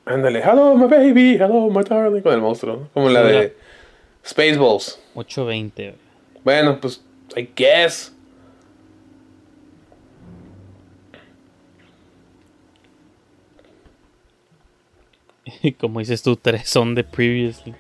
Ándale, 0.06 0.42
hello 0.42 0.76
my 0.76 0.88
baby, 0.88 1.36
hello 1.36 1.70
my 1.70 1.84
darling, 1.84 2.22
con 2.22 2.34
el 2.34 2.42
monstruo, 2.42 2.76
¿no? 2.76 2.90
como 2.94 3.10
la 3.10 3.22
de 3.22 3.56
Spaceballs. 4.26 5.00
820, 5.14 5.84
güey. 5.84 6.00
Bueno, 6.44 6.80
pues, 6.80 7.04
I 7.36 7.50
guess. 7.56 8.14
Y 15.62 15.72
como 15.80 16.00
dices 16.00 16.22
tú, 16.22 16.36
tres 16.36 16.70
son 16.70 16.96
de 16.96 17.04
previously. 17.04 17.76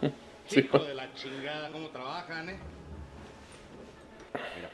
Hijo 0.56 0.78
de 0.78 0.94
la 0.94 1.12
chingada, 1.14 1.70
cómo 1.70 1.88
trabajan, 1.88 2.50
eh. 2.50 2.58
Mira, 4.56 4.70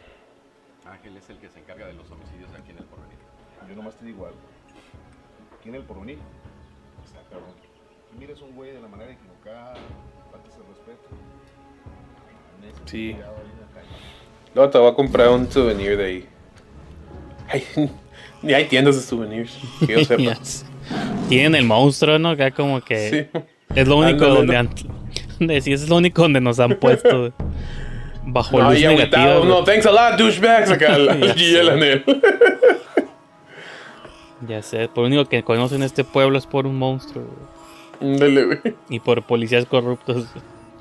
Ángel 0.85 1.17
es 1.17 1.31
el 1.31 1.37
que 1.39 1.49
se 1.49 1.61
encarga 1.61 1.87
de 1.87 1.95
los 1.95 2.11
homicidios 2.11 2.51
aquí 2.59 2.71
en 2.71 2.79
el 2.79 2.85
porvenir. 2.85 3.19
Yo 3.69 3.77
nomás 3.77 3.95
te 3.97 4.05
digo 4.05 4.27
algo. 4.27 4.39
Aquí 5.59 5.69
en 5.69 5.77
el 5.77 5.83
porvenir 5.83 6.19
mires 8.31 8.43
a 8.43 8.45
un 8.45 8.55
güey 8.55 8.73
de 8.73 8.81
la 8.81 8.89
manera 8.89 9.13
equivocada, 9.13 9.75
faltas 10.31 10.53
el 10.57 10.63
respeto. 10.69 11.09
Sí. 12.87 13.17
Luego 14.55 14.71
te 14.71 14.79
voy 14.79 14.91
a 14.91 14.95
comprar 14.95 15.29
un 15.31 15.51
souvenir 15.51 15.97
de 15.97 16.05
ahí. 16.05 16.29
Ay, 17.49 17.65
ni 18.43 18.53
hay 18.53 18.67
tiendas 18.67 18.97
de 18.97 19.03
souvenirs, 19.03 19.59
que 19.81 19.93
yo 19.93 20.05
sepa. 20.05 20.23
Yes. 20.23 20.65
Tienen 21.29 21.55
el 21.57 21.65
monstruo, 21.65 22.19
¿no? 22.19 22.31
Acá 22.31 22.51
como 22.51 22.81
que 22.81 23.29
Sí. 23.33 23.41
es 23.75 23.89
lo 23.89 23.97
único 23.99 24.25
Ándale, 24.27 24.35
donde 24.35 24.53
¿no? 24.55 24.59
han... 25.55 25.63
sí, 25.63 25.73
es 25.73 25.89
lo 25.89 25.97
único 25.97 26.23
donde 26.23 26.41
nos 26.41 26.59
han 26.61 26.77
puesto 26.79 27.33
bajo 28.25 28.59
No, 28.61 28.71
luz 28.71 28.81
y 28.81 28.87
negativa. 28.87 29.45
no, 29.45 29.65
thanks 29.65 29.87
a 29.87 29.91
lot, 29.93 30.19
douchebags. 30.19 30.71
Acá 30.71 30.99
la 30.99 31.35
Ya. 31.35 31.63
Lanel. 31.65 32.05
Ya 34.49 34.63
sé, 34.63 34.89
por 34.89 35.03
lo 35.03 35.07
único 35.09 35.25
que 35.27 35.43
conocen 35.43 35.83
este 35.83 36.03
pueblo 36.03 36.39
es 36.39 36.47
por 36.47 36.67
un 36.67 36.79
monstruo. 36.79 37.25
güey. 37.25 37.60
Ándale, 38.01 38.45
güey. 38.45 38.77
Y 38.89 39.01
por 39.01 39.23
policías 39.25 39.67
corruptos. 39.67 40.27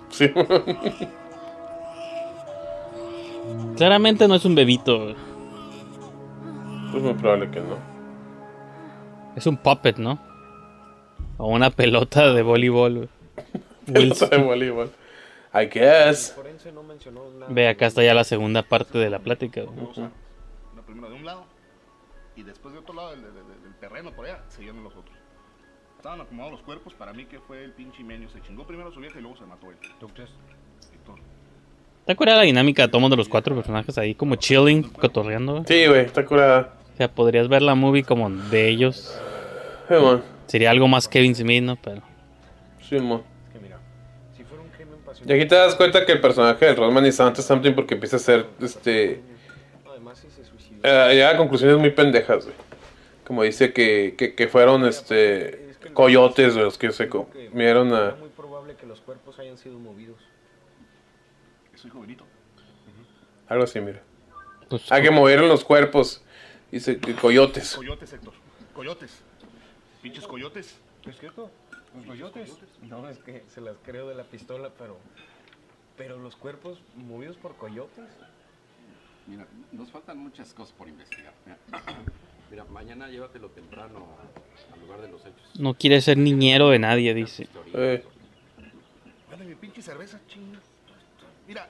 Sí. 0.09 0.31
Claramente 3.77 4.27
no 4.27 4.35
es 4.35 4.45
un 4.45 4.55
bebito. 4.55 4.99
güey. 5.03 5.15
Pues 6.91 7.03
muy 7.03 7.13
probable 7.13 7.49
que 7.51 7.59
no. 7.59 7.77
Es 9.35 9.45
un 9.47 9.57
puppet, 9.57 9.97
¿no? 9.97 10.19
O 11.37 11.47
una 11.47 11.69
pelota 11.69 12.33
de 12.33 12.41
voleibol. 12.41 13.09
Pelota 13.91 14.27
de 14.27 14.37
voleibol. 14.37 14.91
I 15.53 15.65
guess. 15.65 16.35
Ve, 17.49 17.67
acá 17.69 17.87
está 17.87 18.03
ya 18.03 18.13
la 18.13 18.23
segunda 18.23 18.61
parte 18.63 18.97
de 18.97 19.09
la 19.09 19.19
plática. 19.19 19.61
güey. 19.61 20.09
La 20.75 20.81
primera 20.85 21.09
de 21.09 21.15
un 21.15 21.25
lado 21.25 21.45
y 22.35 22.43
después 22.43 22.73
de 22.73 22.79
otro 22.79 22.93
lado 22.93 23.11
del, 23.11 23.21
del- 23.21 23.33
del- 23.33 23.75
terreno 23.79 24.11
por 24.11 24.25
allá 24.25 24.43
seguían 24.49 24.83
los 24.83 24.93
otros. 24.95 25.15
Estaban 25.99 26.21
acomodados 26.21 26.53
los 26.53 26.61
cuerpos, 26.61 26.93
para 26.93 27.11
mí 27.11 27.25
que 27.25 27.39
fue 27.39 27.61
el 27.61 27.71
pinche 27.73 28.05
Menio. 28.05 28.29
Se 28.29 28.41
chingó 28.41 28.65
primero 28.65 28.87
a 28.87 28.93
su 28.93 29.01
vieja 29.01 29.19
y 29.19 29.21
luego 29.21 29.35
se 29.35 29.43
mató 29.43 29.69
él. 29.69 29.75
¿Tú 29.99 30.07
crees? 30.07 30.29
Víctor. 30.93 31.19
¿Te 32.05 32.13
acuerdas 32.13 32.37
la 32.37 32.43
dinámica 32.43 32.83
de 32.83 32.87
todos 32.87 33.09
de 33.09 33.17
los 33.17 33.27
cuatro 33.27 33.53
personajes 33.53 33.97
ahí 33.97 34.15
como 34.15 34.35
chilling, 34.37 34.83
cotorreando? 34.83 35.55
güey? 35.55 35.65
Sí, 35.67 35.87
güey, 35.87 36.05
está 36.05 36.25
curada. 36.25 36.73
O 36.93 36.97
sea, 36.97 37.11
podrías 37.11 37.49
ver 37.49 37.63
la 37.63 37.75
movie 37.75 38.03
como 38.03 38.29
de 38.29 38.69
ellos. 38.69 39.19
Simón. 39.89 40.23
Sería 40.47 40.71
algo 40.71 40.87
más 40.87 41.09
Kevin 41.09 41.35
Smith, 41.35 41.63
¿no? 41.63 41.75
Pero 41.75 42.01
Simón. 42.87 43.23
Es 43.47 43.53
que 43.53 43.59
mira, 43.59 43.77
si 44.37 44.45
fuera 44.45 44.63
un 44.63 44.69
crimen 44.69 44.99
Y 45.25 45.33
aquí 45.33 45.45
te 45.49 45.55
das 45.55 45.75
cuenta 45.75 46.05
que 46.05 46.13
el 46.13 46.21
personaje 46.21 46.65
de 46.65 46.75
Rodman 46.75 47.05
is 47.07 47.19
onto 47.19 47.41
something 47.41 47.73
porque 47.73 47.95
empieza 47.95 48.15
a 48.15 48.19
ser, 48.19 48.45
este... 48.61 49.21
Además, 49.85 50.17
si 50.17 50.29
se 50.29 50.45
suicidó. 50.45 50.79
eh, 50.81 51.13
llega 51.13 51.31
a 51.31 51.35
conclusiones 51.37 51.77
muy 51.77 51.89
pendejas, 51.89 52.45
güey. 52.45 52.55
Como 53.27 53.43
dice 53.43 53.73
que, 53.73 54.15
que, 54.17 54.33
que 54.33 54.47
fueron, 54.47 54.85
este... 54.85 55.67
Coyotes 55.93 56.55
los 56.55 56.77
que 56.77 56.91
se 56.91 57.07
comieron 57.09 57.93
a... 57.93 58.07
Era 58.07 58.15
muy 58.15 58.29
probable 58.29 58.75
que 58.75 58.85
los 58.85 58.99
cuerpos 59.01 59.39
hayan 59.39 59.57
sido 59.57 59.79
movidos. 59.79 60.19
Es 61.73 61.81
su 61.81 61.87
hijo 61.87 62.01
Benito. 62.01 62.25
Algo 63.47 63.63
así, 63.63 63.79
mira. 63.79 64.01
pues, 64.69 64.91
Ah, 64.91 65.01
que 65.01 65.09
movieron 65.09 65.47
los 65.47 65.63
cuerpos. 65.63 66.21
Dice 66.71 66.99
que 66.99 67.15
coyotes. 67.15 67.75
Coyotes, 67.75 68.13
Héctor. 68.13 68.33
Coyotes. 68.73 69.21
Pinches 70.01 70.27
coyotes. 70.27 70.77
¿Es 71.05 71.17
cierto? 71.17 71.49
¿Los 71.95 72.05
coyotes? 72.05 72.57
No, 72.83 73.09
es 73.09 73.17
que 73.19 73.43
se 73.47 73.61
las 73.61 73.75
creo 73.83 74.07
de 74.07 74.15
la 74.15 74.23
pistola, 74.23 74.69
pero. 74.77 74.97
Pero 75.97 76.17
los 76.19 76.35
cuerpos 76.35 76.79
movidos 76.95 77.37
por 77.37 77.55
coyotes. 77.55 78.05
Mira, 79.27 79.47
nos 79.71 79.89
faltan 79.91 80.17
muchas 80.17 80.53
cosas 80.53 80.73
por 80.73 80.87
investigar. 80.87 81.33
Mira, 82.49 82.63
mañana 82.65 83.07
llévatelo 83.09 83.49
temprano 83.49 84.07
al 84.73 84.79
lugar 84.81 85.01
de 85.01 85.09
los 85.09 85.21
hechos. 85.21 85.51
no 85.59 85.73
quiere 85.75 86.01
ser 86.01 86.17
niñero 86.17 86.69
de 86.69 86.79
nadie, 86.79 87.13
dice. 87.13 87.47
Eh, 87.73 88.03
Dale 89.29 89.45
mi 89.45 89.55
pinche 89.55 89.81
cerveza, 89.81 90.19
chinga. 90.27 90.59
Mira. 91.47 91.67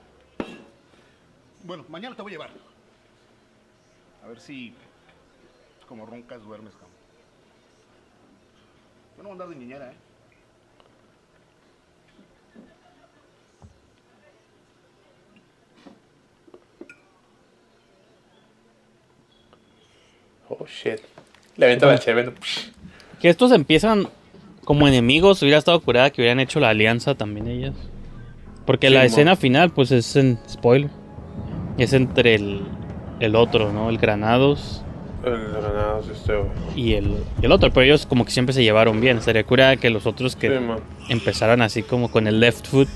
Bueno, 1.64 1.84
mañana 1.88 2.16
te 2.16 2.22
voy 2.22 2.32
a 2.32 2.34
llevar. 2.34 2.50
A 4.24 4.28
ver 4.28 4.40
si. 4.40 4.74
Como 5.86 6.06
roncas 6.06 6.42
duermes, 6.42 6.72
cabrón. 6.72 6.90
Yo 9.16 9.22
no 9.22 9.28
voy 9.28 9.30
a 9.30 9.32
andar 9.32 9.48
de 9.48 9.56
niñera, 9.56 9.92
¿eh? 9.92 9.96
Oh, 20.60 20.66
shit. 20.66 21.00
Le 21.56 21.76
chévere. 21.98 22.32
Que 23.20 23.28
estos 23.28 23.52
empiezan 23.52 24.08
como 24.64 24.86
enemigos, 24.88 25.42
hubiera 25.42 25.58
estado 25.58 25.80
curada 25.80 26.10
que 26.10 26.22
hubieran 26.22 26.40
hecho 26.40 26.60
la 26.60 26.68
alianza 26.70 27.14
también 27.14 27.48
ellas. 27.48 27.74
Porque 28.66 28.88
Sí, 28.88 28.94
la 28.94 29.04
escena 29.04 29.36
final, 29.36 29.70
pues 29.70 29.90
es 29.90 30.14
en 30.16 30.38
spoiler. 30.48 30.90
Es 31.76 31.92
entre 31.92 32.34
el, 32.34 32.62
el 33.20 33.34
otro, 33.36 33.72
¿no? 33.72 33.90
El 33.90 33.98
Granados 33.98 34.82
El 35.24 35.32
granado, 35.52 36.02
sí, 36.02 36.10
este, 36.12 36.34
güey. 36.36 36.48
y 36.76 36.94
el, 36.94 37.16
y 37.42 37.46
el 37.46 37.52
otro. 37.52 37.70
Pero 37.72 37.84
ellos 37.84 38.06
como 38.06 38.24
que 38.24 38.30
siempre 38.30 38.52
se 38.54 38.62
llevaron 38.62 39.00
bien. 39.00 39.20
Sería 39.22 39.44
curada 39.44 39.76
que 39.76 39.90
los 39.90 40.06
otros 40.06 40.36
que 40.36 40.48
Sí, 40.48 40.64
man. 40.64 40.78
empezaran 41.08 41.62
así 41.62 41.82
como 41.82 42.10
con 42.10 42.26
el 42.26 42.38
left 42.40 42.66
foot 42.68 42.88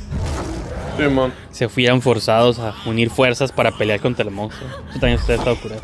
Simón. 0.97 1.33
se 1.51 1.69
fueran 1.69 2.01
forzados 2.03 2.59
a 2.61 2.73
unir 2.87 3.11
fuerzas 3.11 3.51
para 3.53 3.73
pelear 3.73 4.01
contra 4.01 4.25
el 4.25 4.31
monstruo. 4.31 4.69
Eso 4.91 5.01
también 5.01 5.19
estado 5.19 5.57
curado. 5.57 5.81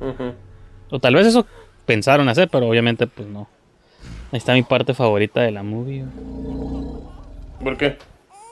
Ujú. 0.00 0.32
O 0.90 0.98
tal 0.98 1.14
vez 1.14 1.26
eso 1.26 1.46
pensaron 1.86 2.28
hacer, 2.28 2.48
pero 2.48 2.68
obviamente 2.68 3.06
pues 3.06 3.28
no. 3.28 3.48
Ahí 4.32 4.38
está 4.38 4.54
mi 4.54 4.62
parte 4.62 4.94
favorita 4.94 5.40
de 5.40 5.50
la 5.50 5.62
movie. 5.62 6.04
güey. 6.04 7.00
¿Por 7.62 7.76
qué? 7.76 7.98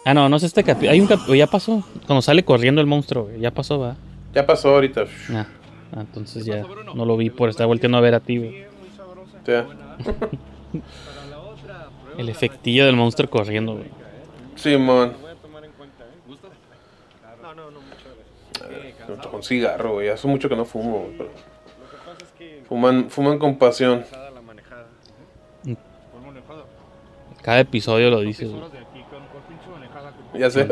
Ah, 0.05 0.15
no, 0.15 0.29
no 0.29 0.39
sé 0.39 0.47
este 0.47 0.65
capítulo. 0.65 0.93
Hay 0.93 1.01
un 1.01 1.07
capítulo, 1.07 1.35
ya 1.35 1.47
pasó. 1.47 1.85
Cuando 2.07 2.23
sale 2.23 2.45
corriendo 2.45 2.81
el 2.81 2.87
monstruo, 2.87 3.25
güey, 3.25 3.41
ya 3.41 3.51
pasó, 3.51 3.79
va. 3.79 3.97
Ya 4.35 4.47
pasó 4.47 4.71
ahorita. 4.71 5.05
Ah, 5.31 5.47
ah, 5.95 6.01
entonces 6.01 6.45
ya 6.45 6.65
no 6.95 7.05
lo 7.05 7.17
vi 7.17 7.31
por 7.31 7.49
estar 7.49 7.67
volteando 7.67 7.99
a 7.99 8.01
ver 8.01 8.15
a 8.15 8.21
ti, 8.21 8.39
güey. 8.39 8.67
Ya. 9.47 9.67
El 12.19 12.29
efectillo 12.29 12.85
del 12.85 12.97
monstruo 12.97 13.31
corriendo, 13.31 13.75
güey. 13.75 13.87
Simón. 14.57 15.15
Voy 15.21 15.31
a 15.31 15.35
tomar 15.37 15.65
en 15.65 15.71
cuenta, 15.73 16.05
¿eh? 16.05 16.19
¿Gustas? 16.27 16.51
No, 17.41 17.55
no, 17.55 17.71
no, 17.71 17.81
muchas 17.81 18.67
gracias. 18.67 19.23
Tocó 19.23 19.37
un 19.37 19.43
cigarro, 19.43 19.95
güey. 19.95 20.09
Hace 20.09 20.27
mucho 20.27 20.49
que 20.49 20.57
no 20.57 20.65
fumo, 20.65 20.99
güey. 21.05 21.17
pero 21.17 21.31
Fuman, 22.69 23.09
fuman 23.11 23.39
con 23.39 23.57
pasión. 23.57 24.05
Cada 27.43 27.61
episodio 27.61 28.11
lo 28.11 28.17
güey. 28.19 28.35
que- 28.35 28.51
Ya 30.39 30.51
sé. 30.51 30.69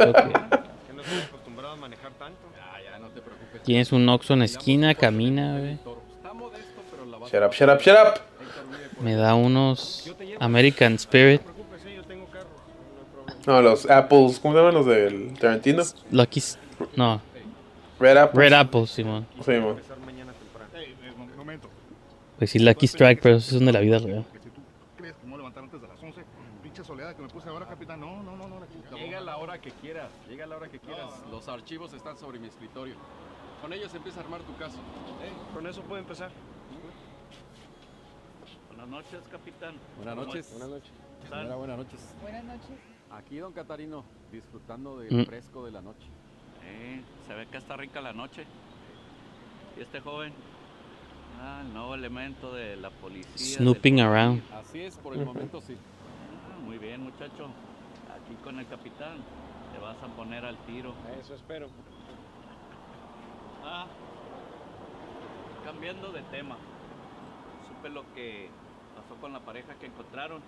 Tienes 3.64 3.93
un 3.93 4.09
Oxxo 4.09 4.35
en 4.35 4.43
esquina, 4.43 4.94
camina, 4.94 5.59
güey. 5.59 5.78
Shut 7.31 7.43
up, 7.43 7.52
shut 7.52 7.68
up, 7.68 7.81
shut 7.81 7.97
up. 7.97 8.20
Me 9.02 9.14
da 9.14 9.35
unos 9.35 10.14
American 10.39 10.94
Spirit. 10.94 11.40
No, 13.47 13.62
los 13.62 13.89
apples. 13.89 14.39
¿Cómo 14.40 14.55
se 14.55 14.59
llaman 14.60 14.74
los 14.74 14.86
del 14.86 15.35
Tarantino? 15.39 15.82
Lucky... 16.10 16.43
No, 16.97 17.20
Red 17.98 18.16
apples. 18.18 18.36
Red 18.39 18.52
Apple, 18.52 18.86
Simón. 18.86 19.27
Simón. 19.44 19.62
Momento. 19.62 19.95
Pues 22.39 22.51
sí, 22.51 22.59
Lucky 22.59 22.87
Strike, 22.87 23.21
pero 23.23 23.37
esos 23.37 23.55
son 23.57 23.67
de 23.67 23.73
la 23.73 23.81
vida 23.81 23.99
real. 23.99 24.25
Que 24.33 24.39
si 24.41 24.51
tú 24.51 24.61
crees 24.97 25.15
que 25.17 25.23
me 25.25 25.31
voy 25.31 25.35
a 25.35 25.39
levantar 25.39 25.65
antes 25.65 25.81
de 25.81 25.89
las 25.89 26.03
11, 26.03 26.23
pinche 26.63 26.85
soledad 26.85 27.17
que 27.17 27.23
me 27.23 27.29
puse 27.29 27.49
ahora, 27.49 27.67
capitán. 27.67 28.01
No, 28.01 28.23
no, 28.23 28.37
no, 28.37 28.47
no. 28.49 28.61
Llega 28.97 29.19
a 29.19 29.23
la 29.23 29.37
hora 29.39 29.59
que 29.61 29.71
quieras, 29.71 30.11
llega 30.29 30.45
a 30.45 30.47
la 30.47 30.57
hora 30.57 30.69
que 30.69 30.79
quieras. 30.79 31.11
Los 31.31 31.49
archivos 31.49 31.93
están 31.95 32.19
sobre 32.19 32.39
mi 32.39 32.49
escritorio. 32.49 32.95
Con 33.63 33.73
ellos 33.73 33.95
empieza 33.95 34.21
a 34.21 34.25
armar 34.25 34.43
tu 34.43 34.55
caso. 34.57 34.79
Con 35.55 35.67
eso 35.67 35.81
puede 35.83 36.03
empezar. 36.03 36.31
Buenas 38.69 38.89
noches, 38.89 39.21
capitán. 39.31 39.75
Buenas 39.97 40.17
noches. 40.17 40.51
Buenas 40.51 40.69
noches. 40.69 40.91
Señora, 41.29 41.57
buenas 41.57 41.79
noches. 41.79 42.15
Buenas 42.21 42.45
noches. 42.45 42.69
Aquí, 43.11 43.39
don 43.39 43.53
Catarino, 43.53 44.05
disfrutando 44.31 44.99
del 44.99 45.23
Mm. 45.23 45.25
fresco 45.27 45.65
de 45.65 45.71
la 45.73 45.81
noche. 45.81 46.07
Eh, 46.65 47.01
se 47.27 47.35
ve 47.35 47.47
que 47.47 47.57
está 47.57 47.77
rica 47.77 48.01
la 48.03 48.13
noche. 48.13 48.45
¿Y 49.79 49.81
este 49.83 50.01
joven? 50.01 50.33
Ah, 51.39 51.61
el 51.65 51.73
nuevo 51.73 51.95
elemento 51.95 52.53
de 52.55 52.77
la 52.77 52.91
policía. 52.91 53.59
Snooping 53.59 53.97
del- 53.97 54.07
around. 54.07 54.43
Así 54.53 54.81
es, 54.81 54.97
por 54.97 55.15
el 55.15 55.25
momento 55.25 55.61
sí. 55.61 55.77
Ah, 55.77 56.59
muy 56.65 56.79
bien, 56.79 57.03
muchacho. 57.03 57.47
Aquí 58.15 58.35
con 58.43 58.59
el 58.59 58.67
capitán. 58.67 59.19
Te 59.73 59.79
vas 59.81 59.97
a 60.03 60.07
poner 60.17 60.45
al 60.45 60.57
tiro. 60.67 60.95
Eso 61.21 61.35
espero. 61.35 61.69
Ah, 63.65 63.87
cambiando 65.65 66.13
de 66.13 66.23
tema. 66.23 66.57
Supe 67.69 67.89
lo 67.91 68.05
que 68.15 68.49
pasó 68.97 69.21
con 69.21 69.33
la 69.33 69.41
pareja 69.41 69.75
que 69.75 69.87
encontraron. 69.87 70.41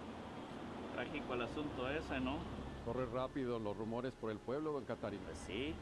Trágico 0.94 1.34
el 1.34 1.42
asunto 1.42 1.90
ese, 1.90 2.20
¿no? 2.20 2.36
Corre 2.84 3.06
rápido 3.06 3.58
los 3.58 3.76
rumores 3.76 4.14
por 4.14 4.30
el 4.30 4.38
pueblo, 4.38 4.72
don 4.72 4.84
Catarino. 4.84 5.22
Pues 5.26 5.38
sí, 5.46 5.74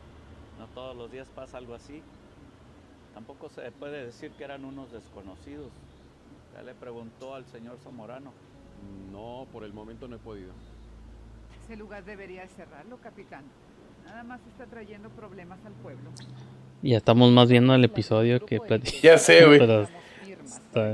no 0.59 0.67
todos 0.69 0.97
los 0.97 1.11
días 1.11 1.29
pasa 1.29 1.59
algo 1.59 1.75
así. 1.75 2.03
Tampoco 3.17 3.49
se 3.49 3.63
puede 3.73 4.05
decir 4.05 4.31
que 4.37 4.45
eran 4.45 4.63
unos 4.67 4.93
desconocidos. 4.93 5.71
Ya 6.55 6.61
le 6.61 6.75
preguntó 6.75 7.35
al 7.35 7.47
señor 7.47 7.79
Zamorano. 7.83 8.31
No, 9.11 9.47
por 9.55 9.65
el 9.65 9.73
momento 9.73 10.07
no 10.07 10.17
he 10.17 10.19
podido. 10.19 10.51
Ese 11.65 11.77
lugar 11.79 12.05
debería 12.05 12.47
cerrarlo, 12.47 12.99
capitán. 13.03 13.45
Nada 14.05 14.23
más 14.23 14.41
está 14.53 14.67
trayendo 14.67 15.09
problemas 15.09 15.59
al 15.65 15.73
pueblo. 15.73 16.11
Ya 16.83 16.99
estamos 16.99 17.33
más 17.33 17.49
viendo 17.49 17.75
el 17.75 17.85
episodio 17.85 18.45
que 18.45 18.61
plati- 18.61 19.01
Ya 19.01 19.17
sé, 19.17 19.47
güey. 19.47 19.63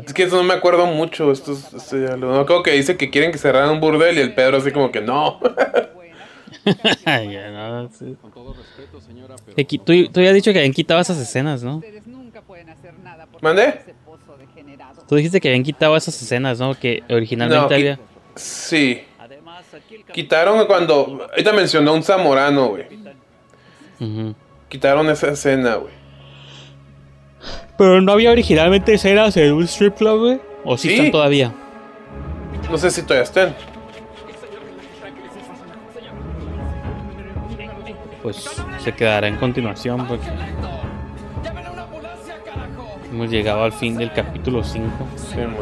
Es 0.07 0.15
que 0.15 0.23
eso 0.23 0.36
no 0.36 0.44
me 0.44 0.55
acuerdo 0.55 0.86
mucho. 0.86 1.32
Esto, 1.32 1.51
es- 1.55 1.74
esto 1.74 1.99
ya 1.99 2.16
lo- 2.16 2.32
no, 2.36 2.47
creo 2.47 2.62
que 2.62 2.70
dice 2.70 2.97
que 2.97 3.11
quieren 3.11 3.32
que 3.32 3.39
cerraran 3.39 3.70
un 3.70 3.81
burdel 3.81 4.16
y 4.16 4.20
el 4.20 4.32
Pedro 4.32 4.59
así 4.59 4.70
como 4.70 4.93
que 4.93 5.01
no. 5.01 5.40
Ya, 7.05 7.51
no, 7.51 7.89
sí. 7.90 8.16
Con 8.23 8.31
todo 8.31 8.55
respeto, 8.55 9.01
señora, 9.01 9.35
pero 9.44 9.57
Que 9.57 9.66
qui- 9.66 9.78
tú, 9.82 10.12
tú 10.12 10.20
ya 10.20 10.28
has 10.28 10.35
dicho 10.35 10.53
que 10.53 10.59
habían 10.61 10.73
quitado 10.73 11.01
esas 11.01 11.19
escenas, 11.19 11.65
¿no? 11.65 11.82
Pueden 12.63 12.79
hacer 12.79 12.95
nada 13.03 13.27
por 13.27 13.43
¿Mande? 13.43 13.65
ese 13.71 13.95
pozo 14.05 14.37
degenerado. 14.39 15.03
Tú 15.09 15.17
dijiste 15.17 15.41
que 15.41 15.49
habían 15.49 15.65
quitado 15.65 15.97
esas 15.97 16.21
escenas, 16.23 16.61
¿no? 16.61 16.75
Que 16.79 17.03
originalmente 17.11 17.69
No, 17.69 17.75
había. 17.75 17.99
Sí. 18.37 19.03
Quitaron 20.13 20.65
cuando. 20.67 21.27
Ahorita 21.31 21.53
mencionó 21.53 21.93
un 21.93 22.05
zamorano, 22.05 22.69
güey. 22.69 22.87
Quitaron 24.69 25.09
esa 25.11 25.31
escena, 25.31 25.75
güey. 25.75 25.93
Pero 27.77 28.01
no 28.01 28.13
había 28.13 28.31
originalmente 28.31 28.95
escenas 28.95 29.37
en 29.37 29.53
un 29.55 29.65
strip 29.65 29.97
club, 29.97 30.21
güey. 30.21 30.41
O 30.65 30.77
sí, 30.79 30.89
Sí. 30.89 30.95
están 30.95 31.11
todavía. 31.11 31.53
No 32.71 32.79
sé 32.79 32.91
si 32.93 33.03
todavía 33.03 33.25
estén. 33.25 33.55
Pues 38.23 38.49
se 38.79 38.93
quedará 38.93 39.27
en 39.27 39.37
continuación 39.37 40.07
porque 40.07 40.27
hemos 43.13 43.31
llegado 43.31 43.63
al 43.65 43.73
fin 43.73 43.97
del 43.97 44.13
capítulo 44.13 44.65
5. 44.65 44.89
Sí, 45.17 45.37
man. 45.37 45.57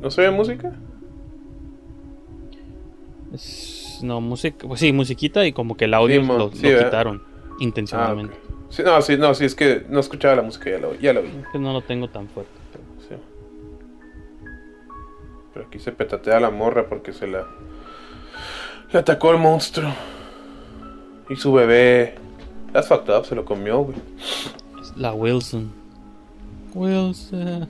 ¿No 0.00 0.10
se 0.10 0.22
ve 0.22 0.30
música? 0.30 0.72
Es- 3.32 4.00
no, 4.02 4.20
música, 4.20 4.66
pues 4.66 4.80
sí, 4.80 4.92
musiquita 4.92 5.46
y 5.46 5.52
como 5.52 5.76
que 5.76 5.84
el 5.84 5.94
audio 5.94 6.20
Sí, 6.20 6.26
lo, 6.26 6.50
sí, 6.50 6.62
lo 6.62 6.68
¿verdad? 6.70 6.84
quitaron 6.86 7.22
intencionalmente. 7.60 8.36
Ah. 8.36 8.52
Sí, 8.68 8.82
no, 8.84 9.02
sí, 9.02 9.16
no, 9.16 9.34
sí, 9.34 9.44
es 9.44 9.54
que 9.54 9.84
no 9.88 10.00
escuchaba 10.00 10.34
la 10.36 10.42
música, 10.42 10.70
ya 10.70 10.78
lo, 10.78 10.94
ya 10.98 11.12
lo 11.12 11.22
vi. 11.22 11.28
Que 11.52 11.58
no 11.58 11.72
lo 11.72 11.82
tengo 11.82 12.08
tan 12.08 12.26
fuerte. 12.28 12.52
Pero 15.52 15.66
aquí 15.66 15.78
se 15.78 15.92
petatea 15.92 16.40
la 16.40 16.50
morra 16.50 16.86
porque 16.88 17.12
se 17.12 17.26
la. 17.26 17.46
Le 18.92 18.98
atacó 18.98 19.30
el 19.32 19.38
monstruo. 19.38 19.90
Y 21.28 21.36
su 21.36 21.52
bebé. 21.52 22.14
That's 22.72 22.88
fucked 22.88 23.14
up, 23.14 23.26
se 23.26 23.34
lo 23.34 23.44
comió, 23.44 23.80
güey. 23.80 23.96
Es 24.80 24.96
la 24.96 25.12
Wilson. 25.12 25.70
Wilson. 26.74 27.68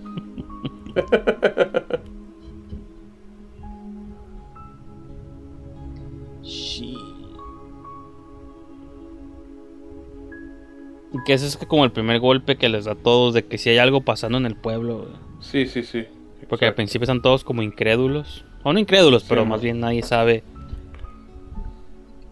Y 11.15 11.25
que 11.25 11.35
ese 11.35 11.47
es 11.47 11.57
como 11.57 11.85
el 11.85 11.93
primer 11.93 12.21
golpe 12.21 12.57
que 12.57 12.69
les 12.69 12.87
da 12.87 12.93
a 12.93 12.95
todos 12.95 13.35
de 13.35 13.45
que 13.45 13.59
si 13.59 13.69
hay 13.71 13.79
algo 13.79 14.01
pasando 14.01 14.39
en 14.39 14.47
el 14.47 14.57
pueblo. 14.57 14.99
güey. 14.99 15.11
Sí, 15.41 15.67
sí, 15.67 15.83
sí. 15.83 16.07
Porque 16.53 16.67
al 16.67 16.75
principio 16.75 17.05
están 17.05 17.23
todos 17.23 17.45
como 17.45 17.63
incrédulos. 17.63 18.45
O 18.63 18.75
no 18.75 18.79
incrédulos, 18.79 19.25
pero 19.27 19.43
Sí, 19.45 19.49
más 19.49 19.63
bien 19.63 19.81
nadie 19.81 20.03
sabe 20.03 20.43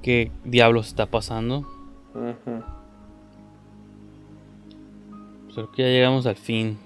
qué 0.02 0.30
diablos 0.44 0.88
está 0.88 1.06
pasando. 1.06 1.60
Ujú, 2.14 2.62
Pues 5.44 5.54
creo 5.54 5.72
que 5.72 5.82
ya 5.84 5.88
llegamos 5.88 6.26
al 6.26 6.36
fin. 6.36 6.76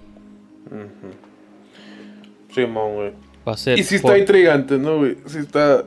ujú. 0.67 2.55
Simón, 2.55 2.95
güey. 2.95 3.13
Va 3.49 3.55
a 3.55 3.57
ser 3.57 3.81
Y 3.81 3.83
sí 3.83 3.99
por- 3.99 4.13
está 4.13 4.19
intrigante, 4.21 4.79
¿no, 4.79 4.99
güey? 4.99 5.17
Sí 5.27 5.39
está. 5.39 5.83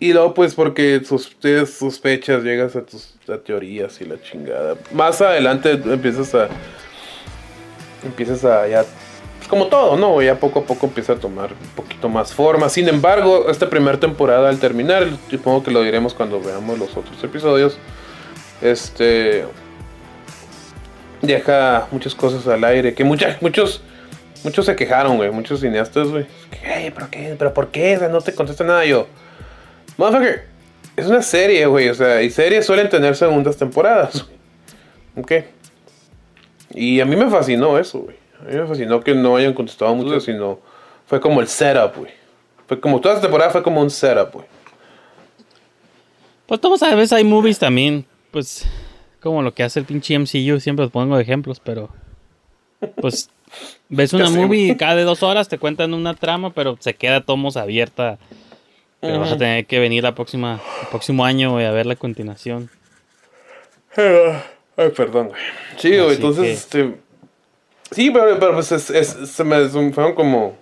Y 0.00 0.14
luego, 0.14 0.32
pues, 0.32 0.54
porque 0.54 1.02
sus, 1.04 1.36
tienes 1.38 1.74
sospechas, 1.74 2.42
llegas 2.42 2.74
a 2.76 2.86
tus 2.86 3.14
a 3.28 3.36
teorías 3.36 4.00
y 4.00 4.06
la 4.06 4.18
chingada. 4.22 4.74
Más 4.94 5.20
adelante 5.20 5.72
empiezas 5.72 6.34
a. 6.34 6.48
Empiezas 8.06 8.42
a 8.46 8.66
ya. 8.68 8.86
Como 9.48 9.66
todo, 9.66 9.96
¿no? 9.96 10.20
Ya 10.22 10.38
poco 10.38 10.60
a 10.60 10.64
poco 10.64 10.86
empieza 10.86 11.14
a 11.14 11.16
tomar 11.16 11.50
un 11.52 11.68
poquito 11.74 12.08
más 12.08 12.32
forma. 12.32 12.68
Sin 12.68 12.88
embargo, 12.88 13.46
esta 13.50 13.68
primera 13.70 13.98
temporada, 13.98 14.48
al 14.48 14.58
terminar, 14.58 15.06
supongo 15.30 15.62
que 15.62 15.70
lo 15.70 15.82
diremos 15.82 16.14
cuando 16.14 16.40
veamos 16.40 16.78
los 16.78 16.96
otros 16.96 17.22
episodios. 17.24 17.78
Este. 18.62 19.44
Deja 21.22 21.88
muchas 21.90 22.14
cosas 22.14 22.46
al 22.46 22.62
aire. 22.64 22.94
Que 22.94 23.04
mucha- 23.04 23.36
muchos. 23.40 23.82
Muchos 24.44 24.66
se 24.66 24.76
quejaron, 24.76 25.16
güey. 25.16 25.30
Muchos 25.32 25.60
cineastas, 25.60 26.08
güey. 26.08 26.26
Que, 26.50 26.84
"Ey, 26.84 26.90
¿pero 26.92 27.08
qué? 27.10 27.34
¿Pero 27.36 27.52
por 27.52 27.68
qué? 27.72 27.98
O 27.98 28.08
no 28.08 28.20
te 28.20 28.32
contesta 28.34 28.62
nada 28.62 28.84
yo. 28.84 29.08
Motherfucker, 29.96 30.44
es 30.96 31.06
una 31.06 31.22
serie, 31.22 31.66
güey. 31.66 31.88
O 31.88 31.94
sea, 31.94 32.22
y 32.22 32.30
series 32.30 32.64
suelen 32.64 32.88
tener 32.88 33.16
segundas 33.16 33.56
temporadas, 33.56 34.24
güey. 34.24 34.38
Ok. 35.16 35.32
Y 36.74 37.00
a 37.00 37.04
mí 37.04 37.16
me 37.16 37.28
fascinó 37.28 37.76
eso, 37.78 37.98
güey. 38.00 38.16
A 38.40 38.50
mí 38.50 38.56
me 38.56 38.66
fascinó 38.66 39.00
que 39.00 39.14
no 39.14 39.36
hayan 39.36 39.52
contestado 39.54 39.94
mucho, 39.94 40.20
sino 40.20 40.60
fue 41.06 41.20
como 41.20 41.40
el 41.40 41.48
setup, 41.48 41.96
güey. 41.96 42.12
Fue 42.66 42.78
como 42.80 43.00
toda 43.00 43.14
esta 43.14 43.26
temporada 43.26 43.50
fue 43.50 43.62
como 43.62 43.80
un 43.80 43.90
setup, 43.90 44.32
güey. 44.34 44.46
Pues 46.46 46.60
todos 46.60 46.82
a 46.82 46.94
veces 46.94 47.12
hay 47.12 47.24
movies 47.24 47.58
también, 47.58 48.06
pues 48.30 48.66
como 49.20 49.42
lo 49.42 49.52
que 49.52 49.62
hace 49.62 49.80
el 49.80 49.84
pinche 49.86 50.18
MCU, 50.18 50.60
siempre 50.60 50.84
os 50.84 50.90
pongo 50.90 51.18
ejemplos, 51.18 51.60
pero 51.60 51.90
pues 53.00 53.28
ves 53.88 54.12
una 54.12 54.30
movie 54.30 54.68
y 54.72 54.76
cada 54.76 54.94
de 54.94 55.02
dos 55.02 55.22
horas 55.22 55.48
te 55.48 55.58
cuentan 55.58 55.92
una 55.92 56.14
trama, 56.14 56.50
pero 56.54 56.76
se 56.80 56.94
queda 56.94 57.20
tomos 57.22 57.56
abierta. 57.56 58.18
Pero 59.00 59.20
vas 59.20 59.30
a 59.32 59.38
tener 59.38 59.64
que 59.66 59.78
venir 59.78 60.02
la 60.02 60.14
próxima, 60.16 60.60
el 60.82 60.88
próximo 60.88 61.24
año 61.24 61.52
güey, 61.52 61.66
a 61.66 61.70
ver 61.70 61.86
la 61.86 61.94
continuación. 61.94 62.68
Ay, 63.96 64.90
perdón, 64.96 65.28
güey. 65.28 65.40
Sí, 65.76 65.96
güey, 65.96 66.14
entonces, 66.16 66.42
que- 66.44 66.52
este... 66.52 67.07
Sí, 67.90 68.10
pero, 68.10 68.38
pero 68.38 68.54
pues 68.54 68.70
es, 68.72 68.90
es- 68.90 69.30
se 69.30 69.44
me, 69.44 69.68
fueron 69.68 70.14
como 70.14 70.56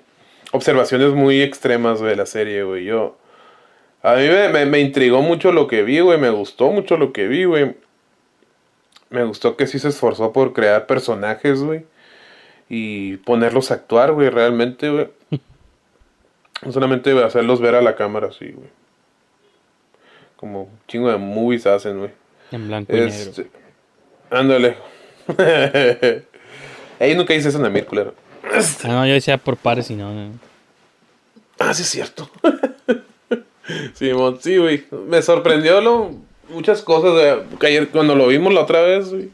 observaciones 0.53 1.13
muy 1.13 1.43
extremas, 1.43 1.99
güey, 2.01 2.11
de 2.11 2.17
la 2.17 2.27
serie, 2.27 2.63
güey. 2.63 2.85
Yo... 2.85 3.17
A 4.03 4.15
mí 4.15 4.29
me, 4.29 4.49
me, 4.51 4.67
me 4.67 4.79
intrigó 4.79 5.21
mucho 5.21 5.51
lo 5.51 5.67
que 5.67 5.83
vi, 5.83 5.99
güey. 5.99 6.17
Me 6.19 6.31
gustó 6.31 6.71
mucho 6.71 6.97
lo 6.97 7.13
que 7.13 7.27
vi, 7.27 7.45
güey. 7.45 7.75
Me 9.11 9.25
gustó 9.25 9.57
que 9.57 9.67
sí 9.67 9.81
se 9.81 9.89
esforzó 9.89 10.33
por 10.33 10.53
crear 10.53 10.87
personajes, 10.87 11.61
güey. 11.63 11.85
Y 12.69 13.17
ponerlos 13.19 13.71
a 13.71 13.75
actuar, 13.75 14.13
güey, 14.13 14.31
realmente, 14.31 14.91
güey. 14.91 15.09
No 16.63 16.73
solamente 16.73 17.13
hacerlos 17.23 17.61
ver 17.61 17.75
a 17.75 17.83
la 17.83 17.97
cámara, 17.97 18.31
sí, 18.33 18.51
güey. 18.53 18.69
Como 20.37 20.63
un 20.63 20.79
chingo 20.89 21.11
de 21.11 21.19
movies 21.19 21.67
hacen, 21.67 21.99
güey. 21.99 22.11
En 22.53 22.69
blanco 22.69 22.93
y 22.97 23.01
negro. 23.01 23.11
Este, 23.13 23.49
ándale. 24.31 24.77
Ey, 26.99 27.15
nunca 27.15 27.35
hice 27.35 27.49
eso 27.49 27.59
en 27.59 27.67
Amir, 27.67 27.87
culero. 27.87 28.15
Ah, 28.45 28.89
no, 28.89 29.07
yo 29.07 29.15
decía 29.15 29.39
por 29.39 29.57
pares 29.57 29.91
y 29.91 29.95
no. 29.95 30.13
no. 30.13 30.33
Ah, 31.59 31.75
sí 31.75 31.83
es 31.83 31.89
cierto. 31.89 32.31
Simón, 33.95 34.39
sí, 34.41 34.57
güey. 34.57 34.85
Me 35.09 35.21
sorprendió 35.23 35.81
lo, 35.81 36.13
muchas 36.49 36.83
cosas. 36.83 37.43
que 37.59 37.67
ayer 37.67 37.89
cuando 37.89 38.15
lo 38.15 38.29
vimos 38.29 38.53
la 38.55 38.63
otra 38.63 38.83
vez, 38.83 39.11
güey. 39.11 39.31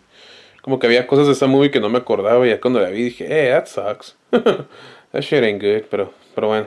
Como 0.62 0.78
que 0.78 0.86
había 0.86 1.06
cosas 1.06 1.26
de 1.26 1.32
esa 1.32 1.46
movie 1.46 1.70
que 1.70 1.80
no 1.80 1.88
me 1.88 1.98
acordaba. 1.98 2.46
Y 2.46 2.50
ya 2.50 2.60
cuando 2.60 2.80
la 2.80 2.88
vi 2.88 3.02
dije, 3.02 3.26
eh, 3.28 3.50
that 3.50 3.66
sucks. 3.66 4.16
that 4.30 5.20
shit 5.20 5.42
ain't 5.42 5.60
good. 5.60 5.82
Pero, 5.90 6.12
pero 6.34 6.48
bueno. 6.48 6.66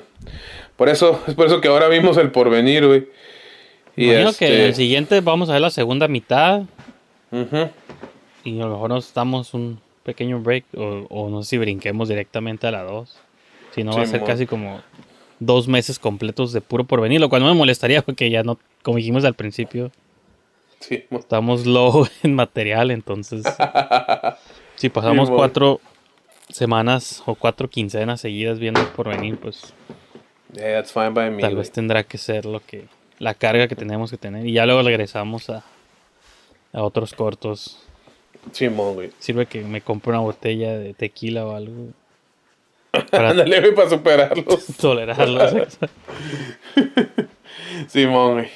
Por 0.75 0.89
eso, 0.89 1.21
es 1.27 1.33
por 1.33 1.47
eso 1.47 1.61
que 1.61 1.69
ahora 1.69 1.87
vimos 1.87 2.17
el 2.17 2.31
porvenir, 2.31 2.85
güey. 2.85 3.07
Y 3.95 4.05
Imagino 4.05 4.29
este, 4.29 4.47
que 4.47 4.65
el 4.67 4.75
siguiente 4.75 5.21
vamos 5.21 5.49
a 5.49 5.53
ver 5.53 5.61
la 5.61 5.69
segunda 5.69 6.07
mitad. 6.07 6.63
Ujú. 7.31 7.69
Y 8.43 8.59
a 8.59 8.65
lo 8.65 8.71
mejor 8.71 8.89
nos 8.89 9.13
damos 9.13 9.53
un 9.53 9.79
pequeño 10.05 10.39
break. 10.39 10.63
O, 10.77 11.05
o 11.09 11.29
no 11.29 11.43
sé 11.43 11.49
si 11.51 11.57
brinquemos 11.57 12.07
directamente 12.07 12.67
a 12.67 12.71
la 12.71 12.83
2. 12.83 13.17
Si 13.73 13.83
no, 13.83 13.91
va 13.91 14.03
a 14.03 14.05
ser 14.05 14.23
casi 14.23 14.45
como 14.45 14.81
dos 15.39 15.67
meses 15.67 15.99
completos 15.99 16.53
de 16.53 16.61
puro 16.61 16.85
porvenir. 16.85 17.19
Lo 17.19 17.27
cual 17.27 17.41
no 17.41 17.49
me 17.49 17.55
molestaría 17.55 18.01
porque 18.01 18.29
ya 18.29 18.43
no, 18.43 18.57
como 18.83 18.97
dijimos 18.97 19.25
al 19.25 19.33
principio, 19.33 19.91
Sí, 20.79 21.03
estamos 21.09 21.65
low 21.65 22.07
en 22.23 22.35
material. 22.35 22.91
Entonces, 22.91 23.43
si 24.75 24.89
pasamos 24.89 25.29
cuatro 25.29 25.79
semanas 26.49 27.23
o 27.25 27.35
cuatro 27.35 27.69
quincenas 27.69 28.21
seguidas 28.21 28.59
viendo 28.59 28.81
el 28.81 28.87
porvenir, 28.87 29.37
pues 29.37 29.73
yeah, 30.53 30.75
that's 30.75 30.93
fine 30.93 31.09
by 31.09 31.31
me. 31.31 31.41
tal 31.41 31.55
vez 31.55 31.71
tendrá 31.71 32.03
que 32.03 32.19
ser 32.19 32.45
lo 32.45 32.59
que 32.59 32.85
la 33.17 33.33
carga 33.33 33.67
que 33.67 33.75
tenemos 33.75 34.11
que 34.11 34.17
tener. 34.17 34.45
Y 34.45 34.53
ya 34.53 34.65
luego 34.65 34.83
regresamos 34.83 35.49
a, 35.49 35.63
a 36.73 36.83
otros 36.83 37.13
cortos. 37.13 37.81
Simón, 38.51 38.93
güey. 38.95 39.11
Sirve 39.19 39.45
que 39.45 39.61
me 39.61 39.81
compre 39.81 40.11
una 40.11 40.19
botella 40.21 40.77
de 40.77 40.93
tequila 40.93 41.45
o 41.45 41.55
algo. 41.55 41.87
Para 43.11 43.31
Ándale, 43.31 43.59
güey, 43.59 43.75
para 43.75 43.89
superarlos. 43.89 44.65
tolerarlos. 44.79 45.77
Simón, 47.87 48.33
güey. 48.35 48.47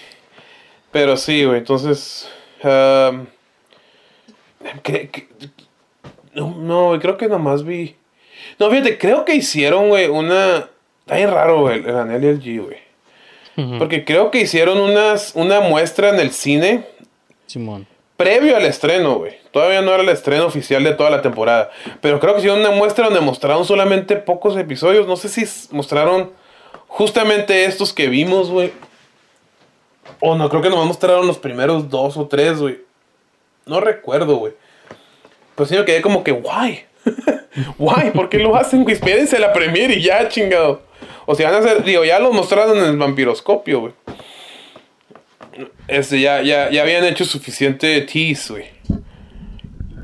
Pero 0.92 1.18
sí, 1.18 1.44
güey, 1.46 1.60
entonces... 1.60 2.30
que- 4.84 5.28
no, 6.34 6.56
no, 6.58 6.88
güey, 6.90 7.00
creo 7.00 7.18
que 7.18 7.28
nomás 7.28 7.64
vi... 7.64 7.96
No, 8.58 8.70
fíjate, 8.70 8.98
creo 8.98 9.26
que 9.26 9.36
hicieron, 9.36 9.90
güey, 9.90 10.08
una... 10.08 10.70
Está 11.02 11.16
bien 11.18 11.32
raro, 11.32 11.62
güey, 11.62 11.80
el 11.80 11.96
Anel 11.96 12.24
y 12.24 12.28
el 12.28 12.42
G, 12.42 12.64
güey. 12.64 12.78
Porque 13.78 14.06
creo 14.06 14.32
que 14.32 14.40
hicieron 14.40 14.78
unas, 14.80 15.34
una 15.36 15.60
muestra 15.60 16.10
en 16.10 16.20
el 16.22 16.32
cine 16.32 16.86
Simón. 17.46 17.86
Previo 18.20 18.58
al 18.58 18.66
estreno, 18.66 19.16
güey. 19.16 19.38
Todavía 19.52 19.82
no 19.82 19.94
era 19.94 20.04
el 20.04 20.10
estreno 20.10 20.46
oficial 20.46 20.84
de 20.84 20.92
toda 20.92 21.10
la 21.10 21.22
temporada. 21.22 21.72
Pero 22.02 22.20
creo 22.20 22.34
que 22.34 22.40
hicieron 22.40 22.60
una 22.60 22.72
muestra 22.72 23.06
donde 23.06 23.22
mostraron 23.22 23.64
solamente 23.64 24.18
pocos 24.18 24.58
episodios. 24.58 25.08
No 25.08 25.16
sé 25.16 25.30
si 25.30 25.46
mostraron 25.74 26.30
justamente 26.90 27.64
estos 27.64 27.94
que 27.94 28.10
vimos, 28.10 28.52
güey. 28.52 28.74
O 30.20 30.36
no, 30.36 30.50
creo 30.50 30.62
que 30.62 30.70
nomás 30.70 30.86
mostraron 30.86 31.26
los 31.28 31.38
primeros 31.38 31.90
dos 31.90 32.18
o 32.18 32.28
tres, 32.28 32.60
güey. 32.60 32.82
No 33.66 33.80
recuerdo, 33.80 34.36
güey. 34.36 34.52
Pero 35.56 35.70
sí 35.70 35.78
me 35.78 35.86
quedé 35.86 36.02
como 36.02 36.22
que, 36.22 36.34
guay. 36.34 36.84
Guay, 37.78 38.12
¿por 38.14 38.28
qué 38.28 38.40
lo 38.40 38.54
hacen, 38.58 38.84
güey? 38.84 38.96
Espérense 38.96 39.40
la 39.40 39.54
premiere 39.54 39.94
y 39.94 40.02
ya, 40.02 40.28
chingado. 40.28 40.82
O 41.26 41.36
sea, 41.36 41.52
van 41.52 41.64
a 41.64 41.66
hacer, 41.66 41.86
digo, 41.86 42.04
ya 42.04 42.20
lo 42.20 42.34
mostraron 42.34 42.80
en 42.80 42.84
el 42.84 42.98
vampiroscopio, 42.98 43.80
güey. 43.80 43.94
Este, 45.88 46.20
ya, 46.22 46.42
ya, 46.42 46.70
ya 46.72 46.82
habían 46.84 47.04
hecho 47.06 47.26
suficiente 47.26 48.02
tease, 48.02 48.54
güey. 48.54 48.66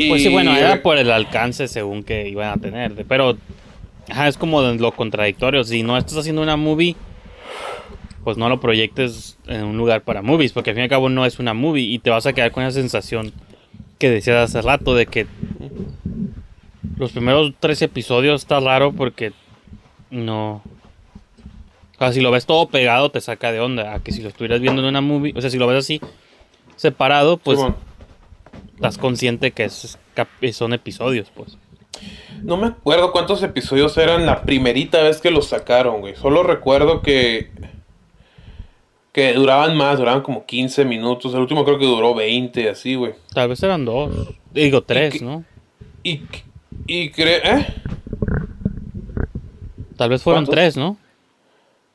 Pues 0.10 0.22
sí, 0.24 0.30
Y- 0.30 0.32
bueno, 0.32 0.56
era 0.56 0.82
por 0.82 0.98
el 0.98 1.10
alcance 1.12 1.68
según 1.68 2.04
que 2.04 2.28
iban 2.28 2.50
a 2.50 2.62
tener. 2.62 3.06
Pero 3.08 3.38
ajá, 4.10 4.28
es 4.28 4.38
como 4.38 4.62
lo 4.62 4.92
contradictorio. 4.92 5.64
Si 5.64 5.84
no 5.84 5.98
estás 5.98 6.18
haciendo 6.18 6.42
una 6.42 6.58
movie, 6.58 6.96
pues 8.24 8.38
no 8.38 8.50
lo 8.50 8.60
proyectes 8.60 9.38
en 9.48 9.64
un 9.64 9.78
lugar 9.78 10.02
para 10.02 10.22
movies, 10.22 10.52
porque 10.52 10.72
al 10.72 10.76
fin 10.76 10.82
y 10.82 10.84
al 10.86 10.90
cabo 10.90 11.10
no 11.10 11.26
es 11.26 11.40
una 11.40 11.54
movie 11.54 11.84
y 11.84 12.00
te 12.00 12.10
vas 12.10 12.26
a 12.26 12.34
quedar 12.34 12.52
con 12.52 12.64
esa 12.64 12.80
sensación 12.80 13.32
que 14.00 14.10
decías 14.10 14.50
hace 14.50 14.62
rato 14.62 14.96
de 14.96 15.06
que 15.06 15.28
los 16.98 17.12
primeros 17.12 17.54
tres 17.60 17.82
episodios 17.82 18.42
está 18.42 18.60
raro 18.60 18.92
porque 18.92 19.32
no... 20.10 20.62
O 21.96 22.00
sea, 22.00 22.12
si 22.12 22.22
lo 22.22 22.32
ves 22.32 22.46
todo 22.46 22.68
pegado 22.68 23.10
te 23.10 23.22
saca 23.22 23.52
de 23.52 23.60
onda. 23.60 23.94
A 23.94 24.04
que 24.04 24.12
si 24.12 24.22
lo 24.22 24.30
estuvieras 24.30 24.60
viendo 24.60 24.82
en 24.82 24.88
una 24.88 25.02
movie, 25.02 25.34
o 25.36 25.42
sea, 25.42 25.50
si 25.50 25.58
lo 25.58 25.68
ves 25.68 25.80
así 25.80 26.02
separado, 26.76 27.38
pues 27.38 27.60
estás 28.76 28.98
consciente 28.98 29.52
que 29.52 29.64
es, 29.64 29.98
son 30.52 30.74
episodios, 30.74 31.32
pues. 31.34 31.58
No 32.44 32.58
me 32.58 32.68
acuerdo 32.68 33.12
cuántos 33.12 33.42
episodios 33.44 33.98
eran 33.98 34.26
la 34.26 34.42
primerita 34.42 35.02
vez 35.02 35.22
que 35.22 35.32
los 35.32 35.48
sacaron, 35.48 36.02
güey. 36.02 36.16
Solo 36.16 36.44
recuerdo 36.44 37.02
que. 37.02 37.52
Que 39.14 39.32
duraban 39.32 39.78
más, 39.78 39.98
duraban 39.98 40.22
como 40.22 40.46
15 40.46 40.84
minutos. 40.84 41.34
El 41.34 41.40
último 41.40 41.64
creo 41.64 41.80
que 41.80 41.86
duró 41.86 42.14
20, 42.14 42.70
así, 42.70 42.96
güey. 42.96 43.14
Tal 43.34 43.48
vez 43.48 43.64
eran 43.64 43.86
dos. 43.86 44.36
Digo, 44.52 44.84
tres, 44.84 45.22
¿no? 45.22 45.46
Y. 46.04 46.24
Y 46.86 47.10
cre 47.12 47.38
¿Eh? 47.38 47.66
Tal 49.96 50.10
vez 50.10 50.22
fueron 50.22 50.44
¿Cuántos? 50.46 50.56
tres, 50.56 50.76
¿no? 50.78 50.98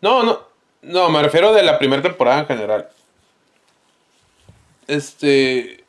No, 0.01 0.23
no. 0.23 0.51
No, 0.83 1.11
me 1.11 1.23
refiero 1.23 1.53
de 1.53 1.63
la 1.63 1.79
primera 1.79 2.03
temporada 2.03 2.41
en 2.41 2.47
general. 2.47 2.89
Este. 4.87 5.85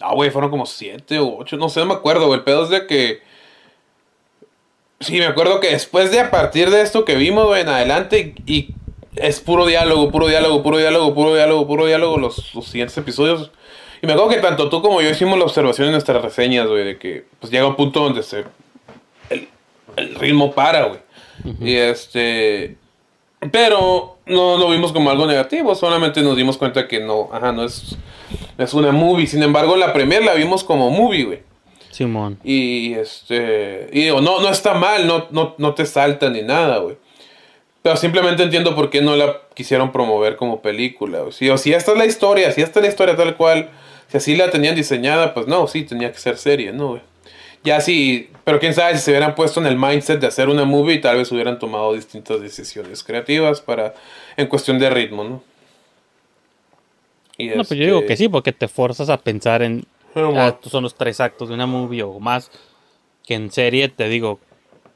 Ah, 0.00 0.12
güey, 0.14 0.30
fueron 0.30 0.50
como 0.50 0.66
siete 0.66 1.18
o 1.18 1.38
ocho. 1.38 1.56
No 1.56 1.68
sé, 1.68 1.80
no 1.80 1.86
me 1.86 1.94
acuerdo, 1.94 2.26
güey. 2.26 2.38
El 2.38 2.44
pedo 2.44 2.64
es 2.64 2.70
de 2.70 2.86
que. 2.86 3.22
Sí, 5.00 5.18
me 5.18 5.26
acuerdo 5.26 5.60
que 5.60 5.70
después 5.70 6.10
de 6.10 6.20
a 6.20 6.30
partir 6.30 6.70
de 6.70 6.82
esto 6.82 7.04
que 7.04 7.16
vimos, 7.16 7.46
güey, 7.46 7.62
en 7.62 7.68
adelante. 7.68 8.34
Y 8.46 8.74
es 9.16 9.40
puro 9.40 9.66
diálogo, 9.66 10.10
puro 10.10 10.28
diálogo, 10.28 10.62
puro 10.62 10.78
diálogo, 10.78 11.14
puro 11.14 11.34
diálogo, 11.34 11.66
puro 11.66 11.86
diálogo. 11.86 12.18
Los, 12.18 12.54
los 12.54 12.66
siguientes 12.66 12.96
episodios. 12.98 13.50
Y 14.02 14.06
me 14.06 14.12
acuerdo 14.12 14.30
que 14.30 14.40
tanto 14.42 14.68
tú 14.68 14.82
como 14.82 15.00
yo 15.00 15.08
hicimos 15.08 15.38
la 15.38 15.46
observación 15.46 15.86
en 15.86 15.92
nuestras 15.92 16.22
reseñas, 16.22 16.66
güey, 16.68 16.84
de 16.84 16.98
que 16.98 17.24
pues 17.40 17.50
llega 17.50 17.66
un 17.66 17.76
punto 17.76 18.00
donde 18.00 18.22
se. 18.22 18.44
El, 19.30 19.48
el 19.96 20.14
ritmo 20.16 20.52
para, 20.52 20.84
güey. 20.84 21.00
Y 21.60 21.76
este. 21.76 22.76
Pero 23.52 24.18
no 24.26 24.58
lo 24.58 24.70
vimos 24.70 24.92
como 24.92 25.10
algo 25.10 25.26
negativo, 25.26 25.74
solamente 25.74 26.22
nos 26.22 26.36
dimos 26.36 26.56
cuenta 26.56 26.88
que 26.88 27.00
no, 27.00 27.28
ajá, 27.32 27.52
no 27.52 27.64
es, 27.64 27.96
es 28.58 28.74
una 28.74 28.92
movie. 28.92 29.26
Sin 29.26 29.42
embargo, 29.42 29.76
la 29.76 29.92
premier 29.92 30.24
la 30.24 30.34
vimos 30.34 30.64
como 30.64 30.90
movie, 30.90 31.24
güey. 31.24 31.38
Simón. 31.90 32.38
Y 32.44 32.94
este, 32.94 33.88
y 33.92 34.02
digo, 34.04 34.20
no, 34.20 34.40
no 34.40 34.48
está 34.48 34.74
mal, 34.74 35.06
no, 35.06 35.26
no, 35.30 35.54
no 35.58 35.74
te 35.74 35.86
salta 35.86 36.28
ni 36.28 36.42
nada, 36.42 36.78
güey. 36.78 36.96
Pero 37.82 37.96
simplemente 37.96 38.42
entiendo 38.42 38.74
por 38.74 38.90
qué 38.90 39.00
no 39.00 39.14
la 39.16 39.42
quisieron 39.54 39.92
promover 39.92 40.36
como 40.36 40.60
película. 40.60 41.20
güey. 41.20 41.32
Si, 41.32 41.48
o 41.48 41.56
si 41.56 41.72
esta 41.72 41.92
es 41.92 41.98
la 41.98 42.04
historia, 42.06 42.50
si 42.52 42.60
esta 42.60 42.80
es 42.80 42.84
la 42.84 42.90
historia 42.90 43.16
tal 43.16 43.36
cual, 43.36 43.70
si 44.08 44.16
así 44.16 44.36
la 44.36 44.50
tenían 44.50 44.74
diseñada, 44.74 45.34
pues 45.34 45.46
no, 45.46 45.68
sí, 45.68 45.84
tenía 45.84 46.10
que 46.10 46.18
ser 46.18 46.36
serie, 46.36 46.72
¿no, 46.72 46.88
güey? 46.88 47.02
Ya 47.66 47.80
sí, 47.80 48.30
pero 48.44 48.60
quién 48.60 48.72
sabe 48.74 48.94
si 48.96 49.00
se 49.02 49.10
hubieran 49.10 49.34
puesto 49.34 49.60
en 49.60 49.66
el 49.66 49.76
mindset 49.76 50.20
de 50.20 50.28
hacer 50.28 50.48
una 50.48 50.64
movie, 50.64 50.98
tal 50.98 51.16
vez 51.16 51.30
hubieran 51.32 51.58
tomado 51.58 51.92
distintas 51.94 52.40
decisiones 52.40 53.02
creativas 53.02 53.60
para, 53.60 53.92
en 54.36 54.46
cuestión 54.46 54.78
de 54.78 54.88
ritmo, 54.88 55.24
¿no? 55.24 55.42
Y 57.36 57.48
No, 57.48 57.56
pues 57.56 57.70
yo 57.70 57.84
digo 57.84 57.96
este- 57.98 58.06
que 58.08 58.16
sí, 58.16 58.28
porque 58.28 58.52
te 58.52 58.68
forzas 58.68 59.10
a 59.10 59.18
pensar 59.18 59.62
en. 59.62 59.84
Ah, 60.14 60.30
ah, 60.54 60.58
son 60.68 60.84
los 60.84 60.94
tres 60.94 61.20
actos 61.20 61.48
de 61.48 61.54
una 61.54 61.66
movie 61.66 62.02
o 62.02 62.18
más. 62.20 62.50
Que 63.26 63.34
en 63.34 63.50
serie 63.50 63.88
te 63.88 64.08
digo, 64.08 64.38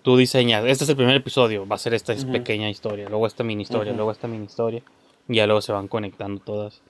tú 0.02 0.16
diseñas. 0.16 0.64
Este 0.64 0.84
es 0.84 0.90
el 0.90 0.96
primer 0.96 1.16
episodio, 1.16 1.66
va 1.66 1.74
a 1.74 1.78
ser 1.78 1.92
esta 1.92 2.12
Ujú. 2.14 2.30
pequeña 2.32 2.70
historia, 2.70 3.08
luego 3.08 3.26
esta 3.26 3.42
mini 3.44 3.64
historia, 3.64 3.92
luego 3.92 4.12
esta 4.12 4.28
mini 4.28 4.44
historia. 4.46 4.82
Y 5.28 5.34
ya 5.36 5.46
luego 5.46 5.60
se 5.60 5.72
van 5.72 5.88
conectando 5.88 6.40
todas. 6.40 6.80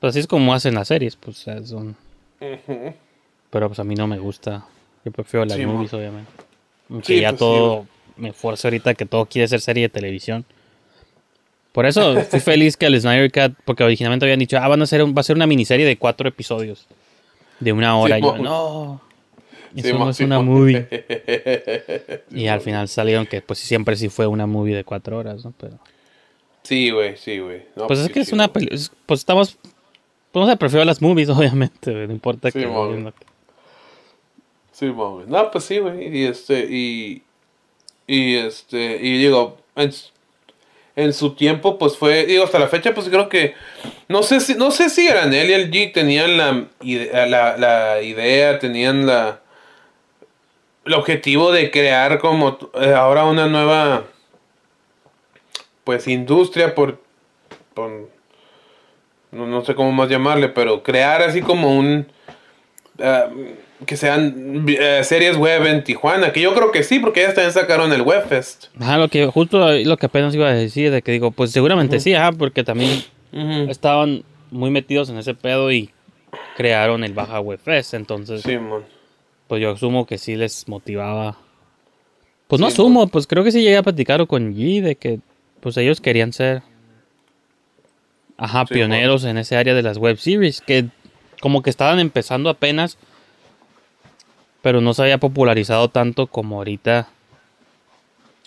Pues 0.00 0.10
así 0.10 0.20
es 0.20 0.26
como 0.26 0.54
hacen 0.54 0.74
las 0.74 0.88
series, 0.88 1.16
pues 1.16 1.44
son. 1.64 1.96
Ujú. 2.40 2.94
Pero 3.50 3.68
pues 3.68 3.78
a 3.78 3.84
mí 3.84 3.94
no 3.94 4.06
me 4.06 4.18
gusta. 4.18 4.66
Yo 5.08 5.12
prefiero 5.12 5.46
las 5.46 5.56
Sí, 5.56 5.64
movies, 5.64 5.92
mo. 5.92 5.98
obviamente. 5.98 6.30
Aunque 6.90 7.06
Sí, 7.06 7.20
ya 7.20 7.30
pues, 7.30 7.38
todo 7.38 7.86
me 8.18 8.32
fuerza 8.34 8.68
ahorita 8.68 8.92
que 8.94 9.06
todo 9.06 9.24
quiere 9.26 9.48
ser 9.48 9.60
serie 9.62 9.84
de 9.84 9.88
televisión. 9.88 10.44
Por 11.72 11.86
eso 11.86 12.20
fui 12.22 12.40
feliz 12.40 12.76
que 12.76 12.86
el 12.86 13.00
Snyder 13.00 13.30
Cut, 13.32 13.56
porque 13.64 13.84
originalmente 13.84 14.26
habían 14.26 14.38
dicho, 14.40 14.58
ah, 14.58 14.68
van 14.68 14.80
a 14.80 14.84
hacer 14.84 15.02
un- 15.02 15.14
va 15.16 15.20
a 15.20 15.24
ser 15.24 15.36
una 15.36 15.46
miniserie 15.46 15.86
de 15.86 15.96
cuatro 15.96 16.28
episodios. 16.28 16.86
De 17.60 17.72
una 17.72 17.96
hora. 17.96 18.18
Y 18.18 18.22
yo, 18.22 18.36
no. 18.38 19.00
Eso 19.74 19.98
no 19.98 20.10
es 20.10 20.20
una 20.20 20.40
movie. 20.40 20.86
Y 22.30 22.46
al 22.48 22.60
final 22.60 22.88
salieron 22.88 23.26
que 23.26 23.40
pues 23.42 23.58
siempre 23.60 23.96
sí 23.96 24.08
fue 24.08 24.26
una 24.26 24.46
movie 24.46 24.74
de 24.74 24.84
cuatro 24.84 25.16
horas, 25.18 25.44
¿no? 25.44 25.52
Pero. 25.58 25.78
Sí, 26.64 26.90
güey, 26.90 27.16
sí, 27.16 27.38
güey. 27.38 27.62
No, 27.76 27.86
pues 27.86 28.00
es 28.00 28.08
que 28.10 28.20
es 28.20 28.32
una 28.32 28.50
es- 28.70 28.90
Pues 29.06 29.20
estamos. 29.20 29.56
Pues 30.32 30.44
no 30.46 30.50
sé, 30.50 30.56
prefiero 30.56 30.84
las 30.84 31.00
movies, 31.00 31.28
obviamente, 31.30 31.92
güey, 31.92 32.06
No 32.06 32.12
importa 32.12 32.50
Sí, 32.50 32.58
que. 32.60 32.66
Sí, 34.78 34.90
güey. 34.90 35.26
No, 35.26 35.50
pues 35.50 35.64
sí, 35.64 35.78
güey. 35.78 36.16
Y 36.16 36.26
este, 36.26 36.60
y. 36.70 37.24
Y 38.06 38.36
este, 38.36 38.98
y 39.02 39.18
digo, 39.18 39.58
en, 39.74 39.90
en 40.94 41.12
su 41.12 41.34
tiempo, 41.34 41.78
pues 41.78 41.96
fue. 41.96 42.26
Digo, 42.26 42.44
hasta 42.44 42.60
la 42.60 42.68
fecha, 42.68 42.94
pues 42.94 43.08
creo 43.08 43.28
que. 43.28 43.54
No 44.08 44.22
sé 44.22 44.38
si, 44.38 44.54
no 44.54 44.70
sé 44.70 44.88
si 44.88 45.08
Granel 45.08 45.50
y 45.50 45.52
el 45.52 45.70
G 45.72 45.92
tenían 45.92 46.36
la, 46.36 46.68
la, 47.26 47.56
la 47.56 48.02
idea, 48.02 48.60
tenían 48.60 49.04
la. 49.06 49.40
El 50.84 50.94
objetivo 50.94 51.50
de 51.50 51.72
crear 51.72 52.20
como 52.20 52.56
eh, 52.74 52.94
ahora 52.94 53.24
una 53.24 53.48
nueva. 53.48 54.04
Pues 55.82 56.06
industria 56.06 56.76
por. 56.76 57.02
por 57.74 57.90
no, 59.32 59.46
no 59.46 59.64
sé 59.64 59.74
cómo 59.74 59.90
más 59.90 60.08
llamarle, 60.08 60.48
pero 60.48 60.84
crear 60.84 61.20
así 61.22 61.42
como 61.42 61.76
un. 61.76 62.06
ah, 63.00 63.28
que 63.86 63.96
sean 63.96 64.64
eh, 64.68 65.00
series 65.04 65.36
web 65.36 65.64
en 65.66 65.84
Tijuana, 65.84 66.32
que 66.32 66.40
yo 66.40 66.54
creo 66.54 66.72
que 66.72 66.82
sí, 66.82 66.98
porque 66.98 67.20
ellas 67.20 67.34
también 67.34 67.52
sacaron 67.52 67.92
el 67.92 68.02
Webfest. 68.02 68.66
Ajá, 68.80 68.98
lo 68.98 69.08
que, 69.08 69.26
justo 69.26 69.70
lo 69.72 69.96
que 69.96 70.06
apenas 70.06 70.34
iba 70.34 70.48
a 70.48 70.52
decir, 70.52 70.90
de 70.90 71.02
que 71.02 71.12
digo, 71.12 71.30
pues 71.30 71.52
seguramente 71.52 72.00
sí, 72.00 72.12
ajá, 72.14 72.32
porque 72.32 72.64
también 72.64 73.02
estaban 73.68 74.24
muy 74.50 74.70
metidos 74.70 75.10
en 75.10 75.18
ese 75.18 75.34
pedo 75.34 75.70
y 75.70 75.90
crearon 76.56 77.04
el 77.04 77.12
Baja 77.12 77.40
Web 77.40 77.60
Fest, 77.62 77.94
entonces, 77.94 78.42
Sí, 78.42 78.58
mon. 78.58 78.82
pues 79.46 79.62
yo 79.62 79.70
asumo 79.72 80.06
que 80.06 80.18
sí 80.18 80.34
les 80.36 80.66
motivaba. 80.68 81.36
Pues 82.48 82.60
no 82.60 82.66
asumo, 82.66 83.06
pues 83.08 83.26
creo 83.26 83.44
que 83.44 83.52
sí 83.52 83.60
llegué 83.62 83.76
a 83.76 83.82
platicar 83.82 84.26
con 84.26 84.54
G 84.54 84.80
de 84.80 84.96
que, 84.96 85.20
pues 85.60 85.76
ellos 85.76 86.00
querían 86.00 86.32
ser, 86.32 86.62
ajá, 88.36 88.64
Sí, 88.66 88.74
pioneros 88.74 89.24
en 89.24 89.38
ese 89.38 89.56
área 89.56 89.74
de 89.74 89.82
las 89.82 89.98
web 89.98 90.16
series, 90.16 90.60
que 90.60 90.86
como 91.40 91.62
que 91.62 91.70
estaban 91.70 91.98
empezando 92.00 92.50
apenas, 92.50 92.98
pero 94.68 94.82
no 94.82 94.92
se 94.92 95.00
había 95.00 95.16
popularizado 95.16 95.88
tanto 95.88 96.26
como 96.26 96.56
ahorita. 96.56 97.08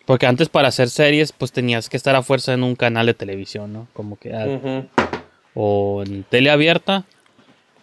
Porque 0.06 0.28
antes 0.28 0.50
para 0.50 0.68
hacer 0.68 0.92
series, 0.92 1.32
pues 1.32 1.52
tenías 1.52 1.90
que 1.90 1.98
estar 1.98 2.16
a 2.16 2.22
fuerza 2.22 2.54
en 2.54 2.62
un 2.62 2.76
canal 2.76 3.08
de 3.08 3.16
televisión, 3.16 3.74
¿no? 3.74 3.88
Como 3.94 4.20
que 4.20 4.32
o 5.56 6.04
en 6.06 6.22
tele 6.22 6.52
abierta 6.52 7.06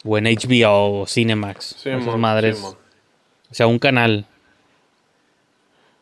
o 0.05 0.19
en 0.19 0.27
HBO 0.27 1.01
o 1.01 1.07
Cinemax. 1.09 1.79
Sí, 1.81 1.91
esas 1.91 2.17
madres. 2.17 2.59
sí, 2.59 2.65
o 3.51 3.55
sea, 3.55 3.67
un 3.67 3.81
canal. 3.81 4.25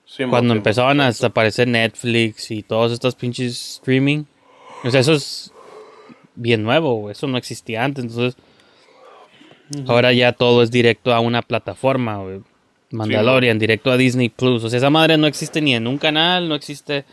Sí, 0.05 0.25
Cuando 0.25 0.53
empezaban 0.53 1.01
a 1.01 1.09
aparecer 1.09 1.69
Netflix 1.69 2.51
y 2.51 2.63
todos 2.63 2.93
estos 2.93 3.15
pinches 3.15 3.77
streaming. 3.77 4.25
O 4.85 4.91
sea, 4.91 5.01
esos 5.01 5.55
bien 6.35 6.63
nuevo. 6.63 7.11
Eso 7.11 7.29
no 7.29 7.39
existía 7.39 7.83
antes, 7.83 8.05
entonces 8.05 8.37
ahora 9.87 10.13
ya 10.13 10.33
todo 10.33 10.63
es 10.63 10.71
directo 10.71 11.13
a 11.13 11.21
una 11.21 11.43
plataforma. 11.43 12.23
Mandalorian, 12.91 13.59
directo 13.59 13.91
a 13.91 13.97
Disney 13.97 14.29
Plus. 14.29 14.63
O 14.65 14.71
sea, 14.71 14.79
esa 14.79 14.91
madre 14.91 15.17
no 15.17 15.27
existe 15.27 15.61
ni 15.61 15.75
en 15.75 15.87
un 15.87 15.99
canal, 15.99 16.49
no 16.49 16.55
existe 16.55 17.05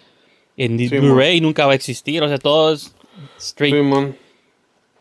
en 0.57 0.77
Sí, 0.77 0.87
Blu-ray, 0.89 1.41
nunca 1.41 1.65
va 1.65 1.71
a 1.71 1.75
existir. 1.75 2.21
O 2.23 2.27
sea, 2.27 2.37
todo 2.37 2.73
es 2.73 2.95
straight 3.39 3.75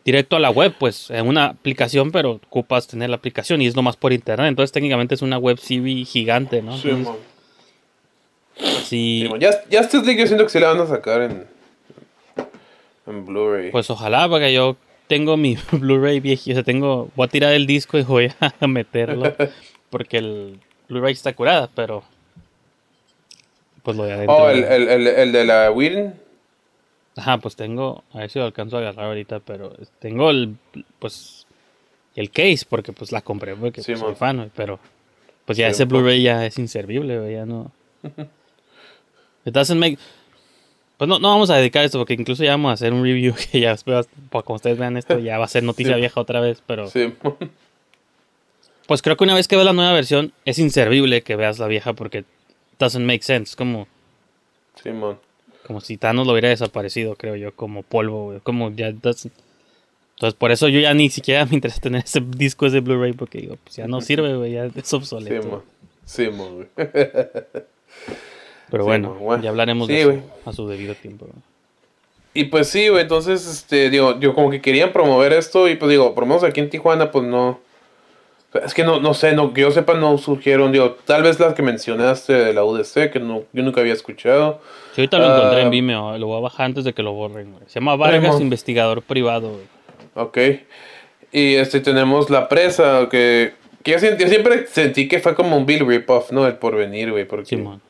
directo 0.05 0.35
a 0.35 0.39
la 0.39 0.49
web, 0.49 0.73
pues, 0.77 1.09
en 1.11 1.27
una 1.27 1.45
aplicación, 1.45 2.11
pero 2.11 2.31
ocupas 2.31 2.87
tener 2.87 3.09
la 3.09 3.15
aplicación 3.15 3.61
y 3.61 3.67
es 3.67 3.75
nomás 3.75 3.95
por 3.95 4.11
internet. 4.11 4.49
Entonces, 4.49 4.71
técnicamente 4.71 5.15
es 5.15 5.21
una 5.21 5.37
web 5.37 5.57
CV 5.57 6.03
gigante, 6.05 6.61
¿no? 6.61 6.77
Sí, 6.77 6.89
Entonces, 6.89 7.13
man. 8.57 8.83
sí. 8.83 9.29
Ya, 9.39 9.51
ya 9.69 9.79
este 9.79 9.97
yo 9.97 10.27
siento 10.27 10.43
que 10.43 10.49
sí 10.49 10.59
la 10.59 10.73
van 10.73 10.81
a 10.81 10.87
sacar 10.87 11.21
en, 11.21 11.45
en 13.07 13.25
Blu-ray. 13.25 13.71
Pues 13.71 13.89
ojalá, 13.89 14.27
porque 14.27 14.53
yo 14.53 14.75
tengo 15.07 15.37
mi 15.37 15.57
Blu-ray 15.71 16.19
viejito, 16.19 16.51
o 16.51 16.55
sea, 16.55 16.63
tengo, 16.63 17.09
voy 17.15 17.25
a 17.25 17.29
tirar 17.29 17.53
el 17.53 17.65
disco 17.67 17.97
y 17.97 18.03
voy 18.03 18.31
a 18.39 18.67
meterlo, 18.67 19.35
porque 19.89 20.17
el 20.17 20.59
Blu-ray 20.89 21.13
está 21.13 21.33
curada, 21.33 21.69
pero 21.73 22.03
pues 23.83 23.97
lo 23.97 24.03
de 24.05 24.13
adentro. 24.13 24.35
oh, 24.35 24.49
el, 24.49 24.63
el, 24.63 24.87
el, 24.87 25.07
el 25.07 25.31
de 25.31 25.45
la 25.45 25.71
Whedon. 25.71 26.13
Ajá, 27.15 27.37
pues 27.37 27.55
tengo, 27.55 28.03
a 28.11 28.19
ver 28.19 28.29
si 28.31 28.39
lo 28.39 28.45
alcanzo 28.45 28.77
a 28.77 28.79
agarrar 28.79 29.05
ahorita, 29.07 29.39
pero 29.41 29.75
tengo 29.99 30.31
el, 30.31 30.55
pues, 30.99 31.45
el 32.15 32.31
case, 32.31 32.65
porque 32.67 32.91
pues 32.91 33.11
la 33.11 33.21
compré 33.21 33.55
porque 33.55 33.83
Sí, 33.83 33.91
pues, 33.91 33.99
soy 33.99 34.15
fan, 34.15 34.51
pero 34.55 34.79
pues 35.45 35.57
ya 35.57 35.67
Sí, 35.67 35.73
ese. 35.73 35.85
Blu-ray 35.85 36.23
ya 36.23 36.45
es 36.45 36.57
inservible, 36.57 37.31
ya 37.31 37.45
no. 37.45 37.71
It 39.45 39.53
doesn't 39.53 39.77
make... 39.79 39.97
Pues 41.03 41.09
no, 41.09 41.19
no 41.19 41.27
vamos 41.27 41.49
a 41.49 41.57
dedicar 41.57 41.83
esto 41.83 41.97
porque 41.99 42.13
incluso 42.13 42.45
ya 42.45 42.51
vamos 42.51 42.69
a 42.69 42.73
hacer 42.75 42.93
un 42.93 43.03
review 43.03 43.33
que 43.51 43.59
ya 43.59 43.71
después, 43.71 44.07
para 44.29 44.41
cuando 44.43 44.55
ustedes 44.55 44.77
vean 44.77 44.95
esto, 44.95 45.19
ya 45.19 45.37
va 45.37 45.43
a 45.43 45.47
ser 45.49 45.61
noticia 45.61 45.95
Sí. 45.95 45.99
vieja 45.99 46.21
otra 46.21 46.39
vez, 46.39 46.63
pero... 46.65 46.87
Sí. 46.87 47.13
Pues 48.87 49.01
creo 49.01 49.17
que 49.17 49.25
una 49.25 49.33
vez 49.35 49.49
que 49.49 49.57
ves 49.57 49.65
la 49.65 49.73
nueva 49.73 49.91
versión 49.91 50.31
es 50.45 50.59
inservible 50.59 51.21
que 51.21 51.35
veas 51.35 51.59
la 51.59 51.67
vieja 51.67 51.91
porque 51.91 52.23
doesn't 52.79 53.05
make 53.05 53.21
sense, 53.21 53.53
como, 53.57 53.85
Sí, 54.81 54.91
man. 54.91 55.17
como 55.67 55.81
si 55.81 55.97
Thanos 55.97 56.25
lo 56.25 56.31
hubiera 56.31 56.47
desaparecido, 56.47 57.15
creo 57.17 57.35
yo, 57.35 57.53
como 57.53 57.83
polvo, 57.83 58.39
como 58.43 58.71
ya 58.71 58.89
doesn't- 58.91 59.31
Entonces 60.15 60.35
por 60.39 60.51
eso 60.53 60.69
yo 60.69 60.79
ya 60.79 60.93
ni 60.93 61.09
siquiera 61.09 61.45
me 61.45 61.55
interesa 61.55 61.81
tener 61.81 62.05
ese 62.05 62.21
disco 62.21 62.65
ese 62.65 62.79
Blu-ray 62.79 63.11
porque 63.11 63.39
digo, 63.39 63.57
pues 63.61 63.75
ya 63.75 63.87
no 63.87 63.99
sirve, 63.99 64.37
güey, 64.37 64.53
ya 64.53 64.65
es 64.67 64.71
Sí, 64.83 64.95
obsoleto. 64.95 65.47
man. 65.49 65.61
Sí, 66.05 66.29
man. 66.29 66.69
Pero 68.69 68.83
Sí, 68.83 68.89
bueno, 68.89 69.41
ya 69.41 69.49
hablaremos 69.49 69.87
Sí, 69.87 69.93
de 69.93 70.01
eso 70.01 70.21
a 70.45 70.53
su 70.53 70.67
debido 70.67 70.95
tiempo. 70.95 71.27
Y 72.33 72.45
pues 72.45 72.67
sí, 72.69 72.87
güey, 72.87 73.03
entonces, 73.03 73.45
este, 73.47 73.89
digo, 73.91 74.19
yo 74.19 74.33
como 74.33 74.49
que 74.49 74.59
querían 74.61 74.91
promover 74.91 75.33
esto 75.33 75.67
y 75.67 75.75
pues 75.75 75.89
digo, 75.91 76.15
por 76.15 76.23
lo 76.23 76.27
menos 76.29 76.43
aquí 76.43 76.59
en 76.59 76.69
Tijuana, 76.69 77.11
pues 77.11 77.25
no. 77.25 77.59
Es 78.63 78.73
que 78.75 78.83
no, 78.83 78.99
no 78.99 79.15
sé, 79.15 79.33
no, 79.33 79.51
que 79.53 79.61
yo 79.61 79.71
sepa, 79.71 79.95
no 79.95 80.17
surgieron, 80.19 80.71
digo, 80.71 80.91
tal 81.05 81.23
vez 81.23 81.39
las 81.39 81.55
que 81.55 81.63
mencionaste 81.63 82.33
de 82.33 82.53
la 82.53 82.63
UDC, 82.63 83.11
que 83.11 83.19
no, 83.19 83.43
yo 83.51 83.63
nunca 83.63 83.81
había 83.81 83.93
escuchado. 83.93 84.61
Sí, 84.93 85.01
ahorita 85.01 85.17
lo 85.17 85.25
encontré 85.35 85.59
Ah, 85.61 85.63
en 85.63 85.69
Vimeo, 85.71 86.17
lo 86.19 86.27
voy 86.27 86.37
a 86.37 86.41
bajar 86.41 86.67
antes 86.67 86.83
de 86.83 86.93
que 86.93 87.01
lo 87.01 87.13
borren, 87.13 87.51
güey. 87.51 87.63
Se 87.67 87.79
llama 87.79 87.95
Vargas, 87.95 88.39
investigador 88.39 89.01
privado, 89.01 89.49
güey. 89.49 89.65
Ok. 90.13 90.37
Y 91.31 91.55
este 91.55 91.79
tenemos 91.79 92.29
La 92.29 92.47
Presa, 92.47 93.07
que, 93.09 93.53
que 93.81 93.91
yo, 93.93 93.97
sent- 93.97 94.19
yo 94.19 94.27
siempre 94.27 94.67
sentí 94.67 95.07
que 95.07 95.19
fue 95.19 95.33
como 95.33 95.57
un 95.57 95.65
Bill 95.65 95.87
Ripoff, 95.87 96.31
¿no? 96.31 96.45
El 96.45 96.55
porvenir, 96.57 97.09
güey, 97.11 97.25
porque 97.27 97.45
Simón. 97.47 97.81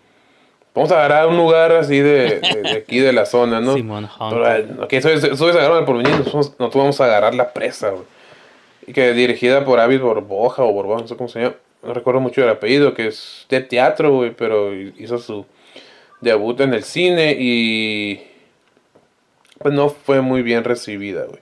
Vamos 0.73 0.91
a 0.91 0.95
agarrar 0.95 1.27
un 1.27 1.37
lugar 1.37 1.71
así 1.73 1.99
de, 1.99 2.39
de- 2.39 2.61
de 2.63 2.71
aquí 2.71 2.99
de 2.99 3.13
la 3.13 3.25
zona, 3.25 3.59
¿no? 3.61 3.75
Simón, 3.75 4.09
Pero, 4.17 4.55
eh, 4.55 4.67
ok, 4.81 4.93
eso 4.93 5.09
es, 5.09 5.23
eso 5.23 5.49
es 5.49 5.55
agarrar 5.55 5.79
el 5.79 5.85
porvenir, 5.85 6.11
nosotros, 6.17 6.53
nosotros 6.59 6.75
vamos 6.83 7.01
a 7.01 7.05
agarrar 7.05 7.35
La 7.35 7.53
Presa, 7.53 7.89
güey. 7.89 8.03
Y 8.87 8.93
que 8.93 9.13
dirigida 9.13 9.63
por 9.63 9.79
Avis 9.79 10.01
Borboja 10.01 10.63
o 10.63 10.71
Borboja, 10.73 11.01
no 11.01 11.07
sé 11.07 11.15
cómo 11.15 11.29
se 11.29 11.39
llama. 11.41 11.55
No 11.83 11.93
recuerdo 11.93 12.19
mucho 12.21 12.41
el 12.43 12.49
apellido, 12.49 12.93
que 12.93 13.07
es 13.07 13.45
de 13.49 13.61
teatro, 13.61 14.11
güey, 14.13 14.31
pero 14.31 14.73
hizo 14.73 15.17
su 15.17 15.45
debut 16.21 16.59
en 16.61 16.73
el 16.73 16.83
cine 16.83 17.35
y 17.37 18.23
pues 19.59 19.73
no 19.73 19.89
fue 19.89 20.21
muy 20.21 20.41
bien 20.41 20.63
recibida, 20.63 21.23
güey. 21.25 21.39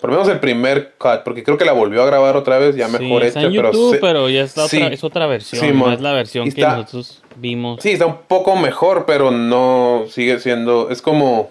Por 0.00 0.10
lo 0.10 0.16
menos 0.16 0.32
el 0.32 0.40
primer 0.40 0.94
cut, 0.96 1.22
porque 1.24 1.42
creo 1.44 1.58
que 1.58 1.64
la 1.66 1.72
volvió 1.72 2.02
a 2.02 2.06
grabar 2.06 2.34
otra 2.36 2.58
vez, 2.58 2.74
ya 2.74 2.88
Sí, 2.88 2.98
mejor 2.98 3.22
está 3.22 3.40
hecha, 3.40 3.48
en 3.48 3.54
pero, 3.54 3.70
YouTube, 3.72 3.90
se- 3.94 4.00
pero 4.00 4.28
ya 4.30 4.42
está 4.42 4.66
sí. 4.66 4.78
otra, 4.82 4.94
es 4.94 5.04
otra 5.04 5.26
versión, 5.26 5.60
Sí, 5.66 5.72
no 5.72 5.92
es 5.92 6.00
la 6.00 6.12
versión 6.12 6.50
que 6.50 6.62
nosotros 6.62 7.22
vimos. 7.36 7.82
Sí, 7.82 7.90
está 7.90 8.06
un 8.06 8.16
poco 8.26 8.56
mejor, 8.56 9.04
pero 9.06 9.30
no 9.30 10.06
sigue 10.08 10.38
siendo. 10.38 10.88
Es 10.90 11.02
como. 11.02 11.50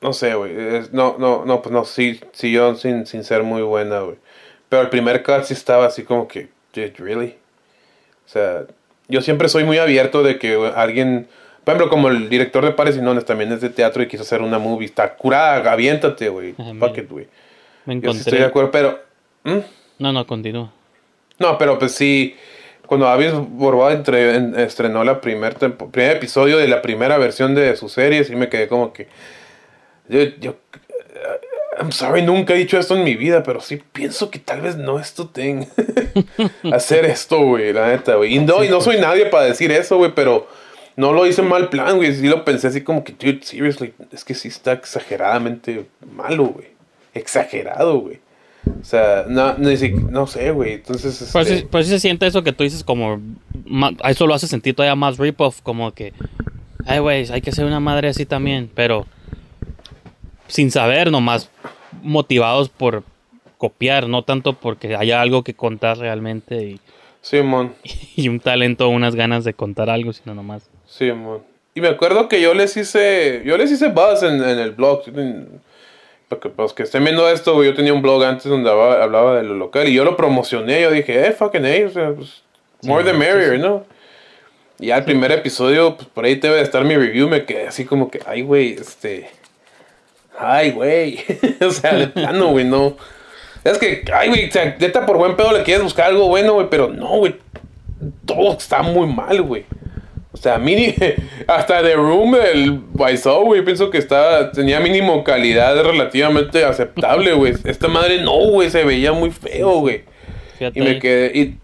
No 0.00 0.12
sé, 0.12 0.34
güey. 0.34 0.52
No, 0.92 1.16
no, 1.18 1.44
no, 1.46 1.62
pues 1.62 1.72
no, 1.72 1.84
sí, 1.84 2.20
siguió 2.32 2.74
sin, 2.74 3.06
sin 3.06 3.24
ser 3.24 3.42
muy 3.42 3.62
buena, 3.62 4.00
güey. 4.00 4.16
Pero 4.68 4.82
el 4.82 4.88
primer 4.90 5.22
cut 5.22 5.44
sí 5.44 5.54
estaba 5.54 5.86
así 5.86 6.02
como 6.02 6.28
que, 6.28 6.48
really? 6.98 7.36
O 8.26 8.28
sea, 8.28 8.64
yo 9.08 9.22
siempre 9.22 9.48
soy 9.48 9.64
muy 9.64 9.78
abierto 9.78 10.22
de 10.22 10.38
que 10.38 10.54
alguien. 10.74 11.28
Por 11.66 11.74
ejemplo, 11.74 11.90
como 11.90 12.06
el 12.10 12.28
director 12.28 12.64
de 12.64 12.70
Pares 12.70 12.96
y 12.96 13.00
Nones 13.00 13.24
también 13.24 13.50
es 13.50 13.60
de 13.60 13.70
teatro 13.70 14.00
y 14.00 14.06
quiso 14.06 14.22
hacer 14.22 14.40
una 14.40 14.60
movie. 14.60 14.86
Está 14.86 15.16
curada, 15.16 15.72
aviéntate, 15.72 16.28
güey. 16.28 16.52
Fuck 16.78 16.98
it, 16.98 17.10
güey. 17.10 17.26
Me 17.86 17.94
Yo 17.96 18.00
sí 18.00 18.06
encontré. 18.06 18.20
estoy 18.20 18.38
de 18.38 18.44
acuerdo, 18.44 18.70
pero. 18.70 19.00
No, 19.98 20.12
no, 20.12 20.24
continúa. 20.28 20.72
No, 21.40 21.58
pero 21.58 21.76
pues 21.76 21.90
sí, 21.90 22.36
cuando 22.86 23.08
Avis 23.08 23.32
Borboa 23.34 23.92
entre- 23.94 24.36
en- 24.36 24.56
estrenó 24.60 25.02
la 25.02 25.20
primer 25.20 25.54
tempo- 25.54 25.90
primer 25.90 26.18
episodio 26.18 26.56
de 26.56 26.68
la 26.68 26.82
primera 26.82 27.18
versión 27.18 27.56
de 27.56 27.76
su 27.76 27.88
serie, 27.88 28.22
sí 28.22 28.36
me 28.36 28.48
quedé 28.48 28.68
como 28.68 28.92
que... 28.92 29.08
Yo, 30.08 30.20
yo- 30.38 30.54
I'm 31.80 31.90
sorry, 31.90 32.22
nunca 32.22 32.54
he 32.54 32.58
dicho 32.58 32.78
esto 32.78 32.94
en 32.96 33.02
mi 33.02 33.16
vida, 33.16 33.42
pero 33.42 33.60
sí 33.60 33.82
pienso 33.92 34.30
que 34.30 34.38
tal 34.38 34.60
vez 34.60 34.76
no 34.76 35.00
es 35.00 35.14
tu 35.14 35.26
thing. 35.26 35.64
Hacer 36.72 37.04
esto, 37.06 37.38
güey, 37.40 37.72
la 37.72 37.88
neta, 37.88 38.14
güey. 38.14 38.36
Y 38.36 38.38
no, 38.38 38.62
y 38.64 38.68
no 38.68 38.80
soy 38.80 38.98
nadie 38.98 39.26
para 39.26 39.44
decir 39.46 39.70
eso, 39.72 39.96
güey, 39.98 40.12
pero 40.14 40.46
no 40.96 41.12
lo 41.12 41.26
hice 41.26 41.42
mal 41.42 41.68
plan, 41.68 41.96
güey. 41.96 42.14
Sí 42.14 42.26
lo 42.28 42.44
pensé 42.44 42.68
así 42.68 42.82
como 42.82 43.04
que, 43.04 43.12
dude, 43.12 43.40
seriously, 43.42 43.92
es 44.12 44.24
que 44.24 44.34
sí 44.34 44.48
está 44.48 44.72
exageradamente 44.72 45.86
malo, 46.14 46.46
güey. 46.46 46.68
Exagerado, 47.14 47.98
güey. 48.00 48.20
O 48.80 48.84
sea, 48.84 49.24
no, 49.28 49.54
si- 49.76 49.92
no 49.92 50.26
sé, 50.26 50.50
güey. 50.50 50.74
Entonces, 50.74 51.30
Pero 51.32 51.42
este, 51.44 51.58
sí, 51.58 51.68
pero 51.70 51.84
sí 51.84 51.90
se 51.90 52.00
siente 52.00 52.26
eso 52.26 52.42
que 52.42 52.52
tú 52.52 52.64
dices 52.64 52.82
como... 52.82 53.20
Eso 54.04 54.26
lo 54.26 54.34
hace 54.34 54.48
sentir 54.48 54.74
todavía 54.74 54.96
más 54.96 55.18
rip-off, 55.18 55.60
como 55.62 55.92
que... 55.92 56.12
Ay, 56.84 56.98
güey, 56.98 57.30
hay 57.30 57.40
que 57.40 57.52
ser 57.52 57.64
una 57.64 57.80
madre 57.80 58.08
así 58.08 58.26
también, 58.26 58.70
pero... 58.74 59.06
Sin 60.48 60.70
saber, 60.70 61.10
nomás 61.10 61.50
motivados 62.02 62.68
por 62.68 63.02
copiar, 63.58 64.08
no 64.08 64.22
tanto 64.22 64.52
porque 64.52 64.94
haya 64.94 65.20
algo 65.20 65.42
que 65.42 65.54
contar 65.54 65.98
realmente 65.98 66.62
y, 66.64 66.80
Simón, 67.20 67.74
y 68.16 68.28
un 68.28 68.38
talento 68.38 68.88
unas 68.88 69.14
ganas 69.14 69.44
de 69.44 69.54
contar 69.54 69.90
algo, 69.90 70.12
sino 70.12 70.34
nomás... 70.34 70.68
Simón. 70.96 71.42
Y 71.74 71.80
me 71.80 71.88
acuerdo 71.88 72.28
que 72.28 72.40
yo 72.40 72.54
les 72.54 72.76
hice, 72.76 73.42
yo 73.44 73.56
les 73.58 73.70
hice 73.70 73.88
buzz 73.88 74.22
en, 74.22 74.42
en 74.42 74.58
el 74.58 74.70
blog. 74.70 75.02
Porque 76.28 76.48
pues 76.48 76.72
que 76.72 76.82
estén 76.82 77.04
viendo 77.04 77.28
esto, 77.28 77.54
güey, 77.54 77.68
yo 77.68 77.76
tenía 77.76 77.92
un 77.92 78.02
blog 78.02 78.24
antes 78.24 78.46
donde 78.46 78.70
hablaba, 78.70 79.02
hablaba 79.02 79.36
de 79.36 79.44
lo 79.44 79.54
local 79.54 79.86
y 79.88 79.94
yo 79.94 80.04
lo 80.04 80.16
promocioné. 80.16 80.82
Yo 80.82 80.90
dije, 80.90 81.26
eh, 81.26 81.32
fucking 81.32 81.64
hey, 81.64 81.84
o 81.84 81.90
sea, 81.90 82.12
pues, 82.12 82.42
more 82.82 83.02
Sí, 83.02 83.10
the 83.10 83.12
sí, 83.12 83.18
merrier, 83.18 83.56
sí. 83.56 83.58
¿no? 83.58 83.84
Y 84.78 84.86
ya 84.86 84.98
el 84.98 85.04
primer 85.04 85.32
episodio, 85.32 85.96
pues 85.96 86.08
por 86.08 86.24
ahí 86.24 86.34
debe 86.34 86.56
de 86.56 86.62
estar 86.62 86.84
mi 86.84 86.96
review, 86.96 87.28
me 87.28 87.44
quedé 87.44 87.68
así 87.68 87.84
como 87.84 88.10
que, 88.10 88.20
ay, 88.26 88.42
güey, 88.42 88.72
este. 88.72 89.30
Ay, 90.38 90.72
güey. 90.72 91.20
o 91.60 91.70
sea, 91.70 91.94
de 91.94 92.08
plano, 92.08 92.48
güey, 92.48 92.64
no. 92.64 92.96
Es 93.64 93.78
que, 93.78 94.04
ay, 94.12 94.28
güey, 94.28 94.50
neta 94.78 95.06
por 95.06 95.16
buen 95.16 95.36
pedo 95.36 95.52
le 95.52 95.62
quieres 95.62 95.82
buscar 95.82 96.06
algo 96.06 96.28
bueno, 96.28 96.54
güey, 96.54 96.68
pero 96.68 96.88
no, 96.88 97.18
güey. 97.18 97.36
Todo 98.26 98.52
está 98.52 98.82
muy 98.82 99.06
mal, 99.06 99.40
güey. 99.42 99.64
O 100.36 100.38
sea, 100.38 100.58
mini, 100.58 100.94
hasta 101.46 101.82
The 101.82 101.94
Room, 101.94 102.34
el 102.34 102.80
Wiseau, 102.92 103.46
güey, 103.46 103.64
pienso 103.64 103.88
que 103.88 103.96
estaba, 103.96 104.52
tenía 104.52 104.80
mínimo 104.80 105.24
calidad 105.24 105.82
relativamente 105.82 106.62
aceptable, 106.62 107.32
güey. 107.32 107.54
Esta 107.64 107.88
madre 107.88 108.20
no, 108.20 108.36
güey, 108.50 108.68
se 108.68 108.84
veía 108.84 109.12
muy 109.12 109.30
feo, 109.30 109.80
güey. 109.80 110.02
Y 110.74 110.80
me 110.82 110.98
quedé, 110.98 111.38
y, 111.38 111.58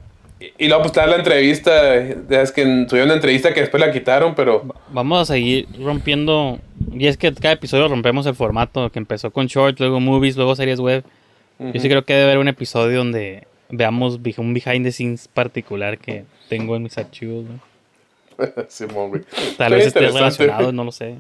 y 0.57 0.69
luego 0.69 0.85
pues 0.85 0.93
está 0.93 1.07
la 1.07 1.17
entrevista, 1.17 1.97
es 1.97 2.51
que 2.51 2.65
tuvieron 2.89 3.09
una 3.09 3.15
entrevista 3.15 3.53
que 3.53 3.61
después 3.61 3.79
la 3.79 3.93
quitaron, 3.93 4.35
pero... 4.35 4.65
Vamos 4.91 5.21
a 5.21 5.35
seguir 5.35 5.69
rompiendo. 5.79 6.59
Y 6.95 7.07
es 7.07 7.19
que 7.19 7.31
cada 7.35 7.53
episodio 7.53 7.89
rompemos 7.89 8.25
el 8.25 8.35
formato 8.35 8.91
que 8.91 8.99
empezó 8.99 9.31
con 9.31 9.49
shorts, 9.49 9.81
luego 9.81 10.01
movies, 10.01 10.37
luego 10.37 10.57
series 10.57 10.81
web. 10.81 11.05
Yo 11.59 11.79
sí 11.79 11.89
creo 11.91 12.07
que 12.07 12.15
debe 12.15 12.25
haber 12.25 12.39
un 12.39 12.49
episodio 12.49 12.99
donde 12.99 13.47
veamos 13.69 14.19
un 14.39 14.55
behind 14.55 14.85
the 14.85 14.93
scenes 14.93 15.29
particular 15.29 15.99
que 15.99 16.25
tengo 16.49 16.75
en 16.75 16.85
mis 16.85 16.97
archivos. 16.97 17.45
¿no? 17.45 17.72
Simón, 18.69 19.11
güey. 19.11 19.23
Tal 19.57 19.73
vez 19.75 19.87
esté 19.89 20.01
relacionado, 20.01 20.73
no 20.73 20.85
lo 20.85 20.93
sé. 20.93 21.17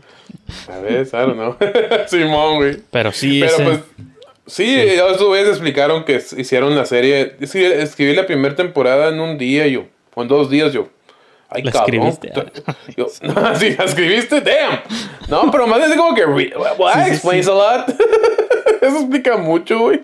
Ver, 0.82 1.06
I 1.06 1.10
don't 1.10 1.34
know. 1.34 1.56
Simón, 2.06 2.56
güey. 2.56 2.76
Pero 2.90 3.12
sí, 3.12 3.40
Pero 3.40 3.52
ese- 3.54 3.64
pues, 3.64 3.80
sí, 4.46 4.78
a 4.98 5.18
su 5.18 5.30
vez 5.30 5.48
explicaron 5.48 6.04
que 6.04 6.22
hicieron 6.36 6.74
la 6.76 6.84
serie. 6.84 7.36
es 7.40 7.52
que 7.52 7.82
escribí 7.82 8.14
la 8.14 8.26
primera 8.26 8.54
temporada 8.54 9.08
en 9.08 9.20
un 9.20 9.38
día, 9.38 9.66
yo, 9.66 9.86
o 10.14 10.22
en 10.22 10.28
dos 10.28 10.50
días, 10.50 10.72
yo. 10.72 10.88
Ay, 11.54 11.62
¿La 11.64 11.70
cabrón. 11.72 12.06
escribiste? 12.06 12.52
Yo, 12.96 13.08
sí, 13.10 13.26
la 13.76 13.84
escribiste, 13.84 14.40
damn. 14.40 14.80
No, 15.28 15.50
pero 15.50 15.66
más 15.66 15.86
es 15.86 15.94
como 15.98 16.14
que, 16.14 16.24
well, 16.24 16.50
that 16.78 17.08
explains 17.08 17.46
a 17.46 17.52
lot. 17.52 17.90
Eso 18.80 19.00
explica 19.00 19.36
mucho, 19.36 19.78
güey. 19.80 20.00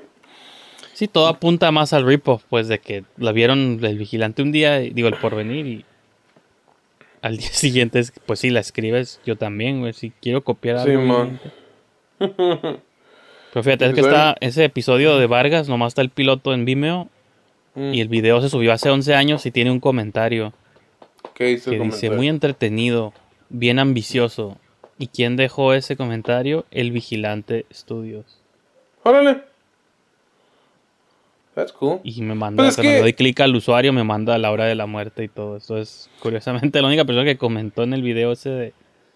Sí, 0.92 1.08
todo 1.08 1.26
apunta 1.26 1.70
más 1.70 1.94
al 1.94 2.04
rip-off, 2.04 2.42
pues 2.50 2.68
de 2.68 2.80
que 2.80 3.04
la 3.16 3.32
vieron 3.32 3.78
el 3.82 3.96
vigilante 3.96 4.42
un 4.42 4.52
día, 4.52 4.78
digo, 4.80 5.08
el 5.08 5.14
porvenir, 5.14 5.66
y 5.66 5.84
al 7.22 7.36
día 7.38 7.48
siguiente, 7.52 7.98
es, 7.98 8.12
pues 8.26 8.40
sí, 8.40 8.50
la 8.50 8.60
escribes 8.60 9.20
yo 9.26 9.36
también, 9.36 9.80
güey. 9.80 9.92
Si 9.92 10.10
quiero 10.22 10.42
copiar 10.44 10.82
Sí, 10.84 10.90
algo. 10.90 11.02
man. 11.02 11.40
obviamente. 12.18 12.80
Pero 13.52 13.62
fíjate, 13.62 13.86
es 13.86 13.94
que 13.94 14.00
Pues, 14.02 14.12
está 14.12 14.36
ese 14.40 14.64
episodio 14.64 15.16
de 15.18 15.26
Vargas, 15.26 15.68
nomás 15.68 15.92
está 15.92 16.02
el 16.02 16.10
piloto 16.10 16.52
en 16.54 16.64
Vimeo, 16.64 17.08
Mm. 17.74 17.94
y 17.94 18.00
el 18.00 18.08
video 18.08 18.40
se 18.40 18.48
subió 18.48 18.72
hace 18.72 18.90
11 18.90 19.14
años 19.14 19.46
y 19.46 19.50
tiene 19.52 19.70
un 19.70 19.78
comentario 19.78 20.52
¿Qué 21.34 21.52
el 21.52 21.60
que 21.62 21.70
dice, 21.70 21.78
comentario? 21.78 22.16
muy 22.16 22.28
entretenido, 22.28 23.12
bien 23.50 23.78
ambicioso. 23.78 24.56
¿Y 24.98 25.06
quién 25.08 25.36
dejó 25.36 25.74
ese 25.74 25.96
comentario? 25.96 26.64
El 26.72 26.90
Vigilante 26.90 27.66
Studios. 27.72 28.40
Órale. 29.04 29.42
That's 31.58 31.72
cool. 31.72 31.98
Y 32.04 32.22
me 32.22 32.36
manda, 32.36 32.62
Pues 32.62 32.68
es 32.70 32.76
cuando 32.76 32.92
que- 32.92 33.00
doy 33.00 33.12
clic 33.14 33.40
al 33.40 33.56
usuario, 33.56 33.92
me 33.92 34.04
manda 34.04 34.36
a 34.36 34.38
la 34.38 34.52
hora 34.52 34.66
de 34.66 34.76
la 34.76 34.86
muerte 34.86 35.24
y 35.24 35.28
todo. 35.28 35.56
Esto 35.56 35.76
es, 35.76 36.08
curiosamente, 36.20 36.80
la 36.80 36.86
única 36.86 37.04
persona 37.04 37.24
que 37.24 37.36
comentó 37.36 37.82
en 37.82 37.94
el 37.94 38.02
video 38.02 38.30
ese 38.30 38.50
de, 38.50 38.72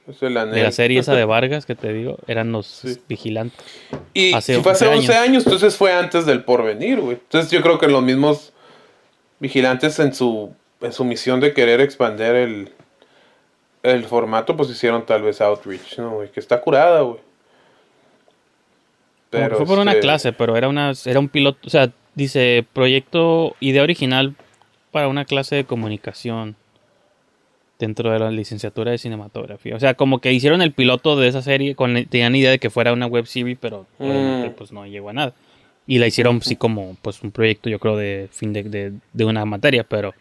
Es 0.08 0.20
el 0.24 0.34
de 0.34 0.40
anel. 0.40 0.62
la 0.64 0.72
serie 0.72 0.98
esa 0.98 1.14
de 1.14 1.24
Vargas 1.24 1.66
que 1.66 1.76
te 1.76 1.92
digo, 1.92 2.18
eran 2.26 2.50
los 2.50 2.82
vigilantes. 3.08 3.64
Y 4.12 4.32
Hace 4.32 4.56
si 4.56 4.60
fue 4.60 4.72
hace 4.72 4.86
11 4.88 4.98
11 5.12 5.14
años. 5.18 5.44
entonces 5.46 5.76
fue 5.76 5.92
antes 5.92 6.26
del 6.26 6.42
porvenir, 6.42 6.98
güey. 7.00 7.12
Entonces 7.22 7.48
yo 7.52 7.62
creo 7.62 7.78
que 7.78 7.86
los 7.86 8.02
mismos 8.02 8.52
vigilantes 9.38 10.00
en 10.00 10.12
su, 10.12 10.52
en 10.80 10.92
su 10.92 11.04
misión 11.04 11.38
de 11.38 11.54
querer 11.54 11.80
expander 11.80 12.34
el, 12.34 12.70
el 13.84 14.02
formato, 14.02 14.56
pues 14.56 14.68
hicieron 14.68 15.06
tal 15.06 15.22
vez 15.22 15.40
outreach, 15.40 15.96
¿no, 15.98 16.10
güey? 16.16 16.32
Que 16.32 16.40
está 16.40 16.60
curada, 16.60 17.02
güey. 17.02 17.20
Que 19.30 19.48
fue 19.50 19.64
por 19.64 19.78
una 19.78 19.92
este, 19.92 20.02
clase, 20.02 20.32
pero 20.32 20.56
era, 20.56 20.68
una, 20.68 20.92
era 21.06 21.18
un 21.20 21.28
piloto, 21.28 21.58
o 21.66 21.70
sea, 21.70 21.90
dice 22.14 22.64
proyecto, 22.72 23.56
idea 23.60 23.82
original 23.82 24.34
para 24.90 25.08
una 25.08 25.24
clase 25.24 25.56
de 25.56 25.64
comunicación 25.64 26.56
dentro 27.78 28.12
de 28.12 28.18
la 28.18 28.30
licenciatura 28.30 28.90
de 28.92 28.98
cinematografía. 28.98 29.74
O 29.74 29.80
sea, 29.80 29.94
como 29.94 30.20
que 30.20 30.32
hicieron 30.32 30.62
el 30.62 30.72
piloto 30.72 31.16
de 31.16 31.28
esa 31.28 31.42
serie, 31.42 31.74
con, 31.74 31.94
tenían 32.06 32.36
idea 32.36 32.50
de 32.52 32.58
que 32.58 32.70
fuera 32.70 32.92
una 32.92 33.06
web 33.06 33.26
series, 33.26 33.58
pero 33.60 33.86
Mm. 33.98 34.50
pues 34.56 34.70
no 34.72 34.86
llegó 34.86 35.08
a 35.10 35.12
nada. 35.12 35.34
Y 35.86 35.98
la 35.98 36.06
hicieron 36.06 36.36
así 36.36 36.54
como 36.54 36.96
pues 37.02 37.22
un 37.22 37.32
proyecto, 37.32 37.68
yo 37.68 37.80
creo, 37.80 37.96
de 37.96 38.28
fin 38.30 38.52
de, 38.52 38.62
de, 38.62 38.92
de 39.12 39.24
una 39.24 39.44
materia, 39.44 39.82
pero 39.82 40.14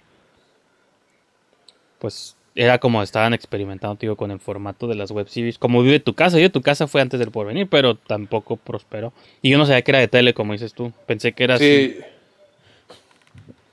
pues 1.99 2.35
era 2.55 2.79
como 2.79 3.01
estaban 3.01 3.33
experimentando, 3.33 3.97
digo, 3.99 4.15
con 4.17 4.29
el 4.31 4.39
formato 4.39 4.87
de 4.87 4.95
las 4.95 5.11
web 5.11 5.27
series. 5.29 5.57
Como 5.57 5.81
vive 5.83 5.99
tu 5.99 6.13
casa, 6.13 6.37
yo 6.39 6.51
tu 6.51 6.61
casa 6.61 6.87
fue 6.87 7.01
antes 7.01 7.19
del 7.19 7.31
porvenir, 7.31 7.67
pero 7.69 7.95
tampoco 7.95 8.57
prosperó. 8.57 9.13
Y 9.41 9.49
yo 9.51 9.57
no 9.57 9.65
sabía 9.65 9.81
que 9.83 9.91
era 9.91 9.99
de 9.99 10.07
tele, 10.07 10.33
como 10.33 10.53
dices 10.53 10.73
tú. 10.73 10.91
Pensé 11.05 11.31
que 11.33 11.43
era 11.45 11.57
Sí. 11.57 12.03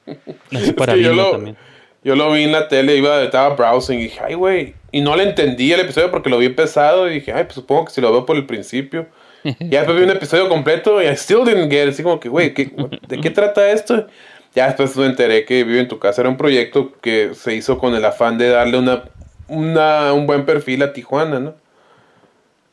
así. 0.06 0.16
Así 0.56 0.72
para 0.72 0.94
Sí, 0.94 1.02
yo, 1.02 1.12
lo, 1.12 1.30
también. 1.32 1.56
yo 2.04 2.16
lo 2.16 2.32
vi 2.32 2.44
en 2.44 2.52
la 2.52 2.68
tele, 2.68 2.96
iba, 2.96 3.22
estaba 3.22 3.54
browsing 3.54 3.98
y 3.98 4.02
dije, 4.04 4.20
ay, 4.24 4.34
güey. 4.34 4.74
Y 4.90 5.00
no 5.02 5.16
le 5.16 5.24
entendí 5.24 5.72
el 5.72 5.80
episodio 5.80 6.10
porque 6.10 6.30
lo 6.30 6.38
vi 6.38 6.46
empezado 6.46 7.10
y 7.10 7.14
dije, 7.14 7.32
ay, 7.32 7.44
pues 7.44 7.54
supongo 7.56 7.86
que 7.86 7.92
si 7.92 8.00
lo 8.00 8.10
veo 8.12 8.24
por 8.26 8.36
el 8.36 8.46
principio. 8.46 9.06
Ya 9.60 9.80
después 9.80 9.96
vi 9.98 10.04
un 10.04 10.10
episodio 10.10 10.48
completo 10.48 11.00
y 11.02 11.06
I 11.06 11.10
still 11.16 11.44
didn't 11.44 11.70
get 11.70 11.84
it. 11.84 11.90
Así 11.94 12.02
como 12.02 12.18
que, 12.20 12.28
güey, 12.28 12.54
¿qué- 12.54 12.70
¿de 13.06 13.20
qué 13.20 13.30
trata 13.30 13.70
esto? 13.70 14.06
Ya 14.54 14.66
después 14.66 14.96
me 14.96 15.06
enteré 15.06 15.44
que 15.44 15.62
Vive 15.64 15.80
en 15.80 15.88
tu 15.88 15.98
casa 15.98 16.22
era 16.22 16.30
un 16.30 16.36
proyecto 16.36 16.92
que 17.00 17.30
se 17.34 17.54
hizo 17.54 17.78
con 17.78 17.94
el 17.94 18.04
afán 18.04 18.38
de 18.38 18.48
darle 18.48 18.78
una, 18.78 19.04
una, 19.48 20.12
un 20.12 20.26
buen 20.26 20.44
perfil 20.44 20.82
a 20.82 20.92
Tijuana, 20.92 21.38
¿no? 21.38 21.54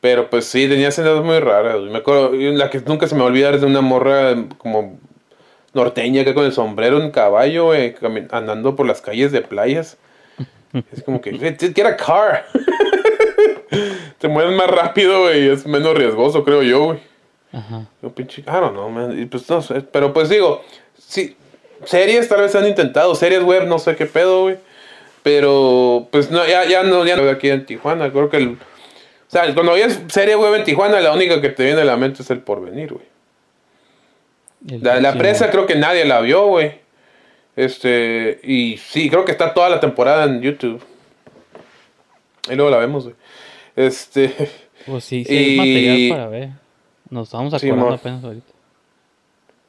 Pero 0.00 0.28
pues 0.30 0.44
sí, 0.46 0.68
tenía 0.68 0.88
escenas 0.88 1.22
muy 1.22 1.38
raras. 1.40 1.80
Me 1.80 1.98
acuerdo, 1.98 2.32
la 2.32 2.70
que 2.70 2.80
nunca 2.80 3.06
se 3.06 3.14
me 3.14 3.20
va 3.20 3.26
a 3.26 3.30
olvidar 3.30 3.54
es 3.54 3.60
de 3.60 3.66
una 3.66 3.80
morra 3.80 4.34
como 4.58 4.98
norteña 5.74 6.24
que 6.24 6.34
con 6.34 6.44
el 6.44 6.52
sombrero 6.52 7.02
en 7.02 7.10
caballo, 7.10 7.72
cami- 7.74 8.28
andando 8.30 8.76
por 8.76 8.86
las 8.86 9.00
calles 9.00 9.32
de 9.32 9.42
playas. 9.42 9.98
Es 10.92 11.02
como 11.02 11.20
que, 11.20 11.32
"Get- 11.32 11.86
a 11.86 11.96
car. 11.96 12.46
Te 14.18 14.28
mueves 14.28 14.56
más 14.56 14.68
rápido, 14.70 15.22
güey, 15.22 15.48
es 15.48 15.66
menos 15.66 15.94
riesgoso, 15.96 16.44
creo 16.44 16.62
yo, 16.62 16.84
güey. 16.84 16.98
Ajá. 17.52 17.86
Yo 18.02 18.10
pinche, 18.10 18.42
I 18.42 18.44
don't 18.46 18.72
know, 18.72 18.88
man. 18.90 19.18
Y 19.18 19.26
pues 19.26 19.48
no 19.50 19.60
sé, 19.62 19.80
pero 19.80 20.12
pues 20.12 20.28
digo, 20.28 20.62
sí, 20.98 21.36
series 21.84 22.28
tal 22.28 22.40
vez 22.42 22.54
han 22.54 22.66
intentado, 22.66 23.14
series 23.14 23.42
web, 23.42 23.66
no 23.66 23.78
sé 23.78 23.96
qué 23.96 24.06
pedo, 24.06 24.42
güey. 24.42 24.56
Pero 25.22 26.08
pues 26.12 26.30
no, 26.30 26.46
ya, 26.46 26.64
ya 26.66 26.82
no, 26.84 27.04
ya 27.04 27.16
no 27.16 27.24
de 27.24 27.30
aquí 27.32 27.48
en 27.50 27.66
Tijuana, 27.66 28.10
creo 28.12 28.28
que 28.30 28.36
el... 28.36 28.48
O 28.50 29.28
sea, 29.28 29.52
cuando 29.54 29.72
oyes 29.72 30.00
serie 30.08 30.36
web 30.36 30.54
en 30.54 30.62
Tijuana, 30.64 31.00
la 31.00 31.12
única 31.12 31.40
que 31.40 31.48
te 31.48 31.64
viene 31.64 31.80
a 31.80 31.84
la 31.84 31.96
mente 31.96 32.22
es 32.22 32.30
el 32.30 32.38
porvenir, 32.40 32.92
güey. 32.92 33.04
La, 34.82 35.00
la 35.00 35.14
presa 35.14 35.50
creo 35.50 35.66
que 35.66 35.74
nadie 35.74 36.04
la 36.04 36.20
vio, 36.20 36.46
güey. 36.46 36.72
Este, 37.56 38.40
y 38.44 38.76
sí, 38.78 39.08
creo 39.10 39.24
que 39.24 39.32
está 39.32 39.52
toda 39.54 39.68
la 39.68 39.80
temporada 39.80 40.24
en 40.24 40.42
YouTube. 40.42 40.82
Y 42.50 42.54
luego 42.54 42.70
la 42.70 42.78
vemos, 42.78 43.04
güey. 43.04 43.16
Este, 43.74 44.32
Pues 44.86 45.04
sí, 45.04 45.24
sí, 45.24 45.36
hay 45.36 45.56
material 45.56 45.98
y- 45.98 46.10
para 46.10 46.28
ver. 46.28 46.48
Nos 47.10 47.28
estamos 47.28 47.50
Sí, 47.60 47.66
acordando 47.68 47.90
mo. 47.90 47.94
apenas 47.96 48.24
ahorita. 48.24 48.52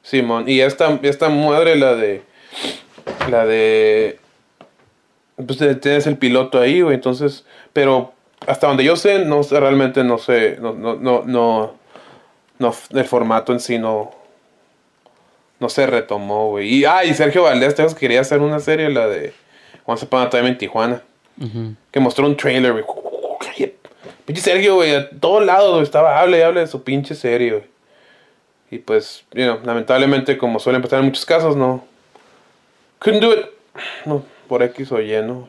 Simón, 0.08 0.48
y 0.48 0.60
esta, 0.60 0.98
esta 1.02 1.28
madre, 1.28 1.76
la 1.76 1.94
de. 1.94 2.22
La 3.30 3.44
de. 3.44 4.18
Pues 5.36 5.58
tienes 5.58 6.06
el 6.06 6.16
piloto 6.16 6.58
ahí, 6.58 6.80
güey, 6.80 6.94
entonces. 6.94 7.44
Pero 7.74 8.14
hasta 8.46 8.68
donde 8.68 8.84
yo 8.84 8.96
sé, 8.96 9.26
no 9.26 9.42
sé, 9.42 9.60
realmente 9.60 10.02
no 10.04 10.16
sé. 10.16 10.56
No, 10.62 10.72
no, 10.72 10.94
no, 10.94 11.24
no. 11.26 11.74
no 12.58 12.74
el 12.94 13.04
formato 13.04 13.52
en 13.52 13.60
sí 13.60 13.78
no. 13.78 14.12
No 15.60 15.68
se 15.68 15.86
retomó, 15.86 16.50
güey. 16.50 16.72
Y, 16.72 16.84
ah, 16.86 17.04
y 17.04 17.12
Sergio 17.12 17.42
Valdés, 17.42 17.74
te 17.74 17.84
quería 17.94 18.22
hacer 18.22 18.40
una 18.40 18.60
serie, 18.60 18.88
la 18.88 19.08
de. 19.08 19.34
Once 19.84 20.06
Upon 20.06 20.22
a 20.22 20.30
Time 20.30 20.48
en 20.48 20.56
Tijuana. 20.56 21.02
Que 21.90 22.00
mostró 22.00 22.26
un 22.26 22.36
trailer, 22.36 22.72
güey. 22.72 22.84
Pinche 24.24 24.40
Sergio, 24.40 24.76
güey, 24.76 24.94
a 24.94 25.10
todos 25.10 25.44
lados, 25.44 25.70
güey, 25.70 25.82
estaba, 25.82 26.18
hable 26.18 26.42
hable 26.42 26.60
de 26.60 26.66
su 26.66 26.82
pinche 26.82 27.14
serie, 27.14 27.50
güey. 27.50 27.77
Y 28.70 28.78
pues, 28.78 29.24
you 29.32 29.44
know, 29.44 29.60
lamentablemente, 29.64 30.36
como 30.36 30.58
suele 30.58 30.80
pasar 30.80 30.98
en 31.00 31.06
muchos 31.06 31.24
casos, 31.24 31.56
no. 31.56 31.86
Couldn't 32.98 33.22
do 33.22 33.32
it. 33.32 33.46
No, 34.04 34.24
por 34.48 34.62
X 34.62 34.90
o 34.92 35.00
Y, 35.00 35.22
¿no? 35.22 35.48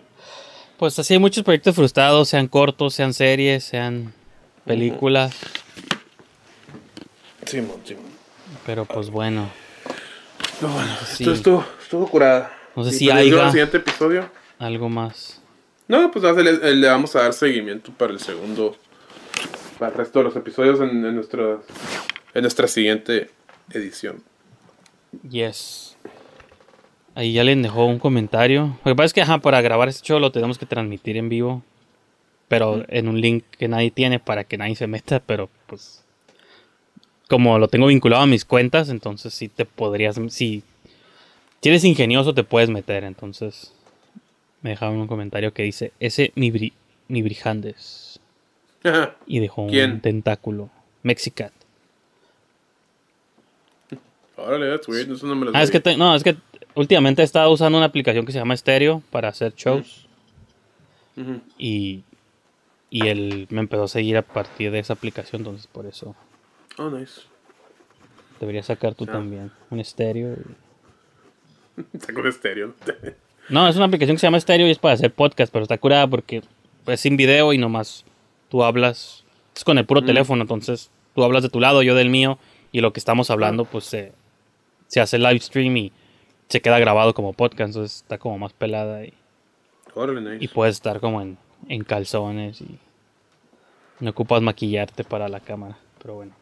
Pues 0.78 0.98
así 1.00 1.14
hay 1.14 1.20
muchos 1.20 1.44
proyectos 1.44 1.76
frustrados, 1.76 2.30
sean 2.30 2.48
cortos, 2.48 2.94
sean 2.94 3.14
series, 3.14 3.64
sean 3.66 4.14
películas. 4.66 5.36
Simón, 7.46 7.82
Simón. 7.84 8.06
Pero 8.66 8.86
pues 8.86 9.10
bueno. 9.10 9.50
No, 10.62 10.68
bueno, 10.70 10.92
Sí. 11.06 11.24
esto 11.24 11.34
estuvo, 11.34 11.66
estuvo 11.82 12.08
curada. 12.08 12.52
No 12.76 12.84
sé 12.84 12.92
Y 12.92 12.94
si 13.00 13.10
pues, 13.10 13.26
el 13.26 13.50
siguiente 13.52 13.78
episodio. 13.78 14.30
Algo 14.60 14.90
más. 14.90 15.42
No, 15.88 16.12
pues 16.12 16.24
le, 16.38 16.44
le- 16.54 16.76
le 16.76 16.88
vamos 16.88 17.16
a 17.16 17.24
dar 17.24 17.34
seguimiento 17.34 17.92
para 17.92 18.14
el 18.14 18.20
segundo. 18.20 18.76
Para 19.80 19.92
el 19.92 19.98
resto 19.98 20.20
de 20.20 20.26
los 20.26 20.36
episodios 20.36 20.80
en, 20.82 21.04
en 21.06 21.16
en 22.34 22.42
nuestra 22.42 22.68
siguiente 22.68 23.30
edición. 23.72 24.24
Yes. 25.30 25.98
Ahí 27.16 27.34
ya 27.34 27.44
le 27.44 27.56
dejó 27.56 27.86
un 27.86 28.00
comentario. 28.00 28.78
Lo 28.86 28.92
que 28.92 28.96
pasa 28.96 29.06
es 29.08 29.14
que, 29.14 29.22
ajá, 29.22 29.40
para 29.40 29.62
grabar 29.62 29.90
este 29.90 30.08
show 30.08 30.20
lo 30.20 30.32
tenemos 30.32 30.58
que 30.58 30.66
transmitir 30.66 31.18
en 31.18 31.30
vivo. 31.30 31.64
Pero 32.48 32.84
en 32.88 33.08
un 33.08 33.22
link 33.22 33.44
que 33.58 33.68
nadie 33.68 33.92
tiene 33.92 34.20
para 34.20 34.44
que 34.44 34.58
nadie 34.58 34.76
se 34.76 34.88
meta. 34.88 35.20
Pero 35.20 35.50
pues. 35.68 36.04
Como 37.28 37.60
lo 37.60 37.68
tengo 37.68 37.88
vinculado 37.88 38.24
a 38.24 38.28
mis 38.28 38.46
cuentas, 38.46 38.90
entonces 38.90 39.34
sí 39.34 39.50
te 39.50 39.66
podrías. 39.66 40.20
Si, 40.30 40.64
si 41.62 41.70
eres 41.70 41.84
ingenioso, 41.84 42.34
te 42.34 42.44
puedes 42.44 42.70
meter. 42.70 43.04
Entonces. 43.04 43.74
Me 44.62 44.72
dejaron 44.72 44.98
un 44.98 45.08
comentario 45.08 45.54
que 45.54 45.64
dice: 45.64 45.92
Ese 46.00 46.32
mi, 46.36 46.52
bri, 46.52 46.74
mi 47.08 47.22
Brijandes. 47.22 48.20
Y 49.28 49.40
dejó 49.40 49.64
un 49.64 50.00
tentáculo. 50.02 50.70
Mexicat. 51.04 51.52
Órale, 54.40 54.70
that's 54.70 54.88
weird. 54.88 55.12
Eso 55.12 55.28
no 55.28 55.36
me 55.36 55.46
lo 55.46 55.52
Ah, 55.56 55.62
es 55.64 55.72
que 55.72 55.80
te- 55.80 55.98
no, 55.98 56.16
es 56.16 56.24
que 56.24 56.36
últimamente 56.76 57.22
he 57.22 57.26
estado 57.26 57.52
usando 57.52 57.78
una 57.78 57.86
aplicación 57.88 58.26
que 58.26 58.32
se 58.32 58.40
llama 58.40 58.56
Stereo 58.56 59.02
para 59.12 59.30
hacer 59.30 59.54
shows. 59.56 60.08
Y, 61.58 62.04
y 62.90 63.08
él 63.08 63.48
me 63.50 63.60
empezó 63.60 63.84
a 63.84 63.88
seguir 63.90 64.16
a 64.18 64.22
partir 64.22 64.72
de 64.72 64.80
esa 64.80 64.94
aplicación, 64.94 65.42
entonces 65.42 65.68
por 65.68 65.86
eso 65.86 66.16
Oh, 66.78 66.90
nice. 66.90 67.22
deberías 68.40 68.68
sacar 68.68 68.96
tú 68.96 69.06
Ah. 69.10 69.12
también 69.14 69.52
un 69.70 69.80
estéreo. 69.82 70.38
Está 71.94 72.14
con 72.14 72.26
estéreo. 72.28 72.74
No, 73.50 73.68
es 73.68 73.76
una 73.76 73.86
aplicación 73.86 74.16
que 74.16 74.20
se 74.22 74.28
llama 74.28 74.40
Stereo 74.40 74.68
y 74.68 74.72
es 74.72 74.80
para 74.80 74.94
hacer 74.94 75.12
podcast, 75.14 75.52
pero 75.52 75.64
está 75.64 75.78
curada 75.78 76.08
porque 76.08 76.42
es 76.88 77.00
sin 77.02 77.18
video 77.18 77.52
y 77.52 77.58
nomás 77.58 78.06
tú 78.50 78.64
hablas. 78.64 79.26
Es 79.56 79.64
con 79.66 79.78
el 79.78 79.86
puro 79.86 80.02
Mm. 80.02 80.06
teléfono, 80.06 80.42
entonces 80.44 80.90
tú 81.16 81.24
hablas 81.24 81.44
de 81.44 81.50
tu 81.50 81.60
lado, 81.60 81.82
yo 81.84 81.96
del 81.96 82.10
mío, 82.10 82.40
y 82.72 82.80
lo 82.82 82.94
que 82.94 83.00
estamos 83.00 83.30
hablando, 83.30 83.66
pues 83.66 83.84
se, 83.86 84.14
se 84.90 85.00
hace 85.00 85.18
live 85.18 85.40
stream 85.40 85.78
y 85.78 85.94
se 86.50 86.62
queda 86.62 86.80
grabado 86.80 87.14
como 87.14 87.32
podcast, 87.32 87.70
entonces 87.70 88.02
está 88.02 88.18
como 88.18 88.38
más 88.38 88.52
pelada 88.52 89.06
y 89.06 89.14
Órale, 89.94 90.22
nice. 90.22 90.44
Y 90.44 90.48
puedes 90.48 90.76
estar 90.76 91.00
como 91.00 91.22
en, 91.22 91.38
en 91.68 91.84
calzones 91.84 92.62
y 92.62 92.78
no 94.00 94.12
ocupas 94.12 94.42
maquillarte 94.42 95.04
para 95.04 95.28
la 95.28 95.40
cámara. 95.40 95.78
Pero 96.02 96.16
bueno. 96.16 96.34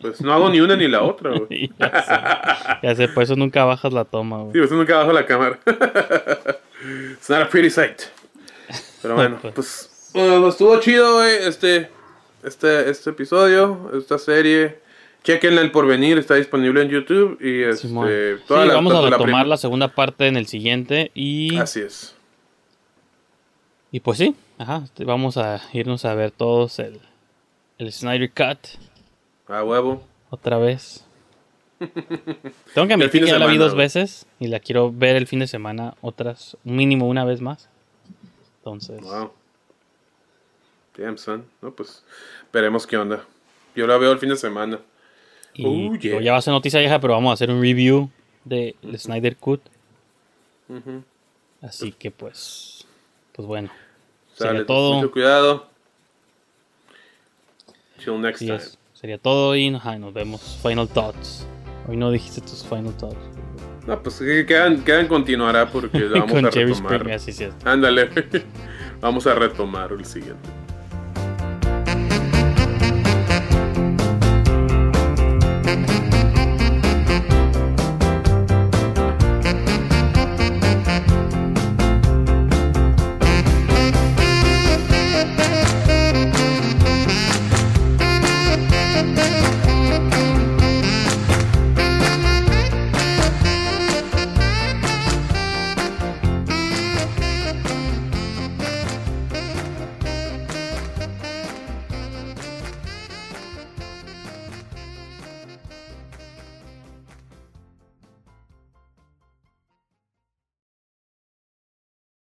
Pues 0.00 0.20
no 0.20 0.32
hago 0.32 0.50
ni 0.50 0.60
una 0.60 0.76
ni 0.76 0.88
la 0.88 1.02
otra, 1.02 1.30
güey. 1.38 1.70
ya 1.78 2.02
sé, 2.02 2.86
ya 2.86 2.94
sé, 2.94 3.08
por 3.08 3.22
eso 3.22 3.36
nunca 3.36 3.64
bajas 3.64 3.92
la 3.92 4.04
toma, 4.04 4.38
güey. 4.42 4.52
Sí, 4.52 4.58
pues 4.58 4.72
nunca 4.72 4.98
bajo 4.98 5.12
la 5.12 5.26
cámara. 5.26 5.58
It's 7.12 7.30
not 7.30 7.42
a 7.42 7.48
pretty 7.48 7.70
sight. 7.70 8.02
Pero 9.00 9.14
bueno, 9.14 9.38
pues 9.54 10.10
bueno, 10.12 10.48
estuvo 10.48 10.78
chido, 10.80 11.14
güey, 11.16 11.36
este, 11.46 11.88
este, 12.42 12.90
este 12.90 13.10
episodio, 13.10 13.90
esta 13.96 14.18
serie. 14.18 14.80
Chequenla 15.24 15.60
el 15.60 15.70
porvenir, 15.70 16.18
está 16.18 16.34
disponible 16.34 16.82
en 16.82 16.88
YouTube 16.88 17.38
y 17.40 17.62
este, 17.62 17.88
toda 18.48 18.62
Sí, 18.62 18.68
la- 18.68 18.74
vamos 18.74 18.92
a 18.94 19.02
la 19.02 19.10
retomar 19.10 19.46
la 19.46 19.56
segunda 19.56 19.88
parte 19.88 20.26
en 20.26 20.36
el 20.36 20.46
siguiente 20.46 21.10
y... 21.14 21.56
Así 21.58 21.80
es. 21.80 22.14
Y 23.92 24.00
pues 24.00 24.18
sí, 24.18 24.34
ajá, 24.58 24.82
este, 24.84 25.04
vamos 25.04 25.36
a 25.36 25.60
irnos 25.72 26.04
a 26.04 26.14
ver 26.14 26.30
todos 26.32 26.78
el, 26.80 27.00
el 27.78 27.92
Snyder 27.92 28.30
Cut 28.30 28.58
A 29.48 29.62
huevo. 29.62 30.02
otra 30.30 30.58
vez. 30.58 31.04
Tengo 32.74 32.88
que 32.88 32.94
admitir 32.94 33.22
que 33.24 33.30
ya 33.30 33.38
la 33.38 33.46
vi 33.46 33.58
dos 33.58 33.74
veces 33.76 34.26
y 34.40 34.48
la 34.48 34.60
quiero 34.60 34.90
ver 34.92 35.14
el 35.16 35.26
fin 35.26 35.38
de 35.40 35.46
semana 35.46 35.94
otras, 36.00 36.56
mínimo 36.64 37.06
una 37.08 37.24
vez 37.24 37.40
más. 37.40 37.68
Entonces, 38.58 39.00
Wow. 39.02 39.32
Damn, 40.96 41.16
son. 41.18 41.44
No, 41.60 41.70
pues 41.72 42.04
veremos 42.52 42.86
qué 42.86 42.96
onda. 42.96 43.24
Yo 43.74 43.86
la 43.86 43.96
veo 43.98 44.12
el 44.12 44.18
fin 44.18 44.28
de 44.28 44.36
semana. 44.36 44.78
Y 45.54 45.64
Oh, 45.66 45.94
yeah. 45.96 46.20
ya 46.20 46.32
va 46.32 46.38
a 46.38 46.42
ser 46.42 46.52
noticia 46.52 46.80
vieja, 46.80 47.00
pero 47.00 47.14
vamos 47.14 47.30
a 47.30 47.34
hacer 47.34 47.50
un 47.50 47.60
review 47.60 48.10
de 48.44 48.74
el 48.82 48.98
Snyder 48.98 49.36
Cut. 49.36 49.60
Ujú. 50.68 51.02
Así 51.60 51.92
que 51.92 52.10
pues, 52.10 52.86
pues 53.32 53.46
bueno. 53.46 53.70
Sale, 54.34 54.50
sería 54.50 54.66
todo. 54.66 54.94
Mucho 54.94 55.12
cuidado. 55.12 55.66
Till 58.02 58.20
next 58.20 58.40
time. 58.40 58.56
es. 58.56 58.78
Sería 58.94 59.18
todo 59.18 59.54
y 59.56 59.68
ajá, 59.74 59.98
nos 59.98 60.12
vemos. 60.12 60.58
Final 60.62 60.88
thoughts. 60.88 61.46
Hoy 61.88 61.96
no 61.96 62.10
dijiste 62.10 62.40
tus 62.40 62.64
final 62.64 62.96
thoughts. 62.96 63.18
No, 63.86 64.00
pues 64.00 64.18
que 64.18 64.46
quedan, 64.46 64.84
quedan 64.84 65.08
continuará 65.08 65.68
porque 65.68 66.04
vamos 66.04 66.30
Con 66.30 66.46
a 66.46 66.50
retomar. 66.50 67.18
Ándale. 67.64 68.08
vamos 69.00 69.26
a 69.26 69.34
retomar 69.34 69.92
el 69.92 70.04
siguiente. 70.04 70.48